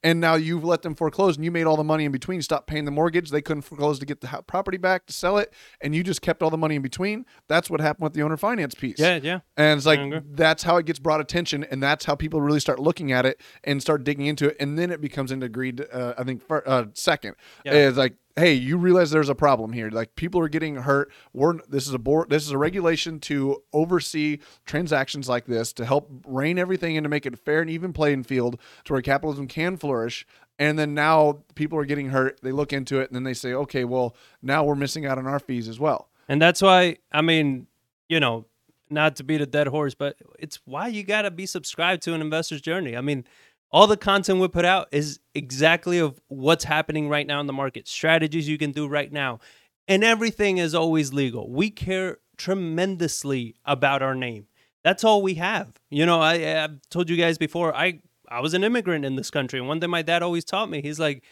and 0.04 0.20
now 0.20 0.36
you've 0.36 0.64
let 0.64 0.82
them 0.84 0.96
foreclose 0.96 1.36
and 1.36 1.44
you 1.46 1.52
made 1.52 1.66
all 1.66 1.76
the 1.78 1.84
money 1.84 2.06
in 2.06 2.12
between. 2.12 2.42
stop 2.42 2.68
paying 2.68 2.86
the 2.86 2.92
mortgage. 2.92 3.32
They 3.32 3.42
couldn't 3.42 3.64
foreclose 3.64 4.00
to 4.00 4.06
get 4.06 4.22
the 4.22 4.28
property 4.48 4.78
back 4.78 5.06
to 5.08 5.14
sell 5.14 5.38
it, 5.38 5.54
and 5.82 5.96
you 5.96 6.04
just 6.04 6.22
kept 6.22 6.44
all 6.44 6.50
the 6.50 6.58
money 6.58 6.76
in 6.76 6.82
between. 6.82 7.26
That's 7.48 7.70
what 7.70 7.82
happened 7.82 8.04
with 8.04 8.14
the 8.14 8.22
owner 8.22 8.38
finance 8.38 8.76
piece. 8.76 9.00
Yeah, 9.00 9.20
yeah. 9.22 9.40
And 9.56 9.78
it's 9.78 9.86
like 9.86 10.00
that's 10.36 10.64
how 10.64 10.78
it 10.78 10.86
gets 10.86 11.00
brought 11.00 11.22
attention, 11.22 11.64
and 11.64 11.82
that's 11.82 12.06
how 12.06 12.16
people 12.16 12.42
really 12.42 12.60
start 12.60 12.80
looking 12.80 13.12
at 13.12 13.26
it 13.26 13.42
and 13.64 13.82
start 13.82 14.04
digging 14.04 14.26
into 14.28 14.48
it, 14.50 14.58
and 14.60 14.78
then 14.78 14.92
it 14.92 15.02
becomes 15.02 15.32
into 15.32 15.50
greed. 15.50 15.86
Uh, 15.92 16.14
I 16.18 16.24
think 16.24 16.44
uh, 16.50 16.86
second 16.94 17.36
Yeah. 17.66 17.74
is 17.74 17.98
like, 17.98 18.16
hey, 18.38 18.54
you 18.54 18.78
realize 18.78 19.10
there's 19.10 19.30
a 19.30 19.36
problem 19.36 19.74
here. 19.74 19.90
Like 19.90 20.16
people 20.16 20.40
are 20.40 20.48
getting 20.48 20.76
hurt. 20.76 21.12
We're 21.34 21.56
this 21.68 21.88
is 21.88 21.94
a 21.94 22.00
board. 22.00 22.30
This 22.30 22.44
is 22.44 22.52
a 22.52 22.58
regulation 22.58 23.20
to 23.22 23.64
oversee 23.74 24.40
transactions 24.66 25.28
like 25.28 25.46
this 25.46 25.74
to 25.74 25.86
help 25.86 26.10
rein 26.26 26.60
everything 26.60 26.96
in 26.96 27.04
to 27.04 27.10
make 27.10 27.26
it 27.26 27.34
a 27.34 27.38
fair 27.38 27.62
and 27.62 27.70
even 27.70 27.92
playing 27.92 28.24
field 28.24 28.60
to 28.86 28.94
where 28.94 29.02
capitalism 29.02 29.48
can 29.48 29.76
flourish. 29.76 30.26
And 30.60 30.78
then 30.78 30.94
now 30.94 31.44
people 31.56 31.78
are 31.80 31.86
getting 31.86 32.10
hurt. 32.10 32.40
They 32.42 32.52
look 32.52 32.72
into 32.72 33.00
it 33.00 33.10
and 33.10 33.16
then 33.16 33.24
they 33.24 33.34
say, 33.34 33.54
okay, 33.54 33.84
well 33.84 34.16
now 34.42 34.64
we're 34.64 34.76
missing 34.76 35.06
out 35.06 35.18
on 35.18 35.28
our 35.28 35.40
fees 35.40 35.68
as 35.68 35.80
well. 35.80 36.10
And 36.30 36.42
that's 36.42 36.62
why, 36.62 36.98
I 37.12 37.22
mean, 37.22 37.68
you 38.08 38.20
know, 38.20 38.46
not 38.90 39.16
to 39.18 39.24
beat 39.24 39.42
a 39.42 39.46
dead 39.46 39.68
horse, 39.68 39.94
but 39.94 40.16
it's 40.40 40.60
why 40.66 40.88
you 40.88 41.04
got 41.04 41.24
to 41.24 41.32
be 41.32 41.46
subscribed 41.46 42.04
to 42.04 42.14
an 42.14 42.22
investor's 42.22 42.62
journey. 42.62 42.96
I 42.96 43.02
mean, 43.02 43.26
all 43.72 43.88
the 43.88 43.98
content 43.98 44.40
we 44.40 44.48
put 44.48 44.66
out 44.66 44.88
is 44.92 45.20
exactly 45.36 46.00
of 46.00 46.20
what's 46.28 46.64
happening 46.64 47.10
right 47.10 47.28
now 47.28 47.40
in 47.40 47.48
the 47.48 47.54
market, 47.54 47.88
strategies 47.88 48.48
you 48.48 48.58
can 48.58 48.72
do 48.72 48.88
right 48.88 49.12
now. 49.12 49.40
And 49.88 50.04
everything 50.04 50.58
is 50.58 50.76
always 50.76 51.14
legal. 51.14 51.50
We 51.50 51.70
care 51.70 52.18
tremendously 52.38 53.56
about 53.66 54.02
our 54.02 54.16
name. 54.16 54.48
That's 54.84 55.04
all 55.04 55.22
we 55.22 55.36
have. 55.36 55.74
You 55.90 56.06
know, 56.06 56.22
I, 56.22 56.64
I've 56.64 56.80
told 56.90 57.10
you 57.10 57.18
guys 57.18 57.38
before, 57.38 57.76
I, 57.76 58.02
I 58.30 58.42
was 58.42 58.54
an 58.54 58.64
immigrant 58.64 59.06
in 59.06 59.16
this 59.16 59.30
country. 59.30 59.60
And 59.60 59.68
one 59.68 59.80
thing 59.80 59.90
my 59.90 60.02
dad 60.02 60.24
always 60.24 60.46
taught 60.46 60.70
me, 60.70 60.82
he's 60.82 61.00
like, 61.00 61.24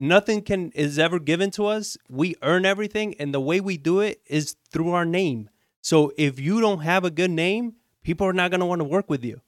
nothing 0.00 0.40
can 0.42 0.70
is 0.72 0.98
ever 0.98 1.18
given 1.18 1.50
to 1.50 1.66
us 1.66 1.96
we 2.08 2.34
earn 2.42 2.64
everything 2.64 3.14
and 3.20 3.34
the 3.34 3.40
way 3.40 3.60
we 3.60 3.76
do 3.76 4.00
it 4.00 4.20
is 4.26 4.56
through 4.72 4.90
our 4.90 5.04
name 5.04 5.50
so 5.82 6.10
if 6.16 6.40
you 6.40 6.60
don't 6.60 6.80
have 6.80 7.04
a 7.04 7.10
good 7.10 7.30
name 7.30 7.74
people 8.02 8.26
are 8.26 8.32
not 8.32 8.50
going 8.50 8.60
to 8.60 8.66
want 8.66 8.80
to 8.80 8.84
work 8.84 9.10
with 9.10 9.22
you 9.22 9.40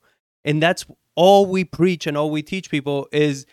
and 0.44 0.62
that's 0.62 0.84
all 1.14 1.46
we 1.46 1.64
preach 1.64 2.06
and 2.06 2.16
all 2.16 2.30
we 2.30 2.42
teach 2.42 2.70
people 2.70 3.08
is 3.12 3.46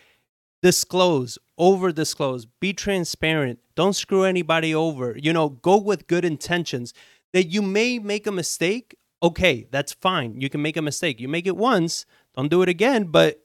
disclose 0.62 1.38
over 1.56 1.90
disclose 1.92 2.46
be 2.60 2.72
transparent 2.72 3.58
don't 3.74 3.94
screw 3.94 4.24
anybody 4.24 4.74
over 4.74 5.16
you 5.18 5.32
know 5.32 5.48
go 5.48 5.76
with 5.78 6.06
good 6.06 6.24
intentions 6.24 6.92
that 7.32 7.46
you 7.46 7.62
may 7.62 7.98
make 7.98 8.26
a 8.26 8.32
mistake 8.32 8.96
okay 9.22 9.66
that's 9.70 9.92
fine 9.92 10.40
you 10.40 10.50
can 10.50 10.60
make 10.60 10.76
a 10.76 10.82
mistake 10.82 11.18
you 11.20 11.28
make 11.28 11.46
it 11.46 11.56
once 11.56 12.04
don't 12.36 12.50
do 12.50 12.62
it 12.62 12.68
again 12.68 13.04
but 13.04 13.40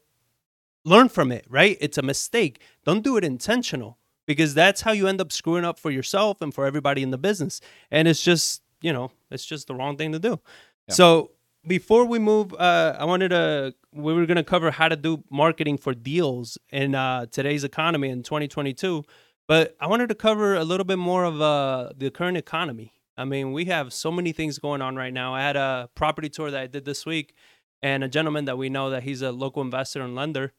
learn 0.86 1.08
from 1.08 1.32
it, 1.32 1.44
right? 1.50 1.76
It's 1.80 1.98
a 1.98 2.02
mistake. 2.02 2.62
Don't 2.84 3.02
do 3.02 3.16
it 3.18 3.24
intentional 3.24 3.98
because 4.26 4.54
that's 4.54 4.80
how 4.82 4.92
you 4.92 5.08
end 5.08 5.20
up 5.20 5.32
screwing 5.32 5.64
up 5.64 5.78
for 5.78 5.90
yourself 5.90 6.40
and 6.40 6.54
for 6.54 6.64
everybody 6.64 7.02
in 7.02 7.10
the 7.10 7.18
business. 7.18 7.60
And 7.90 8.08
it's 8.08 8.22
just, 8.22 8.62
you 8.80 8.92
know, 8.92 9.10
it's 9.30 9.44
just 9.44 9.66
the 9.66 9.74
wrong 9.74 9.96
thing 9.96 10.12
to 10.12 10.18
do. 10.18 10.40
So 10.88 11.32
before 11.66 12.04
we 12.04 12.18
move, 12.18 12.52
uh, 12.54 12.96
I 12.98 13.04
wanted 13.04 13.30
to, 13.30 13.74
we 13.92 14.12
were 14.12 14.26
going 14.26 14.36
to 14.36 14.44
cover 14.44 14.70
how 14.70 14.88
to 14.88 14.96
do 14.96 15.24
marketing 15.30 15.78
for 15.78 15.94
deals 15.94 16.58
in 16.70 16.94
uh, 16.94 17.26
today's 17.26 17.64
economy 17.64 18.08
in 18.08 18.22
2022. 18.22 19.04
But 19.48 19.76
I 19.80 19.86
wanted 19.86 20.08
to 20.08 20.14
cover 20.14 20.54
a 20.54 20.64
little 20.64 20.84
bit 20.84 20.98
more 20.98 21.24
of 21.24 21.40
uh, 21.40 21.90
the 21.96 22.10
current 22.10 22.36
economy. 22.36 22.92
I 23.16 23.24
mean, 23.24 23.52
we 23.52 23.66
have 23.66 23.92
so 23.92 24.10
many 24.10 24.32
things 24.32 24.58
going 24.58 24.82
on 24.82 24.96
right 24.96 25.12
now. 25.12 25.34
I 25.34 25.40
had 25.42 25.56
a 25.56 25.88
property 25.94 26.28
tour 26.28 26.50
that 26.50 26.60
I 26.60 26.66
did 26.66 26.84
this 26.84 27.06
week, 27.06 27.34
and 27.82 28.04
a 28.04 28.08
gentleman 28.08 28.44
that 28.46 28.58
we 28.58 28.68
know 28.68 28.90
that 28.90 29.04
he's 29.04 29.22
a 29.22 29.32
local 29.32 29.62
investor 29.62 30.02
and 30.02 30.14
lender 30.14 30.52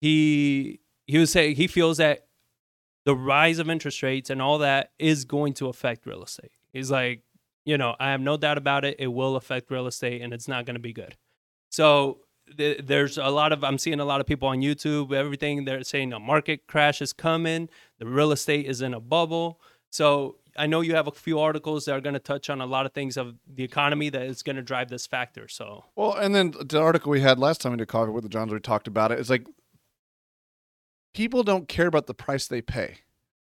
he 0.00 0.80
he 1.06 1.18
was 1.18 1.30
saying 1.30 1.56
he 1.56 1.66
feels 1.66 1.96
that 1.98 2.26
the 3.04 3.14
rise 3.14 3.58
of 3.58 3.70
interest 3.70 4.02
rates 4.02 4.30
and 4.30 4.42
all 4.42 4.58
that 4.58 4.92
is 4.98 5.24
going 5.24 5.54
to 5.54 5.68
affect 5.68 6.06
real 6.06 6.22
estate. 6.22 6.52
He's 6.72 6.90
like, 6.90 7.22
you 7.68 7.76
know, 7.76 7.94
I 8.00 8.12
have 8.12 8.22
no 8.22 8.38
doubt 8.38 8.56
about 8.56 8.86
it. 8.86 8.96
It 8.98 9.08
will 9.08 9.36
affect 9.36 9.70
real 9.70 9.86
estate, 9.86 10.22
and 10.22 10.32
it's 10.32 10.48
not 10.48 10.64
going 10.64 10.76
to 10.76 10.80
be 10.80 10.94
good. 10.94 11.18
So 11.70 12.20
th- 12.56 12.80
there's 12.82 13.18
a 13.18 13.28
lot 13.28 13.52
of 13.52 13.62
I'm 13.62 13.76
seeing 13.76 14.00
a 14.00 14.06
lot 14.06 14.22
of 14.22 14.26
people 14.26 14.48
on 14.48 14.62
YouTube, 14.62 15.12
everything 15.12 15.66
they're 15.66 15.84
saying 15.84 16.14
a 16.14 16.18
market 16.18 16.66
crash 16.66 17.02
is 17.02 17.12
coming. 17.12 17.68
The 17.98 18.06
real 18.06 18.32
estate 18.32 18.64
is 18.64 18.80
in 18.80 18.94
a 18.94 19.00
bubble. 19.00 19.60
So 19.90 20.36
I 20.56 20.66
know 20.66 20.80
you 20.80 20.94
have 20.94 21.08
a 21.08 21.10
few 21.10 21.40
articles 21.40 21.84
that 21.84 21.92
are 21.92 22.00
going 22.00 22.14
to 22.14 22.20
touch 22.20 22.48
on 22.48 22.62
a 22.62 22.66
lot 22.66 22.86
of 22.86 22.92
things 22.92 23.18
of 23.18 23.34
the 23.46 23.64
economy 23.64 24.08
that 24.08 24.22
is 24.22 24.42
going 24.42 24.56
to 24.56 24.62
drive 24.62 24.88
this 24.88 25.06
factor. 25.06 25.46
So 25.46 25.84
Well, 25.94 26.14
and 26.14 26.34
then 26.34 26.54
the 26.58 26.80
article 26.80 27.10
we 27.10 27.20
had 27.20 27.38
last 27.38 27.60
time 27.60 27.76
did 27.76 27.86
coffee 27.86 28.12
with 28.12 28.22
the 28.22 28.30
Johns, 28.30 28.50
we 28.50 28.60
talked 28.60 28.88
about 28.88 29.12
it. 29.12 29.18
It's 29.18 29.28
like 29.28 29.46
people 31.12 31.42
don't 31.42 31.68
care 31.68 31.86
about 31.86 32.06
the 32.06 32.14
price 32.14 32.46
they 32.46 32.62
pay 32.62 33.00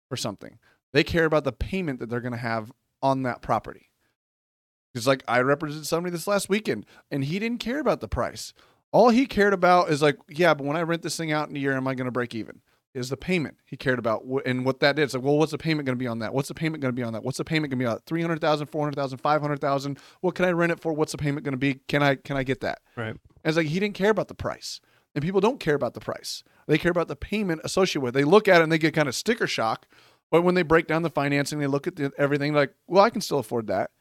for 0.07 0.17
something; 0.17 0.59
they 0.91 1.03
care 1.03 1.25
about 1.25 1.45
the 1.45 1.51
payment 1.51 1.99
that 1.99 2.11
they're 2.11 2.21
going 2.21 2.33
to 2.33 2.37
have 2.37 2.71
on 3.01 3.23
that 3.23 3.41
property. 3.41 3.89
It's 4.93 5.07
like 5.07 5.23
I 5.27 5.39
represented 5.41 5.87
somebody 5.87 6.11
this 6.11 6.27
last 6.27 6.49
weekend, 6.49 6.85
and 7.09 7.25
he 7.25 7.39
didn't 7.39 7.59
care 7.59 7.79
about 7.79 7.99
the 7.99 8.07
price. 8.07 8.53
All 8.91 9.09
he 9.09 9.25
cared 9.25 9.53
about 9.53 9.89
is 9.89 10.01
like, 10.01 10.17
yeah, 10.29 10.53
but 10.53 10.65
when 10.65 10.77
I 10.77 10.83
rent 10.83 11.01
this 11.01 11.17
thing 11.17 11.31
out 11.31 11.49
in 11.49 11.55
a 11.55 11.59
year, 11.59 11.73
am 11.73 11.87
I 11.87 11.95
going 11.95 12.05
to 12.05 12.11
break 12.11 12.35
even? 12.35 12.61
is 12.93 13.09
the 13.09 13.17
payment 13.17 13.57
he 13.65 13.75
cared 13.75 13.97
about 13.97 14.23
and 14.45 14.65
what 14.65 14.79
that 14.79 14.99
is. 14.99 15.13
Like, 15.13 15.23
well, 15.23 15.37
what's 15.37 15.51
the 15.51 15.57
payment 15.57 15.85
going 15.85 15.97
to 15.97 15.99
be 15.99 16.07
on 16.07 16.19
that? 16.19 16.33
What's 16.33 16.47
the 16.47 16.53
payment 16.53 16.81
going 16.81 16.91
to 16.91 16.95
be 16.95 17.03
on 17.03 17.13
that? 17.13 17.23
What's 17.23 17.39
the 17.39 17.43
payment 17.43 17.71
going 17.71 17.79
to 17.79 17.83
be 17.83 17.87
on 17.87 17.95
that? 17.95 18.05
300,000, 18.05 18.67
400,000, 18.67 19.17
500,000. 19.17 19.99
What 20.21 20.35
can 20.35 20.45
I 20.45 20.51
rent 20.51 20.71
it 20.71 20.79
for? 20.79 20.93
What's 20.93 21.11
the 21.11 21.17
payment 21.17 21.43
going 21.43 21.53
to 21.53 21.57
be? 21.57 21.75
Can 21.87 22.03
I 22.03 22.15
can 22.15 22.37
I 22.37 22.43
get 22.43 22.61
that? 22.61 22.81
Right. 22.95 23.09
And 23.09 23.19
it's 23.43 23.57
like 23.57 23.67
he 23.67 23.79
didn't 23.79 23.95
care 23.95 24.11
about 24.11 24.27
the 24.27 24.35
price. 24.35 24.79
And 25.15 25.23
people 25.23 25.41
don't 25.41 25.59
care 25.59 25.75
about 25.75 25.93
the 25.93 25.99
price. 25.99 26.43
They 26.67 26.77
care 26.77 26.91
about 26.91 27.07
the 27.07 27.15
payment 27.15 27.61
associated 27.63 28.01
with 28.01 28.15
it. 28.15 28.19
They 28.19 28.23
look 28.23 28.47
at 28.47 28.61
it 28.61 28.63
and 28.63 28.71
they 28.71 28.79
get 28.79 28.93
kind 28.93 29.09
of 29.09 29.15
sticker 29.15 29.47
shock. 29.47 29.87
But 30.31 30.41
when 30.41 30.55
they 30.55 30.63
break 30.63 30.87
down 30.87 31.03
the 31.03 31.11
financing, 31.11 31.59
they 31.59 31.67
look 31.67 31.85
at 31.85 31.95
the, 31.95 32.11
everything 32.17 32.53
like, 32.53 32.73
well, 32.87 33.03
I 33.03 33.11
can 33.11 33.21
still 33.21 33.37
afford 33.37 33.67
that. 33.67 33.91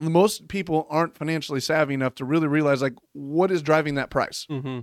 Most 0.00 0.48
people 0.48 0.86
aren't 0.88 1.16
financially 1.16 1.60
savvy 1.60 1.94
enough 1.94 2.14
to 2.16 2.24
really 2.24 2.48
realize 2.48 2.80
like 2.80 2.94
what 3.12 3.50
is 3.50 3.62
driving 3.62 3.94
that 3.96 4.10
price? 4.10 4.46
Mm-hmm. 4.50 4.80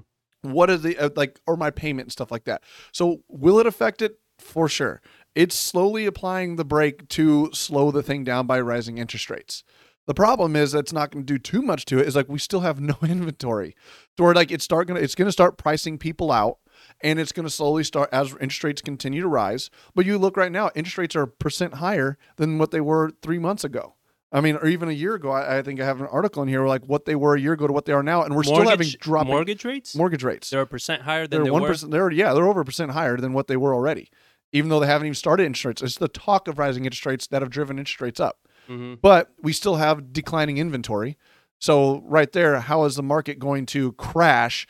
what 0.51 0.69
is 0.69 0.83
the 0.83 0.97
uh, 0.97 1.09
like 1.15 1.39
or 1.47 1.57
my 1.57 1.71
payment 1.71 2.05
and 2.05 2.11
stuff 2.11 2.31
like 2.31 2.45
that. 2.45 2.61
So 2.91 3.23
will 3.27 3.59
it 3.59 3.65
affect 3.67 4.01
it? 4.01 4.19
For 4.39 4.69
sure. 4.69 5.01
It's 5.33 5.55
slowly 5.59 6.05
applying 6.05 6.55
the 6.55 6.65
brake 6.65 7.07
to 7.09 7.49
slow 7.53 7.89
the 7.89 8.03
thing 8.03 8.23
down 8.23 8.45
by 8.45 8.59
rising 8.61 8.99
interest 8.99 9.31
rates. 9.31 9.63
The 10.05 10.13
problem 10.13 10.55
is 10.55 10.71
that's 10.71 10.93
not 10.93 11.11
going 11.11 11.25
to 11.25 11.33
do 11.33 11.39
too 11.39 11.61
much 11.61 11.85
to 11.85 11.99
it. 11.99 12.07
is 12.07 12.15
like 12.15 12.29
we 12.29 12.39
still 12.39 12.61
have 12.61 12.79
no 12.91 12.95
inventory 13.03 13.75
so 14.17 14.23
we're 14.23 14.33
like 14.33 14.51
it's 14.51 14.63
start 14.63 14.87
gonna 14.87 14.99
it's 14.99 15.15
going 15.15 15.27
to 15.27 15.31
start 15.31 15.57
pricing 15.57 15.97
people 15.97 16.31
out 16.31 16.59
and 17.01 17.19
it's 17.19 17.31
going 17.31 17.45
to 17.45 17.49
slowly 17.49 17.83
start 17.83 18.09
as 18.11 18.31
interest 18.33 18.63
rates 18.63 18.81
continue 18.81 19.21
to 19.21 19.27
rise. 19.27 19.69
But 19.95 20.05
you 20.05 20.17
look 20.19 20.37
right 20.37 20.51
now 20.51 20.69
interest 20.75 20.97
rates 20.99 21.15
are 21.15 21.23
a 21.23 21.27
percent 21.27 21.75
higher 21.75 22.17
than 22.37 22.59
what 22.59 22.71
they 22.71 22.81
were 22.81 23.11
three 23.21 23.39
months 23.39 23.63
ago 23.63 23.95
I 24.31 24.41
mean, 24.41 24.57
or 24.57 24.67
even 24.67 24.89
a 24.89 24.93
year 24.93 25.15
ago, 25.15 25.31
I, 25.31 25.59
I 25.59 25.61
think 25.61 25.79
I 25.79 25.85
have 25.85 26.01
an 26.01 26.07
article 26.07 26.43
in 26.43 26.49
here 26.49 26.65
like 26.67 26.83
what 26.83 27.05
they 27.05 27.15
were 27.15 27.35
a 27.35 27.39
year 27.39 27.53
ago 27.53 27.65
to 27.65 27.73
what 27.73 27.85
they 27.85 27.93
are 27.93 28.03
now, 28.03 28.23
and 28.23 28.35
we're 28.35 28.43
still 28.43 28.67
having 28.67 28.89
dropping 28.99 29.31
mortgage 29.31 29.63
rates. 29.63 29.95
mortgage 29.95 30.23
rates. 30.23 30.49
They're 30.49 30.61
a 30.61 30.67
percent 30.67 31.03
higher 31.03 31.27
than 31.27 31.43
They're 31.43 31.53
one 31.53 31.61
were. 31.61 31.69
percent. 31.69 31.91
They're 31.91 32.11
yeah, 32.11 32.33
they're 32.33 32.47
over 32.47 32.61
a 32.61 32.65
percent 32.65 32.91
higher 32.91 33.17
than 33.17 33.31
what 33.31 33.47
they 33.47 33.55
were 33.55 33.73
already, 33.73 34.09
even 34.51 34.69
though 34.69 34.81
they 34.81 34.87
haven't 34.87 35.07
even 35.07 35.15
started 35.15 35.45
interest 35.45 35.65
rates. 35.65 35.81
It's 35.81 35.97
the 35.97 36.09
talk 36.09 36.49
of 36.49 36.59
rising 36.59 36.83
interest 36.83 37.05
rates 37.05 37.27
that 37.27 37.41
have 37.41 37.49
driven 37.49 37.79
interest 37.79 38.01
rates 38.01 38.19
up. 38.19 38.39
Mm-hmm. 38.67 38.95
But 39.01 39.31
we 39.41 39.53
still 39.53 39.75
have 39.75 40.11
declining 40.11 40.57
inventory. 40.57 41.17
So 41.59 42.01
right 42.05 42.31
there, 42.31 42.59
how 42.59 42.83
is 42.83 42.95
the 42.95 43.03
market 43.03 43.39
going 43.39 43.65
to 43.67 43.93
crash 43.93 44.67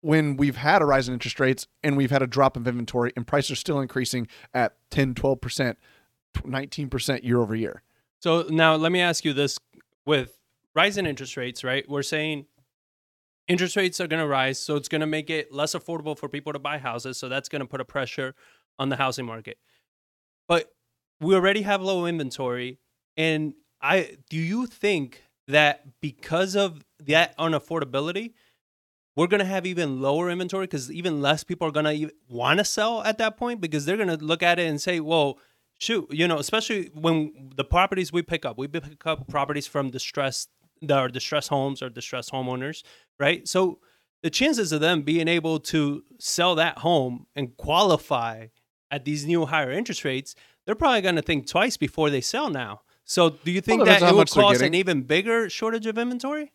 when 0.00 0.36
we've 0.36 0.56
had 0.56 0.82
a 0.82 0.84
rise 0.84 1.08
in 1.08 1.14
interest 1.14 1.40
rates 1.40 1.66
and 1.82 1.96
we've 1.96 2.10
had 2.10 2.22
a 2.22 2.26
drop 2.26 2.56
of 2.56 2.68
inventory 2.68 3.12
and 3.16 3.26
prices 3.26 3.52
are 3.52 3.56
still 3.56 3.80
increasing 3.80 4.28
at 4.52 4.76
10, 4.90 5.14
12 5.14 5.40
percent, 5.40 5.78
19 6.44 6.88
percent 6.88 7.24
year 7.24 7.40
over 7.40 7.56
year? 7.56 7.82
So 8.24 8.46
now 8.48 8.74
let 8.76 8.90
me 8.90 9.02
ask 9.02 9.22
you 9.26 9.34
this: 9.34 9.58
with 10.06 10.38
rising 10.74 11.04
interest 11.04 11.36
rates, 11.36 11.62
right? 11.62 11.86
We're 11.86 12.02
saying 12.02 12.46
interest 13.48 13.76
rates 13.76 14.00
are 14.00 14.06
going 14.06 14.22
to 14.22 14.26
rise, 14.26 14.58
so 14.58 14.76
it's 14.76 14.88
going 14.88 15.02
to 15.02 15.06
make 15.06 15.28
it 15.28 15.52
less 15.52 15.74
affordable 15.74 16.16
for 16.16 16.30
people 16.30 16.54
to 16.54 16.58
buy 16.58 16.78
houses. 16.78 17.18
So 17.18 17.28
that's 17.28 17.50
going 17.50 17.60
to 17.60 17.66
put 17.66 17.82
a 17.82 17.84
pressure 17.84 18.34
on 18.78 18.88
the 18.88 18.96
housing 18.96 19.26
market. 19.26 19.58
But 20.48 20.72
we 21.20 21.34
already 21.34 21.60
have 21.62 21.82
low 21.82 22.06
inventory, 22.06 22.78
and 23.14 23.52
I 23.82 24.16
do 24.30 24.38
you 24.38 24.64
think 24.68 25.24
that 25.48 25.84
because 26.00 26.56
of 26.56 26.82
that 27.00 27.36
unaffordability, 27.36 28.32
we're 29.16 29.26
going 29.26 29.40
to 29.40 29.44
have 29.44 29.66
even 29.66 30.00
lower 30.00 30.30
inventory 30.30 30.64
because 30.64 30.90
even 30.90 31.20
less 31.20 31.44
people 31.44 31.68
are 31.68 31.72
going 31.72 32.08
to 32.08 32.10
want 32.30 32.56
to 32.58 32.64
sell 32.64 33.02
at 33.02 33.18
that 33.18 33.36
point 33.36 33.60
because 33.60 33.84
they're 33.84 33.98
going 33.98 34.08
to 34.08 34.24
look 34.24 34.42
at 34.42 34.58
it 34.58 34.66
and 34.66 34.80
say, 34.80 34.98
well, 34.98 35.38
shoot, 35.84 36.06
you 36.10 36.26
know, 36.26 36.38
especially 36.38 36.90
when 36.94 37.52
the 37.56 37.64
properties 37.64 38.12
we 38.12 38.22
pick 38.22 38.44
up, 38.44 38.58
we 38.58 38.66
pick 38.66 39.06
up 39.06 39.28
properties 39.28 39.66
from 39.66 39.90
distressed, 39.90 40.48
that 40.82 40.98
are 40.98 41.08
distressed 41.08 41.48
homes 41.48 41.82
or 41.82 41.88
distressed 41.88 42.32
homeowners, 42.32 42.82
right? 43.20 43.46
So 43.46 43.78
the 44.22 44.30
chances 44.30 44.72
of 44.72 44.80
them 44.80 45.02
being 45.02 45.28
able 45.28 45.60
to 45.60 46.02
sell 46.18 46.54
that 46.54 46.78
home 46.78 47.26
and 47.36 47.56
qualify 47.56 48.46
at 48.90 49.04
these 49.04 49.26
new 49.26 49.46
higher 49.46 49.70
interest 49.70 50.04
rates, 50.04 50.34
they're 50.64 50.74
probably 50.74 51.02
going 51.02 51.16
to 51.16 51.22
think 51.22 51.46
twice 51.46 51.76
before 51.76 52.10
they 52.10 52.20
sell 52.20 52.50
now. 52.50 52.80
So 53.04 53.30
do 53.30 53.50
you 53.50 53.60
think 53.60 53.84
depends 53.84 54.00
that 54.00 54.12
it 54.12 54.16
will 54.16 54.24
cause 54.24 54.62
an 54.62 54.74
even 54.74 55.02
bigger 55.02 55.50
shortage 55.50 55.86
of 55.86 55.98
inventory? 55.98 56.52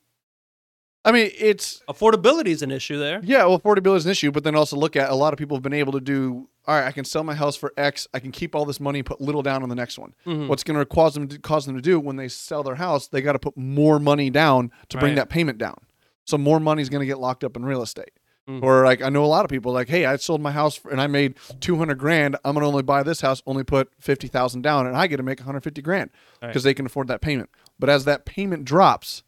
I 1.06 1.12
mean, 1.14 1.32
it's 1.38 1.82
Affordability 1.88 2.48
is 2.48 2.62
an 2.62 2.72
issue 2.72 3.00
there. 3.00 3.22
yeah, 3.24 3.46
well, 3.46 3.60
affordability 3.60 3.98
is 3.98 4.06
an 4.06 4.12
issue, 4.12 4.32
but 4.32 4.44
then 4.44 4.54
also 4.56 4.76
look 4.76 4.96
at 4.98 5.10
a 5.10 5.16
lot 5.16 5.32
of 5.34 5.40
people 5.40 5.56
have 5.56 5.64
been 5.64 5.74
able 5.74 5.94
to 5.94 6.02
do. 6.02 6.50
All 6.68 6.76
right, 6.76 6.86
I 6.86 6.92
can 6.92 7.06
sell 7.06 7.24
my 7.24 7.34
house 7.36 7.56
for 7.56 7.74
X. 7.78 8.08
I 8.14 8.20
can 8.20 8.32
keep 8.32 8.54
all 8.54 8.66
this 8.66 8.80
money 8.80 9.00
and 9.00 9.06
put 9.06 9.22
little 9.22 9.42
down 9.42 9.64
on 9.64 9.70
the 9.70 9.76
next 9.76 9.98
one. 9.98 10.14
Mhm. 10.28 10.48
What's 10.48 10.64
going 10.64 10.78
to 10.78 10.86
cause 10.86 11.14
them 11.14 11.28
to 11.30 11.40
cause 11.40 11.66
them 11.66 11.76
to 11.76 11.82
do 11.82 12.00
when 12.00 12.18
they 12.18 12.28
sell 12.28 12.64
their 12.64 12.76
house? 12.76 13.08
They 13.08 13.22
got 13.22 13.34
to 13.34 13.40
put 13.40 13.56
more 13.58 13.98
money 14.00 14.30
down 14.30 14.72
to 14.90 14.98
bring 14.98 15.12
Right. 15.12 15.16
that 15.16 15.30
payment 15.30 15.58
down. 15.58 15.78
So 16.26 16.38
more 16.38 16.60
money 16.60 16.82
is 16.82 16.90
going 16.90 17.00
to 17.00 17.08
get 17.08 17.18
locked 17.20 17.44
up 17.44 17.56
in 17.56 17.64
real 17.66 17.82
estate. 17.82 18.12
Mhm. 18.48 18.62
Or 18.62 18.84
like 18.84 19.02
I 19.02 19.10
know 19.10 19.24
a 19.24 19.28
lot 19.28 19.46
of 19.46 19.50
people 19.50 19.72
like, 19.72 19.88
hey, 19.90 20.06
I 20.06 20.18
sold 20.18 20.42
my 20.42 20.52
house 20.52 20.76
for, 20.76 20.92
and 20.92 21.00
I 21.00 21.08
made 21.08 21.36
two 21.62 21.78
hundred 21.78 21.98
grand. 21.98 22.36
I'm 22.44 22.54
going 22.56 22.64
to 22.64 22.68
only 22.68 22.84
buy 22.84 23.04
this 23.04 23.22
house, 23.22 23.42
only 23.48 23.64
put 23.64 23.90
fifty 24.00 24.28
thousand 24.28 24.62
down, 24.64 24.86
and 24.86 24.98
I 24.98 25.08
get 25.08 25.18
to 25.18 25.24
make 25.24 25.40
one 25.40 25.46
hundred 25.46 25.64
fifty 25.64 25.82
grand 25.82 26.10
Right. 26.42 26.50
because 26.50 26.64
they 26.64 26.74
can 26.74 26.86
afford 26.86 27.08
that 27.08 27.22
payment. 27.22 27.50
But 27.80 27.90
as 27.90 28.04
that 28.06 28.26
payment 28.26 28.66
drops, 28.66 29.24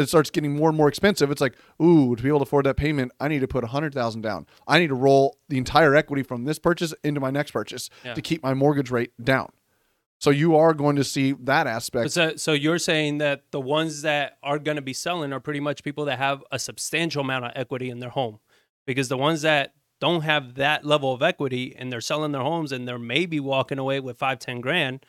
it 0.00 0.08
starts 0.08 0.30
getting 0.30 0.56
more 0.56 0.68
and 0.68 0.76
more 0.76 0.88
expensive. 0.88 1.30
It's 1.30 1.40
like, 1.40 1.54
ooh, 1.82 2.16
to 2.16 2.22
be 2.22 2.28
able 2.28 2.40
to 2.40 2.42
afford 2.44 2.66
that 2.66 2.76
payment, 2.76 3.12
I 3.20 3.28
need 3.28 3.40
to 3.40 3.48
put 3.48 3.62
a 3.64 3.68
hundred 3.68 3.94
thousand 3.94 4.22
down. 4.22 4.46
I 4.66 4.78
need 4.78 4.88
to 4.88 4.94
roll 4.94 5.36
the 5.48 5.58
entire 5.58 5.94
equity 5.94 6.22
from 6.22 6.44
this 6.44 6.58
purchase 6.58 6.94
into 7.04 7.20
my 7.20 7.30
next 7.30 7.52
purchase 7.52 7.90
Yeah. 8.04 8.14
to 8.14 8.22
keep 8.22 8.42
my 8.42 8.54
mortgage 8.54 8.90
rate 8.90 9.12
down. 9.22 9.50
So 10.18 10.30
you 10.30 10.54
are 10.56 10.74
going 10.74 10.96
to 10.96 11.04
see 11.04 11.32
that 11.32 11.66
aspect. 11.66 12.10
So, 12.10 12.36
so 12.36 12.52
you're 12.52 12.78
saying 12.78 13.18
that 13.18 13.44
the 13.52 13.60
ones 13.60 14.02
that 14.02 14.36
are 14.42 14.58
going 14.58 14.76
to 14.76 14.82
be 14.82 14.92
selling 14.92 15.32
are 15.32 15.40
pretty 15.40 15.60
much 15.60 15.82
people 15.82 16.04
that 16.06 16.18
have 16.18 16.42
a 16.50 16.58
substantial 16.58 17.22
amount 17.22 17.46
of 17.46 17.52
equity 17.54 17.88
in 17.88 18.00
their 18.00 18.10
home, 18.10 18.38
because 18.86 19.08
the 19.08 19.16
ones 19.16 19.40
that 19.42 19.72
don't 19.98 20.22
have 20.22 20.54
that 20.56 20.84
level 20.84 21.12
of 21.14 21.22
equity 21.22 21.74
and 21.78 21.90
they're 21.90 22.00
selling 22.02 22.32
their 22.32 22.42
homes 22.42 22.70
and 22.72 22.86
they're 22.86 22.98
maybe 22.98 23.40
walking 23.40 23.78
away 23.78 23.98
with 24.00 24.18
five, 24.18 24.38
ten 24.38 24.60
grand, 24.60 25.04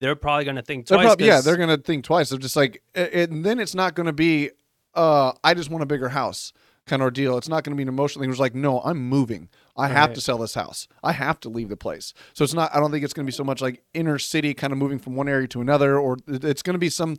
they're 0.00 0.16
probably 0.16 0.44
going 0.44 0.56
to 0.56 0.62
think 0.62 0.86
They're 0.86 0.98
twice. 1.02 1.16
yeah, 1.18 1.40
they're 1.40 1.56
going 1.56 1.68
to 1.68 1.78
think 1.78 2.04
twice. 2.04 2.28
They're 2.30 2.38
just 2.38 2.56
like, 2.56 2.82
and 2.94 3.44
then 3.44 3.58
it's 3.60 3.74
not 3.74 3.94
going 3.94 4.06
to 4.06 4.12
be, 4.12 4.50
uh, 4.94 5.32
I 5.44 5.54
just 5.54 5.70
want 5.70 5.82
a 5.82 5.86
bigger 5.86 6.10
house 6.10 6.52
kind 6.86 7.02
of 7.02 7.04
ordeal. 7.06 7.36
It's 7.38 7.48
not 7.48 7.64
going 7.64 7.72
to 7.72 7.76
be 7.76 7.82
an 7.82 7.88
emotional 7.88 8.22
thing. 8.22 8.30
It's 8.30 8.38
like, 8.38 8.54
no, 8.54 8.80
I'm 8.82 8.98
moving. 9.08 9.48
I 9.76 9.88
have 9.88 10.10
Right. 10.10 10.14
to 10.14 10.20
sell 10.20 10.38
this 10.38 10.54
house. 10.54 10.86
I 11.02 11.12
have 11.12 11.40
to 11.40 11.48
leave 11.48 11.68
the 11.68 11.76
place. 11.76 12.14
So 12.32 12.44
it's 12.44 12.54
not. 12.54 12.74
I 12.74 12.78
don't 12.80 12.90
think 12.90 13.04
it's 13.04 13.12
going 13.12 13.26
to 13.26 13.30
be 13.30 13.34
so 13.34 13.44
much 13.44 13.60
like 13.60 13.82
inner 13.92 14.18
city 14.18 14.54
kind 14.54 14.72
of 14.72 14.78
moving 14.78 14.98
from 14.98 15.16
one 15.16 15.28
area 15.28 15.48
to 15.48 15.60
another, 15.60 15.98
or 15.98 16.16
it's 16.28 16.62
going 16.62 16.74
to 16.74 16.78
be 16.78 16.88
some. 16.88 17.16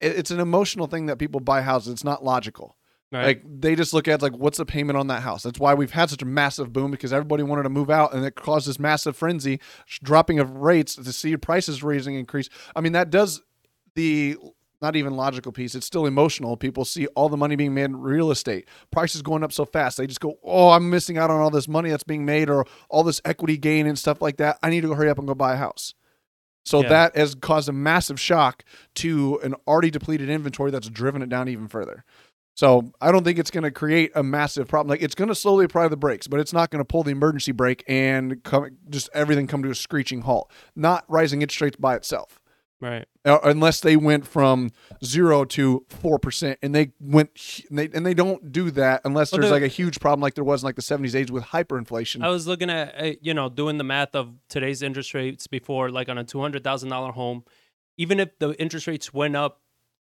It's 0.00 0.30
an 0.30 0.38
emotional 0.40 0.86
thing 0.86 1.06
that 1.06 1.16
people 1.18 1.40
buy 1.40 1.62
houses. 1.62 1.94
It's 1.94 2.04
not 2.04 2.22
logical. 2.22 2.76
Right. 3.12 3.24
Like 3.26 3.42
they 3.60 3.76
just 3.76 3.94
look 3.94 4.08
at 4.08 4.20
like 4.20 4.36
what's 4.36 4.58
the 4.58 4.66
payment 4.66 4.98
on 4.98 5.06
that 5.06 5.22
house. 5.22 5.44
That's 5.44 5.60
why 5.60 5.74
we've 5.74 5.92
had 5.92 6.10
such 6.10 6.22
a 6.22 6.26
massive 6.26 6.72
boom 6.72 6.90
because 6.90 7.12
everybody 7.12 7.44
wanted 7.44 7.62
to 7.62 7.68
move 7.70 7.88
out 7.88 8.12
and 8.12 8.24
it 8.24 8.34
caused 8.34 8.66
this 8.68 8.80
massive 8.80 9.16
frenzy, 9.16 9.60
dropping 10.02 10.40
of 10.40 10.50
rates 10.56 10.96
to 10.96 11.12
see 11.12 11.36
prices 11.36 11.82
raising 11.84 12.16
increase. 12.16 12.48
I 12.74 12.80
mean 12.80 12.92
that 12.92 13.10
does 13.10 13.42
the 13.94 14.36
not 14.82 14.96
even 14.96 15.14
logical 15.14 15.52
piece. 15.52 15.74
It's 15.74 15.86
still 15.86 16.04
emotional. 16.04 16.56
People 16.56 16.84
see 16.84 17.06
all 17.14 17.28
the 17.28 17.36
money 17.36 17.54
being 17.56 17.72
made 17.74 17.84
in 17.84 17.96
real 17.96 18.30
estate, 18.30 18.68
prices 18.90 19.22
going 19.22 19.42
up 19.42 19.52
so 19.52 19.64
fast. 19.64 19.96
They 19.96 20.06
just 20.06 20.20
go, 20.20 20.34
"Oh, 20.42 20.70
I'm 20.70 20.90
missing 20.90 21.16
out 21.16 21.30
on 21.30 21.40
all 21.40 21.48
this 21.50 21.66
money 21.68 21.90
that's 21.90 22.04
being 22.04 22.26
made 22.26 22.50
or 22.50 22.66
all 22.90 23.02
this 23.04 23.20
equity 23.24 23.56
gain 23.56 23.86
and 23.86 23.98
stuff 23.98 24.20
like 24.20 24.36
that. 24.38 24.58
I 24.62 24.68
need 24.68 24.82
to 24.82 24.88
go 24.88 24.94
hurry 24.94 25.08
up 25.08 25.18
and 25.18 25.26
go 25.28 25.34
buy 25.34 25.54
a 25.54 25.56
house." 25.56 25.94
So 26.64 26.82
Yeah. 26.82 26.88
that 26.88 27.16
has 27.16 27.36
caused 27.36 27.68
a 27.68 27.72
massive 27.72 28.18
shock 28.18 28.64
to 28.96 29.38
an 29.44 29.54
already 29.68 29.90
depleted 29.90 30.28
inventory 30.28 30.72
that's 30.72 30.90
driven 30.90 31.22
it 31.22 31.28
down 31.28 31.48
even 31.48 31.68
further. 31.68 32.04
So 32.56 32.90
I 33.02 33.12
don't 33.12 33.22
think 33.22 33.38
it's 33.38 33.50
going 33.50 33.64
to 33.64 33.70
create 33.70 34.12
a 34.14 34.22
massive 34.22 34.66
problem. 34.66 34.88
Like 34.88 35.02
it's 35.02 35.14
going 35.14 35.28
to 35.28 35.34
slowly 35.34 35.66
apply 35.66 35.88
the 35.88 35.96
brakes, 35.96 36.26
but 36.26 36.40
it's 36.40 36.54
not 36.54 36.70
going 36.70 36.80
to 36.80 36.86
pull 36.86 37.02
the 37.02 37.10
emergency 37.10 37.52
brake 37.52 37.84
and 37.86 38.42
come, 38.44 38.70
just 38.88 39.10
everything 39.12 39.46
come 39.46 39.62
to 39.62 39.70
a 39.70 39.74
screeching 39.74 40.22
halt. 40.22 40.50
Not 40.74 41.04
rising 41.06 41.42
interest 41.42 41.60
rates 41.60 41.76
by 41.76 41.96
itself, 41.96 42.40
right. 42.80 43.04
uh, 43.26 43.40
unless 43.44 43.80
they 43.80 43.94
went 43.94 44.26
from 44.26 44.70
zero 45.04 45.44
to 45.44 45.84
four 45.90 46.18
percent, 46.18 46.58
and 46.62 46.74
they 46.74 46.92
went 46.98 47.28
and 47.68 47.78
they, 47.78 47.90
and 47.92 48.06
they 48.06 48.14
don't 48.14 48.50
do 48.50 48.70
that 48.70 49.02
unless 49.04 49.32
Well, 49.32 49.42
there's 49.42 49.50
the- 49.50 49.54
like 49.54 49.62
a 49.62 49.68
huge 49.68 50.00
problem 50.00 50.22
like 50.22 50.32
there 50.32 50.42
was 50.42 50.62
in 50.62 50.66
like 50.66 50.76
the 50.76 50.82
'70s, 50.82 51.12
'80s 51.12 51.30
with 51.30 51.44
hyperinflation. 51.44 52.24
I 52.24 52.28
was 52.28 52.46
looking 52.46 52.70
at, 52.70 52.94
uh, 52.98 53.12
you 53.20 53.34
know, 53.34 53.50
doing 53.50 53.76
the 53.76 53.84
math 53.84 54.14
of 54.14 54.32
today's 54.48 54.80
interest 54.80 55.12
rates 55.12 55.46
before, 55.46 55.90
like 55.90 56.08
on 56.08 56.16
a 56.16 56.24
two 56.24 56.40
hundred 56.40 56.64
thousand 56.64 56.88
dollar 56.88 57.12
home. 57.12 57.44
Even 57.98 58.18
if 58.18 58.38
the 58.38 58.52
interest 58.60 58.86
rates 58.86 59.12
went 59.12 59.36
up 59.36 59.60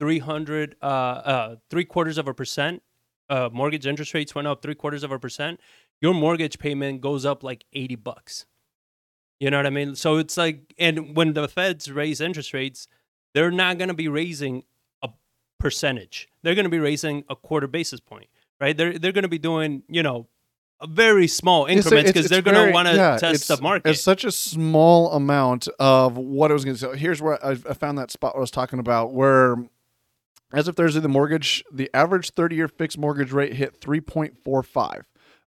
three 0.01 0.18
hundred, 0.18 0.74
uh, 0.82 0.84
uh, 0.84 1.57
three 1.70 1.84
quarters 1.84 2.18
of 2.18 2.26
a 2.26 2.34
percent, 2.34 2.82
uh, 3.28 3.48
mortgage 3.53 3.86
interest 3.86 4.12
rates 4.14 4.34
went 4.34 4.48
up 4.48 4.62
three 4.62 4.74
quarters 4.74 5.05
of 5.05 5.12
a 5.12 5.18
percent. 5.18 5.61
Your 6.01 6.14
mortgage 6.14 6.59
payment 6.59 7.01
goes 7.03 7.24
up 7.24 7.44
like 7.44 7.64
eighty 7.72 7.94
bucks. 7.94 8.46
You 9.38 9.51
know 9.51 9.59
what 9.59 9.66
I 9.66 9.70
mean? 9.70 9.94
So 9.94 10.16
it's 10.16 10.36
like, 10.36 10.74
and 10.78 11.16
when 11.16 11.34
the 11.34 11.48
Feds 11.48 11.90
raise 11.90 12.20
interest 12.20 12.53
rates, 12.53 12.88
they're 13.34 13.51
not 13.51 13.78
going 13.78 13.88
to 13.88 13.94
be 13.94 14.09
raising 14.09 14.64
a 15.03 15.11
percentage. 15.59 16.28
They're 16.42 16.55
going 16.55 16.64
to 16.64 16.70
be 16.70 16.78
raising 16.78 17.24
a 17.28 17.36
quarter 17.36 17.66
basis 17.66 18.01
point, 18.01 18.28
right? 18.61 18.76
They're 18.76 18.98
they're 18.98 19.12
going 19.12 19.22
to 19.22 19.28
be 19.28 19.38
doing, 19.38 19.82
you 19.88 20.03
know, 20.03 20.28
a 20.80 20.86
very 20.86 21.26
small 21.26 21.66
increments 21.66 22.11
because 22.11 22.28
they're 22.28 22.42
going 22.42 22.68
to 22.68 22.72
want 22.72 22.88
to 22.88 22.96
yeah, 22.96 23.18
test 23.18 23.48
the 23.48 23.61
market. 23.61 23.90
It's 23.90 24.03
such 24.03 24.24
a 24.24 24.32
small 24.32 25.12
amount 25.12 25.68
of 25.78 26.16
what 26.16 26.51
I 26.51 26.55
was 26.55 26.64
going 26.64 26.76
to. 26.76 26.92
say. 26.92 26.96
here's 26.96 27.20
where 27.20 27.42
I, 27.44 27.53
I 27.53 27.74
found 27.74 27.98
that 27.98 28.11
spot 28.11 28.34
I 28.34 28.40
was 28.40 28.51
talking 28.51 28.78
about, 28.78 29.12
where 29.12 29.57
as 30.53 30.68
of 30.68 30.76
Thursday, 30.76 31.01
the 31.01 31.09
mortgage, 31.09 31.64
the 31.72 31.90
average 31.94 32.32
30-year 32.34 32.68
fixed 32.68 32.98
mortgage 32.98 33.32
rate 33.32 33.55
hit 33.55 33.80
3.45. 33.80 35.03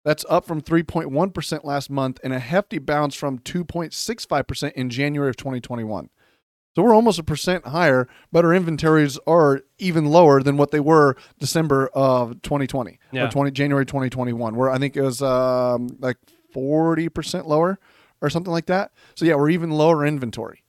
That's 0.05 0.25
up 0.29 0.45
from 0.47 0.61
3.1% 0.61 1.65
last 1.65 1.89
month 1.91 2.19
and 2.25 2.33
a 2.33 2.39
hefty 2.41 2.79
bounce 2.79 3.15
from 3.15 3.39
2.65% 3.39 4.73
in 4.73 4.91
January 4.91 5.31
of 5.31 5.37
2021. 5.37 6.09
So 6.75 6.83
we're 6.83 6.95
almost 6.95 7.19
a 7.19 7.23
percent 7.23 7.67
higher, 7.67 8.09
but 8.33 8.45
our 8.45 8.55
inventories 8.55 9.19
are 9.27 9.61
even 9.79 10.07
lower 10.07 10.43
than 10.43 10.57
what 10.57 10.71
they 10.71 10.81
were 10.81 11.17
December 11.39 11.89
of 11.95 12.41
2020 12.43 12.99
Yeah. 13.13 13.27
or 13.27 13.31
20 13.31 13.51
January 13.51 13.85
2021, 13.85 14.57
where 14.57 14.71
I 14.71 14.79
think 14.79 14.97
it 14.97 15.03
was 15.03 15.21
um, 15.23 15.89
like 16.01 16.17
40% 16.55 17.47
lower 17.47 17.79
or 18.23 18.31
something 18.31 18.53
like 18.53 18.67
that. 18.67 18.93
So 19.15 19.25
yeah, 19.27 19.35
we're 19.35 19.51
even 19.51 19.71
lower 19.71 20.07
inventory. 20.07 20.62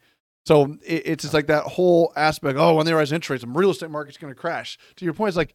So 0.46 0.78
it, 0.86 1.04
it's 1.06 1.22
just 1.24 1.34
like 1.34 1.48
that 1.48 1.64
whole 1.64 2.14
aspect. 2.16 2.58
Oh, 2.58 2.76
when 2.76 2.86
they 2.86 2.94
rise 2.94 3.12
interest 3.12 3.30
rates, 3.30 3.44
the 3.44 3.60
real 3.60 3.72
estate 3.72 3.90
market's 3.90 4.18
going 4.18 4.34
to 4.34 4.40
crash. 4.40 4.78
To 4.98 5.06
your 5.06 5.14
point, 5.14 5.30
it's 5.30 5.38
like 5.38 5.54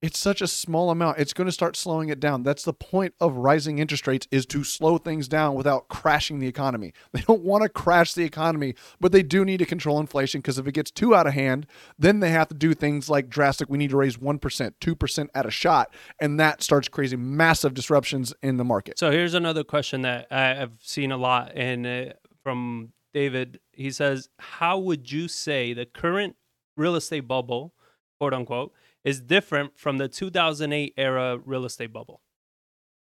it's 0.00 0.18
such 0.18 0.40
a 0.40 0.46
small 0.46 0.90
amount. 0.90 1.18
It's 1.18 1.32
going 1.32 1.46
to 1.46 1.52
start 1.52 1.76
slowing 1.76 2.08
it 2.08 2.20
down. 2.20 2.44
That's 2.44 2.62
the 2.62 2.72
point 2.72 3.14
of 3.20 3.36
rising 3.36 3.78
interest 3.78 4.06
rates 4.06 4.28
is 4.30 4.46
to 4.46 4.62
slow 4.62 4.96
things 4.98 5.26
down 5.26 5.54
without 5.54 5.88
crashing 5.88 6.38
the 6.38 6.46
economy. 6.46 6.92
They 7.12 7.22
don't 7.22 7.42
want 7.42 7.64
to 7.64 7.68
crash 7.68 8.14
the 8.14 8.22
economy, 8.22 8.74
but 9.00 9.10
they 9.10 9.24
do 9.24 9.44
need 9.44 9.56
to 9.56 9.66
control 9.66 9.98
inflation 9.98 10.40
because 10.40 10.56
if 10.58 10.68
it 10.68 10.72
gets 10.72 10.90
too 10.90 11.16
out 11.16 11.26
of 11.26 11.32
hand, 11.32 11.66
then 11.98 12.20
they 12.20 12.30
have 12.30 12.48
to 12.48 12.54
do 12.54 12.74
things 12.74 13.10
like 13.10 13.28
drastic. 13.28 13.68
We 13.68 13.78
need 13.78 13.90
to 13.90 13.96
raise 13.96 14.18
1%, 14.18 14.38
2% 14.40 15.28
at 15.34 15.46
a 15.46 15.50
shot, 15.50 15.92
and 16.20 16.38
that 16.38 16.62
starts 16.62 16.86
creating 16.86 17.36
massive 17.36 17.74
disruptions 17.74 18.32
in 18.40 18.56
the 18.56 18.64
market. 18.64 18.98
So 18.98 19.10
here's 19.10 19.34
another 19.34 19.64
question 19.64 20.02
that 20.02 20.30
I've 20.30 20.78
seen 20.80 21.10
a 21.10 21.16
lot 21.16 21.52
and 21.56 21.86
uh, 21.86 22.04
from 22.44 22.92
David. 23.12 23.60
He 23.72 23.90
says, 23.90 24.28
"How 24.38 24.78
would 24.78 25.10
you 25.10 25.28
say 25.28 25.72
the 25.72 25.86
current 25.86 26.36
real 26.76 26.96
estate 26.96 27.28
bubble, 27.28 27.74
quote 28.18 28.34
unquote, 28.34 28.72
is 29.04 29.20
different 29.20 29.78
from 29.78 29.98
the 29.98 30.08
2008 30.08 30.94
era 30.96 31.38
real 31.38 31.64
estate 31.64 31.92
bubble?" 31.92 32.22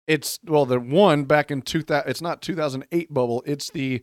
It's 0.06 0.38
well, 0.44 0.66
the 0.66 0.78
one 0.78 1.24
back 1.24 1.50
in 1.50 1.62
2000, 1.62 2.08
it's 2.08 2.22
not 2.22 2.40
2008 2.40 3.12
bubble, 3.12 3.42
it's 3.46 3.70
the 3.70 4.02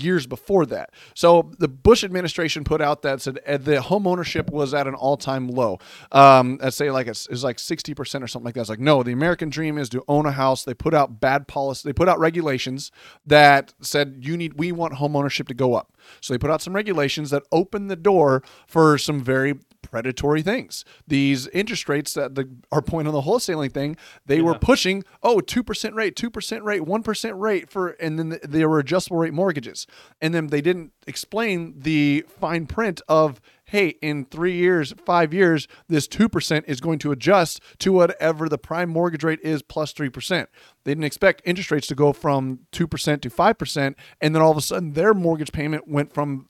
years 0.00 0.26
before 0.26 0.66
that. 0.66 0.90
So 1.14 1.50
the 1.58 1.68
Bush 1.68 2.04
administration 2.04 2.64
put 2.64 2.80
out 2.80 3.02
that 3.02 3.20
said 3.20 3.38
uh, 3.46 3.56
the 3.56 3.82
home 3.82 4.06
ownership 4.06 4.50
was 4.50 4.74
at 4.74 4.86
an 4.86 4.94
all-time 4.94 5.48
low. 5.48 5.78
Um, 6.12 6.58
let's 6.62 6.76
say 6.76 6.90
like 6.90 7.06
it's, 7.06 7.26
it's 7.28 7.42
like 7.42 7.56
60% 7.56 7.98
or 8.22 8.26
something 8.26 8.44
like 8.44 8.54
that. 8.54 8.62
It's 8.62 8.70
like, 8.70 8.80
no, 8.80 9.02
the 9.02 9.12
American 9.12 9.48
dream 9.48 9.78
is 9.78 9.88
to 9.90 10.04
own 10.08 10.26
a 10.26 10.32
house. 10.32 10.64
They 10.64 10.74
put 10.74 10.94
out 10.94 11.20
bad 11.20 11.48
policy. 11.48 11.88
They 11.88 11.92
put 11.92 12.08
out 12.08 12.18
regulations 12.18 12.90
that 13.26 13.74
said 13.80 14.18
you 14.20 14.36
need, 14.36 14.54
we 14.54 14.72
want 14.72 14.94
home 14.94 15.16
ownership 15.16 15.48
to 15.48 15.54
go 15.54 15.74
up. 15.74 15.92
So 16.20 16.34
they 16.34 16.38
put 16.38 16.50
out 16.50 16.62
some 16.62 16.74
regulations 16.74 17.30
that 17.30 17.42
opened 17.50 17.90
the 17.90 17.96
door 17.96 18.42
for 18.66 18.98
some 18.98 19.22
very 19.22 19.54
predatory 19.90 20.42
things. 20.42 20.84
These 21.06 21.48
interest 21.48 21.88
rates 21.88 22.14
that 22.14 22.34
the 22.34 22.48
our 22.70 22.82
point 22.82 23.08
on 23.08 23.14
the 23.14 23.22
wholesaling 23.22 23.72
thing, 23.72 23.96
they 24.24 24.40
were 24.40 24.58
pushing 24.58 25.04
oh 25.22 25.38
2% 25.38 25.94
rate, 25.94 26.16
2% 26.16 26.62
rate, 26.62 26.82
1% 26.82 27.38
rate 27.38 27.70
for 27.70 27.88
and 27.90 28.18
then 28.18 28.38
they 28.42 28.64
were 28.64 28.78
adjustable 28.78 29.18
rate 29.18 29.32
mortgages. 29.32 29.86
And 30.20 30.34
then 30.34 30.48
they 30.48 30.60
didn't 30.60 30.92
explain 31.06 31.80
the 31.80 32.24
fine 32.28 32.66
print 32.66 33.00
of 33.08 33.40
hey, 33.70 33.96
in 34.00 34.24
3 34.26 34.52
years, 34.52 34.94
5 35.04 35.34
years, 35.34 35.66
this 35.88 36.06
2% 36.06 36.62
is 36.68 36.80
going 36.80 37.00
to 37.00 37.10
adjust 37.10 37.60
to 37.78 37.92
whatever 37.92 38.48
the 38.48 38.58
prime 38.58 38.88
mortgage 38.88 39.24
rate 39.24 39.40
is 39.42 39.60
plus 39.60 39.92
3%. 39.92 40.46
They 40.84 40.92
didn't 40.92 41.02
expect 41.02 41.42
interest 41.44 41.72
rates 41.72 41.88
to 41.88 41.96
go 41.96 42.12
from 42.12 42.60
2% 42.70 43.20
to 43.22 43.30
5% 43.30 43.94
and 44.20 44.34
then 44.34 44.42
all 44.42 44.52
of 44.52 44.56
a 44.56 44.60
sudden 44.60 44.92
their 44.92 45.14
mortgage 45.14 45.50
payment 45.50 45.88
went 45.88 46.12
from 46.12 46.48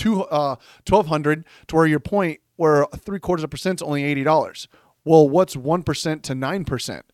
two 0.00 0.24
uh 0.24 0.56
twelve 0.84 1.06
hundred 1.06 1.44
to 1.68 1.76
where 1.76 1.86
your 1.86 2.00
point 2.00 2.40
where 2.56 2.86
three 2.96 3.20
quarters 3.20 3.44
of 3.44 3.48
a 3.48 3.50
percent 3.50 3.78
is 3.80 3.82
only 3.82 4.02
eighty 4.02 4.24
dollars. 4.24 4.66
Well, 5.04 5.28
what's 5.28 5.54
one 5.56 5.82
percent 5.82 6.24
to 6.24 6.34
nine 6.34 6.64
percent? 6.64 7.04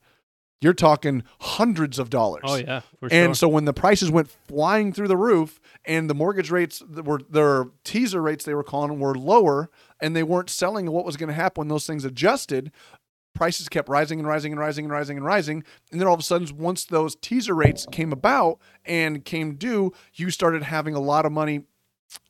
You're 0.62 0.72
talking 0.72 1.22
hundreds 1.40 1.98
of 1.98 2.08
dollars. 2.08 2.44
Oh 2.44 2.56
yeah, 2.56 2.80
for 2.98 3.10
sure. 3.10 3.24
And 3.24 3.36
so 3.36 3.46
when 3.46 3.66
the 3.66 3.74
prices 3.74 4.10
went 4.10 4.30
flying 4.30 4.92
through 4.92 5.08
the 5.08 5.16
roof 5.16 5.60
and 5.84 6.08
the 6.08 6.14
mortgage 6.14 6.50
rates 6.50 6.82
were 6.82 7.20
their 7.28 7.66
teaser 7.84 8.22
rates 8.22 8.44
they 8.44 8.54
were 8.54 8.64
calling 8.64 8.98
were 8.98 9.14
lower 9.14 9.68
and 10.00 10.16
they 10.16 10.22
weren't 10.22 10.48
selling 10.48 10.90
what 10.90 11.04
was 11.04 11.16
going 11.16 11.28
to 11.28 11.34
happen 11.34 11.60
when 11.60 11.68
those 11.68 11.86
things 11.86 12.04
adjusted, 12.04 12.72
prices 13.34 13.68
kept 13.68 13.88
rising 13.88 14.18
and 14.18 14.26
rising 14.26 14.52
and 14.52 14.60
rising 14.60 14.86
and 14.86 14.92
rising 14.92 15.16
and 15.18 15.26
rising. 15.26 15.62
And 15.92 16.00
then 16.00 16.08
all 16.08 16.14
of 16.14 16.20
a 16.20 16.22
sudden, 16.22 16.56
once 16.56 16.84
those 16.84 17.16
teaser 17.16 17.54
rates 17.54 17.86
came 17.92 18.12
about 18.12 18.58
and 18.84 19.24
came 19.24 19.56
due, 19.56 19.92
you 20.14 20.30
started 20.30 20.62
having 20.62 20.94
a 20.94 21.00
lot 21.00 21.26
of 21.26 21.32
money 21.32 21.64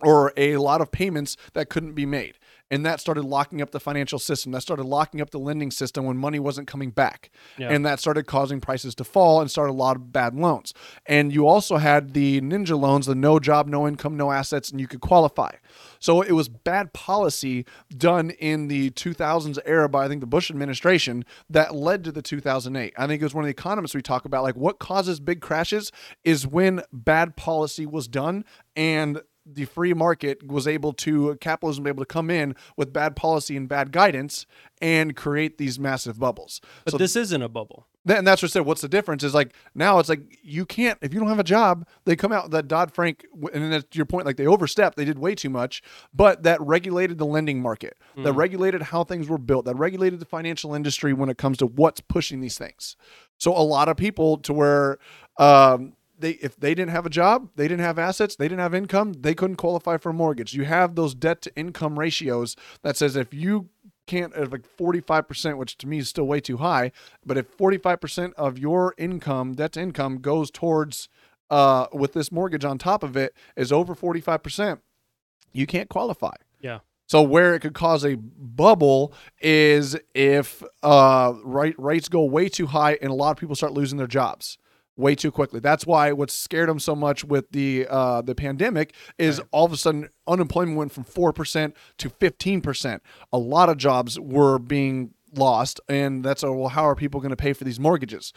or 0.00 0.32
a 0.36 0.56
lot 0.56 0.80
of 0.80 0.90
payments 0.90 1.36
that 1.54 1.68
couldn't 1.68 1.94
be 1.94 2.06
made. 2.06 2.38
And 2.70 2.84
that 2.84 3.00
started 3.00 3.24
locking 3.24 3.62
up 3.62 3.70
the 3.70 3.78
financial 3.78 4.18
system. 4.18 4.50
That 4.50 4.60
started 4.60 4.84
locking 4.84 5.20
up 5.20 5.30
the 5.30 5.38
lending 5.38 5.70
system 5.70 6.04
when 6.04 6.16
money 6.16 6.40
wasn't 6.40 6.66
coming 6.66 6.90
back. 6.90 7.30
Yeah. 7.56 7.70
And 7.70 7.86
that 7.86 8.00
started 8.00 8.26
causing 8.26 8.60
prices 8.60 8.94
to 8.96 9.04
fall 9.04 9.40
and 9.40 9.48
started 9.48 9.70
a 9.70 9.74
lot 9.74 9.94
of 9.94 10.12
bad 10.12 10.34
loans. 10.34 10.74
And 11.06 11.32
you 11.32 11.46
also 11.46 11.76
had 11.76 12.12
the 12.12 12.40
ninja 12.40 12.78
loans, 12.78 13.06
the 13.06 13.14
no 13.14 13.38
job, 13.38 13.68
no 13.68 13.86
income, 13.86 14.16
no 14.16 14.32
assets, 14.32 14.70
and 14.70 14.80
you 14.80 14.88
could 14.88 15.00
qualify. 15.00 15.52
So 16.00 16.22
it 16.22 16.32
was 16.32 16.48
bad 16.48 16.92
policy 16.92 17.64
done 17.96 18.30
in 18.30 18.66
the 18.66 18.90
2000s 18.90 19.58
era 19.64 19.88
by 19.88 20.06
I 20.06 20.08
think 20.08 20.20
the 20.20 20.26
Bush 20.26 20.50
administration 20.50 21.24
that 21.48 21.74
led 21.74 22.02
to 22.04 22.12
the 22.12 22.22
2008. 22.22 22.94
I 22.96 23.06
think 23.06 23.22
it 23.22 23.24
was 23.24 23.34
one 23.34 23.44
of 23.44 23.46
the 23.46 23.52
economists 23.52 23.94
we 23.94 24.02
talk 24.02 24.24
about 24.24 24.42
like 24.42 24.56
what 24.56 24.80
causes 24.80 25.20
big 25.20 25.40
crashes 25.40 25.92
is 26.24 26.46
when 26.46 26.82
bad 26.92 27.36
policy 27.36 27.86
was 27.86 28.08
done 28.08 28.44
and 28.74 29.20
the 29.46 29.64
free 29.64 29.94
market 29.94 30.44
was 30.46 30.66
able 30.66 30.92
to 30.92 31.36
capitalism 31.40 31.84
was 31.84 31.90
able 31.90 32.02
to 32.02 32.06
come 32.06 32.30
in 32.30 32.54
with 32.76 32.92
bad 32.92 33.14
policy 33.14 33.56
and 33.56 33.68
bad 33.68 33.92
guidance 33.92 34.44
and 34.82 35.14
create 35.14 35.56
these 35.58 35.78
massive 35.78 36.18
bubbles. 36.18 36.60
but 36.84 36.92
so 36.92 36.98
this 36.98 37.14
isn't 37.16 37.42
a 37.42 37.48
bubble. 37.48 37.86
Th- 38.06 38.18
and 38.18 38.26
that's 38.26 38.42
what 38.42 38.50
I 38.50 38.52
said. 38.52 38.66
What's 38.66 38.80
the 38.80 38.88
difference? 38.88 39.22
Is 39.24 39.34
like 39.34 39.54
now 39.74 39.98
it's 39.98 40.08
like 40.08 40.38
you 40.42 40.64
can't 40.66 40.98
if 41.02 41.14
you 41.14 41.20
don't 41.20 41.28
have 41.28 41.38
a 41.38 41.44
job. 41.44 41.86
They 42.04 42.16
come 42.16 42.32
out 42.32 42.50
that 42.50 42.68
Dodd 42.68 42.92
Frank, 42.92 43.24
and 43.52 43.62
then 43.62 43.70
that's 43.70 43.96
your 43.96 44.06
point. 44.06 44.26
Like 44.26 44.36
they 44.36 44.46
overstepped. 44.46 44.96
They 44.96 45.04
did 45.04 45.18
way 45.18 45.34
too 45.34 45.50
much, 45.50 45.82
but 46.14 46.42
that 46.42 46.60
regulated 46.60 47.18
the 47.18 47.26
lending 47.26 47.60
market. 47.60 47.96
That 48.16 48.32
regulated 48.32 48.82
how 48.82 49.04
things 49.04 49.28
were 49.28 49.38
built. 49.38 49.64
That 49.66 49.76
regulated 49.76 50.20
the 50.20 50.26
financial 50.26 50.74
industry 50.74 51.12
when 51.12 51.28
it 51.28 51.36
comes 51.38 51.58
to 51.58 51.66
what's 51.66 52.00
pushing 52.00 52.40
these 52.40 52.56
things. 52.56 52.96
So 53.38 53.52
a 53.52 53.60
lot 53.62 53.88
of 53.88 53.96
people 53.96 54.38
to 54.38 54.52
where. 54.52 54.98
Um, 55.38 55.92
they 56.18 56.32
if 56.32 56.56
they 56.56 56.74
didn't 56.74 56.90
have 56.90 57.06
a 57.06 57.10
job, 57.10 57.50
they 57.56 57.68
didn't 57.68 57.84
have 57.84 57.98
assets, 57.98 58.36
they 58.36 58.48
didn't 58.48 58.60
have 58.60 58.74
income, 58.74 59.14
they 59.14 59.34
couldn't 59.34 59.56
qualify 59.56 59.96
for 59.96 60.10
a 60.10 60.14
mortgage. 60.14 60.54
You 60.54 60.64
have 60.64 60.94
those 60.94 61.14
debt 61.14 61.42
to 61.42 61.56
income 61.56 61.98
ratios 61.98 62.56
that 62.82 62.96
says 62.96 63.16
if 63.16 63.32
you 63.32 63.68
can't 64.06 64.34
at 64.34 64.52
like 64.52 64.64
45%, 64.76 65.56
which 65.58 65.76
to 65.78 65.86
me 65.86 65.98
is 65.98 66.08
still 66.08 66.26
way 66.26 66.40
too 66.40 66.58
high, 66.58 66.92
but 67.24 67.36
if 67.36 67.56
45% 67.56 68.32
of 68.34 68.56
your 68.58 68.94
income, 68.96 69.54
debt 69.54 69.72
to 69.72 69.80
income 69.80 70.18
goes 70.18 70.50
towards 70.50 71.08
uh 71.50 71.86
with 71.92 72.12
this 72.12 72.32
mortgage 72.32 72.64
on 72.64 72.78
top 72.78 73.02
of 73.02 73.16
it 73.16 73.34
is 73.56 73.72
over 73.72 73.94
45%, 73.94 74.80
you 75.52 75.66
can't 75.66 75.88
qualify. 75.88 76.34
Yeah. 76.60 76.80
So 77.08 77.22
where 77.22 77.54
it 77.54 77.60
could 77.60 77.74
cause 77.74 78.04
a 78.04 78.16
bubble 78.16 79.12
is 79.40 79.96
if 80.14 80.62
uh 80.82 81.34
right 81.44 81.74
rates 81.78 82.08
go 82.08 82.24
way 82.24 82.48
too 82.48 82.66
high 82.66 82.98
and 83.00 83.10
a 83.10 83.14
lot 83.14 83.30
of 83.30 83.36
people 83.36 83.54
start 83.54 83.72
losing 83.72 83.98
their 83.98 84.06
jobs 84.06 84.58
way 84.96 85.14
too 85.14 85.30
quickly. 85.30 85.60
That's 85.60 85.86
why 85.86 86.12
what 86.12 86.30
scared 86.30 86.68
them 86.68 86.78
so 86.78 86.94
much 86.94 87.24
with 87.24 87.50
the 87.50 87.86
uh, 87.88 88.22
the 88.22 88.34
pandemic 88.34 88.94
is 89.18 89.40
all 89.50 89.64
of 89.64 89.72
a 89.72 89.76
sudden 89.76 90.08
unemployment 90.26 90.76
went 90.76 90.92
from 90.92 91.04
four 91.04 91.32
percent 91.32 91.76
to 91.98 92.08
fifteen 92.08 92.60
percent. 92.60 93.02
A 93.32 93.38
lot 93.38 93.68
of 93.68 93.76
jobs 93.76 94.18
were 94.18 94.58
being 94.58 95.12
lost, 95.34 95.80
and 95.88 96.24
that's 96.24 96.42
a, 96.42 96.52
well, 96.52 96.68
how 96.68 96.84
are 96.84 96.94
people 96.94 97.20
going 97.20 97.30
to 97.30 97.36
pay 97.36 97.52
for 97.52 97.64
these 97.64 97.78
mortgages? 97.78 98.32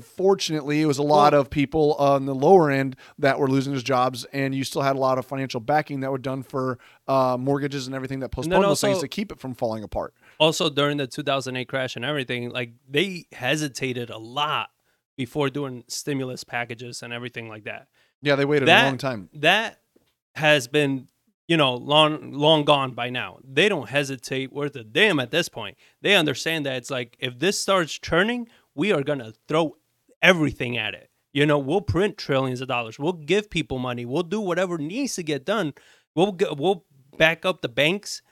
Fortunately, 0.00 0.82
it 0.82 0.86
was 0.86 0.98
a 0.98 1.02
lot 1.02 1.32
of 1.32 1.48
people 1.48 1.94
on 1.94 2.26
the 2.26 2.34
lower 2.34 2.70
end 2.70 2.96
that 3.18 3.38
were 3.38 3.48
losing 3.48 3.72
their 3.72 3.82
jobs, 3.82 4.24
and 4.32 4.52
you 4.52 4.64
still 4.64 4.82
had 4.82 4.96
a 4.96 4.98
lot 4.98 5.16
of 5.16 5.24
financial 5.24 5.60
backing 5.60 6.00
that 6.00 6.10
were 6.10 6.18
done 6.18 6.42
for 6.42 6.78
uh, 7.06 7.36
mortgages 7.38 7.86
and 7.86 7.94
everything 7.94 8.18
that 8.20 8.30
postponed 8.30 8.64
those 8.64 8.80
things 8.80 8.98
to 8.98 9.06
keep 9.06 9.30
it 9.30 9.38
from 9.38 9.54
falling 9.54 9.84
apart. 9.84 10.12
Also 10.40 10.70
during 10.70 10.96
the 10.96 11.06
2008 11.06 11.68
crash 11.68 11.94
and 11.94 12.04
everything, 12.04 12.50
like 12.50 12.72
they 12.88 13.26
hesitated 13.30 14.10
a 14.10 14.18
lot 14.18 14.70
before 15.20 15.50
doing 15.50 15.84
stimulus 15.86 16.44
packages 16.44 17.02
and 17.02 17.12
everything 17.12 17.46
like 17.46 17.64
that. 17.64 17.88
Yeah, 18.22 18.36
they 18.36 18.46
waited 18.46 18.68
That- 18.68 18.84
a 18.84 18.88
long 18.88 18.96
time. 18.96 19.28
That 19.34 19.78
has 20.34 20.66
been, 20.66 21.08
you 21.46 21.58
know, 21.58 21.74
long 21.74 22.32
long 22.32 22.64
gone 22.64 22.92
by 22.92 23.10
now. 23.10 23.38
They 23.44 23.68
don't 23.68 23.90
hesitate 23.90 24.50
worth 24.50 24.74
a 24.76 24.82
damn 24.82 25.20
at 25.20 25.30
this 25.30 25.50
point. 25.50 25.76
They 26.00 26.14
understand 26.14 26.64
that 26.64 26.76
it's 26.76 26.90
like 26.90 27.18
if 27.20 27.38
this 27.38 27.60
starts 27.60 27.92
churning, 27.98 28.48
we 28.74 28.92
are 28.92 29.02
gonna 29.02 29.34
throw 29.46 29.76
everything 30.22 30.78
at 30.78 30.94
it. 30.94 31.10
You 31.34 31.44
know, 31.44 31.58
we'll 31.58 31.82
print 31.82 32.16
trillions 32.16 32.62
of 32.62 32.68
dollars. 32.68 32.98
We'll 32.98 33.12
give 33.12 33.50
people 33.50 33.78
money. 33.78 34.06
We'll 34.06 34.22
do 34.22 34.40
whatever 34.40 34.78
needs 34.78 35.16
to 35.16 35.22
get 35.22 35.44
done. 35.44 35.74
We'll 36.14 36.32
get, 36.32 36.56
we'll 36.56 36.86
back 37.18 37.44
up 37.44 37.60
the 37.60 37.68
banks. 37.68 38.22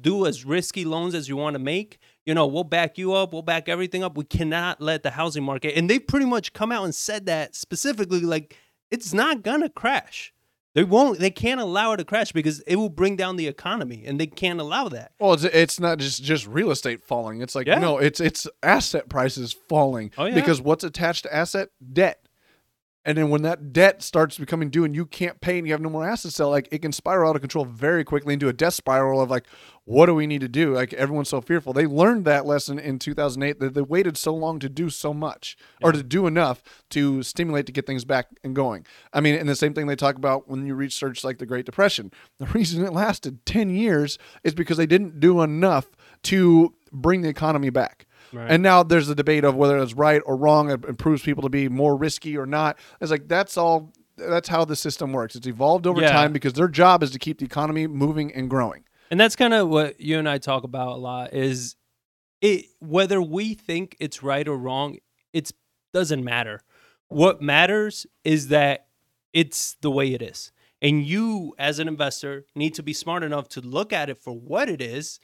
Do 0.00 0.26
as 0.26 0.44
risky 0.44 0.84
loans 0.84 1.12
as 1.16 1.28
you 1.28 1.36
want 1.36 1.54
to 1.54 1.58
make. 1.74 1.98
You 2.26 2.34
know, 2.34 2.46
we'll 2.46 2.64
back 2.64 2.98
you 2.98 3.12
up. 3.14 3.32
We'll 3.32 3.42
back 3.42 3.68
everything 3.68 4.02
up. 4.04 4.16
We 4.16 4.24
cannot 4.24 4.80
let 4.80 5.02
the 5.04 5.10
housing 5.12 5.44
market. 5.44 5.76
And 5.78 5.88
they 5.88 5.98
pretty 6.00 6.26
much 6.26 6.52
come 6.52 6.72
out 6.72 6.84
and 6.84 6.94
said 6.94 7.26
that 7.26 7.54
specifically, 7.54 8.20
like 8.20 8.56
it's 8.90 9.12
not 9.14 9.42
gonna 9.42 9.68
crash 9.68 10.32
They 10.74 10.84
won't. 10.84 11.18
They 11.20 11.30
can't 11.30 11.60
allow 11.60 11.92
it 11.92 11.96
to 11.98 12.04
crash 12.04 12.32
because 12.32 12.60
it 12.66 12.76
will 12.76 12.90
bring 12.90 13.16
down 13.16 13.36
the 13.36 13.46
economy, 13.46 14.04
and 14.06 14.20
they 14.20 14.26
can't 14.26 14.60
allow 14.60 14.88
that. 14.90 15.12
Well, 15.18 15.32
it's, 15.32 15.44
it's 15.44 15.80
not 15.80 15.98
just 15.98 16.22
just 16.22 16.46
real 16.46 16.70
estate 16.70 17.02
falling. 17.02 17.40
It's 17.40 17.54
like 17.54 17.66
Yeah. 17.66 17.78
no, 17.78 17.96
it's 17.98 18.20
it's 18.20 18.46
asset 18.62 19.08
prices 19.08 19.54
falling 19.68 20.10
Oh, 20.18 20.26
yeah. 20.26 20.34
because 20.34 20.60
what's 20.60 20.84
attached 20.84 21.22
to 21.22 21.34
asset 21.34 21.68
debt. 21.92 22.25
And 23.06 23.16
then 23.16 23.30
when 23.30 23.42
that 23.42 23.72
debt 23.72 24.02
starts 24.02 24.36
becoming 24.36 24.68
due 24.68 24.84
and 24.84 24.92
you 24.92 25.06
can't 25.06 25.40
pay 25.40 25.58
and 25.58 25.66
you 25.66 25.72
have 25.72 25.80
no 25.80 25.88
more 25.88 26.04
assets 26.04 26.22
to 26.22 26.30
sell, 26.32 26.50
like 26.50 26.68
it 26.72 26.82
can 26.82 26.90
spiral 26.90 27.30
out 27.30 27.36
of 27.36 27.40
control 27.40 27.64
very 27.64 28.02
quickly 28.02 28.34
into 28.34 28.48
a 28.48 28.52
death 28.52 28.74
spiral 28.74 29.20
of 29.20 29.30
like, 29.30 29.44
what 29.84 30.06
do 30.06 30.14
we 30.16 30.26
need 30.26 30.40
to 30.40 30.48
do? 30.48 30.74
Like 30.74 30.92
everyone's 30.94 31.28
so 31.28 31.40
fearful. 31.40 31.72
They 31.72 31.86
learned 31.86 32.24
that 32.24 32.46
lesson 32.46 32.80
in 32.80 32.98
2008 32.98 33.60
that 33.60 33.74
they 33.74 33.80
waited 33.80 34.16
so 34.16 34.34
long 34.34 34.58
to 34.58 34.68
do 34.68 34.90
so 34.90 35.14
much 35.14 35.56
or 35.80 35.92
to 35.92 36.02
do 36.02 36.26
enough 36.26 36.64
to 36.90 37.22
stimulate 37.22 37.66
to 37.66 37.72
get 37.72 37.86
things 37.86 38.04
back 38.04 38.26
and 38.42 38.56
going. 38.56 38.84
I 39.12 39.20
mean, 39.20 39.36
and 39.36 39.48
the 39.48 39.54
same 39.54 39.72
thing 39.72 39.86
they 39.86 39.94
talk 39.94 40.16
about 40.16 40.48
when 40.48 40.66
you 40.66 40.74
research 40.74 41.22
like 41.22 41.38
the 41.38 41.46
Great 41.46 41.64
Depression. 41.64 42.10
The 42.38 42.46
reason 42.46 42.84
it 42.84 42.92
lasted 42.92 43.46
10 43.46 43.70
years 43.70 44.18
is 44.42 44.52
because 44.52 44.78
they 44.78 44.86
didn't 44.86 45.20
do 45.20 45.42
enough 45.42 45.86
to 46.24 46.74
bring 46.90 47.22
the 47.22 47.28
economy 47.28 47.70
back. 47.70 48.06
Right. 48.32 48.50
And 48.50 48.62
now 48.62 48.82
there's 48.82 49.08
a 49.08 49.14
debate 49.14 49.44
of 49.44 49.54
whether 49.54 49.78
it's 49.78 49.94
right 49.94 50.22
or 50.26 50.36
wrong. 50.36 50.70
It 50.70 50.84
improves 50.84 51.22
people 51.22 51.42
to 51.42 51.48
be 51.48 51.68
more 51.68 51.96
risky 51.96 52.36
or 52.36 52.46
not. 52.46 52.78
It's 53.00 53.10
like 53.10 53.28
that's 53.28 53.56
all. 53.56 53.92
That's 54.16 54.48
how 54.48 54.64
the 54.64 54.76
system 54.76 55.12
works. 55.12 55.36
It's 55.36 55.46
evolved 55.46 55.86
over 55.86 56.00
Yeah. 56.00 56.10
time 56.10 56.32
because 56.32 56.54
their 56.54 56.68
job 56.68 57.02
is 57.02 57.10
to 57.10 57.18
keep 57.18 57.38
the 57.38 57.44
economy 57.44 57.86
moving 57.86 58.32
and 58.32 58.48
growing. 58.48 58.84
And 59.10 59.20
that's 59.20 59.36
kind 59.36 59.52
of 59.54 59.68
what 59.68 60.00
you 60.00 60.18
and 60.18 60.28
I 60.28 60.38
talk 60.38 60.64
about 60.64 60.88
a 60.96 60.96
lot 61.00 61.34
is 61.34 61.76
it 62.40 62.64
whether 62.80 63.20
we 63.20 63.54
think 63.54 63.96
it's 64.00 64.22
right 64.22 64.46
or 64.48 64.56
wrong, 64.56 64.98
it 65.32 65.52
doesn't 65.92 66.24
matter. 66.24 66.62
What 67.08 67.40
matters 67.42 68.06
is 68.24 68.48
that 68.48 68.86
it's 69.32 69.76
the 69.82 69.90
way 69.90 70.12
it 70.14 70.22
is. 70.22 70.50
And 70.82 71.04
you 71.04 71.54
as 71.58 71.78
an 71.78 71.86
investor 71.88 72.46
need 72.54 72.74
to 72.74 72.82
be 72.82 72.92
smart 72.92 73.22
enough 73.22 73.48
to 73.50 73.60
look 73.60 73.92
at 73.92 74.08
it 74.10 74.18
for 74.18 74.32
what 74.32 74.68
it 74.68 74.80
is 74.80 75.20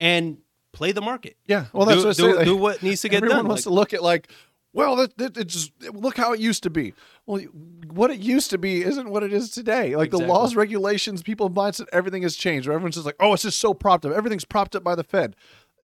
and 0.00 0.38
play 0.72 0.92
the 0.92 1.00
market. 1.00 1.36
Yeah. 1.46 1.66
Well, 1.72 1.86
that's 1.86 2.00
do, 2.00 2.06
what 2.06 2.18
I 2.18 2.30
do, 2.30 2.36
like, 2.36 2.44
do 2.46 2.56
what 2.56 2.82
needs 2.82 3.02
to 3.02 3.08
get 3.08 3.18
everyone 3.18 3.38
done. 3.38 3.48
wants 3.48 3.66
Like, 3.66 3.70
to 3.72 3.74
look 3.74 3.94
at 3.94 4.02
like, 4.02 4.28
well, 4.72 4.96
that, 4.96 5.16
that, 5.18 5.36
it's 5.36 5.70
look 5.92 6.16
how 6.16 6.32
it 6.32 6.40
used 6.40 6.62
to 6.62 6.70
be. 6.70 6.94
Well, 7.26 7.42
what 7.88 8.10
it 8.10 8.20
used 8.20 8.50
to 8.50 8.58
be 8.58 8.82
isn't 8.82 9.10
what 9.10 9.22
it 9.22 9.32
is 9.32 9.50
today. 9.50 9.94
Like 9.96 10.10
the 10.10 10.18
laws, 10.18 10.56
regulations, 10.56 11.22
people 11.22 11.50
mindset, 11.50 11.88
everything 11.92 12.22
has 12.22 12.36
changed. 12.36 12.66
Where 12.66 12.74
everyone's 12.74 12.94
just 12.94 13.04
like, 13.04 13.16
oh, 13.20 13.34
it's 13.34 13.42
just 13.42 13.58
so 13.58 13.74
propped 13.74 14.06
up. 14.06 14.12
Everything's 14.12 14.46
propped 14.46 14.74
up 14.74 14.82
by 14.82 14.94
the 14.94 15.04
Fed. 15.04 15.36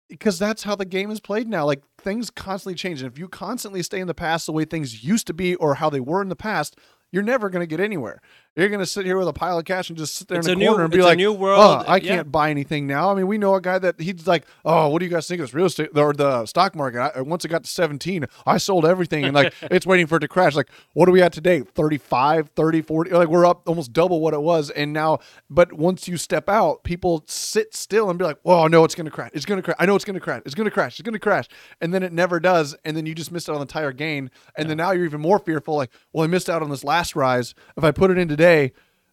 Because 0.07 0.39
that's 0.39 0.63
how 0.63 0.75
the 0.75 0.85
game 0.85 1.11
is 1.11 1.19
played 1.19 1.47
now. 1.47 1.65
Like 1.67 1.83
things 1.99 2.31
constantly 2.31 2.73
change. 2.73 3.03
And 3.03 3.11
if 3.11 3.19
you 3.19 3.27
constantly 3.27 3.83
stay 3.83 3.99
in 3.99 4.07
the 4.07 4.15
past 4.15 4.47
the 4.47 4.51
way 4.51 4.65
things 4.65 5.03
used 5.03 5.27
to 5.27 5.35
be 5.35 5.53
or 5.53 5.75
how 5.75 5.91
they 5.91 5.99
were 5.99 6.23
in 6.23 6.29
the 6.29 6.35
past, 6.35 6.75
you're 7.11 7.21
never 7.21 7.49
going 7.51 7.61
to 7.61 7.67
get 7.67 7.79
anywhere. 7.79 8.19
You're 8.59 8.69
going 8.69 8.79
to 8.79 8.85
sit 8.85 9.05
here 9.05 9.17
with 9.17 9.27
a 9.27 9.33
pile 9.33 9.57
of 9.57 9.65
cash 9.65 9.89
and 9.89 9.97
just 9.97 10.15
sit 10.15 10.27
there 10.27 10.39
It's 10.39 10.47
in 10.47 10.53
a 10.53 10.55
a 10.55 10.59
new- 10.59 10.67
corner 10.67 10.83
and 10.83 10.91
be 10.91 11.01
like, 11.01 11.17
new 11.17 11.29
"Oh, 11.29 11.33
world." 11.33 11.85
I 11.87 11.99
can't 11.99 12.31
buy 12.31 12.49
anything 12.49 12.87
now. 12.87 13.11
I 13.11 13.15
mean, 13.15 13.27
we 13.27 13.37
know 13.37 13.55
a 13.55 13.61
guy 13.61 13.79
that 13.79 13.99
he's 13.99 14.27
like, 14.27 14.45
oh, 14.65 14.89
what 14.89 14.99
do 14.99 15.05
you 15.05 15.11
guys 15.11 15.27
think 15.27 15.39
of 15.39 15.47
this 15.47 15.53
real 15.53 15.67
estate 15.67 15.89
or 15.95 16.13
the 16.13 16.45
stock 16.45 16.75
market? 16.75 16.99
I, 17.15 17.21
once 17.21 17.45
it 17.45 17.47
got 17.47 17.63
to 17.63 17.69
17, 17.69 18.25
I 18.45 18.57
sold 18.57 18.85
everything 18.85 19.23
and 19.23 19.33
like 19.33 19.53
it's 19.63 19.85
waiting 19.85 20.07
for 20.07 20.17
it 20.17 20.21
to 20.21 20.27
crash. 20.27 20.55
Like, 20.55 20.69
what 20.93 21.07
are 21.07 21.11
we 21.11 21.21
at 21.21 21.31
today? 21.31 21.61
35, 21.61 22.49
30, 22.49 22.81
40? 22.81 23.11
Like, 23.11 23.27
we're 23.29 23.45
up 23.45 23.67
almost 23.67 23.93
double 23.93 24.19
what 24.19 24.33
it 24.33 24.41
was. 24.41 24.69
And 24.71 24.91
now, 24.91 25.19
but 25.49 25.73
once 25.73 26.07
you 26.07 26.17
step 26.17 26.49
out, 26.49 26.83
people 26.83 27.23
sit 27.27 27.73
still 27.73 28.09
and 28.09 28.19
be 28.19 28.25
like, 28.25 28.37
oh, 28.43 28.67
no, 28.67 28.83
it's 28.83 28.95
going 28.95 29.05
to 29.05 29.11
crash. 29.11 29.31
It's 29.33 29.45
going 29.45 29.57
to 29.57 29.63
crash. 29.63 29.77
I 29.79 29.85
know 29.85 29.95
it's 29.95 30.05
going 30.05 30.15
to 30.15 30.19
crash. 30.19 30.41
It's 30.45 30.55
going 30.55 30.65
to 30.65 30.71
crash. 30.71 30.99
It's 30.99 31.05
going 31.05 31.13
to 31.13 31.19
crash. 31.19 31.47
And 31.79 31.93
then 31.93 32.03
it 32.03 32.11
never 32.11 32.39
does. 32.39 32.75
And 32.83 32.97
then 32.97 33.05
you 33.05 33.15
just 33.15 33.31
missed 33.31 33.49
out 33.49 33.53
on 33.53 33.59
the 33.59 33.63
entire 33.63 33.93
gain. 33.93 34.29
And 34.55 34.69
then 34.69 34.77
now 34.77 34.91
you're 34.91 35.05
even 35.05 35.21
more 35.21 35.39
fearful. 35.39 35.75
Like, 35.75 35.91
well, 36.11 36.23
I 36.23 36.27
missed 36.27 36.49
out 36.49 36.61
on 36.61 36.69
this 36.69 36.83
last 36.83 37.15
rise. 37.15 37.53
If 37.77 37.83
I 37.83 37.91
put 37.91 38.11
it 38.11 38.17
in 38.17 38.27
today, 38.27 38.48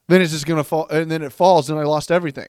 then 0.09 0.21
it's 0.23 0.33
just 0.33 0.47
gonna 0.47 0.65
fall 0.65 0.87
and 0.89 1.11
then 1.11 1.23
it 1.23 1.33
falls 1.33 1.69
and 1.71 1.79
I 1.79 1.83
lost 1.85 2.11
everything. 2.11 2.49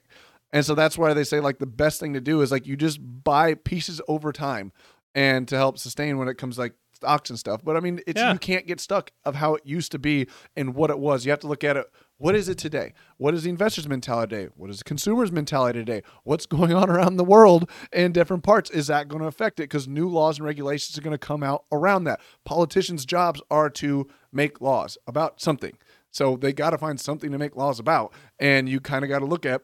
And 0.52 0.64
so 0.64 0.74
that's 0.74 0.96
why 0.96 1.12
they 1.14 1.24
say 1.24 1.40
like 1.40 1.58
the 1.58 1.66
best 1.66 2.00
thing 2.00 2.14
to 2.14 2.20
do 2.20 2.40
is 2.40 2.50
like 2.50 2.66
you 2.66 2.76
just 2.76 2.98
buy 3.02 3.54
pieces 3.54 4.00
over 4.08 4.32
time 4.32 4.72
and 5.14 5.46
to 5.48 5.56
help 5.56 5.78
sustain 5.78 6.18
when 6.18 6.28
it 6.28 6.38
comes 6.38 6.58
like 6.58 6.74
stocks 6.94 7.30
and 7.30 7.38
stuff. 7.38 7.60
But 7.64 7.76
I 7.76 7.80
mean 7.80 8.00
it's 8.06 8.20
Yeah. 8.20 8.32
you 8.32 8.38
can't 8.38 8.66
get 8.66 8.80
stuck 8.80 9.10
of 9.24 9.34
how 9.36 9.54
it 9.54 9.62
used 9.66 9.92
to 9.92 9.98
be 9.98 10.26
and 10.56 10.74
what 10.74 10.90
it 10.90 10.98
was. 10.98 11.24
You 11.24 11.30
have 11.32 11.40
to 11.40 11.46
look 11.48 11.64
at 11.64 11.76
it. 11.76 11.86
What 12.20 12.34
is 12.34 12.48
it 12.48 12.58
today? 12.58 12.94
What 13.16 13.34
is 13.34 13.44
the 13.44 13.50
investor's 13.50 13.86
mentality 13.88 14.34
today? 14.34 14.48
What 14.56 14.70
is 14.70 14.78
the 14.78 14.84
consumer's 14.84 15.30
mentality 15.30 15.78
today? 15.78 16.02
What's 16.24 16.46
going 16.46 16.72
on 16.72 16.90
around 16.90 17.16
the 17.16 17.24
world 17.24 17.70
in 17.92 18.10
different 18.10 18.42
parts? 18.42 18.70
Is 18.70 18.88
that 18.88 19.06
going 19.06 19.22
to 19.22 19.28
affect 19.28 19.60
it? 19.60 19.64
Because 19.64 19.86
new 19.86 20.08
laws 20.08 20.38
and 20.38 20.46
regulations 20.46 20.98
are 20.98 21.02
going 21.02 21.14
to 21.14 21.18
come 21.18 21.44
out 21.44 21.64
around 21.70 22.04
that. 22.04 22.20
Politicians' 22.44 23.06
jobs 23.06 23.40
are 23.52 23.70
to 23.70 24.08
make 24.32 24.60
laws 24.60 24.98
about 25.06 25.40
something. 25.40 25.78
So 26.18 26.36
they 26.36 26.52
got 26.52 26.70
to 26.70 26.78
find 26.78 27.00
something 27.00 27.30
to 27.30 27.38
make 27.38 27.54
laws 27.54 27.78
about. 27.78 28.12
And 28.40 28.68
you 28.68 28.80
kind 28.80 29.04
of 29.04 29.08
got 29.08 29.20
to 29.20 29.24
look 29.24 29.46
at 29.46 29.62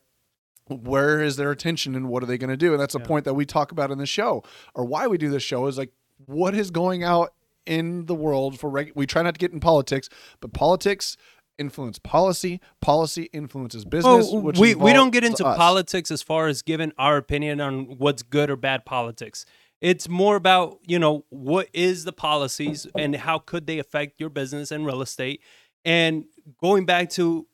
where 0.69 1.21
is 1.21 1.35
their 1.35 1.51
attention 1.51 1.97
and 1.97 2.09
what 2.09 2.23
are 2.23 2.27
they 2.27 2.39
going 2.39 2.51
to 2.51 2.57
do? 2.57 2.73
And 2.73 2.81
that's 2.81 2.95
a 2.95 3.01
Yeah. 3.01 3.07
point 3.07 3.25
that 3.25 3.35
we 3.35 3.45
talk 3.45 3.73
about 3.73 3.91
in 3.91 3.99
the 3.99 4.07
show 4.07 4.45
or 4.73 4.85
why 4.85 5.09
we 5.09 5.19
do 5.19 5.31
this 5.31 5.43
show 5.43 5.67
is 5.67 5.77
like 5.77 5.91
what 6.27 6.55
is 6.55 6.71
going 6.71 7.03
out 7.03 7.35
in 7.67 8.07
the 8.07 8.15
world 8.15 8.61
for 8.61 8.71
reg- 8.71 8.93
we 8.95 9.05
try 9.05 9.21
not 9.23 9.35
to 9.35 9.39
get 9.39 9.53
in 9.53 9.59
politics, 9.59 10.09
but 10.41 10.53
politics 10.53 11.17
influence 11.59 11.99
policy, 11.99 12.61
policy 12.81 13.25
influences 13.33 13.85
oh, 13.85 13.89
business. 13.89 14.33
Well, 14.33 14.43
which 14.43 14.59
we, 14.59 14.77
we 14.77 14.93
don't 14.93 15.11
get 15.11 15.25
into 15.25 15.45
us. 15.45 15.57
politics 15.57 16.11
as 16.13 16.23
far 16.23 16.47
as 16.47 16.63
giving 16.63 16.93
our 16.99 17.17
opinion 17.17 17.61
on 17.61 17.99
what's 17.99 18.23
good 18.23 18.49
or 18.49 18.57
bad 18.57 18.85
politics. 18.85 19.45
It's 19.81 20.09
more 20.09 20.37
about, 20.37 20.79
you 20.87 21.01
know, 21.01 21.25
what 21.31 21.69
is 21.73 22.05
the 22.05 22.13
policies 22.13 22.87
and 22.95 23.17
how 23.17 23.39
could 23.41 23.67
they 23.67 23.79
affect 23.81 24.21
your 24.21 24.31
business 24.31 24.71
and 24.71 24.87
real 24.87 25.03
estate? 25.03 25.43
And 25.85 26.25
going 26.61 26.87
back 26.87 27.11
to, 27.11 27.47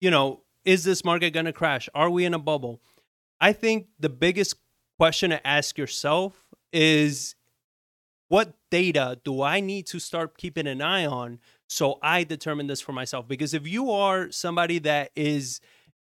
you 0.00 0.10
know, 0.10 0.42
is 0.64 0.84
this 0.84 1.04
market 1.04 1.30
going 1.30 1.46
to 1.46 1.52
crash? 1.52 1.88
Are 1.94 2.10
we 2.10 2.24
in 2.24 2.34
a 2.34 2.38
bubble? 2.38 2.80
I 3.40 3.52
think 3.52 3.86
the 3.98 4.08
biggest 4.08 4.56
question 4.98 5.30
to 5.30 5.46
ask 5.46 5.78
yourself 5.78 6.34
is 6.72 7.34
what 8.28 8.54
data 8.70 9.18
do 9.24 9.42
I 9.42 9.60
need 9.60 9.86
to 9.86 9.98
start 9.98 10.36
keeping 10.36 10.66
an 10.66 10.82
eye 10.82 11.06
on 11.06 11.38
so 11.68 11.98
I 12.02 12.24
determine 12.24 12.66
this 12.66 12.80
for 12.80 12.92
myself? 12.92 13.26
Because 13.26 13.54
if 13.54 13.66
you 13.66 13.90
are 13.90 14.30
somebody 14.30 14.78
that 14.80 15.10
is 15.16 15.60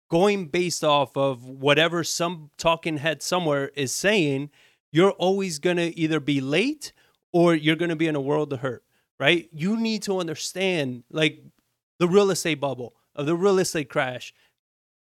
going 0.10 0.48
based 0.48 0.84
off 0.84 1.16
of 1.16 1.48
whatever 1.48 2.04
some 2.04 2.50
talking 2.58 2.98
head 2.98 3.22
somewhere 3.22 3.72
is 3.76 3.94
saying, 3.94 4.50
you're 4.92 5.12
always 5.12 5.60
going 5.60 5.78
to 5.78 5.98
either 5.98 6.20
be 6.20 6.42
late 6.42 6.92
or 7.32 7.54
you're 7.54 7.76
going 7.76 7.90
to 7.90 7.96
be 7.96 8.08
in 8.08 8.16
a 8.16 8.22
world 8.22 8.52
of 8.52 8.60
hurt, 8.60 8.84
right? 9.20 9.48
You 9.54 9.78
need 9.78 10.02
to 10.04 10.20
understand 10.20 11.04
like 11.12 11.44
the 12.00 12.08
real 12.08 12.32
estate 12.32 12.60
bubble, 12.60 12.96
of 13.16 13.26
the 13.26 13.36
real 13.36 13.60
estate 13.60 13.90
crash. 13.90 14.34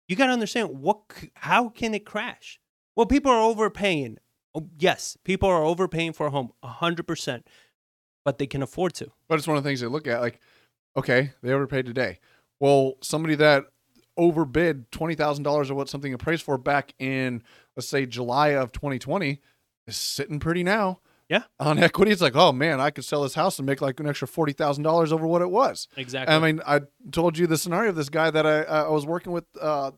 You 0.07 0.15
got 0.15 0.27
to 0.27 0.33
understand 0.33 0.69
what 0.69 1.01
how 1.35 1.69
can 1.69 1.93
it 1.93 2.05
crash? 2.05 2.59
Well, 2.95 3.05
people 3.07 3.31
are 3.31 3.41
overpaying. 3.41 4.19
Oh, 4.53 4.69
yes, 4.77 5.17
people 5.23 5.49
are 5.49 5.63
overpaying 5.63 6.13
for 6.13 6.27
a 6.27 6.29
home, 6.29 6.51
100%, 6.63 7.43
but 8.23 8.37
they 8.37 8.47
can 8.47 8.63
afford 8.63 8.93
to. 8.95 9.11
But 9.27 9.37
it's 9.37 9.47
one 9.47 9.57
of 9.57 9.63
the 9.63 9.69
things 9.69 9.81
they 9.81 9.87
look 9.87 10.07
at, 10.07 10.21
like, 10.21 10.39
okay, 10.95 11.33
they 11.43 11.51
overpaid 11.51 11.85
today. 11.85 12.19
Well, 12.59 12.93
somebody 13.01 13.35
that 13.35 13.65
overbid 14.17 14.89
twenty 14.91 15.13
thousand 15.15 15.43
dollars 15.43 15.69
of 15.69 15.75
what 15.75 15.89
something 15.89 16.13
appraised 16.13 16.43
for 16.43 16.57
back 16.57 16.93
in, 16.99 17.43
let's 17.75 17.87
say, 17.87 18.05
July 18.05 18.49
of 18.49 18.71
2020, 18.71 19.41
is 19.87 19.97
sitting 19.97 20.39
pretty 20.39 20.63
now. 20.63 20.99
Yeah. 21.29 21.43
On 21.59 21.79
equity, 21.79 22.11
it's 22.11 22.21
like, 22.21 22.35
oh 22.35 22.51
man, 22.51 22.79
I 22.79 22.89
could 22.89 23.05
sell 23.05 23.23
this 23.23 23.33
house 23.35 23.57
and 23.59 23.65
make 23.65 23.81
like 23.81 23.99
an 23.99 24.07
extra 24.07 24.27
forty 24.27 24.53
thousand 24.53 24.83
dollars 24.83 25.11
over 25.11 25.25
what 25.25 25.41
it 25.41 25.49
was. 25.49 25.87
Exactly. 25.97 26.33
I 26.35 26.39
mean, 26.39 26.61
I 26.65 26.81
told 27.11 27.37
you 27.37 27.47
the 27.47 27.57
scenario 27.57 27.89
of 27.89 27.95
this 27.95 28.09
guy 28.09 28.29
that 28.31 28.45
I 28.45 28.61
I 28.63 28.89
was 28.89 29.05
working 29.05 29.31
with 29.31 29.45
uh, 29.59 29.91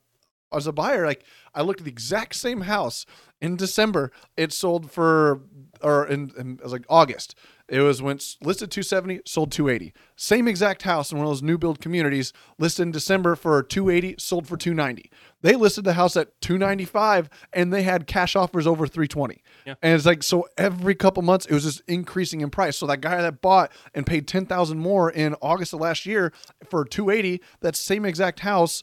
as 0.53 0.67
a 0.67 0.71
buyer. 0.71 1.05
Like, 1.05 1.23
I 1.53 1.61
looked 1.61 1.81
at 1.81 1.85
the 1.85 1.91
exact 1.91 2.35
same 2.35 2.61
house 2.61 3.05
in 3.41 3.55
December. 3.55 4.11
It 4.35 4.53
sold 4.53 4.91
for, 4.91 5.41
or 5.81 6.07
in, 6.07 6.31
in 6.37 6.53
it 6.53 6.63
was 6.63 6.71
like 6.71 6.85
August. 6.89 7.35
It 7.69 7.81
was 7.81 8.01
when 8.01 8.17
listed 8.41 8.71
270, 8.71 9.21
sold 9.25 9.51
280. 9.51 9.93
Same 10.15 10.47
exact 10.47 10.83
house 10.83 11.11
in 11.11 11.17
one 11.17 11.27
of 11.27 11.31
those 11.31 11.43
new 11.43 11.57
build 11.57 11.81
communities, 11.81 12.31
listed 12.57 12.83
in 12.83 12.91
December 12.91 13.35
for 13.35 13.61
280, 13.61 14.15
sold 14.19 14.47
for 14.47 14.55
290. 14.55 15.11
They 15.41 15.55
listed 15.55 15.83
the 15.83 15.93
house 15.93 16.15
at 16.15 16.39
295 16.39 17.29
and 17.51 17.73
they 17.73 17.83
had 17.83 18.07
cash 18.07 18.35
offers 18.37 18.65
over 18.67 18.87
320. 18.87 19.41
Yeah. 19.65 19.75
And 19.81 19.93
it's 19.95 20.05
like 20.05 20.23
so 20.23 20.47
every 20.57 20.95
couple 20.95 21.21
months 21.23 21.45
it 21.45 21.53
was 21.53 21.63
just 21.65 21.81
increasing 21.87 22.39
in 22.39 22.49
price. 22.49 22.77
So 22.77 22.87
that 22.87 23.01
guy 23.01 23.21
that 23.21 23.41
bought 23.41 23.71
and 23.93 24.05
paid 24.05 24.27
10,000 24.29 24.79
more 24.79 25.11
in 25.11 25.35
August 25.41 25.73
of 25.73 25.81
last 25.81 26.05
year 26.05 26.31
for 26.69 26.85
280, 26.85 27.41
that 27.59 27.75
same 27.75 28.05
exact 28.05 28.39
house 28.39 28.81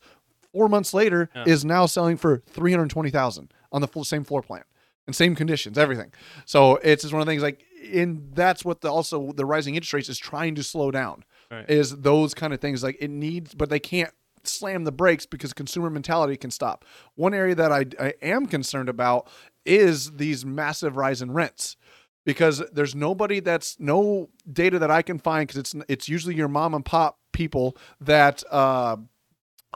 4 0.52 0.68
months 0.68 0.92
later 0.92 1.30
Yeah. 1.34 1.44
is 1.46 1.64
now 1.64 1.86
selling 1.86 2.18
for 2.18 2.42
320,000 2.48 3.50
on 3.72 3.80
the 3.80 3.88
full 3.88 4.04
same 4.04 4.24
floor 4.24 4.42
plan 4.42 4.62
and 5.06 5.16
same 5.16 5.34
conditions, 5.34 5.76
everything. 5.76 6.12
So 6.44 6.76
it's 6.76 7.02
just 7.02 7.12
one 7.12 7.20
of 7.20 7.26
the 7.26 7.32
things 7.32 7.42
like 7.42 7.62
in 7.84 8.30
that's 8.34 8.64
what 8.64 8.80
the 8.80 8.90
also 8.90 9.32
the 9.32 9.44
rising 9.44 9.74
interest 9.74 9.92
rates 9.92 10.08
is 10.08 10.18
trying 10.18 10.54
to 10.54 10.62
slow 10.62 10.90
down 10.90 11.24
Right. 11.50 11.68
is 11.68 11.98
those 11.98 12.32
kind 12.34 12.52
of 12.54 12.60
things 12.60 12.82
like 12.82 12.96
it 13.00 13.10
needs 13.10 13.54
but 13.54 13.68
they 13.68 13.78
can't 13.78 14.12
slam 14.46 14.84
the 14.84 14.92
brakes 14.92 15.26
because 15.26 15.52
consumer 15.52 15.90
mentality 15.90 16.36
can 16.36 16.50
stop. 16.50 16.84
One 17.14 17.34
area 17.34 17.54
that 17.54 17.72
I, 17.72 17.86
I 18.00 18.14
am 18.22 18.46
concerned 18.46 18.88
about 18.88 19.28
is 19.64 20.12
these 20.12 20.44
massive 20.44 20.96
rise 20.96 21.22
in 21.22 21.32
rents 21.32 21.76
because 22.24 22.62
there's 22.72 22.94
nobody 22.94 23.40
that's 23.40 23.78
no 23.78 24.28
data 24.50 24.78
that 24.78 24.90
I 24.90 25.02
can 25.02 25.18
find 25.18 25.46
because 25.46 25.58
it's 25.58 25.74
it's 25.88 26.08
usually 26.08 26.34
your 26.34 26.48
mom 26.48 26.74
and 26.74 26.84
pop 26.84 27.18
people 27.32 27.76
that 28.00 28.42
uh, 28.50 28.96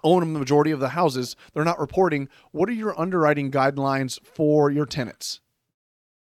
own 0.05 0.33
the 0.33 0.39
majority 0.39 0.71
of 0.71 0.81
the 0.81 0.91
houses, 0.91 1.37
they're 1.53 1.65
not 1.65 1.79
reporting 1.79 2.29
what 2.53 2.69
are 2.69 2.73
your 2.73 2.99
underwriting 2.99 3.51
guidelines 3.51 4.19
for 4.25 4.71
your 4.71 4.87
tenants. 4.87 5.41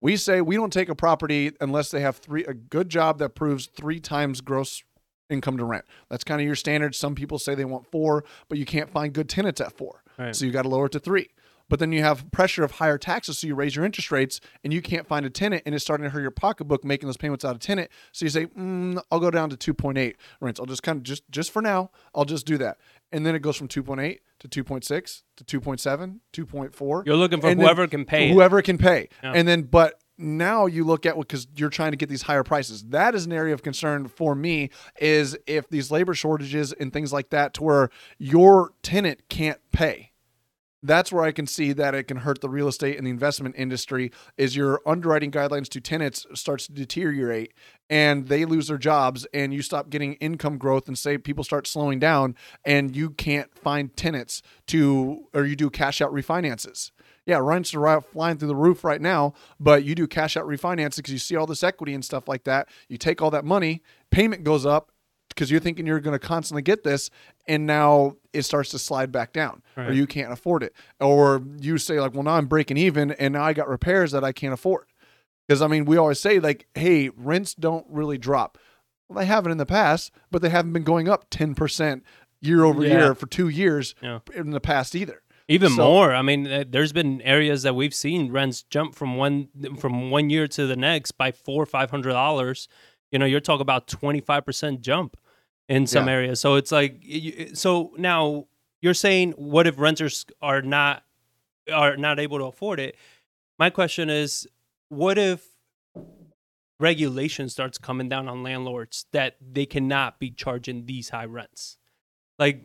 We 0.01 0.17
say 0.17 0.41
we 0.41 0.55
don't 0.55 0.73
take 0.73 0.89
a 0.89 0.95
property 0.95 1.51
unless 1.61 1.91
they 1.91 2.01
have 2.01 2.17
three 2.17 2.43
a 2.45 2.53
good 2.53 2.89
job 2.89 3.19
that 3.19 3.35
proves 3.35 3.67
three 3.67 3.99
times 3.99 4.41
gross 4.41 4.83
income 5.29 5.57
to 5.57 5.63
rent. 5.63 5.85
That's 6.09 6.23
kind 6.23 6.41
of 6.41 6.45
your 6.45 6.55
standard. 6.55 6.95
Some 6.95 7.15
people 7.15 7.39
say 7.39 7.55
they 7.55 7.65
want 7.65 7.89
four, 7.91 8.25
but 8.49 8.57
you 8.57 8.65
can't 8.65 8.89
find 8.89 9.13
good 9.13 9.29
tenants 9.29 9.61
at 9.61 9.77
four. 9.77 10.03
Right. 10.17 10.35
So 10.35 10.45
you 10.45 10.51
got 10.51 10.63
to 10.63 10.69
lower 10.69 10.87
it 10.87 10.91
to 10.93 10.99
three. 10.99 11.29
But 11.71 11.79
then 11.79 11.93
you 11.93 12.03
have 12.03 12.29
pressure 12.31 12.65
of 12.65 12.71
higher 12.71 12.97
taxes, 12.97 13.37
so 13.37 13.47
you 13.47 13.55
raise 13.55 13.77
your 13.77 13.85
interest 13.85 14.11
rates, 14.11 14.41
and 14.61 14.73
you 14.73 14.81
can't 14.81 15.07
find 15.07 15.25
a 15.25 15.29
tenant, 15.29 15.63
and 15.65 15.73
it's 15.73 15.81
starting 15.81 16.03
to 16.03 16.09
hurt 16.09 16.19
your 16.19 16.29
pocketbook 16.29 16.83
making 16.83 17.07
those 17.07 17.15
payments 17.15 17.45
out 17.45 17.55
of 17.55 17.61
tenant. 17.61 17.89
So 18.11 18.25
you 18.25 18.29
say, 18.29 18.47
mm, 18.47 19.01
"I'll 19.09 19.21
go 19.21 19.31
down 19.31 19.49
to 19.51 19.55
2.8 19.55 20.17
rents. 20.41 20.59
I'll 20.59 20.65
just 20.65 20.83
kind 20.83 20.97
of 20.97 21.03
just 21.03 21.23
just 21.31 21.49
for 21.49 21.61
now, 21.61 21.91
I'll 22.13 22.25
just 22.25 22.45
do 22.45 22.57
that." 22.57 22.77
And 23.13 23.25
then 23.25 23.35
it 23.35 23.41
goes 23.41 23.55
from 23.55 23.69
2.8 23.69 24.19
to 24.39 24.49
2.6 24.49 25.23
to 25.37 25.43
2.7, 25.45 26.19
2.4. 26.33 27.03
You're 27.05 27.15
looking 27.15 27.39
for 27.39 27.53
whoever 27.55 27.87
can 27.87 28.03
pay. 28.03 28.29
it. 28.29 28.33
whoever 28.33 28.61
can 28.61 28.77
pay. 28.77 29.07
Yeah. 29.23 29.31
And 29.33 29.47
then, 29.47 29.61
but 29.61 29.97
now 30.17 30.65
you 30.65 30.83
look 30.83 31.05
at 31.05 31.15
what 31.15 31.29
because 31.29 31.47
you're 31.55 31.69
trying 31.69 31.91
to 31.91 31.97
get 31.97 32.09
these 32.09 32.23
higher 32.23 32.43
prices. 32.43 32.83
That 32.89 33.15
is 33.15 33.25
an 33.25 33.31
area 33.31 33.53
of 33.53 33.63
concern 33.63 34.09
for 34.09 34.35
me. 34.35 34.71
Is 34.99 35.37
if 35.47 35.69
these 35.69 35.89
labor 35.89 36.15
shortages 36.15 36.73
and 36.73 36.91
things 36.91 37.13
like 37.13 37.29
that, 37.29 37.53
to 37.53 37.63
where 37.63 37.89
your 38.17 38.73
tenant 38.83 39.29
can't 39.29 39.59
pay. 39.71 40.10
That's 40.83 41.11
where 41.11 41.23
I 41.23 41.31
can 41.31 41.45
see 41.45 41.73
that 41.73 41.93
it 41.93 42.07
can 42.07 42.17
hurt 42.17 42.41
the 42.41 42.49
real 42.49 42.67
estate 42.67 42.97
and 42.97 43.05
the 43.05 43.11
investment 43.11 43.55
industry. 43.57 44.11
Is 44.37 44.55
your 44.55 44.81
underwriting 44.85 45.31
guidelines 45.31 45.69
to 45.69 45.81
tenants 45.81 46.25
starts 46.33 46.67
to 46.67 46.73
deteriorate 46.73 47.53
and 47.89 48.27
they 48.27 48.45
lose 48.45 48.67
their 48.67 48.79
jobs 48.79 49.27
and 49.33 49.53
you 49.53 49.61
stop 49.61 49.89
getting 49.89 50.13
income 50.15 50.57
growth 50.57 50.87
and 50.87 50.97
say 50.97 51.17
people 51.17 51.43
start 51.43 51.67
slowing 51.67 51.99
down 51.99 52.35
and 52.65 52.95
you 52.95 53.11
can't 53.11 53.53
find 53.53 53.95
tenants 53.95 54.41
to 54.67 55.27
or 55.33 55.45
you 55.45 55.55
do 55.55 55.69
cash 55.69 56.01
out 56.01 56.11
refinances. 56.11 56.91
Yeah, 57.27 57.37
rents 57.39 57.75
are 57.75 58.01
flying 58.01 58.37
through 58.37 58.47
the 58.47 58.55
roof 58.55 58.83
right 58.83 58.99
now, 58.99 59.33
but 59.59 59.83
you 59.83 59.93
do 59.93 60.07
cash 60.07 60.35
out 60.35 60.45
refinances 60.45 60.97
because 60.97 61.13
you 61.13 61.19
see 61.19 61.35
all 61.35 61.45
this 61.45 61.63
equity 61.63 61.93
and 61.93 62.03
stuff 62.03 62.27
like 62.27 62.45
that. 62.45 62.67
You 62.87 62.97
take 62.97 63.21
all 63.21 63.29
that 63.31 63.45
money, 63.45 63.83
payment 64.09 64.43
goes 64.43 64.65
up 64.65 64.90
because 65.33 65.49
you're 65.51 65.59
thinking 65.59 65.85
you're 65.87 65.99
going 65.99 66.17
to 66.17 66.25
constantly 66.27 66.61
get 66.61 66.83
this, 66.83 67.09
and 67.47 67.65
now 67.65 68.15
it 68.33 68.43
starts 68.43 68.69
to 68.71 68.79
slide 68.79 69.11
back 69.11 69.33
down, 69.33 69.61
or 69.77 69.91
you 69.91 70.05
can't 70.07 70.31
afford 70.31 70.63
it, 70.63 70.73
or 70.99 71.41
you 71.59 71.77
say 71.77 71.99
like, 71.99 72.13
well, 72.13 72.23
now 72.23 72.31
I'm 72.35 72.47
breaking 72.47 72.77
even, 72.77 73.11
and 73.11 73.33
now 73.33 73.43
I 73.43 73.53
got 73.53 73.67
repairs 73.67 74.11
that 74.11 74.23
I 74.23 74.31
can't 74.31 74.53
afford. 74.53 74.85
Because 75.47 75.61
I 75.61 75.67
mean, 75.67 75.85
we 75.85 75.97
always 75.97 76.19
say 76.19 76.39
like, 76.39 76.67
hey, 76.75 77.09
rents 77.09 77.53
don't 77.53 77.85
really 77.89 78.17
drop. 78.17 78.57
Well, 79.09 79.19
they 79.19 79.25
haven't 79.25 79.51
in 79.51 79.57
the 79.57 79.65
past, 79.65 80.11
but 80.29 80.41
they 80.41 80.49
haven't 80.49 80.71
been 80.73 80.83
going 80.83 81.09
up 81.09 81.25
ten 81.29 81.55
percent 81.55 82.03
year 82.39 82.63
over 82.63 82.83
Yeah. 82.85 82.93
year 82.93 83.15
for 83.15 83.25
two 83.27 83.49
years 83.49 83.93
Yeah. 84.01 84.19
in 84.33 84.51
the 84.51 84.61
past 84.61 84.95
either. 84.95 85.21
Even 85.47 85.71
So- 85.71 85.83
more. 85.83 86.13
I 86.13 86.21
mean, 86.21 86.47
uh, 86.47 86.63
there's 86.67 86.93
been 86.93 87.21
areas 87.23 87.63
that 87.63 87.75
we've 87.75 87.93
seen 87.93 88.31
rents 88.31 88.63
jump 88.63 88.95
from 88.95 89.17
one 89.17 89.49
from 89.77 90.09
one 90.09 90.29
year 90.29 90.47
to 90.47 90.65
the 90.65 90.77
next 90.77 91.11
by 91.13 91.31
four 91.31 91.61
or 91.63 91.65
five 91.65 91.91
hundred 91.91 92.11
dollars. 92.13 92.69
You 93.11 93.19
know, 93.19 93.25
you're 93.25 93.39
talking 93.41 93.61
about 93.61 93.87
twenty 93.87 94.21
five 94.21 94.45
percent 94.45 94.81
jump 94.81 95.17
in 95.69 95.85
some 95.87 96.07
Yeah. 96.07 96.13
areas. 96.13 96.39
So 96.39 96.55
it's 96.55 96.71
like, 96.71 97.03
so 97.53 97.93
now 97.97 98.47
you're 98.81 98.93
saying, 98.93 99.31
what 99.33 99.67
if 99.67 99.77
renters 99.77 100.25
are 100.41 100.61
not 100.61 101.03
are 101.71 101.95
not 101.97 102.19
able 102.19 102.37
to 102.39 102.45
afford 102.45 102.79
it? 102.79 102.95
My 103.59 103.69
question 103.69 104.09
is, 104.09 104.47
what 104.89 105.17
if 105.17 105.45
regulation 106.79 107.49
starts 107.49 107.77
coming 107.77 108.09
down 108.09 108.27
on 108.27 108.43
landlords 108.43 109.05
that 109.11 109.35
they 109.39 109.65
cannot 109.65 110.19
be 110.19 110.31
charging 110.31 110.85
these 110.85 111.09
high 111.09 111.25
rents? 111.25 111.77
Like 112.39 112.63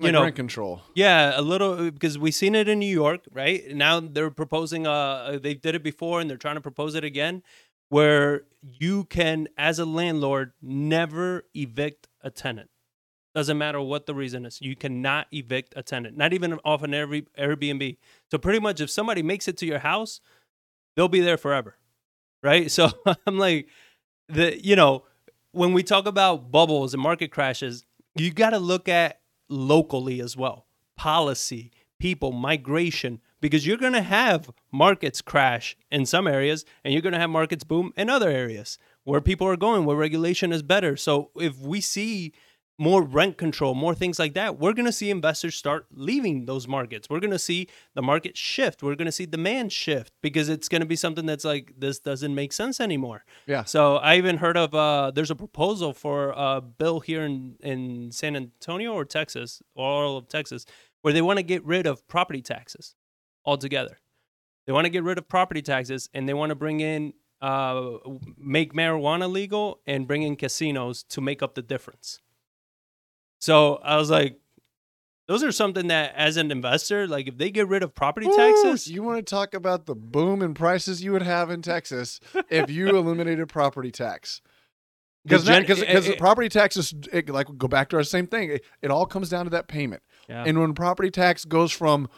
you 0.00 0.06
Like 0.06 0.12
know, 0.12 0.22
rent 0.22 0.36
control. 0.36 0.82
yeah, 0.94 1.38
a 1.38 1.40
little 1.40 1.90
because 1.90 2.18
we've 2.18 2.34
seen 2.34 2.54
it 2.54 2.68
in 2.68 2.78
New 2.78 2.86
York, 2.92 3.22
right? 3.32 3.62
Now 3.74 4.00
they're 4.00 4.30
proposing. 4.30 4.86
Uh, 4.86 5.38
they 5.40 5.54
did 5.54 5.74
it 5.74 5.82
before, 5.82 6.20
and 6.20 6.28
they're 6.28 6.36
trying 6.36 6.56
to 6.56 6.60
propose 6.60 6.94
it 6.94 7.04
again, 7.04 7.42
where 7.88 8.42
you 8.64 9.04
can, 9.04 9.48
as 9.58 9.78
a 9.78 9.84
landlord, 9.84 10.52
never 10.62 11.44
evict 11.54 12.08
a 12.22 12.30
tenant. 12.30 12.70
Doesn't 13.34 13.58
matter 13.58 13.80
what 13.80 14.06
the 14.06 14.14
reason 14.14 14.46
is, 14.46 14.60
you 14.60 14.76
cannot 14.76 15.26
evict 15.32 15.74
a 15.76 15.82
tenant, 15.82 16.16
not 16.16 16.32
even 16.32 16.54
off 16.64 16.82
an 16.82 16.92
Airb- 16.92 17.26
Airbnb. 17.38 17.96
So 18.30 18.38
pretty 18.38 18.60
much, 18.60 18.80
if 18.80 18.90
somebody 18.90 19.22
makes 19.22 19.48
it 19.48 19.56
to 19.58 19.66
your 19.66 19.80
house, 19.80 20.20
they'll 20.94 21.08
be 21.08 21.20
there 21.20 21.36
forever, 21.36 21.76
right? 22.42 22.70
So 22.70 22.90
I'm 23.26 23.38
like, 23.38 23.68
the 24.28 24.64
you 24.64 24.76
know, 24.76 25.04
when 25.52 25.72
we 25.72 25.82
talk 25.82 26.06
about 26.06 26.50
bubbles 26.50 26.94
and 26.94 27.02
market 27.02 27.30
crashes, 27.30 27.84
you 28.16 28.32
got 28.32 28.50
to 28.50 28.58
look 28.58 28.88
at 28.88 29.20
locally 29.48 30.20
as 30.20 30.36
well 30.36 30.66
policy 30.96 31.70
people 31.98 32.32
migration 32.32 33.20
because 33.44 33.66
you're 33.66 33.76
going 33.76 33.92
to 33.92 34.00
have 34.00 34.50
markets 34.72 35.20
crash 35.20 35.76
in 35.90 36.06
some 36.06 36.26
areas 36.26 36.64
and 36.82 36.94
you're 36.94 37.02
going 37.02 37.12
to 37.12 37.18
have 37.18 37.28
markets 37.28 37.62
boom 37.62 37.92
in 37.94 38.08
other 38.08 38.30
areas 38.30 38.78
where 39.02 39.20
people 39.20 39.46
are 39.46 39.54
going 39.54 39.84
where 39.84 39.98
regulation 39.98 40.50
is 40.50 40.62
better. 40.62 40.96
So 40.96 41.30
if 41.36 41.58
we 41.58 41.82
see 41.82 42.32
more 42.78 43.02
rent 43.02 43.36
control 43.36 43.74
more 43.74 43.94
things 43.94 44.18
like 44.18 44.32
that 44.32 44.58
we're 44.58 44.72
going 44.72 44.86
to 44.86 44.90
see 44.90 45.10
investors 45.10 45.54
start 45.54 45.84
leaving 45.92 46.46
those 46.46 46.66
markets. 46.66 47.10
We're 47.10 47.20
going 47.20 47.32
to 47.32 47.38
see 47.38 47.68
the 47.92 48.00
market 48.00 48.34
shift. 48.34 48.82
We're 48.82 48.94
going 48.94 49.04
to 49.04 49.12
see 49.12 49.26
demand 49.26 49.72
shift 49.72 50.14
because 50.22 50.48
it's 50.48 50.70
going 50.70 50.80
to 50.80 50.86
be 50.86 50.96
something 50.96 51.26
that's 51.26 51.44
like 51.44 51.74
this 51.76 51.98
doesn't 51.98 52.34
make 52.34 52.50
sense 52.50 52.80
anymore. 52.80 53.26
Yeah. 53.46 53.64
so 53.64 53.96
I 53.96 54.16
even 54.16 54.38
heard 54.38 54.56
of 54.56 54.74
uh, 54.74 55.10
there's 55.14 55.30
a 55.30 55.36
proposal 55.36 55.92
for 55.92 56.32
a 56.34 56.62
bill 56.62 57.00
here 57.00 57.24
in, 57.24 57.56
in 57.60 58.10
San 58.10 58.36
Antonio 58.36 58.94
or 58.94 59.04
Texas 59.04 59.62
or 59.74 59.84
all 59.84 60.16
of 60.16 60.28
Texas 60.28 60.64
where 61.02 61.12
they 61.12 61.20
want 61.20 61.36
to 61.36 61.42
get 61.42 61.62
rid 61.62 61.86
of 61.86 62.08
property 62.08 62.40
taxes 62.40 62.94
altogether. 63.44 63.98
They 64.66 64.72
want 64.72 64.86
to 64.86 64.90
get 64.90 65.02
rid 65.02 65.18
of 65.18 65.28
property 65.28 65.62
taxes 65.62 66.08
and 66.14 66.28
they 66.28 66.34
want 66.34 66.50
to 66.50 66.54
bring 66.54 66.80
in 66.80 67.12
uh, 67.40 67.98
make 68.38 68.72
marijuana 68.72 69.30
legal 69.30 69.80
and 69.86 70.06
bring 70.06 70.22
in 70.22 70.36
casinos 70.36 71.02
to 71.02 71.20
make 71.20 71.42
up 71.42 71.54
the 71.54 71.62
difference. 71.62 72.20
So 73.40 73.76
I 73.76 73.96
was 73.96 74.08
like, 74.08 74.38
those 75.26 75.42
are 75.42 75.52
something 75.52 75.88
that 75.88 76.14
as 76.16 76.36
an 76.38 76.50
investor, 76.50 77.06
like 77.06 77.28
if 77.28 77.36
they 77.36 77.50
get 77.50 77.68
rid 77.68 77.82
of 77.82 77.94
property 77.94 78.26
Woo! 78.26 78.36
taxes, 78.36 78.88
You 78.88 79.02
want 79.02 79.18
to 79.18 79.30
talk 79.30 79.52
about 79.52 79.86
the 79.86 79.94
boom 79.94 80.42
in 80.42 80.54
prices 80.54 81.02
you 81.02 81.12
would 81.12 81.22
have 81.22 81.50
in 81.50 81.60
Texas 81.60 82.20
if 82.48 82.70
you 82.70 82.88
eliminated 82.96 83.48
property 83.48 83.90
tax? 83.90 84.40
Because 85.24 85.44
because 85.44 85.82
eh, 85.82 86.00
the 86.00 86.14
eh, 86.14 86.18
property 86.18 86.50
taxes 86.50 86.94
it, 87.10 87.30
like 87.30 87.46
go 87.56 87.66
back 87.66 87.88
to 87.90 87.96
our 87.96 88.02
same 88.02 88.26
thing. 88.26 88.50
It, 88.50 88.64
it 88.82 88.90
all 88.90 89.06
comes 89.06 89.30
down 89.30 89.46
to 89.46 89.50
that 89.50 89.68
payment. 89.68 90.02
Yeah. 90.28 90.44
And 90.46 90.58
when 90.60 90.74
property 90.74 91.10
tax 91.10 91.46
goes 91.46 91.72
from 91.72 92.08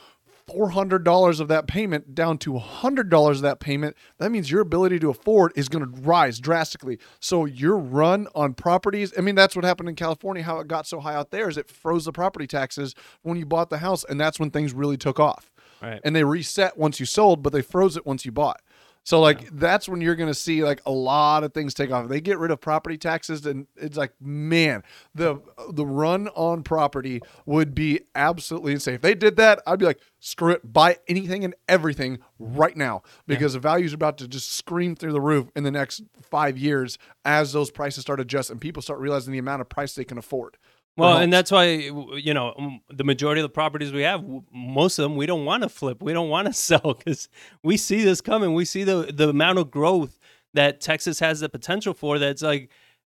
four 0.47 0.71
hundred 0.71 1.05
dollars 1.05 1.41
of 1.41 1.49
that 1.49 1.67
payment 1.67 2.15
down 2.15 2.39
to 2.39 2.59
hundred 2.59 3.09
dollars 3.09 3.39
of 3.39 3.43
that 3.43 3.61
payment, 3.61 3.97
that 4.19 4.31
means 4.31 4.51
your 4.51 4.61
ability 4.61 4.99
to 5.01 5.11
afford 5.11 5.53
is 5.57 5.69
going 5.69 5.85
to 5.85 6.01
rise 6.01 6.39
drastically. 6.39 6.99
So 7.21 7.45
your 7.45 7.77
run 7.77 8.29
on 8.35 8.55
properties. 8.55 9.13
I 9.17 9.21
mean, 9.21 9.35
that's 9.35 9.57
what 9.57 9.65
happened 9.65 9.89
in 9.89 9.97
California. 9.97 10.43
How 10.43 10.59
it 10.61 10.69
got 10.69 10.87
so 10.87 11.01
high 11.01 11.15
out 11.15 11.31
there 11.31 11.49
is 11.49 11.57
it 11.57 11.69
froze 11.69 12.05
the 12.05 12.13
property 12.13 12.47
taxes 12.47 12.95
when 13.23 13.37
you 13.37 13.47
bought 13.47 13.71
the 13.71 13.79
house, 13.79 14.05
and 14.05 14.21
that's 14.21 14.39
when 14.39 14.51
things 14.51 14.73
really 14.73 14.97
took 14.97 15.19
off 15.19 15.51
right. 15.83 16.01
and 16.05 16.15
they 16.15 16.25
reset 16.25 16.77
once 16.77 17.01
you 17.01 17.07
sold, 17.07 17.43
but 17.43 17.53
they 17.53 17.63
froze 17.63 17.97
it 17.97 18.07
once 18.07 18.25
you 18.25 18.33
bought. 18.33 18.61
So 19.07 19.21
like 19.21 19.49
that's 19.53 19.89
when 19.89 20.01
you're 20.01 20.17
gonna 20.17 20.35
see 20.35 20.65
like 20.65 20.83
a 20.85 20.91
lot 20.91 21.45
of 21.45 21.55
things 21.55 21.75
take 21.75 21.93
off. 21.93 22.09
They 22.09 22.21
get 22.21 22.41
rid 22.41 22.51
of 22.51 22.61
property 22.61 22.99
taxes, 22.99 23.47
and 23.47 23.69
it's 23.77 23.97
like 23.97 24.13
man, 24.21 24.83
the 25.15 25.41
the 25.71 25.87
run 25.87 26.27
on 26.35 26.65
property 26.65 27.23
would 27.47 27.73
be 27.73 28.01
absolutely 28.17 28.73
insane. 28.73 28.95
If 28.95 29.03
they 29.03 29.15
did 29.15 29.37
that, 29.37 29.63
I'd 29.65 29.79
be 29.79 29.87
like, 29.87 30.01
screw 30.19 30.51
it, 30.51 30.73
buy 30.73 30.97
anything 31.07 31.45
and 31.45 31.55
everything 31.69 32.19
right 32.41 32.77
now 32.77 33.03
because 33.29 33.53
the 33.53 33.61
values 33.61 33.93
are 33.93 33.95
about 33.95 34.19
to 34.19 34.27
just 34.27 34.53
scream 34.53 34.97
through 34.97 35.13
the 35.13 35.21
roof 35.21 35.47
in 35.55 35.63
the 35.63 35.71
next 35.71 36.03
five 36.21 36.59
years 36.59 36.99
as 37.25 37.53
those 37.53 37.71
prices 37.71 38.03
start 38.03 38.19
adjusting 38.19 38.55
and 38.55 38.61
people 38.61 38.83
start 38.83 38.99
realizing 38.99 39.33
the 39.33 39.39
amount 39.39 39.61
of 39.61 39.69
price 39.69 39.95
they 39.95 40.03
can 40.03 40.19
afford. 40.19 40.57
Well, 40.97 41.19
and 41.19 41.33
that's 41.33 41.51
why 41.51 41.65
you 41.67 42.33
know 42.33 42.81
the 42.89 43.05
majority 43.05 43.41
of 43.41 43.45
the 43.45 43.51
properties 43.53 43.93
we 43.93 44.03
have, 44.03 44.25
most 44.53 44.99
of 44.99 45.03
them 45.03 45.17
we 45.17 45.27
don't 45.27 45.45
want 45.45 45.63
to 45.63 45.69
flip, 45.69 46.03
we 46.03 46.13
don't 46.13 46.31
want 46.31 46.47
to 46.47 46.53
sell 46.69 46.95
because 46.95 47.29
we 47.63 47.77
see 47.77 48.03
this 48.03 48.21
coming. 48.21 48.55
We 48.55 48.65
see 48.65 48.85
the 48.85 49.13
the 49.13 49.29
amount 49.29 49.59
of 49.59 49.71
growth 49.71 50.19
that 50.55 50.81
Texas 50.81 51.21
has 51.21 51.41
the 51.41 51.49
potential 51.49 51.93
for. 51.93 52.19
That's 52.19 52.43
like, 52.43 52.71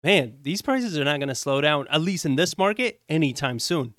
man, 0.04 0.38
these 0.42 0.62
prices 0.62 0.98
are 0.98 1.04
not 1.04 1.20
going 1.20 1.30
to 1.30 1.36
slow 1.36 1.62
down 1.62 1.88
at 1.90 2.02
least 2.02 2.26
in 2.26 2.36
this 2.36 2.58
market 2.58 3.02
anytime 3.10 3.60
soon. 3.60 3.94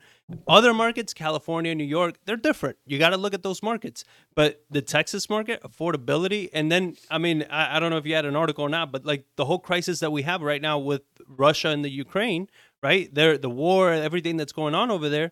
Other 0.46 0.74
markets, 0.74 1.14
California, 1.14 1.74
New 1.74 1.84
York, 1.84 2.16
they're 2.26 2.36
different. 2.36 2.76
You 2.84 2.98
got 2.98 3.10
to 3.10 3.16
look 3.16 3.32
at 3.32 3.42
those 3.42 3.62
markets. 3.62 4.04
But 4.34 4.62
the 4.70 4.82
Texas 4.82 5.30
market, 5.30 5.62
affordability, 5.62 6.50
and 6.52 6.70
then 6.70 6.96
I 7.10 7.16
mean, 7.16 7.46
I, 7.48 7.76
I 7.76 7.80
don't 7.80 7.88
know 7.90 7.96
if 7.96 8.04
you 8.04 8.14
had 8.14 8.26
an 8.26 8.36
article 8.36 8.64
or 8.64 8.68
not, 8.68 8.92
but 8.92 9.06
like 9.06 9.24
the 9.36 9.46
whole 9.46 9.58
crisis 9.58 10.00
that 10.00 10.12
we 10.12 10.22
have 10.22 10.42
right 10.42 10.60
now 10.60 10.78
with 10.78 11.02
Russia 11.26 11.68
and 11.68 11.82
the 11.82 11.88
Ukraine, 11.88 12.48
right? 12.82 13.12
There, 13.14 13.38
the 13.38 13.50
war, 13.50 13.92
everything 13.92 14.36
that's 14.36 14.52
going 14.52 14.74
on 14.74 14.90
over 14.90 15.08
there, 15.08 15.30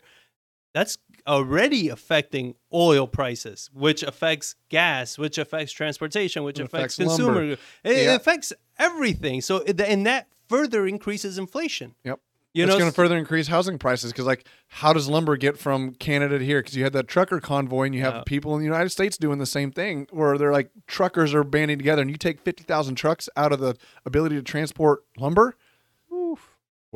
that's 0.75 0.99
already 1.27 1.89
affecting 1.89 2.55
oil 2.73 3.07
prices, 3.07 3.71
which 3.73 4.03
affects 4.03 4.55
gas, 4.69 5.17
which 5.17 5.39
affects 5.39 5.73
transportation, 5.73 6.45
which 6.45 6.59
affects, 6.59 6.99
affects 6.99 7.17
consumer. 7.17 7.35
lumber. 7.41 7.53
It, 7.85 8.05
Yeah. 8.05 8.15
affects 8.15 8.53
everything. 8.79 9.41
So, 9.41 9.63
and 9.63 10.07
that 10.07 10.29
further 10.49 10.87
increases 10.87 11.39
inflation. 11.39 11.95
Yep. 12.05 12.21
You 12.53 12.65
it's 12.65 12.73
going 12.75 12.91
to 12.91 12.95
further 12.95 13.19
increase 13.19 13.49
housing 13.49 13.79
prices 13.79 14.13
because, 14.13 14.25
like, 14.25 14.47
how 14.69 14.95
does 14.95 15.11
lumber 15.11 15.37
get 15.37 15.59
from 15.59 15.93
Canada 15.93 16.39
to 16.39 16.45
here? 16.45 16.61
Because 16.61 16.75
you 16.75 16.85
had 16.85 16.95
that 16.95 17.07
trucker 17.07 17.39
convoy, 17.39 17.85
and 17.85 17.95
you 17.95 18.01
have 18.01 18.15
Yeah. 18.15 18.23
people 18.25 18.55
in 18.55 18.61
the 18.61 18.65
United 18.65 18.89
States 18.89 19.19
doing 19.19 19.39
the 19.39 19.45
same 19.45 19.71
thing, 19.71 20.07
where 20.11 20.39
they're 20.39 20.53
like 20.53 20.71
truckers 20.87 21.35
are 21.35 21.45
banding 21.45 21.77
together, 21.77 22.01
and 22.01 22.11
you 22.11 22.17
take 22.17 22.41
fifty 22.41 22.63
thousand 22.65 22.95
trucks 22.95 23.29
out 23.37 23.53
of 23.53 23.61
the 23.61 23.77
ability 24.07 24.37
to 24.37 24.43
transport 24.43 25.01
lumber. 25.19 25.55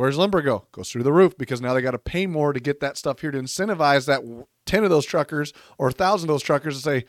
Where's 0.00 0.16
lumber 0.16 0.40
go? 0.40 0.64
Goes 0.72 0.90
through 0.90 1.02
the 1.02 1.12
roof 1.12 1.36
because 1.36 1.60
now 1.60 1.74
they 1.74 1.82
got 1.82 1.90
to 1.90 1.98
pay 1.98 2.26
more 2.26 2.54
to 2.54 2.58
get 2.60 2.80
that 2.80 2.96
stuff 2.96 3.20
here 3.20 3.30
to 3.30 3.38
incentivize 3.38 4.06
that 4.06 4.22
ten 4.64 4.82
of 4.82 4.88
those 4.88 5.04
truckers 5.04 5.52
or 5.76 5.88
a 5.88 5.92
thousand 5.92 6.30
of 6.30 6.34
those 6.34 6.42
truckers 6.42 6.76
to 6.76 6.82
say, 6.82 7.04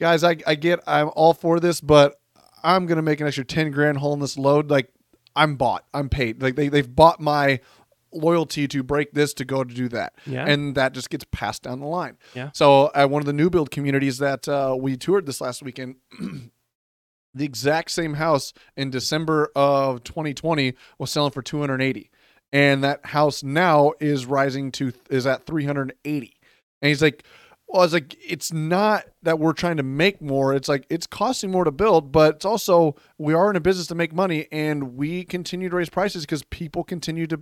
guys, 0.00 0.24
I, 0.24 0.36
I 0.46 0.54
get, 0.54 0.80
I'm 0.86 1.10
all 1.14 1.34
for 1.34 1.60
this, 1.60 1.82
but 1.82 2.14
I'm 2.62 2.86
gonna 2.86 3.02
make 3.02 3.20
an 3.20 3.26
extra 3.26 3.44
ten 3.44 3.70
grand 3.70 3.98
hole 3.98 4.14
in 4.14 4.20
this 4.20 4.38
load. 4.38 4.70
Like, 4.70 4.90
I'm 5.36 5.56
bought, 5.56 5.84
I'm 5.92 6.08
paid. 6.08 6.40
Like 6.40 6.56
they 6.56 6.68
they've 6.68 6.96
bought 6.96 7.20
my 7.20 7.60
loyalty 8.10 8.66
to 8.68 8.82
break 8.82 9.12
this 9.12 9.34
to 9.34 9.44
go 9.44 9.62
to 9.62 9.74
do 9.74 9.88
that, 9.90 10.14
Yeah. 10.24 10.46
and 10.46 10.74
that 10.76 10.94
just 10.94 11.10
gets 11.10 11.24
passed 11.30 11.64
down 11.64 11.80
the 11.80 11.86
line. 11.86 12.16
Yeah. 12.34 12.52
So 12.54 12.90
at 12.94 13.10
one 13.10 13.20
of 13.20 13.26
the 13.26 13.34
new 13.34 13.50
build 13.50 13.70
communities 13.70 14.16
that 14.16 14.48
uh, 14.48 14.74
we 14.80 14.96
toured 14.96 15.26
this 15.26 15.42
last 15.42 15.62
weekend. 15.62 15.96
The 17.32 17.44
exact 17.44 17.92
same 17.92 18.14
house 18.14 18.52
in 18.76 18.90
December 18.90 19.52
of 19.54 20.02
2020 20.02 20.74
was 20.98 21.12
selling 21.12 21.30
for 21.30 21.42
280 21.42 22.10
and 22.52 22.82
that 22.84 23.04
house 23.06 23.42
now 23.42 23.92
is 24.00 24.26
rising 24.26 24.72
to 24.72 24.92
is 25.08 25.26
at 25.26 25.46
380 25.46 26.36
and 26.82 26.88
he's 26.88 27.02
like 27.02 27.24
well 27.68 27.82
it's 27.82 27.92
like 27.92 28.16
it's 28.26 28.52
not 28.52 29.04
that 29.22 29.38
we're 29.38 29.52
trying 29.52 29.76
to 29.76 29.82
make 29.82 30.20
more. 30.22 30.54
It's 30.54 30.68
like 30.68 30.86
it's 30.88 31.06
costing 31.06 31.50
more 31.50 31.64
to 31.64 31.70
build 31.70 32.10
but 32.12 32.36
it's 32.36 32.44
also 32.44 32.96
we 33.18 33.34
are 33.34 33.50
in 33.50 33.56
a 33.56 33.60
business 33.60 33.86
to 33.88 33.94
make 33.94 34.12
money 34.12 34.48
and 34.50 34.96
we 34.96 35.24
continue 35.24 35.68
to 35.68 35.76
raise 35.76 35.90
prices 35.90 36.24
because 36.24 36.42
people 36.44 36.84
continue 36.84 37.26
to 37.28 37.40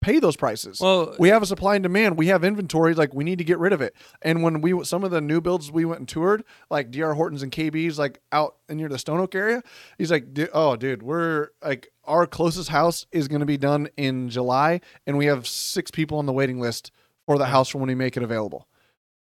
pay 0.00 0.18
those 0.18 0.36
prices 0.36 0.80
well, 0.80 1.14
we 1.18 1.28
have 1.28 1.42
a 1.42 1.46
supply 1.46 1.74
and 1.74 1.82
demand. 1.82 2.16
We 2.16 2.28
have 2.28 2.44
inventory. 2.44 2.94
Like 2.94 3.14
we 3.14 3.24
need 3.24 3.38
to 3.38 3.44
get 3.44 3.58
rid 3.58 3.72
of 3.72 3.80
it. 3.80 3.94
And 4.22 4.42
when 4.42 4.60
we 4.60 4.84
some 4.84 5.04
of 5.04 5.10
the 5.10 5.20
new 5.20 5.40
builds 5.40 5.70
we 5.72 5.84
went 5.84 6.00
and 6.00 6.08
toured, 6.08 6.44
like 6.70 6.90
D.R. 6.90 7.14
Hortons 7.14 7.42
and 7.42 7.50
KB's, 7.50 7.98
like 7.98 8.20
out 8.32 8.56
near 8.68 8.88
the 8.88 8.98
Stone 8.98 9.20
Oak 9.20 9.34
area, 9.34 9.62
he's 9.98 10.10
like, 10.10 10.32
"Du- 10.32 10.48
"Oh, 10.52 10.76
dude, 10.76 11.02
we're 11.02 11.48
like 11.62 11.88
our 12.04 12.26
closest 12.26 12.68
house 12.70 13.06
is 13.12 13.28
going 13.28 13.40
to 13.40 13.46
be 13.46 13.56
done 13.56 13.88
in 13.96 14.28
July, 14.28 14.80
and 15.06 15.16
we 15.16 15.26
have 15.26 15.46
six 15.46 15.90
people 15.90 16.18
on 16.18 16.26
the 16.26 16.32
waiting 16.32 16.60
list 16.60 16.92
for 17.26 17.38
the 17.38 17.46
house 17.46 17.68
for 17.68 17.78
when 17.78 17.88
we 17.88 17.94
make 17.94 18.16
it 18.16 18.22
available." 18.22 18.68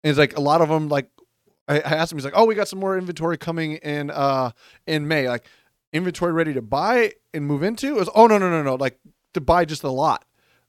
And 0.02 0.10
it's 0.10 0.18
like 0.18 0.36
a 0.36 0.40
lot 0.40 0.60
of 0.60 0.68
them. 0.68 0.88
Like 0.88 1.10
I, 1.66 1.76
I 1.76 1.94
asked 1.94 2.12
him, 2.12 2.18
he's 2.18 2.24
like, 2.24 2.34
"Oh, 2.36 2.44
we 2.44 2.54
got 2.54 2.68
some 2.68 2.78
more 2.78 2.96
inventory 2.96 3.38
coming 3.38 3.74
in 3.76 4.10
uh 4.10 4.50
in 4.86 5.08
May. 5.08 5.28
Like 5.28 5.46
inventory 5.92 6.32
ready 6.32 6.54
to 6.54 6.62
buy 6.62 7.12
and 7.32 7.46
move 7.46 7.62
into." 7.62 7.88
It 7.88 7.98
was, 7.98 8.10
"Oh 8.14 8.26
no, 8.26 8.38
no, 8.38 8.50
no, 8.50 8.62
no! 8.62 8.74
Like 8.76 8.98
to 9.34 9.40
buy 9.40 9.64
just 9.64 9.82
a 9.82 9.90
lot." 9.90 10.24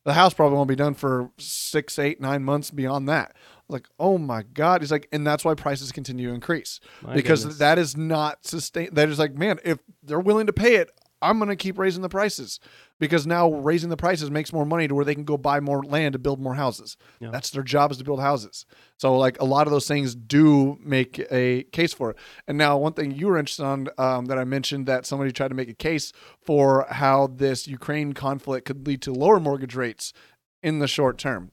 The 0.06 0.14
house 0.14 0.34
probably 0.34 0.56
won't 0.56 0.70
be 0.70 0.76
done 0.76 0.94
for 0.94 1.32
six, 1.38 2.00
eight, 2.00 2.22
nine 2.22 2.44
months 2.44 2.72
beyond 2.72 3.10
that. 3.10 3.36
Like, 3.68 3.88
oh 4.00 4.18
my 4.18 4.44
God. 4.44 4.82
He's 4.82 4.92
like, 4.92 5.10
and 5.12 5.26
that's 5.26 5.44
why 5.44 5.56
prices 5.56 5.92
continue 5.92 6.30
to 6.30 6.34
increase 6.34 6.80
my 7.02 7.16
because 7.16 7.42
goodness. 7.42 7.60
that 7.60 7.80
is 7.80 7.98
not 7.98 8.46
sustain. 8.46 8.90
That 8.94 9.10
is 9.10 9.20
like, 9.20 9.34
man, 9.34 9.60
if 9.66 9.80
they're 10.04 10.20
willing 10.20 10.46
to 10.48 10.54
pay 10.54 10.76
it, 10.76 10.92
I'm 11.22 11.40
going 11.40 11.50
to 11.50 11.56
keep 11.56 11.80
raising 11.80 12.04
the 12.04 12.10
prices 12.10 12.60
because 13.00 13.28
now 13.28 13.52
raising 13.52 13.90
the 13.90 13.98
prices 13.98 14.32
makes 14.32 14.54
more 14.54 14.66
money 14.66 14.88
to 14.88 14.96
where 14.96 15.06
they 15.06 15.16
can 15.16 15.26
go 15.26 15.38
buy 15.38 15.60
more 15.60 15.84
land 15.84 16.14
to 16.14 16.20
build 16.20 16.40
more 16.40 16.56
houses. 16.56 16.98
Yeah. 17.20 17.30
That's 17.32 17.50
their 17.50 17.64
job 17.64 17.92
is 17.92 17.98
to 17.98 18.04
build 18.04 18.22
houses. 18.22 18.66
So 18.98 19.18
like 19.18 19.40
a 19.40 19.46
lot 19.46 19.68
of 19.68 19.72
those 19.72 19.88
things 19.88 20.16
do 20.16 20.78
make 20.82 21.20
a 21.32 21.64
case 21.72 21.94
for 21.94 22.12
it. 22.12 22.18
And 22.48 22.58
now 22.58 22.78
one 22.78 22.94
thing 22.94 23.12
you 23.12 23.28
were 23.28 23.38
interested 23.38 23.66
on 23.66 23.90
um, 23.98 24.26
that 24.26 24.38
I 24.38 24.44
mentioned 24.44 24.86
that 24.88 25.06
somebody 25.06 25.32
tried 25.32 25.50
to 25.50 25.56
make 25.56 25.70
a 25.70 25.74
case 25.74 26.14
for 26.42 26.86
how 26.90 27.28
this 27.28 27.68
Ukraine 27.68 28.14
conflict 28.14 28.66
could 28.66 28.88
lead 28.88 29.02
to 29.04 29.12
lower 29.12 29.40
mortgage 29.40 29.76
rates 29.76 30.14
in 30.64 30.80
the 30.80 30.88
short 30.88 31.18
term 31.18 31.52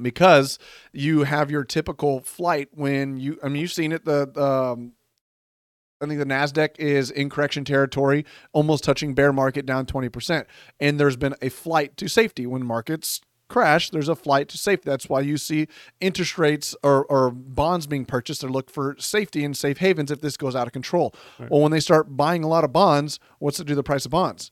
because 0.00 0.58
you 0.92 1.24
have 1.24 1.50
your 1.50 1.64
typical 1.64 2.20
flight 2.20 2.68
when 2.72 3.18
you 3.18 3.38
I 3.42 3.48
mean 3.48 3.60
you've 3.60 3.72
seen 3.72 3.92
it 3.92 4.04
the 4.04 4.40
um 4.40 4.92
I 6.02 6.06
think 6.06 6.18
the 6.18 6.26
Nasdaq 6.26 6.78
is 6.78 7.10
in 7.10 7.30
correction 7.30 7.64
territory, 7.64 8.24
almost 8.52 8.82
touching 8.82 9.14
bear 9.14 9.32
market 9.32 9.64
down 9.64 9.86
20%. 9.86 10.44
And 10.80 10.98
there's 10.98 11.16
been 11.16 11.34
a 11.40 11.48
flight 11.48 11.96
to 11.98 12.08
safety 12.08 12.46
when 12.46 12.64
markets 12.64 13.20
crash, 13.52 13.90
there's 13.90 14.08
a 14.08 14.16
flight 14.16 14.48
to 14.48 14.58
safety. 14.58 14.88
That's 14.88 15.08
why 15.08 15.20
you 15.20 15.36
see 15.36 15.68
interest 16.00 16.38
rates 16.38 16.74
or, 16.82 17.04
or 17.04 17.30
bonds 17.30 17.86
being 17.86 18.04
purchased 18.04 18.40
to 18.40 18.48
look 18.48 18.70
for 18.70 18.96
safety 18.98 19.44
and 19.44 19.56
safe 19.56 19.78
havens 19.78 20.10
if 20.10 20.20
this 20.22 20.36
goes 20.36 20.56
out 20.56 20.66
of 20.66 20.72
control. 20.72 21.14
Right. 21.38 21.50
Well, 21.50 21.60
when 21.60 21.70
they 21.70 21.80
start 21.80 22.16
buying 22.16 22.42
a 22.42 22.48
lot 22.48 22.64
of 22.64 22.72
bonds, 22.72 23.20
what's 23.38 23.60
it 23.60 23.64
do 23.64 23.72
to 23.72 23.76
the 23.76 23.82
price 23.82 24.06
of 24.06 24.10
bonds? 24.10 24.50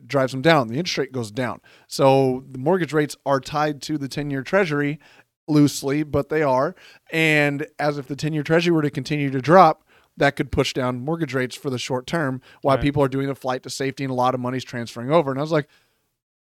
It 0.00 0.08
drives 0.08 0.32
them 0.32 0.42
down. 0.42 0.68
The 0.68 0.78
interest 0.78 0.98
rate 0.98 1.12
goes 1.12 1.30
down. 1.30 1.60
So 1.86 2.44
the 2.50 2.58
mortgage 2.58 2.92
rates 2.92 3.16
are 3.26 3.38
tied 3.38 3.82
to 3.82 3.98
the 3.98 4.08
10 4.08 4.30
year 4.30 4.42
treasury 4.42 4.98
loosely, 5.46 6.02
but 6.02 6.28
they 6.28 6.42
are. 6.42 6.74
And 7.12 7.66
as 7.78 7.98
if 7.98 8.08
the 8.08 8.16
10 8.16 8.32
year 8.32 8.42
treasury 8.42 8.72
were 8.72 8.82
to 8.82 8.90
continue 8.90 9.30
to 9.30 9.40
drop, 9.40 9.84
that 10.18 10.36
could 10.36 10.52
push 10.52 10.72
down 10.74 11.00
mortgage 11.04 11.34
rates 11.34 11.56
for 11.56 11.70
the 11.70 11.78
short 11.78 12.06
term 12.06 12.40
while 12.62 12.76
Right. 12.76 12.82
people 12.82 13.02
are 13.02 13.08
doing 13.08 13.28
a 13.28 13.34
flight 13.34 13.62
to 13.62 13.70
safety 13.70 14.04
and 14.04 14.10
a 14.10 14.14
lot 14.14 14.34
of 14.34 14.40
money's 14.40 14.64
transferring 14.64 15.10
over. 15.10 15.30
And 15.30 15.38
I 15.40 15.42
was 15.42 15.52
like, 15.52 15.68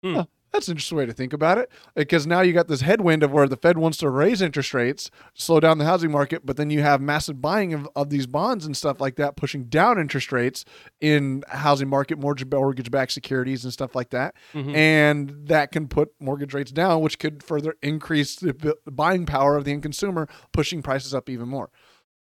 Hmm. 0.03 0.15
huh, 0.15 0.25
that's 0.53 0.67
an 0.69 0.73
interesting 0.73 0.97
way 0.99 1.07
to 1.07 1.13
think 1.13 1.33
about 1.33 1.59
it. 1.59 1.71
Because 1.95 2.27
now 2.27 2.41
you 2.41 2.53
got 2.53 2.67
this 2.69 2.81
headwind 2.81 3.23
of 3.23 3.31
where 3.33 3.47
the 3.47 3.57
Fed 3.57 3.77
wants 3.79 3.99
to 3.99 4.09
raise 4.09 4.41
interest 4.43 4.73
rates, 4.75 5.11
slow 5.35 5.61
down 5.61 5.79
the 5.79 5.85
housing 5.85 6.11
market, 6.11 6.45
but 6.47 6.57
then 6.57 6.71
you 6.71 6.81
have 6.81 7.01
massive 7.03 7.41
buying 7.41 7.73
of, 7.75 7.87
of 7.95 8.09
these 8.11 8.27
bonds 8.27 8.65
and 8.67 8.77
stuff 8.77 9.01
like 9.01 9.17
that, 9.17 9.37
pushing 9.37 9.65
down 9.65 9.99
interest 9.99 10.33
rates 10.33 10.65
in 11.01 11.45
housing 11.49 11.89
market, 11.89 12.19
mortgage 12.19 12.51
mortgage 12.51 12.91
backed 12.91 13.13
securities 13.13 13.63
and 13.63 13.73
stuff 13.73 13.95
like 13.95 14.09
that. 14.11 14.35
Mhm. 14.55 14.75
And 14.75 15.47
that 15.49 15.71
can 15.71 15.87
put 15.87 16.13
mortgage 16.19 16.55
rates 16.55 16.73
down, 16.73 17.03
which 17.03 17.19
could 17.19 17.43
further 17.43 17.77
increase 17.83 18.35
the 18.37 18.77
buying 18.91 19.27
power 19.27 19.57
of 19.57 19.65
the 19.65 19.73
end 19.73 19.83
consumer, 19.83 20.27
pushing 20.53 20.83
prices 20.83 21.15
up 21.15 21.29
even 21.29 21.49
more. 21.49 21.71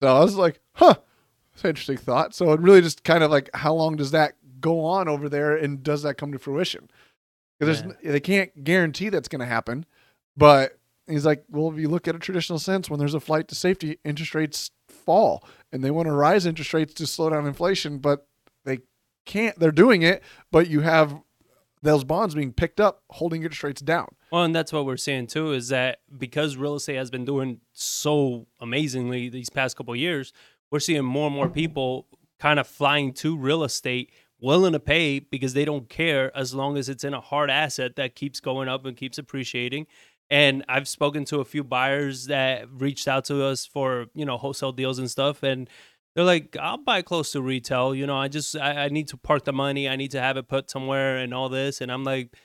So 0.02 0.14
I 0.16 0.20
was 0.20 0.34
like, 0.36 0.60
huh, 0.74 0.94
it's 1.56 1.64
an 1.64 1.70
interesting 1.70 1.96
thought. 1.96 2.34
So 2.34 2.52
it 2.52 2.60
really 2.60 2.82
just 2.82 3.02
kind 3.02 3.24
of 3.24 3.30
like, 3.30 3.48
how 3.54 3.72
long 3.72 3.96
does 3.96 4.10
that 4.10 4.34
go 4.60 4.84
on 4.84 5.08
over 5.08 5.28
there, 5.28 5.56
and 5.56 5.82
does 5.82 6.02
that 6.02 6.18
come 6.18 6.32
to 6.32 6.38
fruition? 6.38 6.90
Because 7.58 7.80
there's 7.82 7.94
they 8.04 8.20
can't 8.20 8.62
guarantee 8.62 9.08
that's 9.08 9.28
going 9.28 9.40
to 9.40 9.46
happen, 9.46 9.86
but 10.36 10.78
he's 11.06 11.24
like, 11.24 11.44
well, 11.48 11.72
if 11.72 11.78
you 11.78 11.88
look 11.88 12.06
at 12.06 12.14
a 12.14 12.18
traditional 12.18 12.58
sense, 12.58 12.90
when 12.90 12.98
there's 12.98 13.14
a 13.14 13.20
flight 13.20 13.48
to 13.48 13.54
safety, 13.54 13.98
interest 14.04 14.34
rates 14.34 14.70
fall, 14.86 15.42
and 15.72 15.82
they 15.82 15.90
want 15.90 16.06
to 16.06 16.12
rise 16.12 16.44
interest 16.44 16.74
rates 16.74 16.92
to 16.94 17.06
slow 17.06 17.30
down 17.30 17.46
inflation, 17.46 17.98
but 17.98 18.26
they 18.64 18.80
can't. 19.24 19.58
They're 19.58 19.72
doing 19.72 20.02
it, 20.02 20.22
but 20.50 20.68
you 20.68 20.80
have 20.82 21.18
those 21.82 22.04
bonds 22.04 22.34
being 22.34 22.52
picked 22.52 22.80
up, 22.80 23.02
holding 23.10 23.42
interest 23.42 23.62
rates 23.62 23.80
down. 23.80 24.08
Well, 24.30 24.44
and 24.44 24.54
that's 24.54 24.72
what 24.72 24.84
we're 24.84 24.96
saying 24.98 25.28
too 25.28 25.52
is 25.52 25.68
that 25.68 26.00
because 26.18 26.56
real 26.56 26.74
estate 26.74 26.96
has 26.96 27.10
been 27.10 27.24
doing 27.24 27.60
so 27.72 28.46
amazingly 28.60 29.28
these 29.30 29.48
past 29.48 29.76
couple 29.76 29.94
of 29.94 30.00
years, 30.00 30.32
we're 30.70 30.80
seeing 30.80 31.04
more 31.04 31.26
and 31.26 31.36
more 31.36 31.48
people 31.48 32.06
kind 32.38 32.58
of 32.58 32.66
flying 32.66 33.12
to 33.14 33.36
real 33.36 33.64
estate, 33.64 34.10
willing 34.40 34.72
to 34.72 34.80
pay 34.80 35.18
because 35.18 35.54
they 35.54 35.64
don't 35.64 35.88
care 35.88 36.36
as 36.36 36.54
long 36.54 36.76
as 36.76 36.88
it's 36.88 37.04
in 37.04 37.14
a 37.14 37.20
hard 37.20 37.50
asset 37.50 37.96
that 37.96 38.14
keeps 38.14 38.40
going 38.40 38.68
up 38.68 38.84
and 38.84 38.96
keeps 38.96 39.18
appreciating. 39.18 39.86
And 40.28 40.64
I've 40.68 40.88
spoken 40.88 41.24
to 41.26 41.40
a 41.40 41.44
few 41.44 41.62
buyers 41.62 42.26
that 42.26 42.68
reached 42.70 43.06
out 43.06 43.24
to 43.26 43.44
us 43.44 43.64
for 43.64 44.06
you 44.14 44.24
know 44.24 44.36
wholesale 44.36 44.72
deals 44.72 44.98
and 44.98 45.10
stuff, 45.10 45.42
and 45.44 45.70
they're 46.14 46.24
like, 46.24 46.56
"I'll 46.60 46.78
buy 46.78 47.02
close 47.02 47.30
to 47.32 47.42
retail. 47.42 47.94
You 47.94 48.06
know, 48.06 48.16
I 48.16 48.26
just 48.26 48.56
I, 48.56 48.86
I 48.86 48.88
need 48.88 49.06
to 49.08 49.16
park 49.16 49.44
the 49.44 49.52
money. 49.52 49.88
I 49.88 49.94
need 49.94 50.10
to 50.12 50.20
have 50.20 50.36
it 50.36 50.48
put 50.48 50.68
somewhere 50.68 51.18
and 51.18 51.32
all 51.32 51.48
this." 51.48 51.80
And 51.80 51.92
I'm 51.92 52.02
like, 52.02 52.36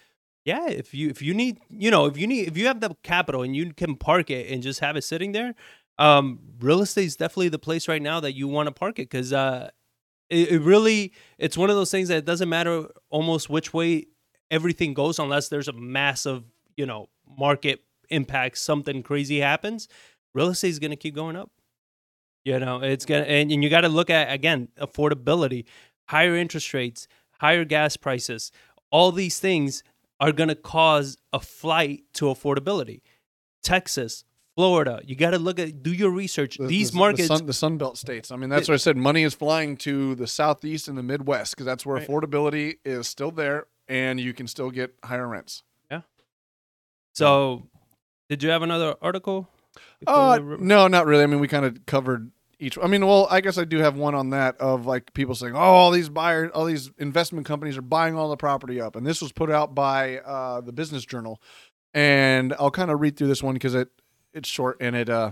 yeah 0.45 0.68
if 0.68 0.93
you 0.93 1.10
if 1.10 1.22
you 1.22 1.34
need 1.34 1.60
you 1.69 1.91
know 1.91 2.06
if 2.06 2.18
you 2.18 2.26
need 2.26 2.48
if 2.48 2.57
you 2.57 2.65
have 2.68 2.80
the 2.81 2.95
capital 3.03 3.43
and 3.43 3.56
you 3.56 3.73
can 3.73 3.95
park 3.95 4.30
it 4.30 4.52
and 4.52 4.64
just 4.64 4.80
have 4.80 4.95
it 4.95 5.03
sitting 5.03 5.31
there 5.31 5.53
um 5.97 6.39
real 6.59 6.81
estate 6.81 7.05
is 7.05 7.15
definitely 7.15 7.49
the 7.49 7.59
place 7.59 7.88
right 7.88 8.01
now 8.01 8.19
that 8.19 8.34
you 8.34 8.47
want 8.47 8.68
to 8.68 8.72
park 8.72 8.99
it 8.99 9.03
because 9.03 9.34
uh 9.34 9.69
it, 10.30 10.51
it 10.51 10.61
really 10.61 11.13
it's 11.38 11.57
one 11.57 11.69
of 11.69 11.76
those 11.76 11.91
things 11.91 12.07
that 12.07 12.18
it 12.18 12.26
doesn't 12.26 12.49
matter 12.49 12.85
almost 13.09 13.49
which 13.49 13.73
way 13.73 14.05
everything 14.49 14.93
goes 14.93 15.19
unless 15.19 15.49
there's 15.49 15.68
a 15.68 15.73
massive 15.73 16.43
you 16.76 16.85
know 16.85 17.09
market 17.38 17.84
impact 18.09 18.57
something 18.57 19.03
crazy 19.03 19.39
happens 19.39 19.88
real 20.34 20.49
estate 20.49 20.69
is 20.69 20.80
going 20.80 20.91
to 20.91 20.97
keep 20.97 21.15
going 21.15 21.35
up 21.35 21.51
you 22.43 22.59
know 22.59 22.81
it's 22.81 23.05
gonna 23.05 23.23
and, 23.23 23.51
and 23.51 23.63
you 23.63 23.69
got 23.69 23.81
to 23.81 23.89
look 23.89 24.09
at 24.09 24.31
again 24.31 24.68
affordability 24.80 25.65
higher 26.09 26.35
interest 26.35 26.73
rates 26.73 27.07
higher 27.39 27.63
gas 27.63 27.95
prices 27.97 28.51
all 28.91 29.11
these 29.11 29.39
things 29.39 29.84
are 30.19 30.31
going 30.31 30.49
to 30.49 30.55
cause 30.55 31.18
a 31.34 31.39
flight 31.39 32.03
to 32.13 32.26
affordability. 32.26 33.01
Texas, 33.63 34.23
Florida, 34.61 35.01
you 35.03 35.15
got 35.15 35.31
to 35.31 35.39
look 35.39 35.57
at 35.57 35.81
do 35.81 35.91
your 35.91 36.11
research. 36.11 36.57
The- 36.57 36.67
These 36.67 36.91
the, 36.91 36.97
markets, 36.99 37.27
the, 37.29 37.38
sun, 37.38 37.45
the 37.47 37.53
Sun 37.53 37.77
Belt 37.79 37.97
states. 37.97 38.31
I 38.31 38.35
mean, 38.35 38.49
that's 38.51 38.69
It- 38.69 38.71
what 38.71 38.75
I 38.75 38.77
said. 38.77 38.95
Money 38.95 39.23
is 39.23 39.33
flying 39.33 39.75
to 39.77 40.13
the 40.13 40.27
southeast 40.27 40.88
and 40.88 40.95
the 40.95 41.01
Midwest 41.03 41.53
because 41.55 41.65
that's 41.65 41.83
where 41.83 41.97
Right. 41.97 42.07
affordability 42.07 42.75
is 42.85 43.07
still 43.07 43.31
there, 43.31 43.65
and 43.88 44.19
you 44.19 44.33
can 44.35 44.45
still 44.47 44.69
get 44.69 44.93
higher 45.03 45.27
rents. 45.27 45.63
Yeah. 45.89 46.01
So 47.13 47.63
did 48.29 48.43
you 48.43 48.49
have 48.51 48.61
another 48.61 48.95
article? 49.01 49.49
Uh, 50.05 50.39
no, 50.59 50.88
not 50.88 51.05
really. 51.07 51.23
I 51.23 51.25
mean, 51.27 51.39
we 51.39 51.47
kind 51.47 51.65
of 51.65 51.85
covered 51.88 52.31
each. 52.59 52.77
I 52.81 52.85
mean, 52.88 53.05
well, 53.07 53.27
I 53.31 53.41
guess 53.41 53.57
I 53.57 53.63
do 53.65 53.79
have 53.79 53.95
one 53.95 54.13
on 54.13 54.29
that 54.29 54.57
of 54.61 54.85
like 54.85 55.11
people 55.13 55.33
saying, 55.33 55.55
"Oh, 55.55 55.59
all 55.59 55.89
these 55.91 56.09
buyers, 56.09 56.51
all 56.53 56.65
these 56.65 56.91
investment 56.99 57.47
companies 57.47 57.77
are 57.77 57.81
buying 57.81 58.15
all 58.15 58.29
the 58.29 58.38
property 58.38 58.79
up," 58.79 58.95
and 58.95 59.07
this 59.07 59.21
was 59.23 59.31
put 59.31 59.49
out 59.49 59.73
by 59.73 60.19
uh, 60.19 60.61
the 60.61 60.71
Business 60.71 61.03
Journal, 61.03 61.41
and 61.95 62.53
I'll 62.59 62.71
kind 62.71 62.91
of 62.91 62.99
read 63.01 63.17
through 63.17 63.27
this 63.27 63.41
one 63.41 63.53
because 63.55 63.73
it 63.75 63.89
it's 64.34 64.49
short 64.49 64.78
and 64.80 64.95
it 64.95 65.10
uh, 65.10 65.32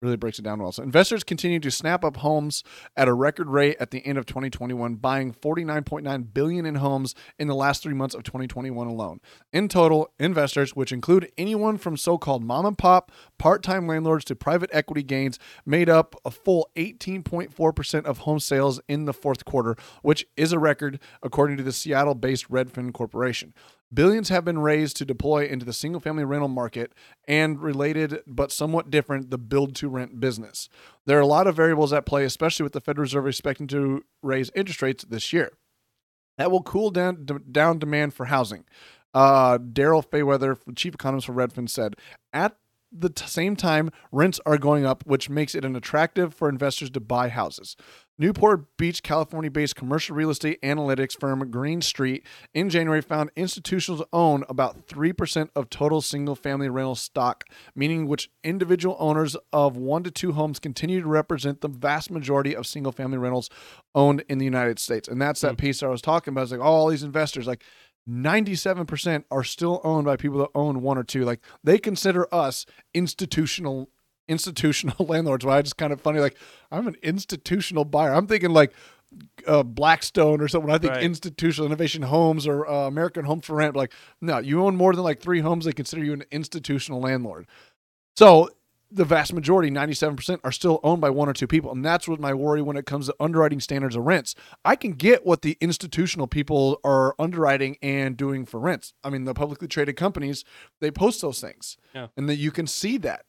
really 0.00 0.16
breaks 0.16 0.38
it 0.38 0.42
down 0.42 0.62
well. 0.62 0.72
So 0.72 0.82
investors 0.82 1.24
continue 1.24 1.58
to 1.60 1.70
snap 1.70 2.04
up 2.04 2.18
homes 2.18 2.62
at 2.96 3.08
a 3.08 3.12
record 3.12 3.48
rate 3.48 3.76
at 3.80 3.90
the 3.90 4.04
end 4.06 4.18
of 4.18 4.26
2021, 4.26 4.96
buying 4.96 5.32
49.9 5.32 6.32
billion 6.32 6.66
in 6.66 6.76
homes 6.76 7.14
in 7.38 7.48
the 7.48 7.54
last 7.54 7.82
three 7.82 7.94
months 7.94 8.14
of 8.14 8.22
2021 8.22 8.86
alone. 8.86 9.20
In 9.52 9.68
total, 9.68 10.12
investors, 10.18 10.76
which 10.76 10.92
include 10.92 11.32
anyone 11.36 11.78
from 11.78 11.96
so-called 11.96 12.44
mom 12.44 12.66
and 12.66 12.78
pop, 12.78 13.10
part-time 13.38 13.86
landlords 13.86 14.24
to 14.26 14.36
private 14.36 14.70
equity 14.72 15.02
gains, 15.02 15.38
made 15.66 15.88
up 15.88 16.14
a 16.24 16.30
full 16.30 16.70
18.4% 16.76 18.04
of 18.04 18.18
home 18.18 18.38
sales 18.38 18.80
in 18.88 19.04
the 19.04 19.12
fourth 19.12 19.44
quarter, 19.44 19.76
which 20.02 20.26
is 20.36 20.52
a 20.52 20.58
record 20.58 21.00
according 21.22 21.56
to 21.56 21.62
the 21.62 21.72
Seattle-based 21.72 22.50
Redfin 22.50 22.92
Corporation. 22.92 23.52
Billions 23.92 24.28
have 24.28 24.44
been 24.44 24.58
raised 24.58 24.96
to 24.98 25.06
deploy 25.06 25.46
into 25.46 25.64
the 25.64 25.72
single 25.72 26.00
family 26.00 26.24
rental 26.24 26.48
market 26.48 26.92
and 27.26 27.60
related 27.60 28.20
but 28.26 28.52
somewhat 28.52 28.90
different 28.90 29.30
the 29.30 29.38
build 29.38 29.74
to 29.76 29.88
rent 29.88 30.20
business. 30.20 30.68
There 31.06 31.16
are 31.16 31.22
a 31.22 31.26
lot 31.26 31.46
of 31.46 31.56
variables 31.56 31.92
at 31.92 32.04
play, 32.04 32.24
especially 32.24 32.64
with 32.64 32.74
the 32.74 32.82
Federal 32.82 33.04
Reserve 33.04 33.26
expecting 33.26 33.66
to 33.68 34.04
raise 34.22 34.50
interest 34.54 34.82
rates 34.82 35.04
this 35.04 35.32
year. 35.32 35.52
That 36.36 36.50
will 36.50 36.62
cool 36.62 36.90
down, 36.90 37.24
d- 37.24 37.34
down 37.50 37.78
demand 37.78 38.12
for 38.12 38.26
housing. 38.26 38.64
Uh, 39.14 39.56
Daryl 39.58 40.04
Fairweather, 40.04 40.58
chief 40.76 40.94
economist 40.94 41.26
for 41.26 41.32
Redfin, 41.32 41.68
said 41.68 41.96
at 42.32 42.56
the 42.90 43.10
t- 43.10 43.26
same 43.26 43.56
time, 43.56 43.90
rents 44.10 44.40
are 44.46 44.58
going 44.58 44.84
up, 44.84 45.04
which 45.06 45.28
makes 45.28 45.54
it 45.54 45.64
an 45.64 45.76
attractive 45.76 46.34
for 46.34 46.48
investors 46.48 46.90
to 46.90 47.00
buy 47.00 47.28
houses. 47.28 47.76
Newport 48.20 48.76
Beach, 48.76 49.02
California 49.04 49.50
based 49.50 49.76
commercial 49.76 50.16
real 50.16 50.30
estate 50.30 50.60
analytics 50.62 51.18
firm 51.18 51.48
Green 51.50 51.80
Street 51.80 52.26
in 52.52 52.68
January 52.68 53.00
found 53.00 53.30
institutions 53.36 54.02
own 54.12 54.44
about 54.48 54.88
3% 54.88 55.50
of 55.54 55.70
total 55.70 56.00
single 56.00 56.34
family 56.34 56.68
rental 56.68 56.96
stock, 56.96 57.44
meaning 57.76 58.08
which 58.08 58.28
individual 58.42 58.96
owners 58.98 59.36
of 59.52 59.76
one 59.76 60.02
to 60.02 60.10
two 60.10 60.32
homes 60.32 60.58
continue 60.58 61.00
to 61.00 61.06
represent 61.06 61.60
the 61.60 61.68
vast 61.68 62.10
majority 62.10 62.56
of 62.56 62.66
single 62.66 62.90
family 62.90 63.18
rentals 63.18 63.48
owned 63.94 64.24
in 64.28 64.38
the 64.38 64.44
United 64.44 64.80
States. 64.80 65.06
And 65.06 65.22
that's 65.22 65.40
that 65.42 65.52
hmm. 65.52 65.56
piece 65.56 65.82
I 65.82 65.88
was 65.88 66.02
talking 66.02 66.32
about. 66.32 66.42
It's 66.42 66.52
like, 66.52 66.60
oh, 66.60 66.64
all 66.64 66.88
these 66.88 67.04
investors, 67.04 67.46
like 67.46 67.62
97% 68.08 69.24
are 69.30 69.44
still 69.44 69.80
owned 69.84 70.06
by 70.06 70.16
people 70.16 70.38
that 70.38 70.48
own 70.54 70.82
one 70.82 70.98
or 70.98 71.04
two. 71.04 71.24
Like 71.24 71.40
they 71.62 71.78
consider 71.78 72.32
us 72.34 72.64
institutional 72.94 73.90
institutional 74.28 75.06
landlords. 75.06 75.44
Why 75.44 75.58
it's 75.58 75.72
kind 75.72 75.92
of 75.92 76.00
funny. 76.00 76.20
Like 76.20 76.36
I'm 76.70 76.86
an 76.86 76.96
institutional 77.02 77.84
buyer. 77.84 78.14
I'm 78.14 78.26
thinking 78.26 78.50
like 78.50 78.72
uh, 79.46 79.62
Blackstone 79.62 80.40
or 80.40 80.48
something. 80.48 80.70
I 80.70 80.78
think 80.78 80.92
Right. 80.94 81.02
institutional 81.02 81.70
Invitation 81.70 82.02
Homes 82.02 82.46
or 82.46 82.68
uh, 82.68 82.86
American 82.86 83.24
Home 83.24 83.40
for 83.40 83.56
Rent. 83.56 83.76
Like 83.76 83.92
no, 84.20 84.38
you 84.38 84.62
own 84.64 84.76
more 84.76 84.94
than 84.94 85.04
like 85.04 85.20
three 85.20 85.40
homes. 85.40 85.64
They 85.64 85.72
consider 85.72 86.04
you 86.04 86.12
an 86.12 86.24
institutional 86.30 87.00
landlord. 87.00 87.46
So 88.16 88.50
the 88.90 89.04
vast 89.04 89.32
majority, 89.32 89.70
97%, 89.70 90.40
are 90.44 90.52
still 90.52 90.80
owned 90.82 91.00
by 91.00 91.10
one 91.10 91.28
or 91.28 91.32
two 91.32 91.46
people. 91.46 91.70
And 91.72 91.84
that's 91.84 92.08
what 92.08 92.20
my 92.20 92.32
worry 92.32 92.62
when 92.62 92.76
it 92.76 92.86
comes 92.86 93.06
to 93.06 93.14
underwriting 93.20 93.60
standards 93.60 93.96
of 93.96 94.04
rents. 94.04 94.34
I 94.64 94.76
can 94.76 94.92
get 94.92 95.26
what 95.26 95.42
the 95.42 95.56
institutional 95.60 96.26
people 96.26 96.80
are 96.84 97.14
underwriting 97.18 97.76
and 97.82 98.16
doing 98.16 98.46
for 98.46 98.58
rents. 98.58 98.94
I 99.04 99.10
mean, 99.10 99.24
the 99.24 99.34
publicly 99.34 99.68
traded 99.68 99.96
companies, 99.96 100.44
they 100.80 100.90
post 100.90 101.20
those 101.20 101.40
things. 101.40 101.76
Yeah. 101.94 102.08
And 102.16 102.28
that 102.28 102.36
you 102.36 102.50
can 102.50 102.66
see 102.66 102.96
that. 102.98 103.26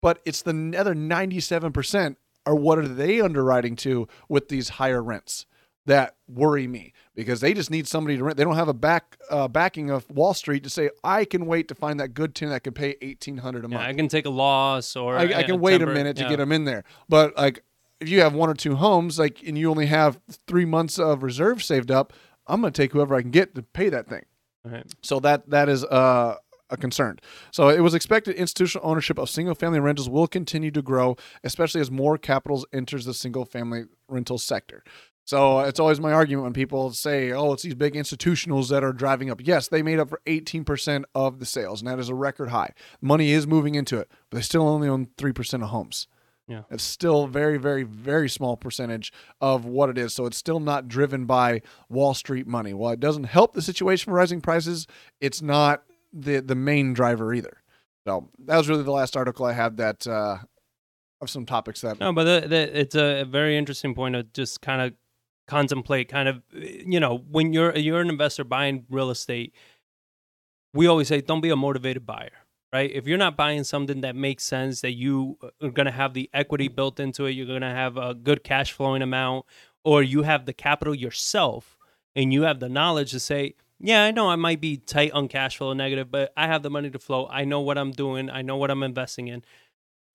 But 0.00 0.20
it's 0.24 0.42
the 0.42 0.74
other 0.76 0.94
97% 0.94 2.16
are 2.46 2.54
what 2.54 2.78
are 2.78 2.88
they 2.88 3.20
underwriting 3.20 3.76
to 3.76 4.08
with 4.28 4.48
these 4.48 4.70
higher 4.70 5.02
rents 5.02 5.46
that 5.86 6.16
worry 6.28 6.66
me 6.66 6.92
because 7.14 7.40
they 7.40 7.54
just 7.54 7.70
need 7.70 7.88
somebody 7.88 8.18
to 8.18 8.24
rent. 8.24 8.36
They 8.36 8.44
don't 8.44 8.56
have 8.56 8.68
a 8.68 8.74
back 8.74 9.16
uh, 9.30 9.48
backing 9.48 9.90
of 9.90 10.10
Wall 10.10 10.34
Street 10.34 10.64
to 10.64 10.70
say 10.70 10.90
I 11.02 11.24
can 11.24 11.46
wait 11.46 11.68
to 11.68 11.74
find 11.74 11.98
that 12.00 12.14
good 12.14 12.34
tenant 12.34 12.54
that 12.54 12.64
can 12.64 12.74
pay 12.74 12.96
eighteen 13.00 13.38
hundred 13.38 13.64
a 13.64 13.68
Yeah, 13.68 13.76
month. 13.76 13.88
I 13.88 13.94
can 13.94 14.08
take 14.08 14.26
a 14.26 14.30
loss 14.30 14.96
or 14.96 15.16
I, 15.16 15.24
I 15.24 15.42
can 15.44 15.60
wait 15.60 15.80
a 15.80 15.86
minute 15.86 16.16
to 16.16 16.24
yeah. 16.24 16.28
get 16.28 16.36
them 16.36 16.52
in 16.52 16.64
there. 16.64 16.84
But 17.08 17.36
like, 17.36 17.64
if 18.00 18.08
you 18.08 18.20
have 18.20 18.34
one 18.34 18.50
or 18.50 18.54
two 18.54 18.76
homes, 18.76 19.18
like, 19.18 19.42
and 19.46 19.56
you 19.56 19.70
only 19.70 19.86
have 19.86 20.20
three 20.46 20.66
months 20.66 20.98
of 20.98 21.22
reserve 21.22 21.62
saved 21.62 21.90
up, 21.90 22.12
I'm 22.46 22.60
going 22.60 22.72
to 22.72 22.82
take 22.82 22.92
whoever 22.92 23.14
I 23.14 23.22
can 23.22 23.30
get 23.30 23.54
to 23.54 23.62
pay 23.62 23.88
that 23.88 24.08
thing. 24.08 24.24
Right. 24.64 24.86
So 25.02 25.20
that 25.20 25.48
that 25.48 25.68
is 25.70 25.84
uh, 25.84 26.36
a 26.68 26.76
concern. 26.76 27.18
So 27.50 27.70
it 27.70 27.80
was 27.80 27.94
expected 27.94 28.36
institutional 28.36 28.86
ownership 28.86 29.18
of 29.18 29.30
single 29.30 29.54
family 29.54 29.80
rentals 29.80 30.10
will 30.10 30.26
continue 30.26 30.70
to 30.72 30.82
grow, 30.82 31.16
especially 31.42 31.80
as 31.80 31.90
more 31.90 32.18
capitals 32.18 32.66
enters 32.74 33.06
the 33.06 33.14
single 33.14 33.46
family 33.46 33.86
rental 34.06 34.36
sector. 34.36 34.84
So 35.28 35.58
it's 35.58 35.78
always 35.78 36.00
my 36.00 36.10
argument 36.10 36.44
when 36.44 36.52
people 36.54 36.90
say, 36.94 37.32
"Oh, 37.32 37.52
it's 37.52 37.62
these 37.62 37.74
big 37.74 37.92
institutionals 37.92 38.70
that 38.70 38.82
are 38.82 38.94
driving 38.94 39.28
up." 39.28 39.42
Yes, 39.44 39.68
they 39.68 39.82
made 39.82 39.98
up 39.98 40.08
for 40.08 40.22
18% 40.24 41.04
of 41.14 41.38
the 41.38 41.44
sales, 41.44 41.82
and 41.82 41.90
that 41.90 41.98
is 41.98 42.08
a 42.08 42.14
record 42.14 42.48
high. 42.48 42.72
Money 43.02 43.32
is 43.32 43.46
moving 43.46 43.74
into 43.74 43.98
it, 43.98 44.10
but 44.30 44.38
they 44.38 44.42
still 44.42 44.66
only 44.66 44.88
own 44.88 45.08
3% 45.18 45.62
of 45.62 45.68
homes. 45.68 46.08
Yeah. 46.46 46.62
It's 46.70 46.82
still 46.82 47.26
very, 47.26 47.58
very, 47.58 47.82
very 47.82 48.30
small 48.30 48.56
percentage 48.56 49.12
of 49.38 49.66
what 49.66 49.90
it 49.90 49.98
is. 49.98 50.14
So 50.14 50.24
it's 50.24 50.38
still 50.38 50.60
not 50.60 50.88
driven 50.88 51.26
by 51.26 51.60
Wall 51.90 52.14
Street 52.14 52.46
money. 52.46 52.72
While 52.72 52.94
it 52.94 53.00
doesn't 53.00 53.24
help 53.24 53.52
the 53.52 53.60
situation 53.60 54.10
for 54.10 54.16
rising 54.16 54.40
prices, 54.40 54.86
it's 55.20 55.42
not 55.42 55.82
the 56.10 56.40
the 56.40 56.54
main 56.54 56.94
driver 56.94 57.34
either. 57.34 57.58
So 58.06 58.30
that 58.46 58.56
was 58.56 58.66
really 58.66 58.82
the 58.82 58.92
last 58.92 59.14
article 59.14 59.44
I 59.44 59.52
had 59.52 59.76
that 59.76 60.06
uh, 60.06 60.38
of 61.20 61.28
some 61.28 61.44
topics 61.44 61.82
that 61.82 62.00
No, 62.00 62.14
but 62.14 62.24
the, 62.24 62.48
the, 62.48 62.80
it's 62.80 62.94
a 62.94 63.24
very 63.24 63.58
interesting 63.58 63.94
point 63.94 64.14
to 64.14 64.22
just 64.22 64.62
kind 64.62 64.80
of 64.80 64.94
contemplate. 65.48 66.08
Kind 66.08 66.28
of, 66.28 66.42
you 66.52 67.00
know, 67.00 67.24
when 67.28 67.52
you're 67.52 67.76
you're 67.76 68.00
an 68.00 68.08
investor 68.08 68.44
buying 68.44 68.86
real 68.88 69.10
estate, 69.10 69.52
we 70.72 70.86
always 70.86 71.08
say 71.08 71.20
don't 71.20 71.40
be 71.40 71.50
a 71.50 71.56
motivated 71.56 72.06
buyer, 72.06 72.30
right? 72.72 72.90
If 72.92 73.08
you're 73.08 73.18
not 73.18 73.36
buying 73.36 73.64
something 73.64 74.02
that 74.02 74.14
makes 74.14 74.44
sense, 74.44 74.82
that 74.82 74.92
you 74.92 75.38
uh, 75.42 75.66
are 75.66 75.70
going 75.70 75.86
to 75.86 75.92
have 75.92 76.14
the 76.14 76.30
equity 76.32 76.68
built 76.68 77.00
into 77.00 77.24
it, 77.26 77.32
you're 77.32 77.46
going 77.46 77.62
to 77.62 77.66
have 77.66 77.96
a 77.96 78.14
good 78.14 78.44
cash 78.44 78.72
flowing 78.72 79.02
amount, 79.02 79.46
or 79.82 80.02
you 80.02 80.22
have 80.22 80.46
the 80.46 80.52
capital 80.52 80.94
yourself, 80.94 81.76
and 82.14 82.32
you 82.32 82.42
have 82.42 82.60
the 82.60 82.68
knowledge 82.68 83.10
to 83.10 83.20
say. 83.20 83.54
Yeah, 83.80 84.02
I 84.02 84.10
know 84.10 84.28
I 84.28 84.34
might 84.34 84.60
be 84.60 84.76
tight 84.76 85.12
on 85.12 85.28
cash 85.28 85.56
flow 85.56 85.72
negative, 85.72 86.10
but 86.10 86.32
I 86.36 86.48
have 86.48 86.64
the 86.64 86.70
money 86.70 86.90
to 86.90 86.98
flow. 86.98 87.28
I 87.30 87.44
know 87.44 87.60
what 87.60 87.78
I'm 87.78 87.92
doing. 87.92 88.28
I 88.28 88.42
know 88.42 88.56
what 88.56 88.72
I'm 88.72 88.82
investing 88.82 89.28
in. 89.28 89.44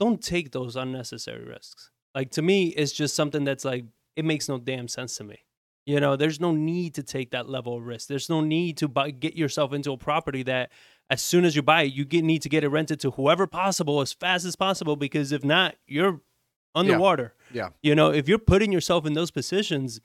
Don't 0.02 0.22
take 0.22 0.52
those 0.52 0.76
unnecessary 0.76 1.46
risks. 1.46 1.90
Like 2.14 2.32
to 2.32 2.42
me, 2.42 2.68
it's 2.68 2.92
just 2.92 3.16
something 3.16 3.46
that's 3.46 3.64
like 3.64 3.86
it 4.16 4.26
makes 4.26 4.48
no 4.50 4.58
damn 4.58 4.88
sense 4.88 5.16
to 5.18 5.24
me. 5.24 5.40
You 5.86 6.00
know, 6.00 6.16
there's 6.16 6.40
no 6.40 6.52
need 6.54 6.96
to 6.96 7.04
take 7.04 7.32
that 7.32 7.50
level 7.50 7.78
of 7.78 7.86
risk. 7.86 8.08
There's 8.08 8.30
no 8.30 8.40
need 8.40 8.78
to 8.78 8.88
buy, 8.88 9.12
get 9.12 9.36
yourself 9.36 9.74
into 9.74 9.92
a 9.92 9.98
property 9.98 10.44
that 10.44 10.72
as 11.10 11.22
soon 11.22 11.44
as 11.44 11.56
you 11.56 11.62
buy 11.62 11.84
it, 11.84 11.94
you 11.94 12.06
get, 12.06 12.24
need 12.24 12.42
to 12.44 12.50
get 12.50 12.64
it 12.64 12.70
rented 12.70 13.02
to 13.02 13.12
whoever 13.12 13.48
possible 13.48 14.00
as 14.00 14.14
fast 14.14 14.46
as 14.46 14.56
possible 14.56 14.96
because 14.96 15.34
if 15.34 15.44
not, 15.44 15.76
you're 15.86 16.22
underwater. 16.74 17.34
Yeah. 17.52 17.70
You 17.82 17.96
know, 17.96 18.12
if 18.12 18.30
you're 18.30 18.40
putting 18.40 18.72
yourself 18.72 19.06
in 19.06 19.14
those 19.14 19.30
positions, 19.30 20.00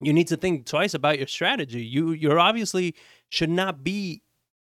you 0.00 0.12
need 0.12 0.28
to 0.28 0.36
think 0.36 0.66
twice 0.66 0.94
about 0.94 1.18
your 1.18 1.28
strategy. 1.28 1.84
You 1.84 2.12
you're 2.12 2.40
obviously 2.40 2.94
should 3.28 3.50
not 3.50 3.84
be 3.84 4.22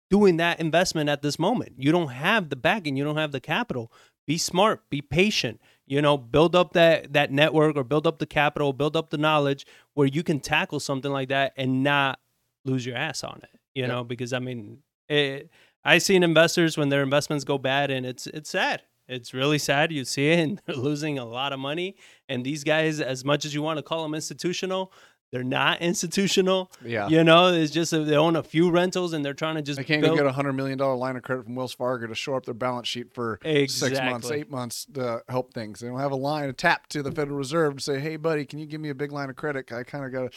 doing 0.09 0.37
that 0.37 0.59
investment 0.59 1.09
at 1.09 1.21
this 1.21 1.37
moment. 1.37 1.73
You 1.77 1.91
don't 1.91 2.09
have 2.09 2.49
the 2.49 2.55
backing, 2.55 2.95
you 2.95 3.03
don't 3.03 3.17
have 3.17 3.31
the 3.31 3.41
capital. 3.41 3.91
Be 4.25 4.37
smart, 4.37 4.89
be 4.89 5.01
patient. 5.01 5.59
You 5.87 6.01
know, 6.01 6.17
build 6.17 6.55
up 6.55 6.73
that 6.73 7.13
that 7.13 7.31
network 7.31 7.77
or 7.77 7.83
build 7.83 8.05
up 8.05 8.19
the 8.19 8.25
capital, 8.25 8.73
build 8.73 8.95
up 8.95 9.09
the 9.09 9.17
knowledge 9.17 9.65
where 9.93 10.07
you 10.07 10.21
can 10.21 10.39
tackle 10.39 10.79
something 10.79 11.11
like 11.11 11.29
that 11.29 11.53
and 11.55 11.81
not 11.81 12.19
lose 12.65 12.85
your 12.85 12.97
ass 12.97 13.23
on 13.23 13.39
it. 13.43 13.59
You 13.73 13.87
know, 13.87 14.03
because 14.03 14.33
I 14.33 14.39
mean, 14.39 14.79
it, 15.07 15.49
I 15.85 15.99
seen 15.99 16.23
investors 16.23 16.77
when 16.77 16.89
their 16.89 17.03
investments 17.03 17.45
go 17.45 17.57
bad, 17.57 17.89
and 17.89 18.05
it's 18.05 18.27
it's 18.27 18.49
sad. 18.49 18.81
It's 19.07 19.33
really 19.33 19.57
sad. 19.57 19.91
You 19.91 20.03
see 20.03 20.29
it, 20.31 20.39
and 20.39 20.61
they're 20.65 20.75
losing 20.75 21.17
a 21.17 21.25
lot 21.25 21.53
of 21.53 21.59
money. 21.59 21.95
And 22.27 22.45
these 22.45 22.63
guys, 22.63 22.99
as 22.99 23.23
much 23.23 23.45
as 23.45 23.53
you 23.53 23.61
want 23.61 23.77
to 23.77 23.83
call 23.83 24.03
them 24.03 24.13
institutional, 24.13 24.91
they're 25.31 25.43
not 25.43 25.81
institutional. 25.81 26.71
yeah. 26.83 27.07
You 27.09 27.23
know, 27.23 27.47
it's 27.53 27.71
just 27.71 27.91
they 27.91 28.15
own 28.15 28.35
a 28.35 28.43
few 28.43 28.69
rentals, 28.71 29.13
and 29.13 29.23
they're 29.25 29.33
trying 29.33 29.55
to 29.55 29.61
just 29.61 29.77
They 29.77 29.83
can't 29.83 30.01
build. 30.01 30.17
go 30.17 30.23
get 30.23 30.29
a 30.29 30.31
hundred 30.33 30.53
million 30.53 30.77
dollar 30.77 30.95
line 30.95 31.15
of 31.17 31.23
credit 31.23 31.43
from 31.45 31.55
Wells 31.55 31.73
Fargo 31.73 32.07
to 32.07 32.15
shore 32.15 32.37
up 32.37 32.45
their 32.45 32.53
balance 32.53 32.87
sheet 32.87 33.13
for 33.13 33.39
six 33.43 33.99
months, 33.99 34.31
eight 34.31 34.49
months 34.49 34.85
to 34.93 35.21
help 35.27 35.53
things. 35.53 35.79
They 35.81 35.87
don't 35.87 35.99
have 35.99 36.11
a 36.11 36.15
line, 36.15 36.47
a 36.49 36.53
tap 36.53 36.87
to 36.89 37.03
the 37.03 37.11
Federal 37.11 37.37
Reserve 37.37 37.75
to 37.77 37.83
say, 37.83 37.99
"Hey, 37.99 38.15
buddy, 38.15 38.45
can 38.45 38.59
you 38.59 38.65
give 38.65 38.79
me 38.81 38.89
a 38.89 38.95
big 38.95 39.11
line 39.11 39.29
of 39.29 39.35
credit? 39.35 39.71
I 39.71 39.83
kind 39.83 40.05
of 40.05 40.11
got 40.13 40.33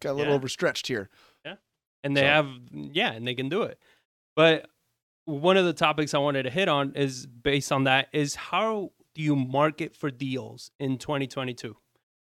got 0.00 0.10
a 0.10 0.14
little 0.14 0.32
Yeah. 0.32 0.38
overstretched 0.38 0.86
here." 0.88 1.08
Yeah, 1.44 1.54
and 2.02 2.16
they 2.16 2.22
So- 2.22 2.26
have 2.26 2.48
yeah 2.72 3.12
and 3.12 3.26
they 3.26 3.34
can 3.34 3.48
do 3.48 3.62
it 3.62 3.78
but 4.36 4.68
one 5.26 5.56
of 5.56 5.64
the 5.64 5.72
topics 5.72 6.12
i 6.12 6.18
wanted 6.18 6.42
to 6.42 6.50
hit 6.50 6.68
on 6.68 6.92
is 6.96 7.24
based 7.26 7.70
on 7.70 7.84
that 7.84 8.08
is 8.12 8.34
how 8.34 8.90
do 9.14 9.22
you 9.22 9.36
market 9.36 9.94
for 9.96 10.10
deals 10.10 10.70
in 10.80 10.98
2022 10.98 11.76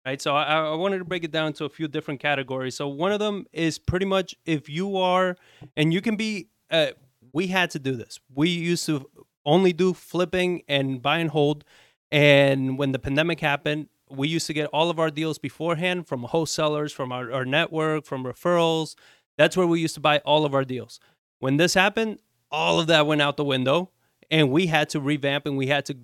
right 0.08 0.22
so 0.22 0.36
i, 0.36 0.44
I 0.44 0.76
wanted 0.76 1.00
to 1.00 1.06
break 1.06 1.24
it 1.24 1.32
down 1.32 1.54
to 1.54 1.66
a 1.66 1.70
few 1.70 1.88
different 1.88 2.20
categories 2.20 2.76
so 2.76 2.88
one 2.88 3.12
of 3.12 3.20
them 3.20 3.46
is 3.54 3.78
pretty 3.78 4.06
much 4.06 4.36
if 4.46 4.70
you 4.70 4.98
are 4.98 5.38
and 5.76 5.94
you 5.94 6.02
can 6.02 6.16
be 6.16 6.48
uh, 6.72 6.88
we 7.34 7.48
had 7.48 7.70
to 7.72 7.80
do 7.80 7.96
this 7.96 8.20
we 8.34 8.50
used 8.50 8.86
to 8.88 9.06
only 9.48 9.74
do 9.74 9.94
flipping 9.94 10.62
and 10.68 11.02
buy 11.02 11.18
and 11.18 11.32
hold 11.32 11.64
And 12.12 12.78
when 12.78 12.92
the 12.92 13.00
pandemic 13.00 13.40
happened, 13.40 13.90
we 14.10 14.28
used 14.28 14.48
to 14.48 14.54
get 14.54 14.68
all 14.68 14.90
of 14.90 15.00
our 15.00 15.10
deals 15.10 15.38
beforehand 15.38 16.08
from 16.08 16.24
wholesalers, 16.24 16.94
from 16.94 17.12
our, 17.12 17.32
our 17.32 17.46
network, 17.46 18.06
from 18.06 18.24
referrals. 18.24 18.96
That's 19.38 19.58
where 19.58 19.68
we 19.68 19.82
used 19.82 19.96
to 19.96 20.02
buy 20.02 20.20
all 20.20 20.46
of 20.46 20.54
our 20.54 20.64
deals. 20.64 21.00
When 21.40 21.58
this 21.58 21.74
happened, 21.74 22.20
all 22.50 22.80
of 22.80 22.88
that 22.88 23.06
went 23.08 23.22
out 23.22 23.36
the 23.38 23.44
window 23.44 23.92
and 24.32 24.52
we 24.52 24.68
had 24.68 24.90
to 24.90 25.00
revamp 25.02 25.46
and 25.46 25.58
we 25.58 25.68
had 25.68 25.86
to 25.86 25.98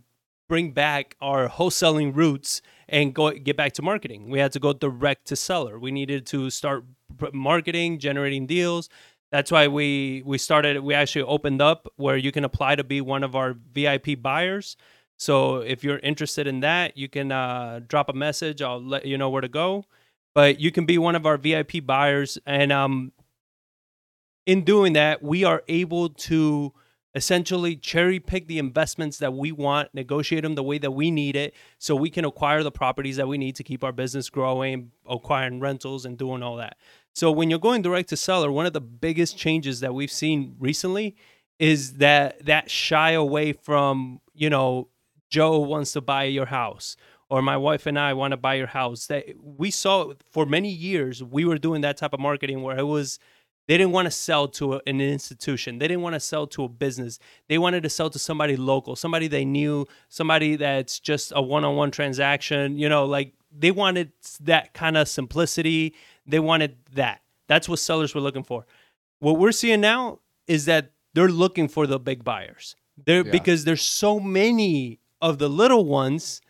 bring 0.50 0.72
back 0.72 1.16
our 1.22 1.48
wholesaling 1.48 2.16
roots 2.16 2.62
and 2.90 3.14
go 3.14 3.32
get 3.32 3.58
back 3.58 3.74
to 3.74 3.82
marketing. 3.82 4.30
We 4.30 4.40
had 4.40 4.52
to 4.54 4.60
go 4.60 4.74
direct 4.74 5.28
to 5.28 5.36
seller. 5.36 5.80
We 5.80 5.92
needed 5.92 6.26
to 6.28 6.50
start 6.50 6.86
marketing, 7.34 8.00
generating 8.00 8.46
deals. 8.46 8.90
That's 9.32 9.52
why 9.52 9.68
we 9.68 10.22
we 10.26 10.38
started. 10.38 10.80
We 10.80 10.94
actually 10.94 11.24
opened 11.24 11.62
up 11.62 11.88
where 11.96 12.18
you 12.18 12.32
can 12.32 12.44
apply 12.44 12.76
to 12.76 12.84
be 12.84 13.02
one 13.02 13.24
of 13.24 13.36
our 13.36 13.56
VIP 13.74 14.22
buyers. 14.22 14.78
So 15.18 15.58
if 15.58 15.84
you're 15.84 16.00
interested 16.00 16.48
in 16.48 16.60
that, 16.62 16.98
you 16.98 17.08
can 17.08 17.32
uh, 17.32 17.82
drop 17.88 18.10
a 18.10 18.14
message. 18.14 18.62
I'll 18.62 18.84
let 18.84 19.06
you 19.06 19.18
know 19.18 19.30
where 19.30 19.42
to 19.42 19.48
go. 19.48 19.86
But 20.36 20.60
you 20.60 20.72
can 20.72 20.86
be 20.86 20.98
one 20.98 21.16
of 21.16 21.26
our 21.26 21.38
VIP 21.38 21.86
buyers, 21.86 22.40
and 22.46 22.72
um, 22.72 23.12
in 24.46 24.64
doing 24.64 24.94
that, 24.94 25.22
we 25.22 25.44
are 25.44 25.64
able 25.68 26.10
to 26.10 26.74
essentially 27.16 27.76
cherry 27.76 28.20
pick 28.20 28.48
the 28.48 28.60
investments 28.60 29.18
that 29.20 29.34
we 29.34 29.52
want, 29.52 29.94
negotiate 29.94 30.44
them 30.44 30.56
the 30.56 30.64
way 30.64 30.78
that 30.78 30.92
we 30.92 31.12
need 31.12 31.36
it, 31.36 31.54
so 31.78 31.96
we 31.96 32.10
can 32.10 32.26
acquire 32.26 32.64
the 32.64 32.72
properties 32.72 33.18
that 33.18 33.28
we 33.28 33.38
need 33.38 33.56
to 33.56 33.64
keep 33.64 33.84
our 33.84 33.92
business 33.92 34.30
growing, 34.30 34.92
acquiring 35.08 35.60
rentals, 35.60 36.06
and 36.06 36.18
doing 36.18 36.42
all 36.42 36.58
that. 36.58 36.78
So 37.14 37.32
when 37.32 37.50
you're 37.50 37.60
going 37.60 37.84
direct 37.84 38.10
to 38.10 38.18
seller, 38.18 38.52
one 38.52 38.66
of 38.66 38.74
the 38.74 38.82
biggest 38.82 39.38
changes 39.38 39.80
that 39.82 39.94
we've 39.94 40.12
seen 40.12 40.56
recently 40.60 41.16
is 41.60 41.94
that 41.94 42.44
that 42.46 42.70
shy 42.70 43.12
away 43.12 43.54
from 43.54 44.20
you 44.34 44.50
know 44.50 44.90
Joe 45.30 45.60
wants 45.60 45.94
to 45.94 46.02
buy 46.02 46.24
your 46.24 46.48
house 46.48 46.96
or 47.30 47.42
my 47.42 47.58
wife 47.58 47.86
and 47.86 47.98
I 47.98 48.14
want 48.14 48.32
to 48.32 48.38
buy 48.38 48.56
your 48.56 48.68
house. 48.68 49.08
That 49.08 49.26
we 49.42 49.70
saw 49.72 50.14
for 50.32 50.46
many 50.46 50.70
years 50.70 51.24
we 51.24 51.46
were 51.46 51.58
doing 51.58 51.82
that 51.82 51.98
type 51.98 52.14
of 52.14 52.20
marketing 52.20 52.64
where 52.64 52.78
it 52.78 52.84
was 52.84 53.20
they 53.68 53.78
didn't 53.78 53.92
want 53.94 54.06
to 54.08 54.12
sell 54.12 54.48
to 54.50 54.82
an 54.86 55.00
institution. 55.00 55.80
They 55.80 55.88
didn't 55.88 56.04
want 56.04 56.16
to 56.16 56.20
sell 56.20 56.48
to 56.48 56.66
a 56.66 56.70
business. 56.70 57.20
They 57.48 57.58
wanted 57.58 57.84
to 57.84 57.90
sell 57.90 58.10
to 58.10 58.20
somebody 58.20 58.56
local, 58.58 58.96
somebody 58.96 59.28
they 59.28 59.46
knew, 59.46 59.86
somebody 60.10 60.56
that's 60.58 61.00
just 61.00 61.32
a 61.36 61.42
one-on-one 61.42 61.92
transaction, 61.92 62.78
you 62.78 62.90
know, 62.90 63.06
like 63.06 63.34
they 63.58 63.72
wanted 63.72 64.12
that 64.42 64.74
kind 64.74 64.98
of 64.98 65.08
simplicity. 65.08 65.94
They 66.26 66.40
wanted 66.40 66.76
that. 66.94 67.22
That's 67.48 67.70
what 67.70 67.80
sellers 67.80 68.14
were 68.14 68.22
looking 68.22 68.44
for. 68.44 68.66
What 69.20 69.40
we're 69.40 69.52
seeing 69.52 69.82
now 69.82 70.20
is 70.48 70.66
that 70.66 70.92
they're 71.14 71.30
looking 71.30 71.68
for 71.68 71.88
the 71.88 72.00
big 72.00 72.24
buyers. 72.24 72.76
They're 73.06 73.24
Yeah. 73.26 73.32
because 73.32 73.64
there's 73.64 73.82
so 73.82 74.20
many 74.20 75.00
of 75.22 75.38
the 75.38 75.48
little 75.50 75.86
ones 75.86 76.42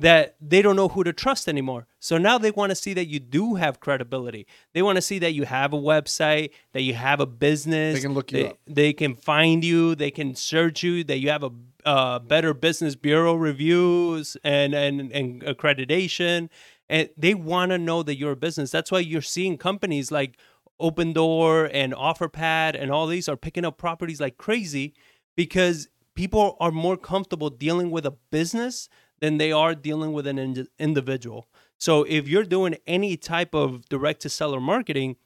that 0.00 0.34
they 0.40 0.62
don't 0.62 0.76
know 0.76 0.88
who 0.88 1.04
to 1.04 1.12
trust 1.12 1.46
anymore. 1.46 1.86
So 1.98 2.16
now 2.16 2.38
they 2.38 2.50
want 2.50 2.70
to 2.70 2.74
see 2.74 2.94
that 2.94 3.06
you 3.06 3.20
do 3.20 3.56
have 3.56 3.80
credibility. 3.80 4.46
They 4.72 4.80
want 4.80 4.96
to 4.96 5.02
see 5.02 5.18
that 5.18 5.32
you 5.32 5.44
have 5.44 5.74
a 5.74 5.78
website, 5.78 6.52
that 6.72 6.80
you 6.80 6.94
have 6.94 7.20
a 7.20 7.26
business. 7.26 7.96
They 7.96 8.00
can 8.00 8.14
look 8.14 8.32
you 8.32 8.38
they, 8.38 8.48
up. 8.48 8.58
They 8.66 8.92
can 8.94 9.14
find 9.14 9.62
you. 9.62 9.94
They 9.94 10.10
can 10.10 10.34
search 10.34 10.82
you. 10.82 11.04
That 11.04 11.18
you 11.18 11.28
have 11.28 11.44
a 11.44 11.50
uh, 11.84 12.18
better 12.18 12.54
business 12.54 12.94
bureau 12.94 13.34
reviews 13.34 14.38
and 14.42 14.74
and 14.74 15.12
and 15.12 15.42
accreditation. 15.42 16.48
And 16.88 17.10
they 17.18 17.34
want 17.34 17.70
to 17.70 17.78
know 17.78 18.02
that 18.02 18.16
you're 18.16 18.32
a 18.32 18.36
business. 18.36 18.70
That's 18.70 18.90
why 18.90 19.00
you're 19.00 19.20
seeing 19.20 19.58
companies 19.58 20.10
like 20.10 20.38
Opendoor 20.80 21.70
and 21.74 21.92
OfferPad 21.92 22.74
and 22.80 22.90
all 22.90 23.06
these 23.06 23.28
are 23.28 23.36
picking 23.36 23.66
up 23.66 23.76
properties 23.76 24.18
like 24.18 24.38
crazy 24.38 24.94
because 25.36 25.88
people 26.14 26.56
are 26.58 26.70
more 26.70 26.96
comfortable 26.96 27.50
dealing 27.50 27.90
with 27.90 28.06
a 28.06 28.12
business 28.30 28.88
than 29.20 29.38
they 29.38 29.52
are 29.52 29.74
dealing 29.74 30.12
with 30.12 30.26
an 30.26 30.38
ind- 30.38 30.68
individual. 30.78 31.48
So 31.78 32.04
if 32.04 32.28
you're 32.28 32.44
doing 32.44 32.76
any 32.86 33.16
type 33.16 33.54
of 33.54 33.88
direct 33.88 34.20
to 34.22 34.28
seller 34.28 34.60
marketing, 34.60 35.16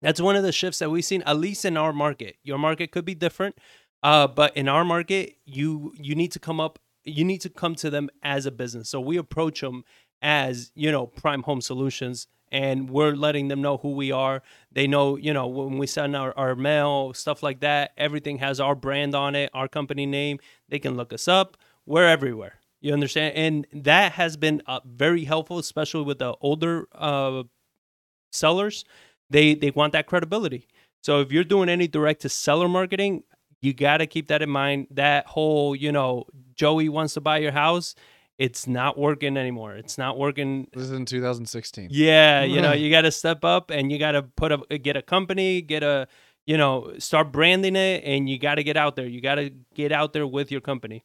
that's 0.00 0.20
one 0.20 0.36
of 0.36 0.42
the 0.42 0.52
shifts 0.52 0.78
that 0.78 0.90
we've 0.90 1.04
seen, 1.04 1.22
at 1.22 1.36
least 1.36 1.64
in 1.64 1.76
our 1.76 1.92
market. 1.92 2.36
Your 2.42 2.58
market 2.58 2.92
could 2.92 3.04
be 3.04 3.14
different, 3.14 3.58
uh, 4.02 4.28
but 4.28 4.56
in 4.56 4.68
our 4.68 4.84
market, 4.84 5.36
you 5.44 5.92
you 5.96 6.14
need 6.14 6.30
to 6.32 6.38
come 6.38 6.60
up, 6.60 6.78
you 7.04 7.24
need 7.24 7.40
to 7.40 7.48
come 7.48 7.74
to 7.76 7.90
them 7.90 8.08
as 8.22 8.46
a 8.46 8.52
business. 8.52 8.88
So 8.88 9.00
we 9.00 9.16
approach 9.16 9.60
them 9.60 9.84
as 10.22 10.70
you 10.74 10.92
know 10.92 11.06
Prime 11.06 11.42
Home 11.42 11.60
Solutions, 11.60 12.28
and 12.52 12.88
we're 12.90 13.12
letting 13.12 13.48
them 13.48 13.60
know 13.60 13.78
who 13.78 13.92
we 13.92 14.12
are. 14.12 14.42
They 14.70 14.86
know, 14.86 15.16
you 15.16 15.32
know, 15.32 15.46
when 15.46 15.78
we 15.78 15.86
send 15.86 16.14
our, 16.14 16.32
our 16.36 16.54
mail, 16.54 17.12
stuff 17.12 17.42
like 17.42 17.60
that, 17.60 17.92
everything 17.96 18.38
has 18.38 18.60
our 18.60 18.74
brand 18.74 19.14
on 19.14 19.34
it, 19.34 19.50
our 19.52 19.68
company 19.68 20.06
name. 20.06 20.38
They 20.68 20.78
can 20.78 20.96
look 20.96 21.12
us 21.12 21.26
up. 21.28 21.56
We're 21.86 22.06
everywhere. 22.06 22.57
You 22.80 22.92
understand? 22.92 23.34
And 23.34 23.66
that 23.84 24.12
has 24.12 24.36
been 24.36 24.62
uh, 24.66 24.80
very 24.84 25.24
helpful, 25.24 25.58
especially 25.58 26.04
with 26.04 26.18
the 26.18 26.34
older 26.40 26.86
uh, 26.94 27.42
sellers. 28.32 28.84
They 29.30 29.54
they 29.54 29.70
want 29.70 29.92
that 29.92 30.06
credibility. 30.06 30.68
So 31.02 31.20
if 31.20 31.32
you're 31.32 31.44
doing 31.44 31.68
any 31.68 31.88
direct 31.88 32.22
to 32.22 32.28
seller 32.28 32.68
marketing, 32.68 33.24
you 33.60 33.72
got 33.72 33.98
to 33.98 34.06
keep 34.06 34.28
that 34.28 34.42
in 34.42 34.50
mind. 34.50 34.88
That 34.90 35.26
whole, 35.26 35.74
you 35.74 35.92
know, 35.92 36.24
Joey 36.54 36.88
wants 36.88 37.14
to 37.14 37.20
buy 37.20 37.38
your 37.38 37.52
house, 37.52 37.94
it's 38.38 38.66
not 38.66 38.96
working 38.96 39.36
anymore. 39.36 39.74
It's 39.74 39.98
not 39.98 40.16
working 40.16 40.68
This 40.72 40.84
is 40.84 40.92
in 40.92 41.04
2016. 41.04 41.88
yeah, 41.90 42.44
you 42.44 42.60
know, 42.60 42.72
you 42.82 42.90
got 42.90 43.02
to 43.02 43.10
step 43.10 43.44
up 43.44 43.70
and 43.70 43.90
you 43.90 43.98
got 43.98 44.12
to 44.12 44.22
put 44.22 44.52
a 44.52 44.78
get 44.78 44.96
a 44.96 45.02
company, 45.02 45.60
get 45.60 45.82
a 45.82 46.06
you 46.46 46.56
know, 46.56 46.94
start 46.98 47.30
branding 47.30 47.76
it 47.76 48.02
and 48.04 48.26
you 48.26 48.38
got 48.38 48.54
to 48.54 48.64
get 48.64 48.76
out 48.76 48.96
there. 48.96 49.06
You 49.06 49.20
got 49.20 49.34
to 49.34 49.50
get 49.74 49.92
out 49.92 50.14
there 50.14 50.26
with 50.26 50.50
your 50.50 50.62
company. 50.62 51.04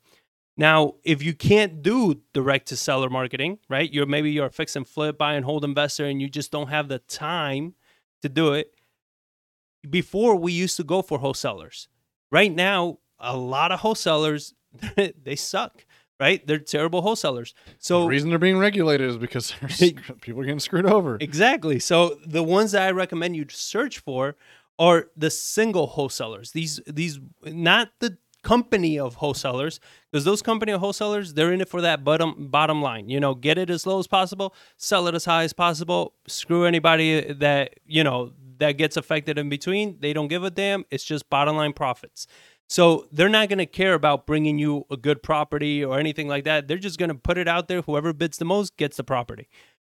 Now, 0.55 0.95
if 1.03 1.23
you 1.23 1.33
can't 1.33 1.81
do 1.81 2.21
direct 2.33 2.67
to 2.67 2.77
seller 2.77 3.09
marketing, 3.09 3.59
right? 3.69 3.91
You're 3.91 4.05
maybe 4.05 4.31
you're 4.31 4.45
a 4.47 4.51
fix 4.51 4.75
and 4.75 4.87
flip 4.87 5.17
buy 5.17 5.33
and 5.33 5.45
hold 5.45 5.63
investor 5.63 6.05
and 6.05 6.21
you 6.21 6.29
just 6.29 6.51
don't 6.51 6.67
have 6.69 6.87
the 6.87 6.99
time 6.99 7.73
to 8.21 8.29
do 8.29 8.53
it. 8.53 8.73
Before 9.89 10.35
we 10.35 10.53
used 10.53 10.77
to 10.77 10.83
go 10.83 11.01
for 11.01 11.19
wholesalers. 11.19 11.87
Right 12.31 12.53
now, 12.53 12.99
a 13.19 13.35
lot 13.35 13.71
of 13.71 13.79
wholesalers 13.79 14.53
they 15.23 15.35
suck, 15.35 15.85
right? 16.19 16.45
They're 16.45 16.59
terrible 16.59 17.01
wholesalers. 17.01 17.53
So 17.79 18.01
the 18.01 18.07
reason 18.07 18.29
they're 18.29 18.39
being 18.39 18.57
regulated 18.57 19.09
is 19.09 19.17
because 19.17 19.53
people 20.21 20.41
are 20.41 20.45
getting 20.45 20.59
screwed 20.59 20.85
over. 20.85 21.17
Exactly. 21.19 21.79
So 21.79 22.17
the 22.25 22.43
ones 22.43 22.71
that 22.71 22.83
I 22.83 22.91
recommend 22.91 23.35
you 23.35 23.45
search 23.49 23.99
for 23.99 24.35
are 24.79 25.07
the 25.15 25.29
single 25.29 25.87
wholesalers. 25.87 26.51
These 26.51 26.79
these 26.87 27.19
not 27.43 27.89
the 27.99 28.17
company 28.43 28.99
of 28.99 29.15
wholesalers 29.15 29.79
because 30.11 30.25
those 30.25 30.41
company 30.41 30.71
of 30.71 30.79
wholesalers 30.79 31.33
they're 31.33 31.53
in 31.53 31.61
it 31.61 31.69
for 31.69 31.81
that 31.81 32.03
bottom 32.03 32.47
bottom 32.49 32.81
line. 32.81 33.09
You 33.09 33.19
know, 33.19 33.33
get 33.33 33.57
it 33.57 33.69
as 33.69 33.85
low 33.87 33.99
as 33.99 34.07
possible, 34.07 34.53
sell 34.77 35.07
it 35.07 35.15
as 35.15 35.25
high 35.25 35.43
as 35.43 35.53
possible. 35.53 36.13
Screw 36.27 36.65
anybody 36.65 37.29
uh, 37.29 37.33
that 37.37 37.79
you 37.85 38.03
know 38.03 38.33
that 38.59 38.73
gets 38.73 38.97
affected 38.97 39.37
in 39.37 39.49
between. 39.49 39.97
They 39.99 40.13
don't 40.13 40.27
give 40.27 40.43
a 40.43 40.51
damn. 40.51 40.85
It's 40.91 41.03
just 41.03 41.29
bottom 41.29 41.55
line 41.55 41.73
profits. 41.73 42.27
So 42.69 43.07
they're 43.11 43.29
not 43.29 43.49
going 43.49 43.59
to 43.59 43.65
care 43.65 43.93
about 43.93 44.25
bringing 44.25 44.57
you 44.57 44.85
a 44.89 44.97
good 44.97 45.21
property 45.21 45.83
or 45.83 45.99
anything 45.99 46.27
like 46.27 46.45
that. 46.45 46.67
They're 46.67 46.77
just 46.77 46.97
going 46.97 47.09
to 47.09 47.15
put 47.15 47.37
it 47.37 47.47
out 47.47 47.67
there. 47.67 47.81
Whoever 47.81 48.13
bids 48.13 48.37
the 48.37 48.45
most 48.45 48.77
gets 48.77 48.97
the 48.97 49.03
property. 49.03 49.47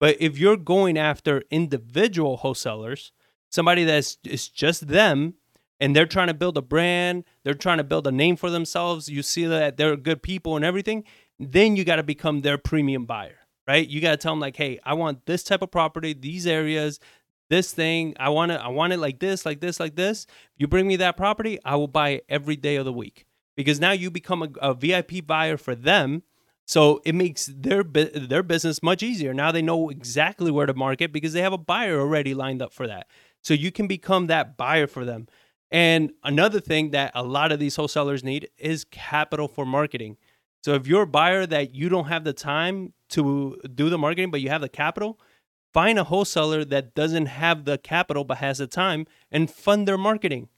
But 0.00 0.16
if 0.18 0.38
you're 0.38 0.56
going 0.56 0.98
after 0.98 1.44
individual 1.50 2.38
wholesalers, 2.38 3.12
somebody 3.50 3.84
that's 3.84 4.18
it's 4.24 4.48
just 4.48 4.88
them 4.88 5.34
and 5.80 5.94
they're 5.94 6.06
trying 6.06 6.28
to 6.28 6.34
build 6.34 6.56
a 6.56 6.62
brand, 6.62 7.24
they're 7.42 7.55
trying 7.55 7.78
to 7.78 7.84
build 7.84 8.06
a 8.06 8.12
name 8.12 8.36
for 8.36 8.51
themselves, 8.51 9.09
you 9.09 9.22
see 9.22 9.44
that 9.46 9.76
they're 9.76 9.96
good 9.96 10.22
people 10.22 10.56
and 10.56 10.64
everything, 10.64 11.05
then 11.38 11.76
you 11.76 11.84
got 11.84 11.96
to 11.96 12.02
become 12.02 12.42
their 12.42 12.59
premium 12.59 13.06
buyer, 13.06 13.38
right? 13.66 13.88
You 13.88 14.01
got 14.01 14.12
to 14.12 14.16
tell 14.16 14.32
them 14.32 14.40
like, 14.40 14.56
"Hey, 14.56 14.78
I 14.84 14.94
want 14.94 15.26
this 15.26 15.42
type 15.42 15.62
of 15.62 15.70
property, 15.70 16.12
these 16.14 16.46
areas, 16.46 17.01
this 17.51 17.72
thing. 17.72 18.14
I 18.18 18.30
want 18.30 18.52
it 18.52 18.60
I 18.60 18.68
want 18.68 18.92
it 18.92 18.98
like 18.98 19.18
this, 19.18 19.44
like 19.44 19.60
this, 19.60 19.80
like 19.80 19.96
this. 19.96 20.26
You 20.56 20.68
bring 20.68 20.86
me 20.86 20.96
that 20.96 21.16
property, 21.16 21.59
I 21.64 21.76
will 21.76 21.88
buy 21.88 22.10
it 22.10 22.24
every 22.28 22.56
day 22.56 22.76
of 22.76 22.84
the 22.84 22.92
week." 22.92 23.26
Because 23.56 23.78
now 23.78 23.92
you 23.92 24.10
become 24.10 24.42
a, 24.42 24.48
a 24.60 24.74
VIP 24.74 25.24
buyer 25.26 25.56
for 25.56 25.74
them 25.74 26.22
so 26.66 27.02
it 27.05 27.14
makes 27.14 27.46
their 27.46 27.82
their 27.82 28.42
business 28.42 28.82
much 28.82 29.02
easier. 29.02 29.34
Now 29.34 29.52
they 29.52 29.62
know 29.62 29.90
exactly 29.90 30.51
where 30.51 30.66
to 30.66 30.74
market 30.74 31.12
because 31.12 31.32
they 31.32 31.42
have 31.42 31.52
a 31.52 31.59
buyer 31.59 32.01
already 32.01 32.34
lined 32.34 32.62
up 32.62 32.72
for 32.72 32.86
that. 32.86 33.06
So 33.42 33.52
you 33.52 33.70
can 33.70 33.86
become 33.86 34.26
that 34.28 34.56
buyer 34.56 34.86
for 34.86 35.05
them. 35.05 35.28
And 35.74 36.12
another 36.22 36.60
thing 36.60 36.92
that 36.92 37.10
a 37.16 37.24
lot 37.24 37.51
of 37.51 37.59
these 37.59 37.74
wholesalers 37.74 38.22
need 38.22 38.48
is 38.56 38.84
capital 38.84 39.48
for 39.48 39.66
marketing. 39.66 40.18
So 40.62 40.74
if 40.74 40.86
you're 40.86 41.02
a 41.02 41.06
buyer 41.06 41.46
that 41.46 41.74
you 41.74 41.88
don't 41.88 42.05
have 42.05 42.22
the 42.22 42.32
time 42.32 42.92
to 43.09 43.60
do 43.74 43.90
the 43.90 43.98
marketing 43.98 44.30
but 44.30 44.40
you 44.40 44.51
have 44.51 44.60
the 44.60 44.68
capital, 44.68 45.18
find 45.72 45.98
a 45.98 46.05
wholesaler 46.05 46.64
that 46.66 46.94
doesn't 46.94 47.26
have 47.26 47.64
the 47.64 47.76
capital 47.76 48.22
but 48.22 48.38
has 48.38 48.59
the 48.59 48.68
time 48.68 49.09
and 49.32 49.51
fund 49.51 49.88
their 49.88 49.98
marketing. 49.98 50.48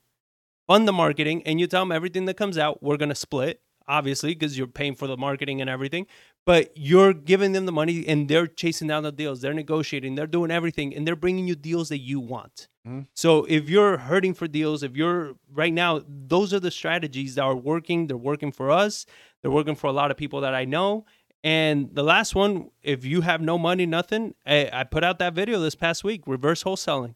Fund 0.66 0.86
the 0.86 0.92
marketing 0.92 1.42
and 1.46 1.58
you 1.58 1.66
tell 1.66 1.80
them 1.80 1.92
everything 1.92 2.26
that 2.26 2.36
comes 2.36 2.58
out, 2.58 2.82
we're 2.82 2.98
going 2.98 3.08
to 3.08 3.14
split 3.14 3.62
obviously 3.88 4.34
because 4.34 4.58
you're 4.58 4.66
paying 4.66 4.94
for 4.94 5.06
the 5.06 5.16
marketing 5.16 5.62
and 5.62 5.70
everything 5.70 6.06
but 6.46 6.70
you're 6.74 7.12
giving 7.12 7.52
them 7.52 7.66
the 7.66 7.72
money 7.72 8.06
and 8.08 8.28
they're 8.28 8.46
chasing 8.46 8.88
down 8.88 9.02
the 9.02 9.12
deals. 9.12 9.40
They're 9.42 9.52
negotiating. 9.52 10.14
They're 10.14 10.26
doing 10.28 10.50
everything 10.50 10.94
and 10.94 11.06
they're 11.06 11.16
bringing 11.16 11.46
you 11.46 11.56
deals 11.56 11.90
that 11.90 11.98
you 11.98 12.18
want. 12.20 12.68
Mhm. 12.86 13.08
so 13.14 13.44
if 13.46 13.68
you're 13.68 13.96
hurting 13.98 14.32
for 14.32 14.46
deals 14.46 14.84
if 14.84 14.96
you're 14.96 15.34
right 15.52 15.72
now 15.72 16.02
those 16.06 16.54
are 16.54 16.60
the 16.60 16.70
strategies 16.70 17.34
that 17.34 17.42
are 17.42 17.56
working. 17.56 18.06
They're 18.06 18.16
working 18.16 18.52
for 18.52 18.70
us. 18.70 19.06
They're 19.42 19.50
working 19.50 19.74
for 19.74 19.88
a 19.88 19.92
lot 19.92 20.10
of 20.12 20.16
people 20.16 20.40
that 20.42 20.54
i 20.54 20.64
know. 20.64 21.04
And 21.42 21.94
the 21.94 22.02
last 22.04 22.34
one, 22.34 22.70
if 22.82 23.04
you 23.04 23.20
have 23.22 23.40
no 23.40 23.58
money, 23.58 23.86
nothing, 23.86 24.34
I, 24.46 24.70
I 24.72 24.84
put 24.84 25.04
out 25.04 25.18
that 25.18 25.34
video 25.34 25.60
this 25.60 25.74
past 25.74 26.04
week, 26.04 26.22
reverse 26.26 26.62
wholesaling. 26.64 27.14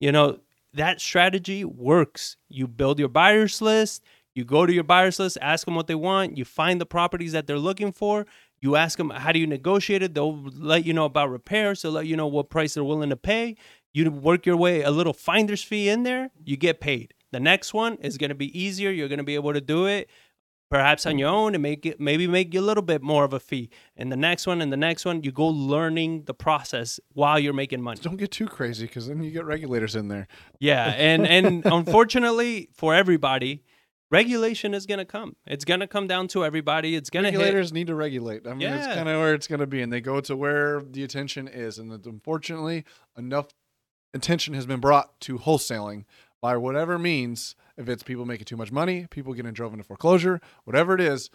You 0.00 0.12
know, 0.12 0.38
that 0.74 1.00
strategy 1.00 1.64
works. 1.64 2.36
You 2.48 2.66
build 2.66 2.98
your 2.98 3.08
buyers 3.08 3.60
list, 3.62 4.02
you 4.34 4.44
go 4.44 4.66
to 4.66 4.72
your 4.72 4.84
buyers 4.84 5.18
list, 5.18 5.38
ask 5.40 5.64
them 5.66 5.74
what 5.74 5.86
they 5.86 5.94
want, 5.94 6.36
you 6.38 6.44
find 6.44 6.80
the 6.80 6.86
properties 6.86 7.32
that 7.32 7.46
they're 7.46 7.58
looking 7.58 7.92
for, 7.92 8.26
you 8.62 8.76
ask 8.76 8.96
them 8.96 9.10
how 9.10 9.32
do 9.32 9.38
you 9.38 9.46
negotiate 9.46 10.02
it, 10.02 10.14
they'll 10.14 10.42
let 10.42 10.86
you 10.86 10.94
know 10.94 11.04
about 11.04 11.30
repairs, 11.30 11.82
they'll 11.82 11.92
let 11.92 12.06
you 12.06 12.16
know 12.16 12.28
what 12.28 12.48
price 12.48 12.74
they're 12.74 12.84
willing 12.84 13.10
to 13.10 13.16
pay. 13.16 13.56
You 13.92 14.10
work 14.10 14.46
your 14.46 14.56
way 14.56 14.82
a 14.82 14.90
little 14.90 15.12
finder's 15.12 15.62
fee 15.62 15.90
in 15.90 16.04
there, 16.04 16.30
you 16.42 16.56
get 16.56 16.80
paid. 16.80 17.12
The 17.32 17.40
next 17.40 17.74
one 17.74 17.96
is 17.96 18.16
going 18.16 18.30
to 18.30 18.34
be 18.34 18.58
easier. 18.58 18.90
You're 18.90 19.08
going 19.08 19.18
to 19.18 19.24
be 19.24 19.34
able 19.34 19.52
to 19.52 19.60
do 19.60 19.86
it 19.86 20.08
perhaps 20.72 21.04
on 21.04 21.18
your 21.18 21.28
own 21.28 21.54
and 21.54 21.62
make 21.62 21.84
it 21.84 22.00
maybe 22.00 22.26
make 22.26 22.54
you 22.54 22.60
a 22.60 22.62
little 22.62 22.82
bit 22.82 23.02
more 23.02 23.24
of 23.24 23.34
a 23.34 23.40
fee. 23.40 23.68
And 23.94 24.10
the 24.10 24.16
next 24.16 24.46
one 24.46 24.62
and 24.62 24.72
the 24.72 24.76
next 24.76 25.04
one, 25.04 25.22
you 25.22 25.30
go 25.30 25.46
learning 25.46 26.24
the 26.24 26.32
process 26.32 26.98
while 27.12 27.38
you're 27.38 27.52
making 27.52 27.82
money. 27.82 28.00
Don't 28.02 28.16
get 28.16 28.30
too 28.30 28.46
crazy 28.46 28.86
because 28.86 29.06
then 29.06 29.22
you 29.22 29.30
get 29.30 29.44
regulators 29.44 29.94
in 29.94 30.08
there. 30.08 30.28
Yeah, 30.60 30.86
and 30.96 31.26
and 31.26 31.62
unfortunately 31.66 32.70
for 32.72 32.94
everybody, 32.94 33.62
regulation 34.12 34.74
is 34.74 34.86
going 34.86 34.98
to 34.98 35.04
come. 35.04 35.34
It's 35.46 35.64
going 35.64 35.80
to 35.80 35.86
come 35.88 36.06
down 36.06 36.28
to 36.28 36.44
everybody. 36.44 36.94
It's 36.94 37.10
going 37.10 37.24
to 37.24 37.30
hit. 37.30 37.38
Regulators 37.38 37.72
need 37.72 37.88
to 37.88 37.94
regulate. 37.94 38.46
I 38.46 38.54
mean, 38.54 38.68
it's 38.68 38.86
kind 38.86 39.08
of 39.08 39.18
where 39.18 39.34
it's 39.34 39.48
going 39.48 39.60
to 39.60 39.66
be, 39.66 39.82
and 39.82 39.92
they 39.92 40.00
go 40.00 40.20
to 40.20 40.36
where 40.36 40.80
the 40.82 41.02
attention 41.02 41.48
is. 41.48 41.78
And 41.78 41.90
unfortunately, 42.06 42.84
enough 43.16 43.48
attention 44.14 44.54
has 44.54 44.66
been 44.66 44.80
brought 44.80 45.18
to 45.22 45.38
wholesaling 45.38 46.04
by 46.40 46.56
whatever 46.56 46.98
means. 46.98 47.56
If 47.76 47.88
it's 47.88 48.02
people 48.02 48.26
making 48.26 48.44
too 48.44 48.56
much 48.56 48.70
money, 48.70 49.06
people 49.10 49.32
getting 49.32 49.52
drove 49.52 49.72
into 49.72 49.84
foreclosure, 49.84 50.40
whatever 50.64 50.94
it 50.94 51.00
is, 51.00 51.30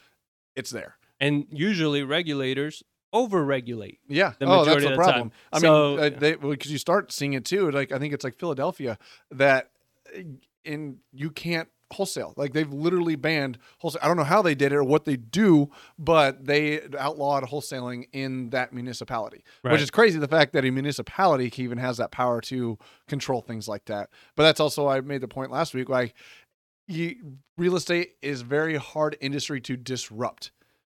it's 0.56 0.70
there. 0.70 0.98
And 1.20 1.48
usually 1.50 2.04
regulators 2.04 2.84
over-regulate. 3.12 4.00
Yeah. 4.08 4.34
The 4.38 4.46
oh, 4.46 4.66
that's 4.66 4.84
the 4.84 4.90
the 4.90 4.96
problem. 4.96 5.30
time. 5.30 5.32
I 5.52 5.60
So- 5.60 5.96
mean, 5.96 6.00
uh, 6.14 6.20
they 6.20 6.36
because 6.36 6.72
you 6.72 6.78
start 6.78 7.12
seeing 7.12 7.34
it 7.34 7.44
too. 7.46 7.72
Like 7.72 7.92
I 7.92 7.98
think 7.98 8.14
it's 8.14 8.24
like 8.24 8.38
Philadelphia 8.38 9.00
that, 9.32 9.72
uh, 10.16 10.22
in 10.64 10.98
you 11.14 11.32
can't 11.32 11.70
wholesale. 11.94 12.34
Like 12.36 12.54
they've 12.54 12.72
literally 12.72 13.16
banned 13.16 13.58
wholesale. 13.80 14.02
I 14.04 14.08
don't 14.08 14.18
know 14.18 14.24
how 14.24 14.42
they 14.42 14.56
did 14.56 14.72
it 14.72 14.76
or 14.76 14.84
what 14.84 15.06
they 15.06 15.16
do, 15.16 15.70
but 15.98 16.46
they 16.46 16.82
outlawed 16.98 17.44
wholesaling 17.46 18.08
in 18.14 18.50
that 18.50 18.74
municipality, 18.74 19.44
Right. 19.64 19.72
which 19.72 19.82
is 19.82 19.90
crazy. 19.92 20.20
The 20.20 20.28
fact 20.28 20.54
that 20.54 20.66
a 20.66 20.72
municipality 20.72 21.52
even 21.58 21.78
has 21.78 21.98
that 21.98 22.12
power 22.12 22.42
to 22.42 22.78
control 23.08 23.42
things 23.42 23.68
like 23.68 23.86
that. 23.86 24.10
But 24.36 24.44
that's 24.44 24.60
also 24.60 24.88
I 24.88 25.02
made 25.02 25.22
the 25.22 25.28
point 25.28 25.52
last 25.52 25.74
week. 25.74 25.90
Like, 25.90 26.14
you, 26.88 27.38
real 27.58 27.76
estate 27.76 28.12
is 28.22 28.42
very 28.44 28.76
hard 28.78 29.18
industry 29.20 29.60
to 29.62 29.76
disrupt. 29.76 30.52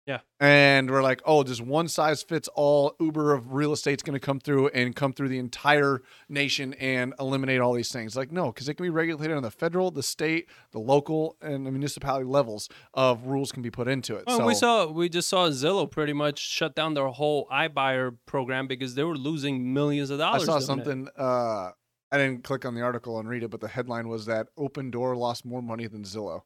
Yeah. 0.08 0.20
And 0.40 0.90
we're 0.90 1.02
like, 1.02 1.20
oh, 1.26 1.44
just 1.44 1.60
one 1.60 1.86
size 1.86 2.22
fits 2.22 2.48
all 2.54 2.96
Uber 2.98 3.34
of 3.34 3.52
real 3.52 3.74
estate's 3.74 4.02
going 4.02 4.18
to 4.18 4.24
come 4.24 4.40
through 4.40 4.68
and 4.68 4.96
come 4.96 5.12
through 5.12 5.28
the 5.28 5.38
entire 5.38 6.00
nation 6.30 6.72
and 6.74 7.12
eliminate 7.20 7.60
all 7.60 7.74
these 7.74 7.92
things. 7.92 8.16
Like, 8.16 8.32
no, 8.32 8.46
because 8.46 8.70
it 8.70 8.74
can 8.74 8.84
be 8.84 8.90
regulated 8.90 9.36
on 9.36 9.42
the 9.42 9.50
federal, 9.50 9.90
the 9.90 10.02
state, 10.02 10.48
the 10.72 10.78
local, 10.78 11.36
and 11.42 11.66
the 11.66 11.70
municipality 11.70 12.24
levels 12.24 12.70
of 12.94 13.26
rules 13.26 13.52
can 13.52 13.62
be 13.62 13.70
put 13.70 13.86
into 13.86 14.16
it. 14.16 14.24
Well, 14.26 14.38
so 14.38 14.46
we 14.46 14.54
saw 14.54 14.86
we 14.86 15.10
just 15.10 15.28
saw 15.28 15.50
Zillow 15.50 15.90
pretty 15.90 16.14
much 16.14 16.38
shut 16.38 16.74
down 16.74 16.94
their 16.94 17.08
whole 17.08 17.46
iBuyer 17.52 18.16
program 18.24 18.66
because 18.66 18.94
they 18.94 19.04
were 19.04 19.16
losing 19.16 19.74
millions 19.74 20.08
of 20.08 20.18
dollars. 20.18 20.44
I 20.44 20.46
saw 20.46 20.58
something. 20.58 21.08
Uh, 21.18 21.72
I 22.10 22.16
didn't 22.16 22.44
click 22.44 22.64
on 22.64 22.74
the 22.74 22.80
article 22.80 23.18
and 23.18 23.28
read 23.28 23.42
it, 23.42 23.50
but 23.50 23.60
the 23.60 23.68
headline 23.68 24.08
was 24.08 24.24
that 24.24 24.46
Opendoor 24.56 25.14
lost 25.18 25.44
more 25.44 25.62
money 25.62 25.86
than 25.86 26.04
Zillow. 26.04 26.44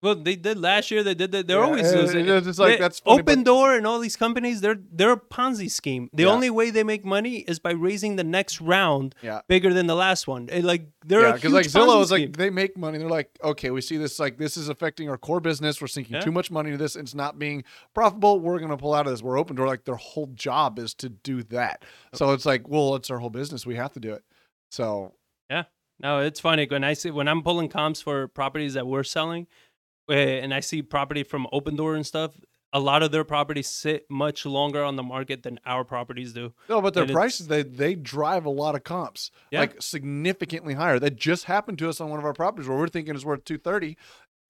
Well, 0.00 0.14
they 0.14 0.36
did 0.36 0.58
last 0.60 0.92
year. 0.92 1.02
They 1.02 1.14
did. 1.14 1.32
that. 1.32 1.48
They're 1.48 1.58
Yeah, 1.58 1.64
always 1.64 1.92
losing. 1.92 2.28
it's 2.28 2.46
just 2.46 2.58
like, 2.60 2.74
They- 2.74 2.78
that's 2.78 3.00
funny, 3.00 3.20
Open 3.20 3.40
but- 3.40 3.44
Door 3.46 3.74
and 3.78 3.84
all 3.86 3.98
these 3.98 4.14
companies. 4.14 4.60
They're 4.60 4.78
they're 4.92 5.10
a 5.12 5.16
Ponzi 5.20 5.68
scheme. 5.68 6.08
The 6.12 6.22
Yeah. 6.22 6.28
only 6.30 6.50
way 6.50 6.70
they 6.70 6.84
make 6.84 7.04
money 7.04 7.38
is 7.38 7.58
by 7.58 7.72
raising 7.72 8.14
the 8.14 8.22
next 8.22 8.60
round 8.60 9.16
Yeah. 9.22 9.40
bigger 9.48 9.74
than 9.74 9.88
the 9.88 9.96
last 9.96 10.28
one. 10.28 10.48
And, 10.52 10.64
like 10.64 10.86
they're 11.04 11.22
yeah, 11.22 11.30
a 11.30 11.34
because 11.34 11.52
like 11.52 11.66
Zillow 11.66 12.00
is 12.00 12.12
like 12.12 12.36
they 12.36 12.48
make 12.48 12.76
money. 12.76 12.98
They're 12.98 13.08
like, 13.08 13.30
okay, 13.42 13.70
we 13.70 13.80
see 13.80 13.96
this 13.96 14.20
like 14.20 14.38
this 14.38 14.56
is 14.56 14.68
affecting 14.68 15.08
our 15.10 15.18
core 15.18 15.40
business. 15.40 15.80
We're 15.80 15.88
sinking 15.88 16.20
too 16.22 16.30
much 16.32 16.50
money 16.52 16.70
into 16.70 16.82
this. 16.82 16.94
It's 16.94 17.14
not 17.14 17.38
being 17.40 17.64
profitable. 17.92 18.38
We're 18.38 18.60
gonna 18.60 18.76
pull 18.76 18.94
out 18.94 19.06
of 19.06 19.12
this. 19.12 19.20
We're 19.20 19.34
Opendoor. 19.34 19.66
Like 19.66 19.84
their 19.84 19.96
whole 19.96 20.28
job 20.28 20.78
is 20.78 20.94
to 20.94 21.08
do 21.08 21.42
that. 21.44 21.82
Oh. 22.14 22.16
So 22.18 22.32
it's 22.32 22.46
like, 22.46 22.68
well, 22.68 22.94
it's 22.94 23.10
our 23.10 23.18
whole 23.18 23.30
business. 23.30 23.66
We 23.66 23.74
have 23.74 23.92
to 23.94 24.00
do 24.00 24.12
it. 24.12 24.22
So 24.70 25.14
yeah, 25.50 25.64
No, 26.00 26.20
it's 26.20 26.38
funny 26.38 26.66
when 26.70 26.84
I 26.84 26.92
see 26.92 27.10
when 27.10 27.26
I'm 27.26 27.42
pulling 27.42 27.68
comps 27.68 28.00
for 28.00 28.28
properties 28.28 28.74
that 28.74 28.86
we're 28.86 29.02
selling, 29.02 29.48
and 30.08 30.52
I 30.54 30.60
see 30.60 30.82
property 30.82 31.22
from 31.22 31.46
Opendoor 31.52 31.94
and 31.94 32.06
stuff. 32.06 32.32
A 32.74 32.80
lot 32.80 33.02
of 33.02 33.12
their 33.12 33.24
properties 33.24 33.66
sit 33.66 34.04
much 34.10 34.44
longer 34.44 34.84
on 34.84 34.96
the 34.96 35.02
market 35.02 35.42
than 35.42 35.58
our 35.64 35.84
properties 35.84 36.34
do. 36.34 36.52
no, 36.68 36.82
but 36.82 36.92
their 36.92 37.04
And 37.04 37.12
prices 37.12 37.48
they 37.48 37.62
they 37.62 37.94
drive 37.94 38.44
a 38.44 38.50
lot 38.50 38.74
of 38.74 38.84
comps, 38.84 39.30
Yeah. 39.50 39.60
like 39.60 39.80
significantly 39.80 40.74
higher. 40.74 40.98
That 40.98 41.16
just 41.16 41.44
happened 41.44 41.78
to 41.78 41.88
us 41.88 41.98
on 42.00 42.10
one 42.10 42.18
of 42.18 42.26
our 42.26 42.34
properties 42.34 42.68
where 42.68 42.76
we're 42.76 42.88
thinking 42.88 43.14
it's 43.14 43.24
worth 43.24 43.44
two 43.44 43.58
thirty. 43.58 43.96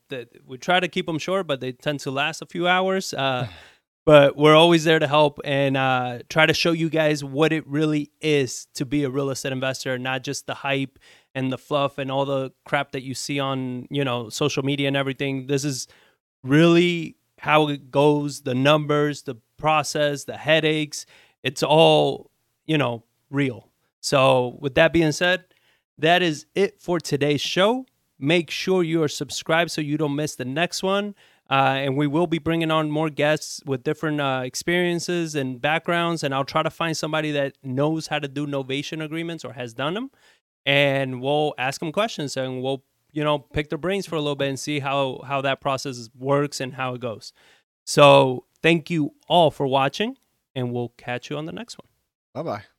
we 0.46 0.58
try 0.58 0.80
to 0.80 0.88
keep 0.88 1.06
them 1.06 1.20
short, 1.20 1.48
but 1.48 1.60
they 1.60 1.72
tend 1.72 2.00
to 2.02 2.12
last 2.12 2.42
a 2.42 2.46
few 2.46 2.68
hours. 2.68 3.14
Uh, 3.14 3.48
but 4.06 4.38
we're 4.38 4.56
always 4.56 4.84
there 4.84 5.00
to 5.00 5.08
help 5.08 5.40
and 5.44 5.76
uh, 5.76 6.20
try 6.30 6.46
to 6.46 6.54
show 6.54 6.72
you 6.72 6.90
guys 6.90 7.24
what 7.24 7.52
it 7.52 7.68
really 7.68 8.12
is 8.22 8.68
to 8.76 8.86
be 8.86 9.04
a 9.04 9.10
real 9.10 9.32
estate 9.32 9.52
investor, 9.52 9.98
not 9.98 10.24
just 10.24 10.46
the 10.46 10.54
hype 10.54 11.00
and 11.34 11.52
the 11.52 11.58
fluff 11.58 11.98
and 11.98 12.12
all 12.12 12.24
the 12.24 12.52
crap 12.66 12.92
that 12.92 13.02
you 13.02 13.16
see 13.16 13.40
on, 13.40 13.88
you 13.90 14.06
know, 14.06 14.30
social 14.30 14.64
media 14.64 14.88
and 14.88 14.96
everything. 14.96 15.48
This 15.48 15.66
is 15.66 15.88
really 16.44 17.18
how 17.40 17.68
it 17.68 17.90
goes, 17.90 18.42
the 18.42 18.54
numbers, 18.54 19.24
the 19.24 19.36
process, 19.58 20.24
the 20.26 20.38
headaches. 20.38 21.08
It's 21.44 21.64
all, 21.64 22.30
you 22.66 22.78
know, 22.78 23.04
real. 23.32 23.70
So, 24.02 24.58
with 24.62 24.76
that 24.76 24.94
being 24.94 25.12
said, 25.14 25.46
that 25.98 26.22
is 26.22 26.46
it 26.54 26.80
for 26.80 27.00
today's 27.00 27.42
show. 27.42 27.86
Make 28.20 28.52
sure 28.52 28.84
you 28.84 29.02
are 29.02 29.08
subscribed 29.08 29.72
so 29.72 29.82
you 29.82 29.98
don't 29.98 30.16
miss 30.16 30.36
the 30.36 30.46
next 30.46 30.84
one. 30.84 31.16
Uh, 31.50 31.76
and 31.78 31.96
we 31.96 32.08
will 32.08 32.28
be 32.28 32.40
bringing 32.40 32.72
on 32.72 32.90
more 32.90 33.10
guests 33.10 33.62
with 33.66 33.84
different 33.84 34.20
uh, 34.20 34.42
experiences 34.44 35.36
and 35.36 35.62
backgrounds. 35.62 36.24
And 36.24 36.34
I'll 36.34 36.46
try 36.46 36.64
to 36.64 36.72
find 36.72 36.98
somebody 36.98 37.32
that 37.34 37.54
knows 37.64 38.08
how 38.08 38.20
to 38.20 38.28
do 38.28 38.48
novation 38.48 39.04
agreements 39.04 39.46
or 39.46 39.54
has 39.54 39.74
done 39.74 39.94
them. 39.94 40.12
And 40.66 41.22
we'll 41.22 41.54
ask 41.58 41.80
them 41.80 41.92
questions 41.92 42.36
and 42.36 42.64
we'll, 42.64 42.84
you 43.12 43.24
know, 43.24 43.38
pick 43.38 43.70
their 43.70 43.78
brains 43.78 44.08
for 44.08 44.16
a 44.16 44.20
little 44.20 44.36
bit 44.36 44.50
and 44.50 44.60
see 44.60 44.80
how, 44.80 45.22
how 45.26 45.42
that 45.42 45.62
process 45.62 46.10
works 46.18 46.60
and 46.60 46.74
how 46.74 46.96
it 46.96 47.02
goes. 47.02 47.32
So 47.86 48.46
thank 48.64 48.90
you 48.90 49.14
all 49.28 49.52
for 49.52 49.68
watching, 49.68 50.18
and 50.56 50.74
we'll 50.74 50.94
catch 50.98 51.30
you 51.30 51.38
on 51.38 51.46
the 51.46 51.54
next 51.54 51.78
one. 51.78 51.88
Bye 52.34 52.52
bye. 52.52 52.75